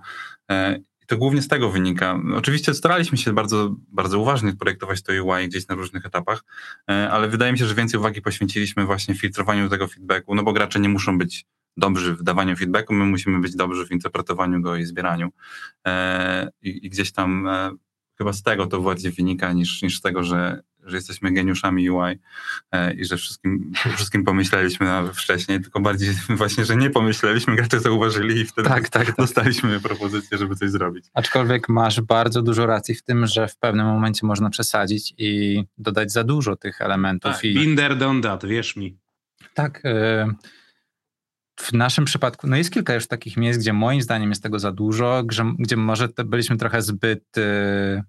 E, 0.51 0.77
i 0.77 1.07
to 1.07 1.17
głównie 1.17 1.43
z 1.43 1.49
tego 1.49 1.71
wynika. 1.71 2.21
Oczywiście 2.37 2.75
staraliśmy 2.75 3.19
się 3.19 3.33
bardzo, 3.33 3.75
bardzo 3.89 4.19
uważnie 4.19 4.53
projektować 4.53 5.03
to 5.03 5.13
UI 5.13 5.49
gdzieś 5.49 5.69
na 5.69 5.75
różnych 5.75 6.07
etapach, 6.07 6.45
e, 6.91 7.11
ale 7.11 7.29
wydaje 7.29 7.53
mi 7.53 7.59
się, 7.59 7.67
że 7.67 7.75
więcej 7.75 8.01
uwagi 8.01 8.23
poświęciliśmy 8.23 8.85
właśnie 8.85 9.15
filtrowaniu 9.15 9.69
tego 9.69 9.89
feedbacku, 9.89 10.35
no 10.35 10.43
bo 10.43 10.53
gracze 10.53 10.81
nie 10.81 10.89
muszą 10.89 11.19
być 11.19 11.47
dobrzy 11.79 12.15
w 12.15 12.23
dawaniu 12.23 12.57
feedbacku, 12.57 12.95
my 12.95 13.05
musimy 13.05 13.41
być 13.41 13.57
dobrzy 13.57 13.87
w 13.87 13.91
interpretowaniu 13.91 14.61
go 14.61 14.77
i 14.77 14.85
zbieraniu. 14.85 15.29
E, 15.87 16.51
I, 16.63 16.87
i 16.87 16.91
gdzieś 16.91 17.13
tam 17.13 17.49
e, 17.49 17.71
chyba 18.19 18.33
z 18.33 18.43
tego 18.43 18.67
to 18.67 18.81
bardziej 18.81 19.13
wynika 19.13 19.53
niż, 19.53 19.83
niż 19.83 19.99
z 19.99 20.01
tego, 20.01 20.25
że, 20.25 20.63
że 20.85 20.97
jesteśmy 20.97 21.33
geniuszami 21.33 21.91
UI 21.91 22.19
e, 22.73 22.95
i 22.95 23.05
że 23.05 23.17
wszystkim, 23.17 23.73
wszystkim 23.97 24.25
pomyśleliśmy 24.25 24.87
na, 24.87 25.13
wcześniej, 25.13 25.61
tylko 25.61 25.81
bardziej 25.81 26.15
właśnie, 26.29 26.65
że 26.65 26.77
nie 26.77 26.91
pomyśleliśmy, 26.91 27.57
gracze 27.57 27.81
zauważyli 27.81 28.41
i 28.41 28.45
wtedy 28.45 28.69
tak, 28.69 28.89
tak, 28.89 29.07
tak. 29.07 29.17
dostaliśmy 29.17 29.81
propozycję, 29.81 30.39
żeby 30.39 30.57
coś 30.57 30.71
zrobić. 30.71 31.07
Aczkolwiek 31.15 31.69
masz 31.69 32.01
bardzo 32.01 32.43
dużo 32.43 32.67
racji 32.67 32.95
w 32.95 33.03
tym, 33.03 33.27
że 33.27 33.49
w 33.49 33.57
pewnym 33.57 33.87
momencie 33.87 34.27
można 34.27 34.51
przesadzić 34.51 35.15
i 35.19 35.63
dodać 35.79 36.13
za 36.13 36.25
dużo 36.25 36.57
tych 36.57 36.81
elementów. 36.81 37.33
Tak, 37.33 37.45
i... 37.45 37.55
Binder 37.55 37.97
don't 37.97 38.23
that, 38.23 38.47
wierz 38.47 38.77
mi. 38.77 38.97
Tak, 39.55 39.85
y 39.85 40.58
w 41.59 41.73
naszym 41.73 42.05
przypadku, 42.05 42.47
no 42.47 42.57
jest 42.57 42.73
kilka 42.73 42.95
już 42.95 43.07
takich 43.07 43.37
miejsc, 43.37 43.61
gdzie 43.61 43.73
moim 43.73 44.03
zdaniem 44.03 44.31
jest 44.31 44.43
tego 44.43 44.59
za 44.59 44.73
dużo, 44.73 45.23
gdzie, 45.25 45.45
gdzie 45.59 45.77
może 45.77 46.09
byliśmy 46.25 46.57
trochę 46.57 46.83
zbyt, 46.83 47.25
yy, 47.37 48.03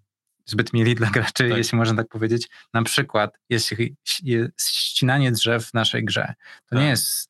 zbyt 0.46 0.74
mili 0.74 0.96
dla 0.96 1.10
graczy, 1.10 1.50
tak. 1.50 1.58
jeśli 1.58 1.78
można 1.78 1.98
tak 1.98 2.08
powiedzieć. 2.08 2.50
Na 2.74 2.84
przykład, 2.84 3.40
jeśli 3.50 3.96
jest 4.24 4.70
ścinanie 4.70 5.32
drzew 5.32 5.66
w 5.66 5.74
naszej 5.74 6.06
grze, 6.06 6.34
to 6.66 6.76
tak. 6.76 6.80
nie 6.80 6.90
jest 6.90 7.30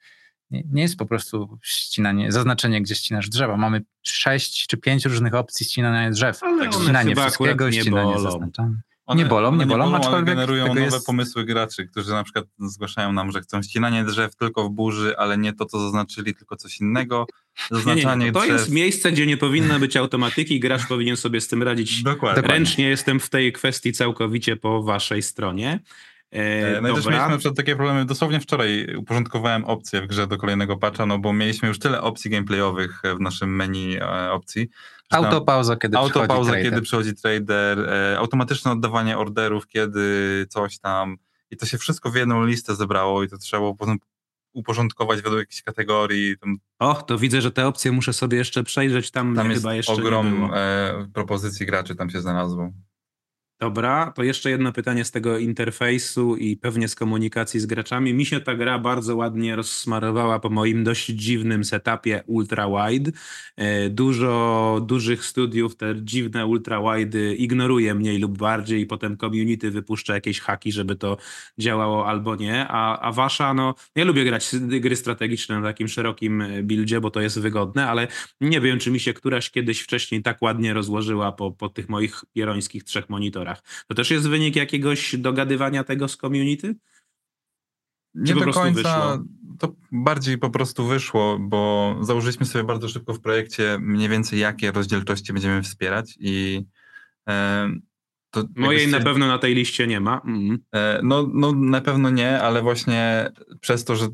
nie, 0.51 0.63
nie, 0.71 0.81
jest 0.81 0.97
po 0.97 1.05
prostu 1.05 1.59
ścinanie, 1.63 2.31
zaznaczenie, 2.31 2.81
gdzie 2.81 2.95
ścinasz 2.95 3.29
drzewa. 3.29 3.57
Mamy 3.57 3.81
sześć 4.03 4.67
czy 4.67 4.77
pięć 4.77 5.05
różnych 5.05 5.33
opcji 5.33 5.65
ścinania 5.65 6.11
drzew. 6.11 6.43
Ale 6.43 6.73
ścinanie 6.73 7.15
wszystkiego, 7.15 7.71
ścinanie 7.71 8.19
zaznaczone. 8.19 8.81
One, 9.09 9.23
nie 9.23 9.29
bolą, 9.29 9.55
nie 9.55 9.65
bolą, 9.65 9.85
bolą 9.85 9.97
aczkolwiek 9.97 10.25
generują 10.25 10.67
nowe 10.67 10.81
jest... 10.81 11.05
pomysły 11.05 11.45
graczy, 11.45 11.87
którzy 11.87 12.11
na 12.11 12.23
przykład 12.23 12.45
zgłaszają 12.59 13.13
nam, 13.13 13.31
że 13.31 13.41
chcą 13.41 13.61
ścinanie 13.63 14.03
drzew 14.03 14.35
tylko 14.35 14.69
w 14.69 14.71
burzy, 14.71 15.17
ale 15.17 15.37
nie 15.37 15.53
to, 15.53 15.65
co 15.65 15.79
zaznaczyli, 15.79 16.35
tylko 16.35 16.55
coś 16.55 16.81
innego. 16.81 17.27
Zaznaczanie 17.71 18.19
nie, 18.19 18.25
nie, 18.25 18.31
to 18.31 18.39
drzew... 18.39 18.51
jest 18.51 18.71
miejsce, 18.71 19.11
gdzie 19.11 19.25
nie 19.25 19.37
powinno 19.37 19.79
być 19.79 19.97
automatyki 19.97 20.55
i 20.55 20.59
gracz 20.59 20.87
powinien 20.87 21.17
sobie 21.17 21.41
z 21.41 21.47
tym 21.47 21.63
radzić 21.63 22.03
Dokładnie. 22.03 22.41
ręcznie. 22.41 22.89
Jestem 22.89 23.19
w 23.19 23.29
tej 23.29 23.53
kwestii 23.53 23.93
całkowicie 23.93 24.55
po 24.55 24.83
waszej 24.83 25.21
stronie. 25.21 25.79
E, 26.31 26.81
no 26.81 26.89
i 26.89 26.95
też 26.95 27.05
mieliśmy 27.05 27.29
na 27.29 27.37
przykład 27.37 27.57
takie 27.57 27.75
problemy. 27.75 28.05
Dosłownie 28.05 28.39
wczoraj 28.39 28.95
uporządkowałem 28.95 29.65
opcje 29.65 30.01
w 30.01 30.07
grze 30.07 30.27
do 30.27 30.37
kolejnego 30.37 30.77
patcha, 30.77 31.05
no 31.05 31.19
bo 31.19 31.33
mieliśmy 31.33 31.67
już 31.67 31.79
tyle 31.79 32.01
opcji 32.01 32.31
gameplayowych 32.31 33.01
w 33.17 33.19
naszym 33.19 33.55
menu 33.55 33.97
e, 33.97 34.31
opcji, 34.31 34.69
Autopauza, 35.09 35.75
kiedy 35.75 35.97
autopauza, 35.97 36.51
przychodzi 36.51 36.69
kiedy 36.69 36.81
przychodzi 36.81 37.15
trader, 37.15 37.79
e, 37.79 38.17
automatyczne 38.17 38.71
oddawanie 38.71 39.17
orderów, 39.17 39.67
kiedy 39.67 40.45
coś 40.49 40.79
tam. 40.79 41.17
I 41.51 41.57
to 41.57 41.65
się 41.65 41.77
wszystko 41.77 42.11
w 42.11 42.15
jedną 42.15 42.45
listę 42.45 42.75
zebrało 42.75 43.23
i 43.23 43.27
to 43.27 43.37
trzeba 43.37 43.59
było 43.59 43.75
potem 43.75 43.97
uporządkować 44.53 45.21
według 45.21 45.39
jakichś 45.39 45.63
kategorii. 45.63 46.37
Tam... 46.37 46.57
Och, 46.79 47.05
to 47.05 47.17
widzę, 47.17 47.41
że 47.41 47.51
te 47.51 47.67
opcje 47.67 47.91
muszę 47.91 48.13
sobie 48.13 48.37
jeszcze 48.37 48.63
przejrzeć. 48.63 49.11
Tam, 49.11 49.35
tam 49.35 49.49
jest 49.49 49.61
chyba 49.61 49.75
jeszcze 49.75 49.93
ogrom 49.93 50.51
e, 50.53 51.07
propozycji 51.13 51.65
graczy 51.65 51.95
tam 51.95 52.09
się 52.09 52.21
znalazło. 52.21 52.71
Dobra, 53.61 54.11
to 54.15 54.23
jeszcze 54.23 54.49
jedno 54.49 54.71
pytanie 54.71 55.05
z 55.05 55.11
tego 55.11 55.37
interfejsu 55.37 56.35
i 56.35 56.57
pewnie 56.57 56.87
z 56.87 56.95
komunikacji 56.95 57.59
z 57.59 57.65
graczami. 57.65 58.13
Mi 58.13 58.25
się 58.25 58.39
ta 58.39 58.55
gra 58.55 58.79
bardzo 58.79 59.15
ładnie 59.15 59.55
rozsmarowała 59.55 60.39
po 60.39 60.49
moim 60.49 60.83
dość 60.83 61.05
dziwnym 61.05 61.63
setupie 61.63 62.23
ultra-wide. 62.27 63.11
E, 63.57 63.89
dużo 63.89 64.81
dużych 64.87 65.25
studiów 65.25 65.75
te 65.75 65.95
dziwne 66.03 66.45
ultra-wide 66.45 67.33
ignoruje 67.33 67.95
mniej 67.95 68.19
lub 68.19 68.37
bardziej 68.37 68.81
i 68.81 68.85
potem 68.85 69.17
community 69.17 69.71
wypuszcza 69.71 70.13
jakieś 70.13 70.39
haki, 70.39 70.71
żeby 70.71 70.95
to 70.95 71.17
działało 71.57 72.07
albo 72.07 72.35
nie. 72.35 72.67
A, 72.67 72.99
a 72.99 73.11
wasza, 73.11 73.53
no 73.53 73.75
ja 73.95 74.05
lubię 74.05 74.25
grać 74.25 74.49
gry 74.61 74.95
strategiczne 74.95 75.59
na 75.59 75.67
takim 75.67 75.87
szerokim 75.87 76.43
buildzie, 76.63 77.01
bo 77.01 77.11
to 77.11 77.21
jest 77.21 77.39
wygodne, 77.39 77.89
ale 77.89 78.07
nie 78.41 78.61
wiem, 78.61 78.79
czy 78.79 78.91
mi 78.91 78.99
się 78.99 79.13
któraś 79.13 79.51
kiedyś 79.51 79.81
wcześniej 79.81 80.21
tak 80.21 80.41
ładnie 80.41 80.73
rozłożyła 80.73 81.31
po, 81.31 81.51
po 81.51 81.69
tych 81.69 81.89
moich 81.89 82.21
pierońskich 82.33 82.83
trzech 82.83 83.09
monitorach. 83.09 83.48
To 83.87 83.95
też 83.95 84.11
jest 84.11 84.29
wynik 84.29 84.55
jakiegoś 84.55 85.15
dogadywania 85.15 85.83
tego 85.83 86.07
z 86.07 86.17
community? 86.17 86.75
Nie 88.13 88.35
do 88.35 88.53
końca. 88.53 88.71
Wyszło? 88.71 89.23
To 89.59 89.75
bardziej 89.91 90.37
po 90.37 90.49
prostu 90.49 90.85
wyszło, 90.85 91.37
bo 91.39 91.95
założyliśmy 92.01 92.45
sobie 92.45 92.63
bardzo 92.63 92.89
szybko 92.89 93.13
w 93.13 93.21
projekcie 93.21 93.77
mniej 93.81 94.09
więcej 94.09 94.39
jakie 94.39 94.71
rozdzielczości 94.71 95.33
będziemy 95.33 95.63
wspierać 95.63 96.17
i 96.19 96.65
e, 97.29 97.69
to 98.31 98.43
Mojej 98.55 98.87
na 98.87 98.99
pewno 98.99 99.27
na 99.27 99.37
tej 99.37 99.55
liście 99.55 99.87
nie 99.87 99.99
ma. 99.99 100.21
Mm. 100.25 100.59
E, 100.75 100.99
no, 101.03 101.29
no 101.33 101.51
na 101.53 101.81
pewno 101.81 102.09
nie, 102.09 102.41
ale 102.41 102.61
właśnie 102.61 103.31
przez 103.61 103.83
to, 103.85 103.95
że 103.95 104.07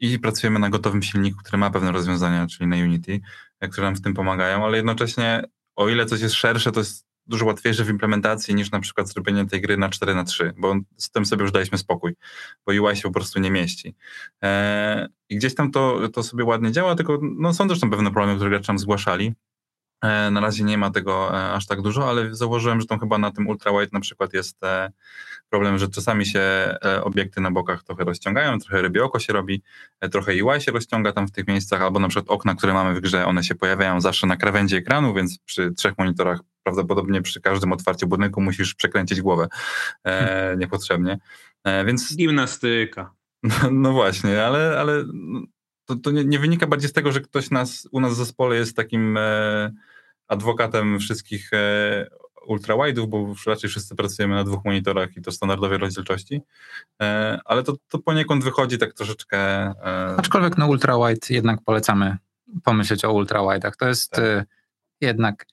i 0.00 0.18
pracujemy 0.18 0.58
na 0.58 0.70
gotowym 0.70 1.02
silniku, 1.02 1.38
który 1.38 1.58
ma 1.58 1.70
pewne 1.70 1.92
rozwiązania, 1.92 2.46
czyli 2.46 2.66
na 2.66 2.76
Unity, 2.76 3.20
e, 3.60 3.68
które 3.68 3.86
nam 3.86 3.96
w 3.96 4.00
tym 4.00 4.14
pomagają, 4.14 4.64
ale 4.64 4.76
jednocześnie 4.76 5.42
o 5.76 5.88
ile 5.88 6.06
coś 6.06 6.20
jest 6.20 6.34
szersze, 6.34 6.72
to 6.72 6.80
jest 6.80 7.06
dużo 7.26 7.46
łatwiejsze 7.46 7.84
w 7.84 7.88
implementacji 7.88 8.54
niż 8.54 8.70
na 8.70 8.80
przykład 8.80 9.08
zrobienie 9.08 9.46
tej 9.46 9.60
gry 9.60 9.76
na 9.76 9.88
4 9.88 10.14
na 10.14 10.24
3 10.24 10.52
bo 10.56 10.74
z 10.96 11.10
tym 11.10 11.26
sobie 11.26 11.42
już 11.42 11.52
daliśmy 11.52 11.78
spokój, 11.78 12.14
bo 12.66 12.72
UI 12.72 12.96
się 12.96 13.02
po 13.02 13.10
prostu 13.10 13.40
nie 13.40 13.50
mieści. 13.50 13.94
E, 14.42 15.08
I 15.28 15.36
gdzieś 15.36 15.54
tam 15.54 15.70
to, 15.70 16.08
to 16.08 16.22
sobie 16.22 16.44
ładnie 16.44 16.72
działa, 16.72 16.94
tylko 16.94 17.18
no, 17.22 17.54
są 17.54 17.68
też 17.68 17.80
tam 17.80 17.90
pewne 17.90 18.10
problemy, 18.10 18.36
które 18.36 18.50
gracze 18.50 18.72
nam 18.72 18.78
zgłaszali. 18.78 19.34
E, 20.02 20.30
na 20.30 20.40
razie 20.40 20.64
nie 20.64 20.78
ma 20.78 20.90
tego 20.90 21.38
e, 21.38 21.52
aż 21.52 21.66
tak 21.66 21.82
dużo, 21.82 22.08
ale 22.08 22.34
zauważyłem, 22.34 22.80
że 22.80 22.86
tam 22.86 23.00
chyba 23.00 23.18
na 23.18 23.30
tym 23.30 23.48
ultrawide 23.48 23.90
na 23.92 24.00
przykład 24.00 24.34
jest 24.34 24.64
e, 24.64 24.92
problem, 25.50 25.78
że 25.78 25.88
czasami 25.88 26.26
się 26.26 26.40
e, 26.40 27.04
obiekty 27.04 27.40
na 27.40 27.50
bokach 27.50 27.82
trochę 27.82 28.04
rozciągają, 28.04 28.58
trochę 28.58 28.82
rybie 28.82 29.04
oko 29.04 29.18
się 29.18 29.32
robi, 29.32 29.62
e, 30.00 30.08
trochę 30.08 30.44
UI 30.44 30.60
się 30.60 30.72
rozciąga 30.72 31.12
tam 31.12 31.26
w 31.28 31.30
tych 31.30 31.48
miejscach, 31.48 31.82
albo 31.82 32.00
na 32.00 32.08
przykład 32.08 32.30
okna, 32.30 32.54
które 32.54 32.72
mamy 32.72 32.94
w 32.94 33.00
grze, 33.00 33.26
one 33.26 33.44
się 33.44 33.54
pojawiają 33.54 34.00
zawsze 34.00 34.26
na 34.26 34.36
krawędzi 34.36 34.76
ekranu, 34.76 35.14
więc 35.14 35.38
przy 35.38 35.72
trzech 35.72 35.98
monitorach 35.98 36.40
prawdopodobnie 36.64 37.22
przy 37.22 37.40
każdym 37.40 37.72
otwarciu 37.72 38.06
budynku 38.06 38.40
musisz 38.40 38.74
przekręcić 38.74 39.20
głowę 39.20 39.48
e, 40.04 40.26
hmm. 40.26 40.58
niepotrzebnie. 40.58 41.18
E, 41.64 41.84
więc... 41.84 42.16
Gimnastyka. 42.16 43.10
No, 43.42 43.54
no 43.72 43.92
właśnie, 43.92 44.44
ale, 44.44 44.80
ale 44.80 45.04
to, 45.84 45.96
to 45.96 46.10
nie, 46.10 46.24
nie, 46.24 46.38
wynika 46.38 46.66
bardziej 46.66 46.90
z 46.90 46.92
tego, 46.92 47.12
że 47.12 47.20
ktoś 47.20 47.50
nas, 47.50 47.88
u 47.92 48.00
nas 48.00 48.12
w 48.12 48.16
zespole 48.16 48.56
jest 48.56 48.76
takim 48.76 49.16
e, 49.16 49.72
adwokatem 50.28 50.98
wszystkich 50.98 51.52
e, 51.52 52.06
ultrawide'ów, 52.48 53.06
bo 53.06 53.34
raczej 53.46 53.70
wszyscy 53.70 53.94
pracujemy 53.94 54.34
na 54.34 54.44
dwóch 54.44 54.64
monitorach 54.64 55.16
i 55.16 55.22
to 55.22 55.32
standardowej 55.32 55.78
rozdzielczości, 55.78 56.40
e, 57.02 57.38
ale 57.44 57.62
to, 57.62 57.76
to 57.88 57.98
poniekąd 57.98 58.44
wychodzi 58.44 58.78
tak 58.78 58.94
troszeczkę... 58.94 59.38
E, 59.38 60.14
Aczkolwiek 60.16 60.58
na 60.58 60.66
ultrawide 60.66 61.26
jednak 61.30 61.60
polecamy 61.64 62.16
pomyśleć 62.64 63.04
o 63.04 63.12
ultrawide'ach. 63.12 63.72
To 63.78 63.88
jest 63.88 64.10
tak. 64.10 64.24
E, 64.24 64.44
jednak 65.00 65.46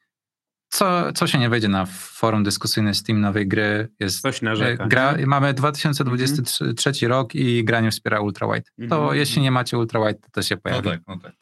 co, 0.71 1.13
co 1.13 1.27
się 1.27 1.37
nie 1.37 1.49
wejdzie 1.49 1.67
na 1.67 1.85
forum 1.85 2.43
dyskusyjne 2.43 2.93
Steam 2.93 3.21
nowej 3.21 3.47
gry. 3.47 3.87
Jest 3.99 4.21
Coś 4.21 4.41
narzeka, 4.41 4.87
gra, 4.87 5.15
Mamy 5.25 5.53
2023 5.53 6.89
mm 6.89 6.95
-hmm. 6.95 7.07
rok 7.07 7.35
i 7.35 7.63
gra 7.63 7.81
nie 7.81 7.91
wspiera 7.91 8.19
ultrawide. 8.19 8.61
To 8.61 8.81
mm 8.81 8.89
-hmm. 8.89 9.13
jeśli 9.13 9.41
nie 9.41 9.51
macie 9.51 9.77
ultrawide, 9.77 10.19
to, 10.19 10.27
to 10.31 10.41
się 10.41 10.57
pojawi. 10.57 10.85
No 10.85 10.91
tak, 10.91 11.01
no 11.07 11.17
tak. 11.17 11.33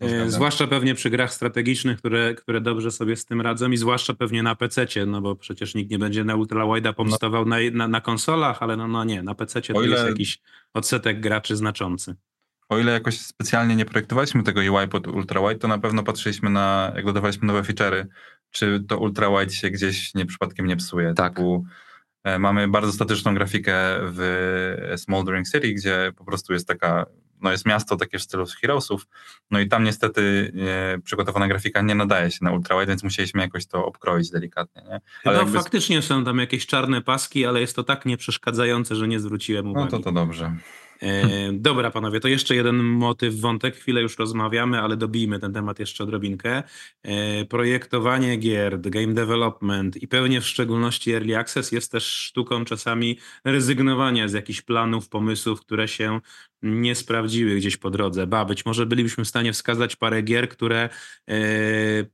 E, 0.00 0.30
zwłaszcza 0.30 0.66
pewnie 0.66 0.94
przy 0.94 1.10
grach 1.10 1.32
strategicznych, 1.32 1.98
które, 1.98 2.34
które 2.34 2.60
dobrze 2.60 2.90
sobie 2.90 3.16
z 3.16 3.24
tym 3.24 3.40
radzą 3.40 3.70
i 3.70 3.76
zwłaszcza 3.76 4.14
pewnie 4.14 4.42
na 4.42 4.54
PC, 4.54 4.86
no 5.06 5.20
bo 5.20 5.36
przecież 5.36 5.74
nikt 5.74 5.90
nie 5.90 5.98
będzie 5.98 6.24
na 6.24 6.36
ultrawide'a 6.36 6.92
pomstował 6.92 7.44
no. 7.44 7.56
na, 7.56 7.70
na, 7.72 7.88
na, 7.88 8.00
konsolach, 8.00 8.62
ale 8.62 8.76
no, 8.76 8.88
no 8.88 9.04
nie, 9.04 9.22
na 9.22 9.34
PC 9.34 9.62
to 9.62 9.82
ile... 9.82 9.96
jest 9.96 10.08
jakiś 10.08 10.38
odsetek 10.74 11.20
graczy 11.20 11.56
znaczący. 11.56 12.16
O 12.68 12.78
ile 12.78 12.92
jakoś 12.92 13.18
specjalnie 13.18 13.76
nie 13.76 13.84
projektowaliśmy 13.84 14.42
tego 14.42 14.60
UI 14.60 14.88
pod 14.88 15.06
ultrawide, 15.06 15.54
to 15.54 15.68
na 15.68 15.78
pewno 15.78 16.02
patrzyliśmy 16.02 16.50
na, 16.50 16.92
jak 16.96 17.04
dodawaliśmy 17.04 17.46
nowe 17.46 17.62
feature'y, 17.62 18.06
czy 18.50 18.84
to 18.88 18.98
ultrawide 18.98 19.52
się 19.52 19.70
gdzieś 19.70 20.14
nie 20.14 20.26
przypadkiem 20.26 20.66
nie 20.66 20.76
psuje. 20.76 21.14
Tak. 21.14 21.32
Typu, 21.34 21.64
e, 22.24 22.38
mamy 22.38 22.68
bardzo 22.68 22.92
statyczną 22.92 23.34
grafikę 23.34 23.74
w 24.00 24.94
Smoldering 24.96 25.46
City, 25.46 25.72
gdzie 25.72 26.12
po 26.16 26.24
prostu 26.24 26.52
jest 26.52 26.68
taka 26.68 27.06
no 27.42 27.50
jest 27.50 27.66
miasto 27.66 27.96
takie 27.96 28.18
w 28.18 28.22
stylu 28.22 28.46
Heroesów, 28.60 29.06
no 29.50 29.60
i 29.60 29.68
tam 29.68 29.84
niestety 29.84 30.52
e, 30.94 30.98
przygotowana 30.98 31.48
grafika 31.48 31.82
nie 31.82 31.94
nadaje 31.94 32.30
się 32.30 32.38
na 32.42 32.52
ultrawide, 32.52 32.86
więc 32.86 33.02
musieliśmy 33.02 33.42
jakoś 33.42 33.66
to 33.66 33.86
obkroić 33.86 34.30
delikatnie. 34.30 34.82
Nie? 34.82 35.00
Ale 35.24 35.36
no 35.36 35.42
jakby... 35.42 35.58
faktycznie 35.58 36.02
są 36.02 36.24
tam 36.24 36.38
jakieś 36.38 36.66
czarne 36.66 37.02
paski, 37.02 37.46
ale 37.46 37.60
jest 37.60 37.76
to 37.76 37.84
tak 37.84 38.06
nieprzeszkadzające, 38.06 38.96
że 38.96 39.08
nie 39.08 39.20
zwróciłem 39.20 39.70
uwagi. 39.70 39.84
No 39.84 39.98
to 39.98 40.04
to 40.04 40.12
dobrze. 40.12 40.52
E, 41.02 41.52
dobra, 41.52 41.90
panowie, 41.90 42.20
to 42.20 42.28
jeszcze 42.28 42.54
jeden 42.54 42.76
motyw, 42.76 43.40
wątek. 43.40 43.76
Chwilę 43.76 44.02
już 44.02 44.18
rozmawiamy, 44.18 44.80
ale 44.80 44.96
dobijmy 44.96 45.40
ten 45.40 45.52
temat 45.52 45.78
jeszcze 45.78 46.04
odrobinkę. 46.04 46.62
E, 47.02 47.44
projektowanie 47.44 48.36
gier, 48.36 48.80
game 48.80 49.14
development 49.14 49.96
i 49.96 50.08
pewnie 50.08 50.40
w 50.40 50.46
szczególności 50.46 51.12
early 51.12 51.38
access 51.38 51.72
jest 51.72 51.92
też 51.92 52.04
sztuką 52.06 52.64
czasami 52.64 53.18
rezygnowania 53.44 54.28
z 54.28 54.32
jakichś 54.32 54.62
planów, 54.62 55.08
pomysłów, 55.08 55.60
które 55.60 55.88
się 55.88 56.20
nie 56.62 56.94
sprawdziły 56.94 57.56
gdzieś 57.56 57.76
po 57.76 57.90
drodze. 57.90 58.26
Ba, 58.26 58.44
być 58.44 58.66
może 58.66 58.86
bylibyśmy 58.86 59.24
w 59.24 59.28
stanie 59.28 59.52
wskazać 59.52 59.96
parę 59.96 60.22
gier, 60.22 60.48
które 60.48 60.88
e, 61.28 61.38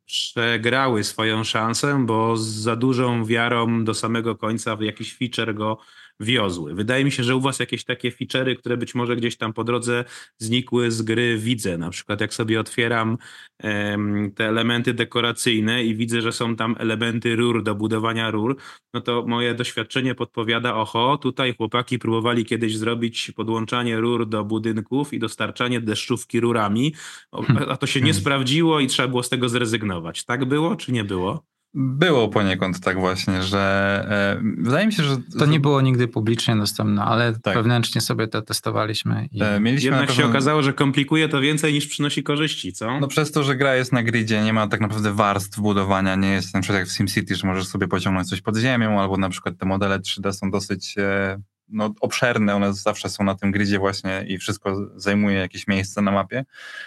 przegrały 0.04 1.04
swoją 1.04 1.44
szansę, 1.44 2.04
bo 2.06 2.36
z 2.36 2.62
za 2.62 2.76
dużą 2.76 3.24
wiarą 3.24 3.84
do 3.84 3.94
samego 3.94 4.36
końca 4.36 4.76
w 4.76 4.80
jakiś 4.82 5.16
feature 5.16 5.54
go 5.54 5.78
wiozły. 6.20 6.74
Wydaje 6.74 7.04
mi 7.04 7.12
się, 7.12 7.24
że 7.24 7.36
u 7.36 7.40
was 7.40 7.58
jakieś 7.58 7.84
takie 7.84 8.10
feature'y, 8.10 8.56
które 8.56 8.76
być 8.76 8.94
może 8.94 9.16
gdzieś 9.16 9.36
tam 9.36 9.52
po 9.52 9.64
drodze 9.64 10.04
znikły 10.38 10.90
z 10.90 11.02
gry 11.02 11.38
widzę. 11.38 11.78
Na 11.78 11.90
przykład 11.90 12.20
jak 12.20 12.34
sobie 12.34 12.60
otwieram 12.60 13.18
um, 13.62 14.32
te 14.34 14.48
elementy 14.48 14.94
dekoracyjne 14.94 15.84
i 15.84 15.94
widzę, 15.94 16.22
że 16.22 16.32
są 16.32 16.56
tam 16.56 16.76
elementy 16.78 17.36
rur 17.36 17.62
do 17.62 17.74
budowania 17.74 18.30
rur, 18.30 18.56
no 18.94 19.00
to 19.00 19.24
moje 19.26 19.54
doświadczenie 19.54 20.14
podpowiada, 20.14 20.74
oho, 20.74 21.18
tutaj 21.18 21.56
chłopaki 21.56 21.98
próbowali 21.98 22.44
kiedyś 22.44 22.76
zrobić 22.76 23.32
podłączanie 23.36 24.00
rur 24.00 24.28
do 24.28 24.44
budynków 24.44 25.12
i 25.12 25.18
dostarczanie 25.18 25.80
deszczówki 25.80 26.40
rurami, 26.40 26.94
a 27.68 27.76
to 27.76 27.86
się 27.86 28.00
nie 28.00 28.06
hmm. 28.06 28.20
sprawdziło 28.20 28.80
i 28.80 28.86
trzeba 28.86 29.08
było 29.08 29.22
z 29.22 29.28
tego 29.28 29.48
zrezygnować. 29.48 30.24
Tak 30.24 30.44
było, 30.44 30.76
czy 30.76 30.92
nie 30.92 31.04
było? 31.04 31.51
Było 31.74 32.28
poniekąd 32.28 32.80
tak 32.80 32.98
właśnie, 32.98 33.42
że 33.42 33.58
e, 34.38 34.42
wydaje 34.58 34.86
mi 34.86 34.92
się, 34.92 35.02
że... 35.02 35.16
To 35.38 35.46
nie 35.46 35.60
było 35.60 35.80
nigdy 35.80 36.08
publicznie 36.08 36.56
dostępne, 36.56 37.02
ale 37.02 37.38
tak. 37.38 37.54
wewnętrznie 37.54 38.00
sobie 38.00 38.28
to 38.28 38.42
testowaliśmy. 38.42 39.28
I... 39.32 39.42
E, 39.42 39.60
mieliśmy 39.60 39.90
Jednak 39.90 40.06
pewno... 40.06 40.22
się 40.22 40.28
okazało, 40.28 40.62
że 40.62 40.72
komplikuje 40.72 41.28
to 41.28 41.40
więcej 41.40 41.72
niż 41.72 41.86
przynosi 41.86 42.22
korzyści, 42.22 42.72
co? 42.72 43.00
No 43.00 43.08
przez 43.08 43.32
to, 43.32 43.42
że 43.42 43.56
gra 43.56 43.74
jest 43.74 43.92
na 43.92 44.02
gridzie, 44.02 44.42
nie 44.42 44.52
ma 44.52 44.68
tak 44.68 44.80
naprawdę 44.80 45.12
warstw 45.12 45.60
budowania, 45.60 46.16
nie 46.16 46.30
jest 46.30 46.54
na 46.54 46.60
przykład 46.60 46.78
jak 46.78 46.88
w 46.88 46.92
SimCity, 46.92 47.34
że 47.34 47.46
możesz 47.46 47.66
sobie 47.66 47.88
pociągnąć 47.88 48.28
coś 48.28 48.40
pod 48.40 48.56
ziemią, 48.56 49.00
albo 49.00 49.16
na 49.16 49.28
przykład 49.28 49.56
te 49.58 49.66
modele 49.66 49.98
3D 49.98 50.32
są 50.32 50.50
dosyć 50.50 50.94
e, 50.98 51.38
no, 51.72 51.94
obszerne, 52.00 52.54
one 52.54 52.74
zawsze 52.74 53.08
są 53.08 53.24
na 53.24 53.34
tym 53.34 53.50
gridzie 53.50 53.78
właśnie 53.78 54.24
i 54.28 54.38
wszystko 54.38 54.90
zajmuje 54.96 55.36
jakieś 55.36 55.66
miejsce 55.66 56.02
na 56.02 56.10
mapie, 56.10 56.44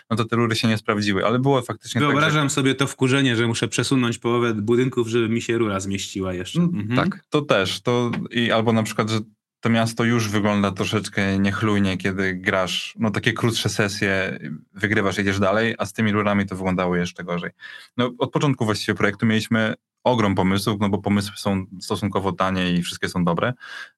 no 0.10 0.18
to 0.18 0.26
te 0.26 0.36
rury 0.36 0.56
się 0.56 0.68
nie 0.68 0.78
sprawdziły, 0.78 1.26
ale 1.26 1.40
było 1.40 1.62
faktycznie 1.62 2.02
Wyobrażam 2.02 2.42
tak, 2.42 2.50
że... 2.50 2.56
sobie 2.56 2.76
to 2.76 2.88
wkurzenie, 2.88 3.36
że 3.36 3.48
muszę 3.48 3.68
przesunąć 3.68 4.18
połowę 4.18 4.54
budynków, 4.54 5.08
żeby 5.08 5.30
mi 5.30 5.42
się 5.42 5.58
rura 5.58 5.80
zmieściła 5.80 6.34
jeszcze. 6.34 6.60
Mm, 6.60 6.80
mhm. 6.80 7.10
Tak, 7.10 7.22
to 7.30 7.42
też. 7.42 7.82
To 7.82 8.12
i 8.32 8.52
albo 8.52 8.74
na 8.74 8.84
przykład, 8.84 9.10
że 9.10 9.20
to 9.66 9.70
miasto 9.70 10.04
już 10.04 10.30
wygląda 10.30 10.72
troszeczkę 10.72 11.40
niechlujnie, 11.40 11.98
kiedy 11.98 12.34
grasz, 12.34 12.96
no 13.00 13.12
takie 13.12 13.34
krótsze 13.34 13.70
sesje, 13.70 14.40
wygrywasz, 14.74 15.18
jedziesz 15.18 15.40
dalej, 15.40 15.76
a 15.78 15.86
z 15.86 15.94
tymi 15.94 16.12
rurami 16.12 16.46
to 16.46 16.56
wyglądało 16.56 16.96
jeszcze 16.96 17.24
gorzej. 17.24 17.52
No 17.98 18.12
od 18.18 18.32
początku 18.32 18.66
właściwie 18.66 18.96
projektu 18.96 19.26
mieliśmy 19.26 19.74
ogrom 20.06 20.36
pomysłów, 20.36 20.78
no 20.80 20.90
bo 20.90 20.98
pomysły 20.98 21.34
są 21.38 21.66
stosunkowo 21.82 22.32
tanie 22.32 22.72
i 22.72 22.82
wszystkie 22.82 23.10
są 23.10 23.24
dobre, 23.24 23.54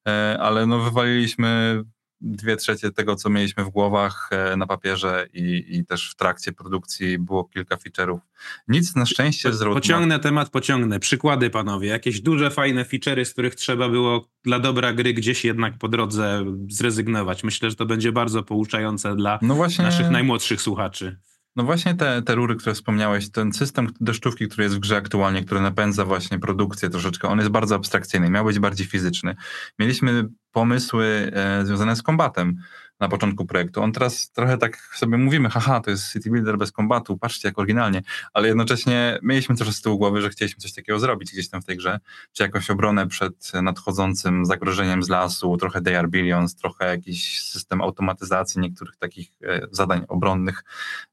e, 0.08 0.38
ale 0.42 0.66
no 0.66 0.80
wywaliliśmy 0.80 1.84
dwie 2.22 2.58
trzecie 2.58 2.92
tego, 2.92 3.16
co 3.16 3.30
mieliśmy 3.30 3.64
w 3.64 3.70
głowach 3.70 4.30
e, 4.32 4.58
na 4.58 4.68
papierze 4.68 5.28
i, 5.34 5.66
i 5.70 5.86
też 5.86 6.12
w 6.12 6.16
trakcie 6.16 6.52
produkcji 6.52 7.20
było 7.20 7.44
kilka 7.44 7.76
feature'ów. 7.76 8.20
Nic 8.68 8.96
na 8.96 9.06
szczęście 9.06 9.54
z 9.54 9.64
Pociągnę 9.64 10.20
temat, 10.20 10.50
pociągnę. 10.50 11.00
Przykłady, 11.00 11.50
panowie. 11.50 11.88
Jakieś 11.88 12.22
duże, 12.22 12.52
fajne 12.52 12.84
feature'y, 12.84 13.26
z 13.26 13.34
których 13.34 13.56
trzeba 13.56 13.90
było 13.90 14.28
dla 14.44 14.60
dobra 14.60 14.94
gry 14.94 15.14
gdzieś 15.14 15.46
jednak 15.46 15.78
po 15.78 15.88
drodze 15.88 16.46
zrezygnować. 16.70 17.44
Myślę, 17.44 17.70
że 17.70 17.76
to 17.76 17.86
będzie 17.86 18.12
bardzo 18.12 18.44
pouczające 18.44 19.16
dla 19.16 19.40
no 19.42 19.56
właśnie... 19.56 19.86
naszych 19.86 20.10
najmłodszych 20.10 20.62
słuchaczy. 20.62 21.18
No 21.58 21.64
właśnie 21.64 21.96
te, 21.96 22.22
te 22.22 22.36
rury, 22.36 22.56
które 22.56 22.76
wspomniałeś, 22.76 23.30
ten 23.32 23.54
system 23.54 23.88
deszczówki, 24.02 24.48
który 24.48 24.64
jest 24.64 24.76
w 24.76 24.80
grze 24.80 24.98
aktualnie, 24.98 25.44
który 25.44 25.62
napędza 25.62 26.06
właśnie 26.06 26.40
produkcję 26.40 26.90
troszeczkę, 26.90 27.28
on 27.28 27.38
jest 27.38 27.50
bardzo 27.50 27.76
abstrakcyjny, 27.76 28.30
miał 28.30 28.46
być 28.46 28.60
bardziej 28.60 28.88
fizyczny. 28.88 29.36
Mieliśmy 29.80 30.28
pomysły 30.52 31.32
e, 31.34 31.66
związane 31.66 31.96
z 31.96 32.04
kombatem 32.04 32.58
na 33.00 33.08
początku 33.10 33.46
projektu. 33.46 33.82
On 33.82 33.92
teraz 33.92 34.32
trochę 34.32 34.58
tak 34.58 34.78
sobie 34.96 35.18
mówimy, 35.18 35.50
haha, 35.50 35.80
to 35.80 35.92
jest 35.92 36.14
City 36.14 36.30
Builder 36.30 36.58
bez 36.58 36.72
kombatu, 36.72 37.18
patrzcie 37.18 37.48
jak 37.48 37.60
oryginalnie, 37.60 38.02
ale 38.34 38.48
jednocześnie 38.48 39.20
mieliśmy 39.24 39.56
też 39.56 39.72
z 39.72 39.82
tyłu 39.82 39.98
głowy, 39.98 40.22
że 40.22 40.30
chcieliśmy 40.30 40.60
coś 40.62 40.74
takiego 40.74 41.00
zrobić 41.00 41.32
gdzieś 41.32 41.50
tam 41.50 41.62
w 41.62 41.66
tej 41.66 41.78
grze, 41.78 42.00
czy 42.34 42.44
jakąś 42.44 42.70
obronę 42.70 43.08
przed 43.08 43.52
nadchodzącym 43.54 44.46
zagrożeniem 44.46 45.04
z 45.04 45.10
lasu, 45.10 45.58
trochę 45.58 45.82
They 45.82 46.00
Are 46.00 46.08
Billions, 46.08 46.56
trochę 46.56 46.86
jakiś 46.86 47.42
system 47.42 47.82
automatyzacji 47.82 48.62
niektórych 48.62 48.98
takich 48.98 49.32
e, 49.44 49.62
zadań 49.72 50.06
obronnych. 50.08 50.64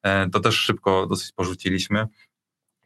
E, 0.03 0.31
to 0.31 0.41
też 0.41 0.57
szybko 0.57 1.07
dosyć 1.07 1.33
porzuciliśmy. 1.33 2.07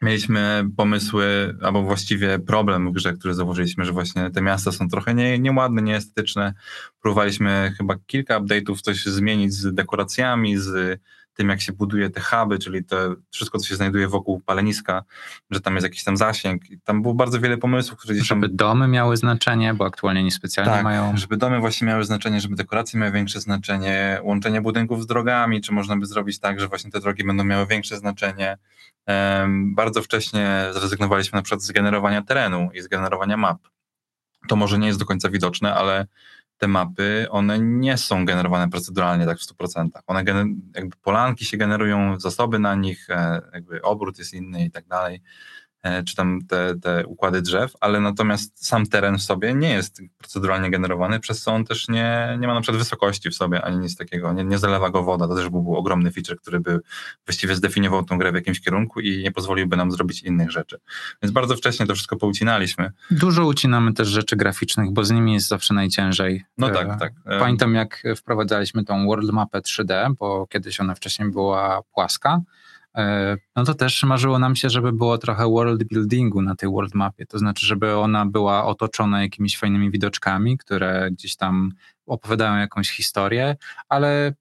Mieliśmy 0.02 0.64
pomysły, 0.76 1.56
albo 1.62 1.82
właściwie 1.82 2.38
problem 2.38 2.90
w 2.90 2.92
grze, 2.92 3.12
który 3.12 3.34
zauważyliśmy, 3.34 3.84
że 3.84 3.92
właśnie 3.92 4.30
te 4.30 4.42
miasta 4.42 4.72
są 4.72 4.88
trochę 4.88 5.14
nie, 5.14 5.38
nieładne, 5.38 5.82
nieestetyczne. 5.82 6.54
Próbowaliśmy 7.00 7.74
chyba 7.78 7.94
kilka 8.06 8.40
update'ów 8.40 8.80
coś 8.80 9.04
zmienić 9.04 9.54
z 9.54 9.74
dekoracjami, 9.74 10.58
z 10.58 11.00
tym, 11.34 11.48
jak 11.48 11.60
się 11.60 11.72
buduje 11.72 12.10
te 12.10 12.20
huby, 12.20 12.58
czyli 12.58 12.84
to 12.84 12.96
wszystko, 13.30 13.58
co 13.58 13.68
się 13.68 13.76
znajduje 13.76 14.08
wokół 14.08 14.40
paleniska, 14.40 15.02
że 15.50 15.60
tam 15.60 15.74
jest 15.74 15.84
jakiś 15.84 16.04
tam 16.04 16.16
zasięg. 16.16 16.70
I 16.70 16.80
tam 16.80 17.02
było 17.02 17.14
bardzo 17.14 17.40
wiele 17.40 17.58
pomysłów, 17.58 17.98
które 17.98 18.14
gdzieś 18.14 18.28
tam... 18.28 18.42
Żeby 18.42 18.54
domy 18.54 18.88
miały 18.88 19.16
znaczenie, 19.16 19.74
bo 19.74 19.86
aktualnie 19.86 20.22
niespecjalnie 20.22 20.72
tak, 20.72 20.84
mają... 20.84 21.16
żeby 21.16 21.36
domy 21.36 21.60
właśnie 21.60 21.86
miały 21.86 22.04
znaczenie, 22.04 22.40
żeby 22.40 22.56
dekoracje 22.56 23.00
miały 23.00 23.12
większe 23.12 23.40
znaczenie, 23.40 24.20
łączenie 24.22 24.60
budynków 24.60 25.02
z 25.02 25.06
drogami, 25.06 25.60
czy 25.60 25.72
można 25.72 25.96
by 25.96 26.06
zrobić 26.06 26.38
tak, 26.38 26.60
że 26.60 26.68
właśnie 26.68 26.90
te 26.90 27.00
drogi 27.00 27.24
będą 27.24 27.44
miały 27.44 27.66
większe 27.66 27.96
znaczenie. 27.96 28.56
Bardzo 29.48 30.02
wcześnie 30.02 30.64
zrezygnowaliśmy 30.72 31.36
na 31.36 31.42
przykład 31.42 31.62
z 31.62 31.72
generowania 31.72 32.22
terenu 32.22 32.70
i 32.74 32.80
z 32.80 32.88
generowania 32.88 33.36
map. 33.36 33.58
To 34.48 34.56
może 34.56 34.78
nie 34.78 34.86
jest 34.86 34.98
do 34.98 35.06
końca 35.06 35.30
widoczne, 35.30 35.74
ale 35.74 36.06
te 36.58 36.68
mapy, 36.68 37.26
one 37.30 37.58
nie 37.58 37.96
są 37.96 38.24
generowane 38.24 38.70
proceduralnie 38.70 39.26
tak 39.26 39.38
w 39.38 39.42
100%. 39.42 39.88
One 40.06 40.24
jakby 40.74 40.96
polanki 41.02 41.44
się 41.44 41.56
generują, 41.56 42.20
zasoby 42.20 42.58
na 42.58 42.74
nich, 42.74 43.10
e, 43.10 43.42
jakby 43.52 43.82
obrót 43.82 44.18
jest 44.18 44.34
inny 44.34 44.64
i 44.64 44.70
tak 44.70 44.86
dalej. 44.86 45.22
E, 45.82 46.02
czy 46.02 46.16
tam 46.16 46.38
te, 46.48 46.74
te 46.82 47.06
układy 47.06 47.42
drzew, 47.42 47.72
ale 47.80 48.00
natomiast 48.00 48.66
sam 48.66 48.86
teren 48.86 49.18
w 49.18 49.22
sobie 49.22 49.54
nie 49.54 49.70
jest 49.70 50.02
proceduralnie 50.18 50.70
generowany, 50.70 51.20
przez 51.20 51.42
co 51.42 51.52
on 51.52 51.64
też 51.64 51.88
nie, 51.88 52.38
nie 52.40 52.46
ma 52.46 52.54
na 52.54 52.60
przykład 52.60 52.78
wysokości 52.78 53.30
w 53.30 53.34
sobie, 53.34 53.62
ani 53.62 53.78
nic 53.78 53.96
takiego, 53.96 54.32
nie, 54.32 54.44
nie 54.44 54.58
zalewa 54.58 54.90
go 54.90 55.02
woda, 55.02 55.28
to 55.28 55.34
też 55.34 55.48
był 55.48 55.76
ogromny 55.76 56.12
feature, 56.12 56.36
który 56.36 56.60
by 56.60 56.80
właściwie 57.26 57.54
zdefiniował 57.54 58.04
tą 58.04 58.18
grę 58.18 58.32
w 58.32 58.34
jakimś 58.34 58.60
kierunku 58.60 59.00
i 59.00 59.22
nie 59.22 59.32
pozwoliłby 59.32 59.76
nam 59.76 59.90
zrobić 59.90 60.22
innych 60.22 60.50
rzeczy. 60.50 60.78
Więc 61.22 61.32
bardzo 61.32 61.56
wcześnie 61.56 61.86
to 61.86 61.94
wszystko 61.94 62.16
poucinaliśmy. 62.16 62.92
Dużo 63.10 63.46
ucinamy 63.46 63.92
też 63.92 64.08
rzeczy 64.08 64.36
graficznych, 64.36 64.92
bo 64.92 65.04
z 65.04 65.10
nimi 65.10 65.34
jest 65.34 65.48
zawsze 65.48 65.74
najciężej. 65.74 66.44
No 66.58 66.70
tak, 66.70 66.88
e, 66.88 66.96
tak. 66.96 67.12
Pamiętam 67.24 67.74
jak 67.74 68.02
wprowadzaliśmy 68.16 68.84
tą 68.84 69.06
world 69.06 69.30
mapę 69.30 69.58
3D, 69.58 70.14
bo 70.18 70.46
kiedyś 70.46 70.80
ona 70.80 70.94
wcześniej 70.94 71.30
była 71.30 71.82
płaska, 71.94 72.40
E, 72.40 72.42
no 73.56 73.64
to 73.64 73.74
też 73.74 74.02
marzyło 74.02 74.38
nam 74.38 74.56
się, 74.56 74.70
żeby 74.70 74.92
było 74.92 75.18
trochę 75.18 75.44
world 75.44 75.84
buildingu 75.84 76.42
na 76.42 76.56
tej 76.56 76.68
world 76.68 76.94
mapie. 76.94 77.26
To 77.26 77.38
znaczy, 77.38 77.66
żeby 77.66 77.96
ona 77.96 78.26
była 78.26 78.64
otoczona 78.64 79.22
jakimiś 79.22 79.58
fajnymi 79.58 79.90
widoczkami, 79.90 80.58
które 80.58 81.08
gdzieś 81.10 81.36
tam 81.36 81.72
opowiadają 82.06 82.56
jakąś 82.56 82.90
historię, 82.90 83.56
ale 83.88 84.34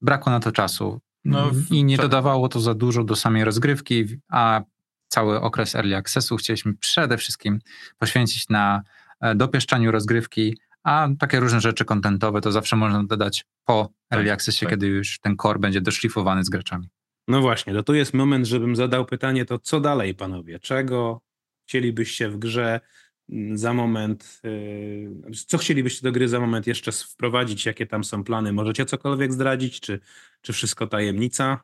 brakło 0.00 0.32
na 0.32 0.40
to 0.40 0.52
czasu. 0.52 1.00
No, 1.24 1.50
I 1.70 1.84
nie 1.84 1.96
dodawało 1.96 2.48
to 2.48 2.60
za 2.60 2.74
dużo 2.74 3.04
do 3.04 3.16
samej 3.16 3.44
rozgrywki, 3.44 4.04
a 4.28 4.60
cały 5.08 5.40
okres 5.40 5.74
early 5.74 5.96
accessu 5.96 6.36
chcieliśmy 6.36 6.74
przede 6.74 7.16
wszystkim 7.16 7.58
poświęcić 7.98 8.48
na 8.48 8.82
e, 9.20 9.34
dopieszczaniu 9.34 9.90
rozgrywki, 9.90 10.56
a 10.82 11.08
takie 11.18 11.40
różne 11.40 11.60
rzeczy 11.60 11.84
kontentowe 11.84 12.40
to 12.40 12.52
zawsze 12.52 12.76
można 12.76 13.04
dodać 13.04 13.44
po 13.64 13.88
early 14.10 14.28
tak, 14.28 14.34
accessie, 14.34 14.66
tak. 14.66 14.70
kiedy 14.70 14.86
już 14.86 15.18
ten 15.18 15.36
core 15.36 15.58
będzie 15.58 15.80
doszlifowany 15.80 16.44
z 16.44 16.50
graczami. 16.50 16.88
No 17.28 17.40
właśnie, 17.40 17.74
to 17.74 17.82
tu 17.82 17.94
jest 17.94 18.14
moment, 18.14 18.46
żebym 18.46 18.76
zadał 18.76 19.04
pytanie, 19.04 19.44
to 19.44 19.58
co 19.58 19.80
dalej, 19.80 20.14
panowie? 20.14 20.58
Czego 20.58 21.20
chcielibyście 21.66 22.28
w 22.28 22.38
grze 22.38 22.80
mm, 23.28 23.58
za 23.58 23.72
moment, 23.72 24.40
yy, 24.44 25.34
co 25.46 25.58
chcielibyście 25.58 26.02
do 26.02 26.12
gry 26.12 26.28
za 26.28 26.40
moment 26.40 26.66
jeszcze 26.66 26.92
wprowadzić? 26.92 27.66
Jakie 27.66 27.86
tam 27.86 28.04
są 28.04 28.24
plany? 28.24 28.52
Możecie 28.52 28.84
cokolwiek 28.84 29.32
zdradzić, 29.32 29.80
czy, 29.80 30.00
czy 30.40 30.52
wszystko 30.52 30.86
tajemnica? 30.86 31.60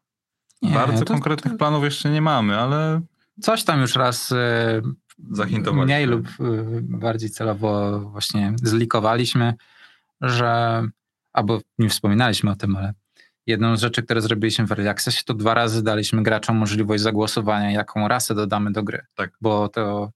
Nie, 0.62 0.74
Bardzo 0.74 1.04
to, 1.04 1.12
konkretnych 1.12 1.52
to... 1.52 1.58
planów 1.58 1.84
jeszcze 1.84 2.10
nie 2.10 2.22
mamy, 2.22 2.58
ale... 2.58 3.00
Coś 3.40 3.64
tam 3.64 3.80
już 3.80 3.96
raz 3.96 4.30
yy, 5.28 5.72
mniej 5.72 6.06
lub 6.06 6.26
yy, 6.40 6.80
bardziej 6.82 7.30
celowo 7.30 8.00
właśnie 8.00 8.52
zlikowaliśmy, 8.62 9.54
że, 10.20 10.82
albo 11.32 11.60
nie 11.78 11.88
wspominaliśmy 11.88 12.50
o 12.50 12.56
tym, 12.56 12.76
ale 12.76 12.94
Jedną 13.46 13.76
z 13.76 13.80
rzeczy, 13.80 14.02
które 14.02 14.20
zrobiliśmy 14.20 14.66
w 14.66 14.72
Early 14.72 14.90
Accessie, 14.90 15.24
to 15.24 15.34
dwa 15.34 15.54
razy 15.54 15.84
daliśmy 15.84 16.22
graczom 16.22 16.56
możliwość 16.56 17.02
zagłosowania, 17.02 17.70
jaką 17.70 18.08
rasę 18.08 18.34
dodamy 18.34 18.72
do 18.72 18.82
gry. 18.82 19.00
Tak. 19.14 19.30
Bo 19.40 19.68
to, 19.68 20.10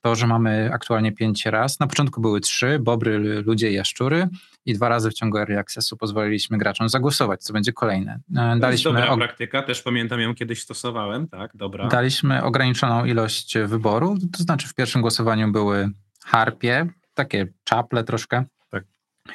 to, 0.00 0.14
że 0.14 0.26
mamy 0.26 0.70
aktualnie 0.72 1.12
pięć 1.12 1.46
ras, 1.46 1.80
na 1.80 1.86
początku 1.86 2.20
były 2.20 2.40
trzy, 2.40 2.78
bobry, 2.78 3.42
ludzie 3.46 3.70
i 3.70 3.74
jaszczury 3.74 4.28
i 4.66 4.74
dwa 4.74 4.88
razy 4.88 5.10
w 5.10 5.14
ciągu 5.14 5.38
Early 5.38 5.58
Accessu 5.58 5.96
pozwoliliśmy 5.96 6.58
graczom 6.58 6.88
zagłosować, 6.88 7.42
co 7.42 7.52
będzie 7.52 7.72
kolejne. 7.72 8.20
E, 8.36 8.56
daliśmy 8.58 8.60
to 8.60 8.70
jest 8.70 8.84
dobra 8.84 9.16
praktyka, 9.16 9.62
też 9.62 9.82
pamiętam 9.82 10.20
ją 10.20 10.34
kiedyś 10.34 10.62
stosowałem, 10.62 11.28
tak, 11.28 11.50
dobra. 11.56 11.88
Daliśmy 11.88 12.42
ograniczoną 12.42 13.04
ilość 13.04 13.58
wyboru, 13.66 14.18
to 14.32 14.42
znaczy 14.42 14.68
w 14.68 14.74
pierwszym 14.74 15.00
głosowaniu 15.00 15.52
były 15.52 15.90
harpie, 16.24 16.86
takie 17.14 17.46
czaple 17.64 18.04
troszkę, 18.04 18.44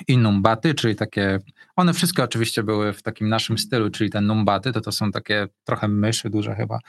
i 0.08 0.18
numbaty, 0.18 0.74
czyli 0.74 0.96
takie, 0.96 1.40
one 1.76 1.94
wszystkie 1.94 2.24
oczywiście 2.24 2.64
były 2.64 2.94
w 2.94 3.02
takim 3.02 3.30
naszym 3.30 3.58
stylu, 3.58 3.90
czyli 3.90 4.10
te 4.10 4.22
numbaty, 4.22 4.74
to 4.74 4.82
to 4.82 4.92
są 4.92 5.12
takie 5.12 5.48
trochę 5.64 5.88
myszy 5.88 6.30
duże 6.30 6.56
chyba, 6.56 6.80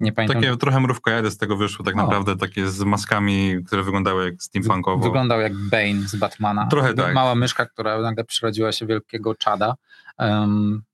nie 0.00 0.12
pamiętam. 0.12 0.42
Takie 0.42 0.56
trochę 0.56 0.80
mrówka 0.80 1.10
jady 1.10 1.30
z 1.30 1.36
tego 1.36 1.56
wyszło 1.56 1.84
tak 1.84 1.94
o. 1.94 1.96
naprawdę, 1.96 2.36
takie 2.36 2.68
z 2.68 2.82
maskami, 2.82 3.56
które 3.66 3.82
wyglądały 3.82 4.24
jak 4.24 4.42
steampunkowo. 4.42 5.04
Wyglądał 5.04 5.40
jak 5.40 5.56
Bane 5.56 6.08
z 6.08 6.16
Batmana. 6.16 6.66
Trochę 6.66 6.94
tak. 6.94 7.14
Mała 7.14 7.34
myszka, 7.34 7.66
która 7.66 8.00
nagle 8.00 8.24
przyrodziła 8.24 8.72
się 8.72 8.86
wielkiego 8.86 9.34
czada. 9.34 9.74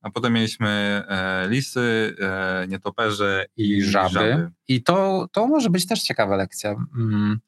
A 0.01 0.09
potem 0.13 0.33
mieliśmy 0.33 1.03
e, 1.07 1.47
lisy, 1.49 2.15
e, 2.19 2.67
nietoperze 2.67 3.45
i, 3.57 3.69
i 3.69 3.83
żaby. 3.83 4.13
żaby. 4.13 4.51
I 4.67 4.83
to, 4.83 5.27
to 5.31 5.47
może 5.47 5.69
być 5.69 5.87
też 5.87 6.01
ciekawa 6.01 6.35
lekcja. 6.35 6.75
Mm 6.95 7.39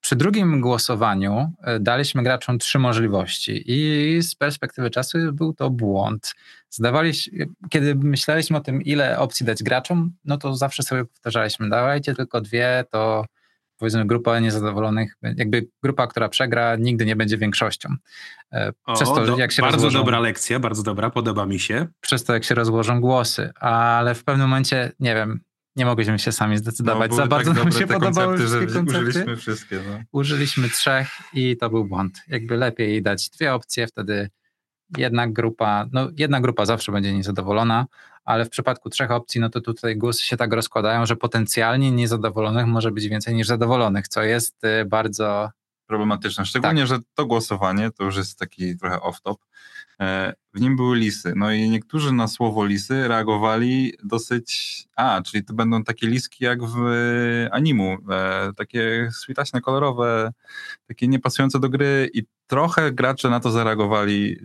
przy 0.00 0.16
drugim 0.16 0.60
głosowaniu 0.60 1.52
e, 1.62 1.80
daliśmy 1.80 2.22
graczom 2.22 2.58
trzy 2.58 2.78
możliwości 2.78 3.64
i 3.66 4.22
z 4.22 4.34
perspektywy 4.34 4.90
czasu 4.90 5.18
był 5.32 5.52
to 5.52 5.70
błąd. 5.70 6.34
Zdawaliśmy, 6.70 7.46
kiedy 7.70 7.94
myśleliśmy 7.94 8.56
o 8.56 8.60
tym, 8.60 8.82
ile 8.82 9.18
opcji 9.18 9.46
dać 9.46 9.62
graczom, 9.62 10.12
no 10.24 10.38
to 10.38 10.56
zawsze 10.56 10.82
sobie 10.82 11.04
powtarzaliśmy, 11.04 11.68
dawajcie 11.68 12.14
tylko 12.14 12.40
dwie, 12.40 12.84
to 12.90 13.24
powiedzmy 13.78 14.06
grupa 14.06 14.40
niezadowolonych, 14.40 15.16
jakby 15.22 15.68
grupa, 15.82 16.06
która 16.06 16.28
przegra, 16.28 16.76
nigdy 16.76 17.06
nie 17.06 17.16
będzie 17.16 17.38
większością. 17.38 17.88
E, 18.52 18.72
przez 18.94 19.08
o, 19.08 19.14
to, 19.14 19.26
do, 19.26 19.38
jak 19.38 19.52
się 19.52 19.62
bardzo 19.62 19.76
rozłożą, 19.76 19.98
dobra 19.98 20.20
lekcja, 20.20 20.60
bardzo 20.60 20.82
dobra, 20.82 21.10
podoba 21.10 21.46
mi 21.46 21.58
się. 21.58 21.86
Przez 22.00 22.24
to, 22.24 22.34
jak 22.34 22.44
się 22.44 22.54
rozłożą 22.54 23.00
głosy, 23.00 23.52
ale 23.54 24.14
w 24.14 24.24
pewnym 24.24 24.48
momencie, 24.48 24.92
nie 25.00 25.14
wiem, 25.14 25.40
nie 25.76 25.84
mogliśmy 25.84 26.18
się 26.18 26.32
sami 26.32 26.58
zdecydować. 26.58 27.10
No, 27.10 27.16
Za 27.16 27.26
bardzo 27.26 27.54
tak 27.54 27.64
nam 27.64 27.72
się 27.72 27.86
podobały 27.86 28.38
wszystkie 28.38 28.66
koncepty. 28.66 29.00
Użyliśmy 29.00 29.36
wszystkie. 29.36 29.80
No. 29.88 29.98
Użyliśmy 30.12 30.68
trzech 30.68 31.08
i 31.34 31.56
to 31.56 31.70
był 31.70 31.84
błąd. 31.84 32.22
Jakby 32.28 32.56
lepiej 32.56 33.02
dać 33.02 33.30
dwie 33.30 33.54
opcje, 33.54 33.86
wtedy 33.86 34.30
jedna 34.96 35.28
grupa, 35.28 35.86
no 35.92 36.08
jedna 36.16 36.40
grupa 36.40 36.66
zawsze 36.66 36.92
będzie 36.92 37.12
niezadowolona, 37.12 37.86
ale 38.28 38.44
w 38.44 38.50
przypadku 38.50 38.90
trzech 38.90 39.10
opcji, 39.10 39.40
no 39.40 39.50
to 39.50 39.60
tutaj 39.60 39.96
głosy 39.96 40.24
się 40.24 40.36
tak 40.36 40.52
rozkładają, 40.52 41.06
że 41.06 41.16
potencjalnie 41.16 41.90
niezadowolonych 41.90 42.66
może 42.66 42.90
być 42.90 43.08
więcej 43.08 43.34
niż 43.34 43.46
zadowolonych, 43.46 44.08
co 44.08 44.22
jest 44.22 44.64
y, 44.64 44.84
bardzo 44.84 45.50
problematyczne. 45.86 46.46
Szczególnie, 46.46 46.80
tak. 46.80 46.88
że 46.88 46.98
to 47.14 47.26
głosowanie 47.26 47.90
to 47.90 48.04
już 48.04 48.16
jest 48.16 48.38
taki 48.38 48.76
trochę 48.76 48.96
off-top. 48.96 49.36
E, 50.00 50.34
w 50.54 50.60
nim 50.60 50.76
były 50.76 50.96
lisy. 50.96 51.32
No 51.36 51.52
i 51.52 51.70
niektórzy 51.70 52.12
na 52.12 52.28
słowo 52.28 52.64
lisy 52.64 53.08
reagowali 53.08 53.92
dosyć. 54.04 54.82
A, 54.96 55.22
czyli 55.22 55.44
to 55.44 55.54
będą 55.54 55.84
takie 55.84 56.06
liski 56.06 56.44
jak 56.44 56.64
w 56.64 56.76
animu. 57.50 57.96
E, 58.10 58.50
takie 58.56 59.10
switaśne, 59.12 59.60
kolorowe, 59.60 60.32
takie 60.86 61.08
niepasujące 61.08 61.60
do 61.60 61.68
gry, 61.68 62.10
i 62.14 62.22
trochę 62.46 62.92
gracze 62.92 63.30
na 63.30 63.40
to 63.40 63.50
zareagowali 63.50 64.36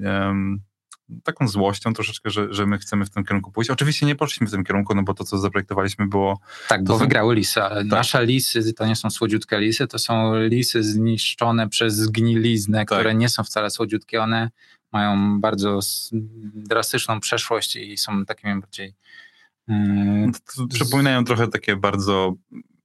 taką 1.24 1.48
złością 1.48 1.94
troszeczkę, 1.94 2.30
że, 2.30 2.54
że 2.54 2.66
my 2.66 2.78
chcemy 2.78 3.06
w 3.06 3.10
tym 3.10 3.24
kierunku 3.24 3.52
pójść. 3.52 3.70
Oczywiście 3.70 4.06
nie 4.06 4.16
poszliśmy 4.16 4.48
w 4.48 4.52
tym 4.52 4.64
kierunku, 4.64 4.96
no 4.96 5.04
bo 5.04 5.14
to, 5.14 5.24
co 5.24 5.38
zaprojektowaliśmy 5.38 6.08
było... 6.08 6.40
Tak, 6.68 6.84
bo 6.84 6.94
są... 6.94 7.00
wygrały 7.00 7.36
lisy, 7.36 7.54
tak. 7.54 7.86
nasze 7.86 8.26
lisy 8.26 8.74
to 8.74 8.86
nie 8.86 8.96
są 8.96 9.10
słodziutkie 9.10 9.60
lisy, 9.60 9.88
to 9.88 10.00
są 10.00 10.40
lisy 10.48 10.84
zniszczone 10.84 11.70
przez 11.70 11.96
zgniliznę, 11.96 12.78
tak. 12.78 12.88
które 12.88 13.16
nie 13.16 13.30
są 13.30 13.44
wcale 13.44 13.70
słodziutkie, 13.70 14.22
one 14.22 14.50
mają 14.92 15.42
bardzo 15.42 15.80
drastyczną 16.56 17.20
przeszłość 17.20 17.76
i 17.76 17.98
są 17.98 18.26
takimi 18.26 18.62
bardziej... 18.62 18.94
Yy, 19.68 20.68
przypominają 20.70 21.26
trochę 21.26 21.48
takie 21.48 21.76
bardzo 21.76 22.34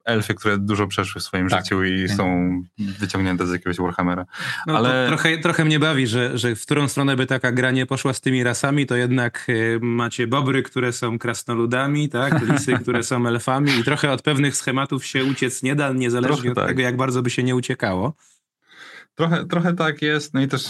elfy, 0.08 0.34
które 0.34 0.58
dużo 0.58 0.86
przeszły 0.86 1.20
w 1.20 1.24
swoim 1.24 1.48
tak. 1.48 1.64
życiu 1.64 1.84
i 1.84 2.08
są 2.08 2.50
wyciągnięte 2.78 3.46
z 3.46 3.52
jakiegoś 3.52 3.76
Warhammera. 3.76 4.26
No 4.66 4.76
Ale... 4.76 5.06
trochę, 5.08 5.38
trochę 5.38 5.64
mnie 5.64 5.78
bawi, 5.78 6.06
że, 6.06 6.38
że 6.38 6.54
w 6.54 6.62
którą 6.62 6.88
stronę 6.88 7.16
by 7.16 7.26
taka 7.26 7.52
gra 7.52 7.70
nie 7.70 7.86
poszła 7.86 8.12
z 8.12 8.20
tymi 8.20 8.42
rasami, 8.42 8.86
to 8.86 8.96
jednak 8.96 9.46
y, 9.48 9.78
macie 9.82 10.26
bobry, 10.26 10.62
które 10.62 10.92
są 10.92 11.18
krasnoludami, 11.18 12.08
tak? 12.08 12.48
lisy, 12.48 12.72
które 12.82 13.02
są 13.02 13.26
elfami 13.26 13.78
i 13.78 13.84
trochę 13.84 14.12
od 14.12 14.22
pewnych 14.22 14.56
schematów 14.56 15.06
się 15.06 15.24
uciec 15.24 15.62
nie 15.62 15.74
da, 15.74 15.92
niezależnie 15.92 16.36
trochę 16.36 16.50
od 16.50 16.56
tak. 16.56 16.66
tego, 16.66 16.82
jak 16.82 16.96
bardzo 16.96 17.22
by 17.22 17.30
się 17.30 17.42
nie 17.42 17.56
uciekało. 17.56 18.14
Trochę, 19.18 19.46
trochę 19.46 19.74
tak 19.74 20.02
jest. 20.02 20.34
No 20.34 20.40
i 20.40 20.48
też 20.48 20.66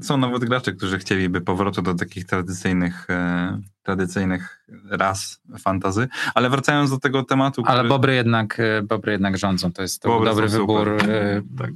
są 0.00 0.16
nawet 0.16 0.44
gracze, 0.44 0.72
którzy 0.72 0.98
chcieliby 0.98 1.40
powrotu 1.40 1.82
do 1.82 1.94
takich 1.94 2.26
tradycyjnych, 2.26 3.10
e, 3.10 3.60
tradycyjnych 3.82 4.66
ras 4.90 5.40
fantazy. 5.58 6.08
Ale 6.34 6.50
wracając 6.50 6.90
do 6.90 6.98
tego 6.98 7.22
tematu. 7.22 7.62
Ale 7.66 7.84
bobry 7.84 8.14
jednak, 8.14 8.60
e, 8.60 8.82
bobry 8.82 9.12
jednak 9.12 9.38
rządzą. 9.38 9.72
To 9.72 9.82
jest 9.82 10.02
to 10.02 10.24
dobry 10.24 10.48
wybór. 10.48 10.88
E, 10.88 11.42
tak. 11.58 11.70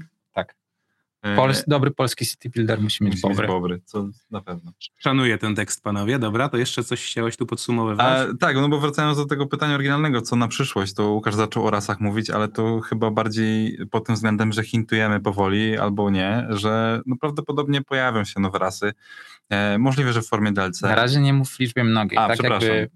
Tak. 1.26 1.36
Pols, 1.36 1.64
dobry 1.66 1.90
polski 1.90 2.26
city 2.26 2.50
builder 2.50 2.80
musi 2.80 3.04
mieć 3.04 3.14
musi 3.14 3.22
bobry. 3.22 3.46
bobry, 3.46 3.80
co 3.84 4.08
na 4.30 4.40
pewno. 4.40 4.72
Szanuję 4.98 5.38
ten 5.38 5.54
tekst, 5.54 5.82
panowie. 5.82 6.18
Dobra, 6.18 6.48
to 6.48 6.56
jeszcze 6.56 6.84
coś 6.84 7.04
chciałeś 7.04 7.36
tu 7.36 7.46
podsumowywać? 7.46 8.06
A, 8.06 8.36
tak, 8.40 8.56
no 8.56 8.68
bo 8.68 8.80
wracając 8.80 9.18
do 9.18 9.26
tego 9.26 9.46
pytania 9.46 9.74
oryginalnego, 9.74 10.22
co 10.22 10.36
na 10.36 10.48
przyszłość, 10.48 10.94
to 10.94 11.10
Łukasz 11.10 11.34
zaczął 11.34 11.66
o 11.66 11.70
rasach 11.70 12.00
mówić, 12.00 12.30
ale 12.30 12.48
to 12.48 12.80
chyba 12.80 13.10
bardziej 13.10 13.78
pod 13.90 14.06
tym 14.06 14.14
względem, 14.14 14.52
że 14.52 14.64
hintujemy 14.64 15.20
powoli 15.20 15.78
albo 15.78 16.10
nie, 16.10 16.46
że 16.50 17.00
no 17.06 17.16
prawdopodobnie 17.20 17.82
pojawią 17.82 18.24
się 18.24 18.40
nowe 18.40 18.58
rasy. 18.58 18.92
E, 19.50 19.78
możliwe, 19.78 20.12
że 20.12 20.22
w 20.22 20.26
formie 20.26 20.52
DLC. 20.52 20.82
Na 20.82 20.94
razie 20.94 21.20
nie 21.20 21.32
mów 21.32 21.50
w 21.50 21.58
liczbie 21.58 21.84
mnogiej. 21.84 22.18
A, 22.18 22.28
tak 22.28 22.42
jakby 22.42 22.90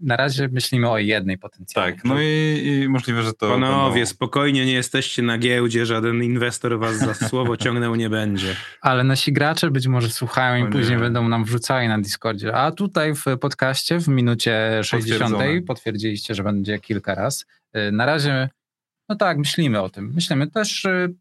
na 0.00 0.16
razie 0.16 0.48
myślimy 0.48 0.90
o 0.90 0.98
jednej 0.98 1.38
potencjalnie. 1.38 1.92
Tak, 1.92 2.04
no 2.04 2.20
i, 2.20 2.82
i 2.84 2.88
możliwe, 2.88 3.22
że 3.22 3.32
to... 3.32 3.48
Panowie, 3.48 3.94
będą... 3.94 4.10
spokojnie, 4.10 4.66
nie 4.66 4.72
jesteście 4.72 5.22
na 5.22 5.38
giełdzie, 5.38 5.86
żaden 5.86 6.22
inwestor 6.22 6.78
was 6.78 6.98
za 6.98 7.14
słowo 7.14 7.56
ciągnął 7.66 7.94
nie 7.94 8.10
będzie. 8.10 8.56
Ale 8.80 9.04
nasi 9.04 9.32
gracze 9.32 9.70
być 9.70 9.86
może 9.86 10.10
słuchają 10.10 10.68
i 10.68 10.72
później 10.72 10.98
będą 10.98 11.28
nam 11.28 11.44
wrzucali 11.44 11.88
na 11.88 11.98
Discordzie. 11.98 12.54
A 12.54 12.70
tutaj 12.70 13.14
w 13.14 13.24
podcaście 13.40 13.98
w 13.98 14.08
minucie 14.08 14.80
60 14.84 15.36
potwierdziliście, 15.66 16.34
że 16.34 16.42
będzie 16.42 16.78
kilka 16.78 17.14
raz. 17.14 17.46
Y, 17.76 17.92
na 17.92 18.06
razie, 18.06 18.48
no 19.08 19.16
tak, 19.16 19.38
myślimy 19.38 19.80
o 19.80 19.88
tym. 19.88 20.12
Myślimy 20.14 20.46
też 20.46 20.84
y, 20.84 21.14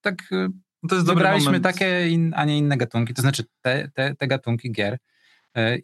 tak... 0.00 0.32
Y, 0.32 0.48
no 0.82 0.88
to 0.88 0.94
jest 0.94 1.06
Wybraliśmy 1.06 1.60
takie, 1.60 2.08
in, 2.08 2.32
a 2.36 2.44
nie 2.44 2.58
inne 2.58 2.76
gatunki, 2.76 3.14
to 3.14 3.22
znaczy 3.22 3.44
te, 3.62 3.90
te, 3.94 4.14
te 4.14 4.26
gatunki 4.26 4.72
gier, 4.72 4.98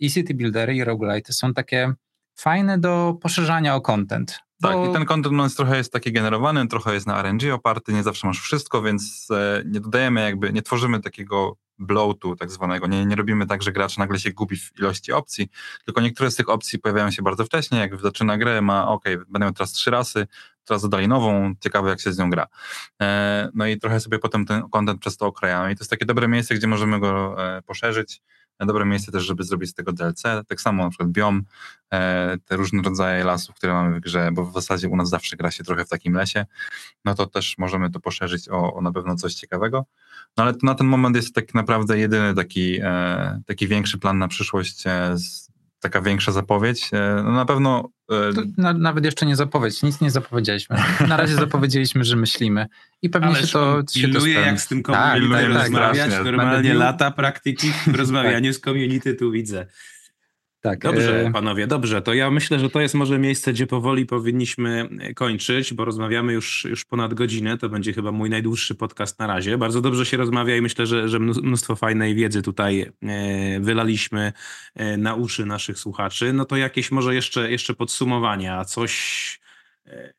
i 0.01 0.07
e, 0.07 0.11
City 0.11 0.35
Buildery 0.35 0.75
i 0.75 0.85
Roguelite 0.85 1.33
są 1.33 1.55
takie 1.55 1.93
fajne 2.37 2.79
do 2.79 3.19
poszerzania 3.23 3.75
o 3.75 3.81
content. 3.81 4.39
Tak, 4.63 4.77
bo... 4.77 4.91
i 4.91 4.93
ten 4.93 5.05
content 5.05 5.37
no, 5.37 5.49
trochę 5.49 5.77
jest 5.77 5.93
taki 5.93 6.13
generowany, 6.13 6.69
trochę 6.69 6.95
jest 6.95 7.07
na 7.07 7.23
RNG 7.23 7.53
oparty, 7.55 7.93
nie 7.93 8.03
zawsze 8.03 8.27
masz 8.27 8.41
wszystko, 8.41 8.83
więc 8.83 9.29
e, 9.31 9.63
nie 9.67 9.81
dodajemy 9.81 10.23
jakby, 10.23 10.53
nie 10.53 10.63
tworzymy 10.63 11.01
takiego 11.01 11.57
bloatu 11.79 12.37
tak 12.37 12.51
zwanego, 12.51 12.87
nie, 12.87 13.07
nie 13.07 13.17
robimy 13.17 13.47
tak, 13.47 13.63
że 13.63 13.73
gracz 13.73 13.99
nagle 13.99 14.19
się 14.19 14.31
gubi 14.31 14.57
w 14.57 14.79
ilości 14.79 15.13
opcji, 15.13 15.49
tylko 15.85 16.01
niektóre 16.01 16.31
z 16.31 16.37
tych 16.37 16.49
opcji 16.49 16.79
pojawiają 16.79 17.11
się 17.11 17.23
bardzo 17.23 17.45
wcześnie, 17.45 17.79
jak 17.79 18.01
zaczyna 18.01 18.39
grę, 18.39 18.63
ma 18.63 18.89
ok, 18.89 19.05
będę 19.05 19.39
miał 19.39 19.53
teraz 19.53 19.73
trzy 19.73 19.91
rasy, 19.91 20.27
teraz 20.65 20.83
dodali 20.83 21.09
nową, 21.09 21.55
ciekawe 21.61 21.91
jak 21.91 22.01
się 22.01 22.13
z 22.13 22.19
nią 22.19 22.31
gra. 22.31 22.47
E, 23.03 23.49
no 23.55 23.67
i 23.67 23.79
trochę 23.79 24.01
sobie 24.01 24.19
potem 24.19 24.47
ten 24.47 24.69
content 24.69 25.01
przez 25.01 25.17
to 25.17 25.27
okrajamy 25.27 25.73
i 25.73 25.77
to 25.77 25.83
jest 25.83 25.91
takie 25.91 26.07
dobre 26.07 26.29
miejsce, 26.29 26.55
gdzie 26.55 26.67
możemy 26.67 27.01
go 27.01 27.37
poszerzyć, 27.67 28.23
dobre 28.67 28.85
miejsce 28.85 29.13
też, 29.13 29.25
żeby 29.25 29.45
zrobić 29.45 29.71
z 29.71 29.75
tego 29.75 29.93
DLC. 29.93 30.23
Tak 30.49 30.61
samo 30.61 30.85
na 30.85 30.91
przykład 30.91 31.11
biom, 31.11 31.43
e, 31.93 32.37
te 32.45 32.57
różne 32.57 32.83
rodzaje 32.83 33.25
lasów, 33.25 33.55
które 33.55 33.73
mamy 33.73 33.97
w 33.97 34.01
grze, 34.01 34.31
bo 34.33 34.45
w 34.45 34.53
zasadzie 34.53 34.89
u 34.89 34.97
nas 34.97 35.09
zawsze 35.09 35.37
gra 35.37 35.51
się 35.51 35.65
trochę 35.65 35.85
w 35.85 35.89
takim 35.89 36.15
lesie, 36.15 36.47
no 37.05 37.15
to 37.15 37.27
też 37.27 37.59
możemy 37.59 37.91
to 37.91 38.01
poszerzyć 38.01 38.49
o, 38.49 38.75
o 38.75 38.81
na 38.81 38.93
pewno 38.93 39.17
coś 39.17 39.35
ciekawego. 39.35 39.85
No 40.37 40.45
ale 40.45 40.55
na 40.63 40.75
ten 40.75 40.87
moment 40.87 41.17
jest 41.17 41.35
tak 41.35 41.55
naprawdę 41.55 41.99
jedyny 41.99 42.35
taki, 42.35 42.79
e, 42.83 43.43
taki 43.47 43.69
większy 43.69 43.99
plan 43.99 44.19
na 44.19 44.29
przyszłość 44.29 44.87
e, 44.87 45.19
z 45.19 45.50
taka 45.81 46.03
większa 46.03 46.33
zapowiedź. 46.33 46.91
E, 46.93 47.23
no 47.25 47.33
na 47.33 47.45
pewno. 47.45 47.89
E, 48.11 48.15
na, 48.57 48.73
nawet 48.73 49.05
jeszcze 49.05 49.27
nie 49.27 49.37
zapowiedź, 49.37 49.83
nic 49.83 50.01
nie 50.01 50.11
zapowiedzieliśmy. 50.11 50.77
Na 51.09 51.17
razie 51.17 51.35
zapowiedzieliśmy, 51.47 52.05
że 52.05 52.17
myślimy. 52.17 52.67
I 53.03 53.11
pewnie 53.11 53.35
się 53.35 53.47
to. 53.47 53.83
Się 53.93 54.09
to 54.09 54.27
jak 54.27 54.61
z 54.61 54.69
tym 54.69 54.83
community 54.83 55.35
tak, 55.35 55.43
tak, 55.43 55.63
rozmawiać. 55.63 56.11
Tak, 56.11 56.25
Normalnie 56.25 56.75
lata 56.75 57.11
praktyki 57.11 57.73
w 57.87 57.95
rozmawianiu 58.01 58.53
z 58.53 58.61
community 58.61 59.15
tu 59.15 59.31
widzę. 59.31 59.67
Tak. 60.61 60.79
Dobrze, 60.79 61.27
e, 61.27 61.33
panowie, 61.33 61.67
dobrze. 61.67 62.03
To 62.03 62.15
ja 62.15 62.31
myślę, 62.31 62.59
że 62.59 62.71
to 62.71 62.81
jest 62.81 62.95
może 62.95 63.19
miejsce, 63.19 63.53
gdzie 63.53 63.67
powoli 63.67 64.07
powinniśmy 64.07 64.89
e, 65.01 65.15
kończyć, 65.15 65.75
bo 65.75 65.85
rozmawiamy 65.85 66.33
już, 66.33 66.65
już 66.65 66.85
ponad 66.85 67.15
godzinę. 67.15 67.59
To 67.59 67.69
będzie 67.69 67.93
chyba 67.93 68.13
mój 68.13 68.31
najdłuższy 68.31 68.75
podcast 68.75 69.19
na 69.19 69.27
razie. 69.27 69.59
Bardzo 69.59 69.81
dobrze 69.81 70.07
się 70.07 70.17
rozmawia 70.17 70.57
i 70.57 70.61
myślę, 70.61 70.87
że, 70.87 71.09
że 71.09 71.19
mnóstwo 71.19 71.77
fajnej 71.77 72.15
wiedzy 72.15 72.43
tutaj 72.43 72.93
e, 73.03 73.61
wylaliśmy 73.61 74.33
na 74.99 75.15
uszy 75.15 75.47
naszych 75.47 75.79
słuchaczy. 75.79 76.33
No 76.33 76.45
to 76.45 76.57
jakieś 76.57 76.91
może 76.91 77.15
jeszcze, 77.15 77.51
jeszcze 77.51 77.75
podsumowania, 77.75 78.65
coś 78.65 79.41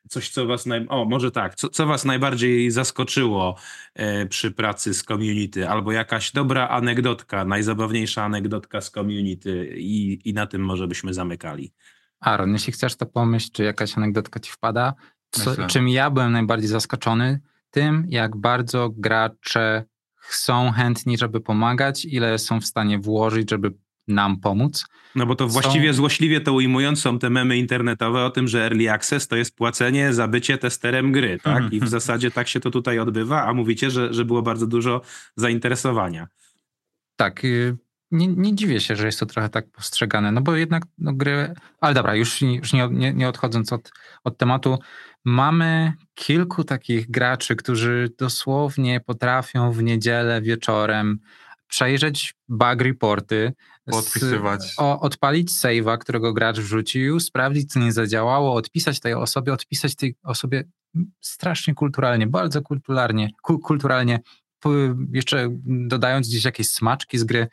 coś, 0.08 0.30
co 0.30 0.46
was 0.46 0.66
naj... 0.66 0.86
O, 0.88 1.04
może 1.04 1.30
tak, 1.30 1.54
co, 1.54 1.68
co 1.68 1.86
was 1.86 2.04
najbardziej 2.04 2.70
zaskoczyło 2.70 3.56
e, 3.94 4.26
przy 4.26 4.50
pracy 4.50 4.94
z 4.94 5.02
community, 5.02 5.68
albo 5.68 5.92
jakaś 5.92 6.32
dobra 6.32 6.68
anegdotka, 6.68 7.44
najzabawniejsza 7.44 8.24
anegdotka 8.24 8.80
z 8.80 8.90
community 8.90 9.74
i, 9.76 10.28
i 10.28 10.34
na 10.34 10.46
tym 10.46 10.64
może 10.64 10.88
byśmy 10.88 11.14
zamykali. 11.14 11.72
Aaron, 12.20 12.52
jeśli 12.52 12.72
chcesz 12.72 12.96
to 12.96 13.06
pomyśl, 13.06 13.50
czy 13.52 13.64
jakaś 13.64 13.98
anegdotka 13.98 14.40
ci 14.40 14.52
wpada, 14.52 14.94
co, 15.30 15.66
czym 15.66 15.88
ja 15.88 16.10
byłem 16.10 16.32
najbardziej 16.32 16.68
zaskoczony, 16.68 17.40
tym 17.70 18.06
jak 18.08 18.36
bardzo 18.36 18.90
gracze 18.96 19.84
są 20.20 20.72
chętni, 20.72 21.18
żeby 21.18 21.40
pomagać, 21.40 22.04
ile 22.04 22.38
są 22.38 22.60
w 22.60 22.66
stanie 22.66 22.98
włożyć, 22.98 23.50
żeby 23.50 23.72
nam 24.08 24.40
pomóc. 24.40 24.84
No 25.14 25.26
bo 25.26 25.34
to 25.34 25.48
właściwie 25.48 25.92
są... 25.92 25.96
złośliwie 25.96 26.40
to 26.40 26.52
ujmując 26.52 27.00
są 27.00 27.18
te 27.18 27.30
memy 27.30 27.56
internetowe 27.56 28.24
o 28.24 28.30
tym, 28.30 28.48
że 28.48 28.64
early 28.64 28.90
access 28.90 29.28
to 29.28 29.36
jest 29.36 29.56
płacenie 29.56 30.12
za 30.12 30.28
bycie 30.28 30.58
testerem 30.58 31.12
gry, 31.12 31.38
tak? 31.42 31.62
-hmm. 31.62 31.74
I 31.74 31.80
w 31.80 31.88
zasadzie 31.88 32.30
tak 32.30 32.48
się 32.48 32.60
to 32.60 32.70
tutaj 32.70 32.98
odbywa, 32.98 33.46
a 33.46 33.54
mówicie, 33.54 33.90
że, 33.90 34.14
że 34.14 34.24
było 34.24 34.42
bardzo 34.42 34.66
dużo 34.66 35.00
zainteresowania. 35.36 36.26
Tak, 37.16 37.44
y, 37.44 37.76
nie, 38.10 38.28
nie 38.28 38.54
dziwię 38.54 38.80
się, 38.80 38.96
że 38.96 39.06
jest 39.06 39.20
to 39.20 39.26
trochę 39.26 39.48
tak 39.48 39.70
postrzegane, 39.70 40.32
no 40.32 40.40
bo 40.40 40.56
jednak 40.56 40.82
no, 40.98 41.12
gry... 41.12 41.54
Ale 41.80 41.94
dobra, 41.94 42.14
już, 42.14 42.42
już 42.42 42.72
nie, 42.72 42.88
nie, 42.90 43.14
nie 43.14 43.28
odchodząc 43.28 43.72
od, 43.72 43.92
od 44.24 44.38
tematu, 44.38 44.78
mamy 45.24 45.92
kilku 46.14 46.64
takich 46.64 47.10
graczy, 47.10 47.56
którzy 47.56 48.10
dosłownie 48.18 49.00
potrafią 49.00 49.72
w 49.72 49.82
niedzielę 49.82 50.42
wieczorem 50.42 51.18
przejrzeć 51.72 52.34
bug 52.48 52.82
reporty, 52.82 53.52
Podpisywać. 53.90 54.74
O, 54.76 55.00
odpalić 55.00 55.50
save'a, 55.50 55.98
którego 55.98 56.32
gracz 56.32 56.58
wrzucił, 56.58 57.20
sprawdzić, 57.20 57.72
co 57.72 57.80
nie 57.80 57.92
zadziałało, 57.92 58.54
odpisać 58.54 59.00
tej 59.00 59.14
osobie, 59.14 59.52
odpisać 59.52 59.96
tej 59.96 60.16
osobie 60.22 60.64
strasznie 61.20 61.74
kulturalnie, 61.74 62.26
bardzo 62.26 62.62
kulturalnie, 62.62 63.30
kulturalnie, 63.42 64.20
jeszcze 65.12 65.48
dodając 65.64 66.28
gdzieś 66.28 66.44
jakieś 66.44 66.68
smaczki 66.68 67.18
z 67.18 67.24
gry. 67.24 67.48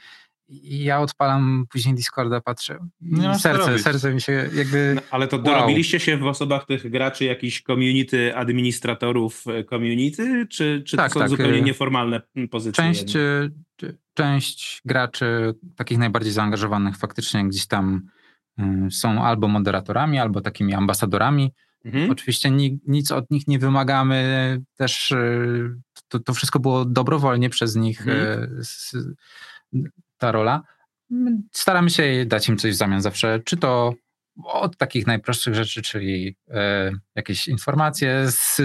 I 0.49 0.83
ja 0.83 0.99
odpalam 0.99 1.65
później 1.69 1.95
Discorda, 1.95 2.41
patrzę. 2.41 2.79
Nie 3.01 3.39
serce, 3.39 3.79
serce 3.79 4.13
mi 4.13 4.21
się 4.21 4.49
jakby. 4.53 4.91
No, 4.95 5.01
ale 5.11 5.27
to 5.27 5.35
wow. 5.35 5.45
dorobiliście 5.45 5.99
się 5.99 6.17
w 6.17 6.25
osobach 6.25 6.65
tych 6.65 6.89
graczy, 6.89 7.25
jakichś 7.25 7.61
community, 7.61 8.35
administratorów 8.35 9.43
e, 9.47 9.63
community, 9.63 10.47
czy, 10.49 10.83
czy 10.85 10.97
tak, 10.97 11.07
to 11.07 11.13
są 11.13 11.19
tak. 11.19 11.29
zupełnie 11.29 11.57
e, 11.57 11.61
nieformalne 11.61 12.21
pozycje? 12.51 12.83
Część, 12.83 13.15
e, 13.15 13.49
część 14.13 14.81
graczy, 14.85 15.53
takich 15.75 15.97
najbardziej 15.97 16.31
zaangażowanych, 16.31 16.97
faktycznie 16.97 17.47
gdzieś 17.47 17.67
tam 17.67 18.01
są 18.91 19.23
albo 19.23 19.47
moderatorami, 19.47 20.19
albo 20.19 20.41
takimi 20.41 20.73
ambasadorami. 20.73 21.53
Mhm. 21.85 22.11
Oczywiście 22.11 22.51
ni, 22.51 22.79
nic 22.87 23.11
od 23.11 23.31
nich 23.31 23.47
nie 23.47 23.59
wymagamy, 23.59 24.61
też 24.77 25.13
to, 26.07 26.19
to 26.19 26.33
wszystko 26.33 26.59
było 26.59 26.85
dobrowolnie 26.85 27.49
przez 27.49 27.75
nich. 27.75 28.07
Mhm 28.07 28.63
ta 30.19 30.31
rola. 30.31 30.63
Staramy 31.51 31.89
się 31.89 32.25
dać 32.25 32.49
im 32.49 32.57
coś 32.57 32.71
w 32.71 32.77
zamian 32.77 33.01
zawsze, 33.01 33.39
czy 33.45 33.57
to 33.57 33.93
od 34.43 34.77
takich 34.77 35.07
najprostszych 35.07 35.55
rzeczy, 35.55 35.81
czyli 35.81 36.35
e, 36.49 36.91
jakieś 37.15 37.47
informacje 37.47 38.31
z, 38.31 38.55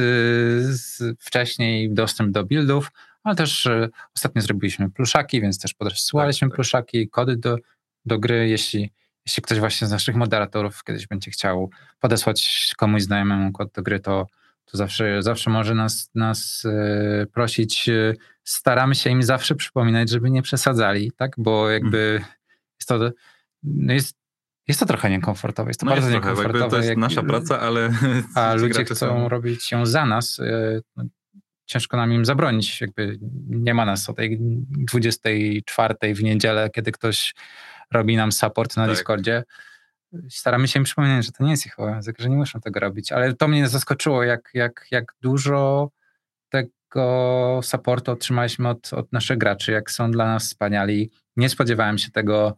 z 0.77 1.03
wcześniej, 1.21 1.95
dostęp 1.95 2.33
do 2.33 2.45
buildów, 2.45 2.93
ale 3.23 3.37
też 3.37 3.67
e, 3.67 3.89
ostatnio 4.17 4.43
zrobiliśmy 4.43 4.91
pluszaki, 4.91 5.41
więc 5.41 5.59
też 5.59 5.75
podsyłaliśmy 5.75 6.49
tak, 6.49 6.51
tak. 6.51 6.57
pluszaki, 6.57 7.09
kody 7.09 7.37
do, 7.37 7.57
do 8.05 8.19
gry, 8.19 8.49
jeśli, 8.49 8.93
jeśli 9.27 9.43
ktoś 9.43 9.59
właśnie 9.59 9.87
z 9.87 9.91
naszych 9.91 10.17
moderatorów 10.17 10.85
kiedyś 10.85 11.07
będzie 11.07 11.31
chciał 11.31 11.71
podesłać 12.01 12.71
komuś 12.77 13.03
znajomemu 13.03 13.53
kod 13.53 13.73
do 13.73 13.83
gry, 13.83 14.01
to 14.01 14.27
to 14.65 14.79
zawsze, 14.79 15.23
zawsze 15.23 15.51
może 15.51 15.75
nas, 15.75 16.11
nas 16.15 16.65
e, 16.65 17.27
prosić. 17.27 17.89
E, 17.89 18.15
staramy 18.45 18.95
się 18.95 19.11
im 19.11 19.23
zawsze 19.23 19.55
przypominać, 19.55 20.11
żeby 20.11 20.31
nie 20.31 20.43
przesadzali, 20.43 21.13
tak? 21.17 21.33
Bo 21.39 21.71
jakby 21.71 21.99
mm. 21.99 22.25
jest 22.81 22.89
to, 22.89 23.11
no 23.63 23.93
jest, 23.93 24.17
jest 24.69 24.81
to 24.81 24.87
trochę 24.87 25.11
niekomfortowe. 25.11 25.71
Jest 25.71 25.81
to 25.81 25.87
no 25.87 25.93
bardzo 25.93 26.07
jest 26.07 26.15
niekomfortowe. 26.15 26.59
Trochę, 26.59 26.71
to 26.71 26.77
jest 26.77 26.89
jak, 26.89 26.99
nasza 26.99 27.23
praca, 27.23 27.61
ale. 27.61 27.91
A 28.35 28.55
ludzie 28.55 28.85
chcą 28.85 28.95
są... 28.95 29.29
robić 29.29 29.73
ją 29.73 29.87
za 29.87 30.07
nas. 30.07 30.41
E, 30.41 30.81
no, 30.97 31.05
ciężko 31.67 31.97
nam 31.97 32.13
im 32.13 32.25
zabronić. 32.25 32.81
Jakby 32.81 33.19
nie 33.49 33.75
ma 33.75 33.85
nas 33.85 34.11
o 34.11 34.13
tej 34.13 34.39
24 34.41 36.15
w 36.15 36.23
niedzielę, 36.23 36.71
kiedy 36.71 36.93
ktoś 36.93 37.35
robi 37.93 38.17
nam 38.17 38.33
support 38.33 38.77
na 38.77 38.87
tak. 38.87 38.95
Discordzie 38.95 39.45
staramy 40.31 40.69
się 40.69 40.79
im 40.79 40.85
przypominać, 40.85 41.27
że 41.27 41.33
to 41.33 41.45
nie 41.45 41.51
jest 41.51 41.67
ich 41.67 41.79
obowiązek, 41.79 42.19
że 42.19 42.31
nie 42.31 42.37
muszą 42.37 42.61
tego 42.61 42.81
robić, 42.81 43.13
ale 43.13 43.35
to 43.35 43.49
mnie 43.49 43.69
zaskoczyło, 43.69 44.23
jak, 44.23 44.51
jak, 44.55 44.87
jak 44.91 45.15
dużo 45.23 45.91
tego 46.49 47.61
supportu 47.63 48.13
otrzymaliśmy 48.13 48.69
od, 48.69 48.93
od 48.93 49.13
naszych 49.13 49.39
graczy, 49.39 49.73
jak 49.73 49.91
są 49.91 50.11
dla 50.11 50.27
nas 50.27 50.45
wspaniali. 50.45 51.11
Nie 51.37 51.49
spodziewałem 51.49 51.99
się 51.99 52.11
tego. 52.11 52.57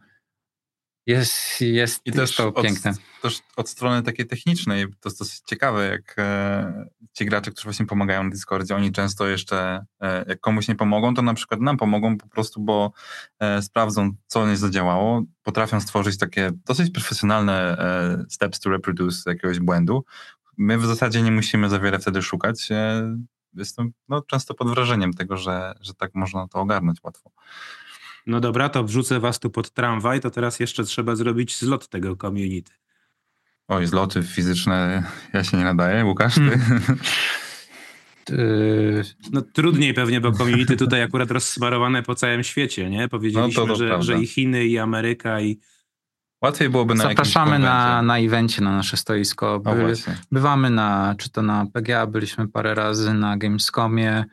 Jest, 1.06 1.60
jest, 1.60 2.06
I 2.06 2.12
też 2.12 2.36
to 2.36 2.48
od, 2.48 2.62
piękne. 2.62 2.94
Też 3.22 3.40
od 3.56 3.68
strony 3.68 4.02
takiej 4.02 4.26
technicznej, 4.26 4.86
to 5.00 5.08
jest 5.08 5.18
dosyć 5.18 5.40
ciekawe, 5.40 5.88
jak 5.88 6.14
e, 6.18 6.88
ci 7.12 7.26
gracze, 7.26 7.50
którzy 7.50 7.64
właśnie 7.64 7.86
pomagają 7.86 8.24
na 8.24 8.30
Discordzie, 8.30 8.76
oni 8.76 8.92
często 8.92 9.26
jeszcze, 9.28 9.86
e, 10.00 10.24
jak 10.28 10.40
komuś 10.40 10.68
nie 10.68 10.74
pomogą, 10.74 11.14
to 11.14 11.22
na 11.22 11.34
przykład 11.34 11.60
nam 11.60 11.76
pomogą 11.76 12.18
po 12.18 12.28
prostu, 12.28 12.60
bo 12.60 12.92
e, 13.38 13.62
sprawdzą, 13.62 14.10
co 14.26 14.48
nie 14.48 14.56
zadziałało, 14.56 15.22
potrafią 15.42 15.80
stworzyć 15.80 16.18
takie 16.18 16.50
dosyć 16.66 16.90
profesjonalne 16.90 17.78
e, 17.78 18.24
steps 18.30 18.60
to 18.60 18.70
reproduce 18.70 19.30
jakiegoś 19.30 19.58
błędu. 19.58 20.04
My 20.58 20.78
w 20.78 20.86
zasadzie 20.86 21.22
nie 21.22 21.32
musimy 21.32 21.68
za 21.68 21.78
wiele 21.78 21.98
wtedy 21.98 22.22
szukać. 22.22 22.68
E, 22.70 23.16
jestem 23.54 23.92
no, 24.08 24.22
często 24.22 24.54
pod 24.54 24.70
wrażeniem 24.70 25.14
tego, 25.14 25.36
że, 25.36 25.74
że 25.80 25.94
tak 25.94 26.14
można 26.14 26.48
to 26.48 26.60
ogarnąć 26.60 26.98
łatwo. 27.02 27.30
No 28.26 28.40
dobra, 28.40 28.68
to 28.68 28.84
wrzucę 28.84 29.20
was 29.20 29.38
tu 29.38 29.50
pod 29.50 29.70
tramwaj, 29.70 30.20
to 30.20 30.30
teraz 30.30 30.60
jeszcze 30.60 30.84
trzeba 30.84 31.16
zrobić 31.16 31.58
zlot 31.58 31.88
tego 31.88 32.16
community. 32.16 32.72
Oj, 33.68 33.86
zloty 33.86 34.22
fizyczne 34.22 35.02
ja 35.32 35.44
się 35.44 35.56
nie 35.56 35.64
nadaję. 35.64 36.04
Łukasz, 36.04 36.34
ty? 36.34 36.40
Hmm. 36.40 36.98
No 39.32 39.42
trudniej 39.42 39.94
pewnie, 39.94 40.20
bo 40.20 40.32
community 40.32 40.76
tutaj 40.76 41.02
akurat 41.02 41.30
rozsmarowane 41.30 42.02
po 42.02 42.14
całym 42.14 42.44
świecie, 42.44 42.90
nie? 42.90 43.08
Powiedzieliśmy, 43.08 43.62
no 43.62 43.66
to 43.66 43.72
to 43.72 43.78
że, 43.78 44.02
że 44.02 44.18
i 44.18 44.26
Chiny, 44.26 44.66
i 44.66 44.78
Ameryka, 44.78 45.40
i... 45.40 45.58
Łatwiej 46.42 46.68
byłoby 46.68 46.94
na 46.94 47.04
Zapraszamy 47.04 47.58
na, 47.58 48.02
na 48.02 48.18
evencie, 48.18 48.62
na 48.62 48.76
nasze 48.76 48.96
stoisko. 48.96 49.60
By, 49.60 49.94
bywamy 50.32 50.70
na, 50.70 51.14
czy 51.18 51.30
to 51.30 51.42
na 51.42 51.66
PGA, 51.72 52.06
byliśmy 52.06 52.48
parę 52.48 52.74
razy, 52.74 53.14
na 53.14 53.36
Gamescomie. 53.36 54.24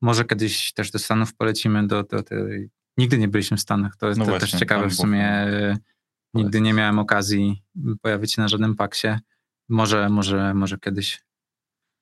Może 0.00 0.24
kiedyś 0.24 0.72
też 0.72 0.90
do 0.90 0.98
Stanów 0.98 1.34
polecimy 1.34 1.86
do, 1.86 2.02
do 2.02 2.22
tej... 2.22 2.70
Nigdy 2.98 3.18
nie 3.18 3.28
byliśmy 3.28 3.56
w 3.56 3.60
Stanach, 3.60 3.96
to 3.96 4.08
jest 4.08 4.18
no 4.18 4.24
właśnie, 4.24 4.40
też 4.40 4.60
ciekawe 4.60 4.88
w 4.88 4.94
sumie. 4.94 5.46
Nigdy 6.34 6.60
nie 6.60 6.74
miałem 6.74 6.98
okazji 6.98 7.62
pojawić 8.02 8.34
się 8.34 8.42
na 8.42 8.48
żadnym 8.48 8.76
paksie. 8.76 9.08
Może, 9.68 10.08
może, 10.08 10.54
może 10.54 10.78
kiedyś. 10.78 11.22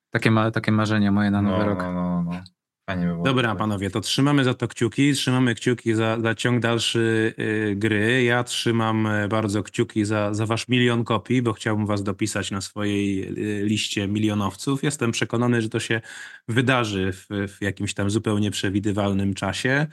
Takie, 0.09 0.31
ma, 0.31 0.51
takie 0.51 0.71
marzenie 0.71 1.11
moje 1.11 1.31
na 1.31 1.41
nowy 1.41 1.57
no, 1.57 1.65
rok. 1.65 1.79
No, 1.79 1.93
no, 1.93 2.23
no. 2.23 2.41
By 2.87 3.23
Dobra, 3.23 3.55
panowie, 3.55 3.89
to 3.89 4.01
trzymamy 4.01 4.43
za 4.43 4.53
to 4.53 4.67
kciuki, 4.67 5.13
trzymamy 5.13 5.55
kciuki 5.55 5.93
za, 5.93 6.19
za 6.19 6.35
ciąg 6.35 6.61
dalszy 6.61 7.33
y, 7.39 7.75
gry. 7.75 8.23
Ja 8.23 8.43
trzymam 8.43 9.05
y, 9.07 9.27
bardzo 9.27 9.63
kciuki 9.63 10.05
za, 10.05 10.33
za 10.33 10.45
wasz 10.45 10.67
milion 10.67 11.03
kopii, 11.03 11.41
bo 11.41 11.53
chciałbym 11.53 11.85
was 11.85 12.03
dopisać 12.03 12.51
na 12.51 12.61
swojej 12.61 13.27
y, 13.61 13.65
liście 13.65 14.07
milionowców. 14.07 14.83
Jestem 14.83 15.11
przekonany, 15.11 15.61
że 15.61 15.69
to 15.69 15.79
się 15.79 16.01
wydarzy 16.47 17.13
w, 17.13 17.27
w 17.57 17.61
jakimś 17.61 17.93
tam 17.93 18.09
zupełnie 18.09 18.51
przewidywalnym 18.51 19.33
czasie. 19.33 19.87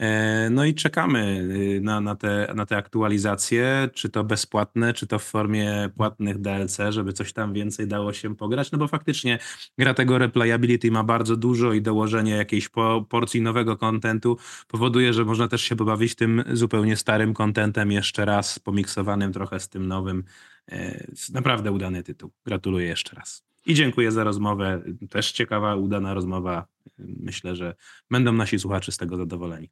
E, 0.00 0.50
no 0.50 0.64
i 0.64 0.74
czekamy 0.74 1.48
y, 1.76 1.80
na, 1.80 2.00
na, 2.00 2.16
te, 2.16 2.52
na 2.54 2.66
te 2.66 2.76
aktualizacje, 2.76 3.88
czy 3.94 4.08
to 4.08 4.24
bezpłatne, 4.24 4.94
czy 4.94 5.06
to 5.06 5.18
w 5.18 5.24
formie 5.24 5.90
płatnych 5.96 6.38
DLC, 6.38 6.78
żeby 6.88 7.12
coś 7.12 7.32
tam 7.32 7.52
więcej 7.52 7.88
dało 7.88 8.12
się 8.12 8.36
pograć, 8.36 8.72
no 8.72 8.78
bo 8.78 8.88
faktycznie 8.88 9.38
gra 9.78 9.94
tego 9.94 10.18
replayability 10.18 10.90
ma 10.90 11.04
bardzo 11.04 11.36
dużo 11.36 11.72
i 11.72 11.82
dołożenie 11.82 12.32
jakiejś 12.32 12.68
po, 12.68 13.06
porcji 13.08 13.42
nowego 13.42 13.76
kontentu 13.76 14.36
powoduje, 14.68 15.12
że 15.12 15.24
można 15.24 15.48
też 15.48 15.62
się 15.62 15.76
pobawić 15.76 16.14
tym 16.14 16.44
zupełnie 16.52 16.96
starym 16.96 17.34
kontentem 17.34 17.92
jeszcze 17.92 18.24
raz, 18.24 18.58
pomiksowanym 18.58 19.32
trochę 19.32 19.60
z 19.60 19.68
tym 19.68 19.88
nowym. 19.88 20.24
E, 20.68 21.06
naprawdę 21.32 21.72
udany 21.72 22.02
tytuł. 22.02 22.30
Gratuluję 22.44 22.86
jeszcze 22.86 23.16
raz. 23.16 23.44
I 23.66 23.74
dziękuję 23.74 24.12
za 24.12 24.24
rozmowę. 24.24 24.82
Też 25.10 25.32
ciekawa, 25.32 25.76
udana 25.76 26.14
rozmowa. 26.14 26.66
Myślę, 26.98 27.56
że 27.56 27.74
będą 28.10 28.32
nasi 28.32 28.58
słuchacze 28.58 28.92
z 28.92 28.96
tego 28.96 29.16
zadowoleni. 29.16 29.70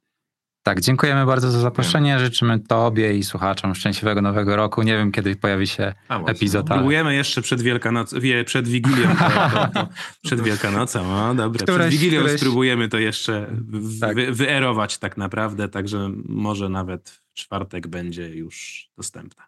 Tak, 0.63 0.81
dziękujemy 0.81 1.25
bardzo 1.25 1.51
za 1.51 1.59
zaproszenie. 1.59 2.19
Życzymy 2.19 2.59
Tobie 2.59 3.17
i 3.17 3.23
słuchaczom 3.23 3.75
szczęśliwego 3.75 4.21
nowego 4.21 4.55
roku. 4.55 4.81
Nie 4.81 4.97
wiem, 4.97 5.11
kiedy 5.11 5.35
pojawi 5.35 5.67
się 5.67 5.93
A, 6.07 6.19
epizod. 6.23 6.67
Próbujemy 6.67 7.15
jeszcze 7.15 7.41
przed 7.41 7.61
Wielkanoc, 7.61 8.13
wie, 8.13 8.43
przed 8.43 8.67
Wigilią. 8.67 9.15
To, 9.15 9.29
to, 9.29 9.67
to, 9.73 9.87
przed 10.23 10.41
Wielkanocą, 10.41 11.29
o 11.29 11.35
dobra. 11.35 11.63
Któreś, 11.63 11.87
przed 11.87 11.99
Wigilią 11.99 12.21
któreś... 12.21 12.39
spróbujemy 12.39 12.89
to 12.89 12.99
jeszcze 12.99 13.47
w, 13.51 13.99
tak. 13.99 14.15
wy, 14.15 14.31
wyerować 14.31 14.97
tak 14.97 15.17
naprawdę, 15.17 15.69
także 15.69 16.11
może 16.25 16.69
nawet 16.69 17.09
w 17.09 17.33
czwartek 17.33 17.87
będzie 17.87 18.29
już 18.29 18.87
dostępna. 18.97 19.43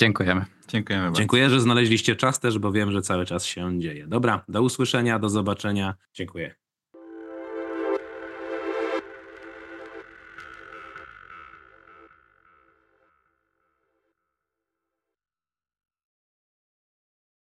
Dziękujemy. 0.00 0.44
Dziękujemy 0.68 1.04
bardzo. 1.04 1.18
Dziękuję, 1.18 1.50
że 1.50 1.60
znaleźliście 1.60 2.16
czas 2.16 2.40
też, 2.40 2.58
bo 2.58 2.72
wiem, 2.72 2.92
że 2.92 3.02
cały 3.02 3.26
czas 3.26 3.44
się 3.44 3.80
dzieje. 3.80 4.06
Dobra, 4.06 4.44
do 4.48 4.62
usłyszenia, 4.62 5.18
do 5.18 5.28
zobaczenia. 5.28 5.94
Dziękuję. 6.14 6.54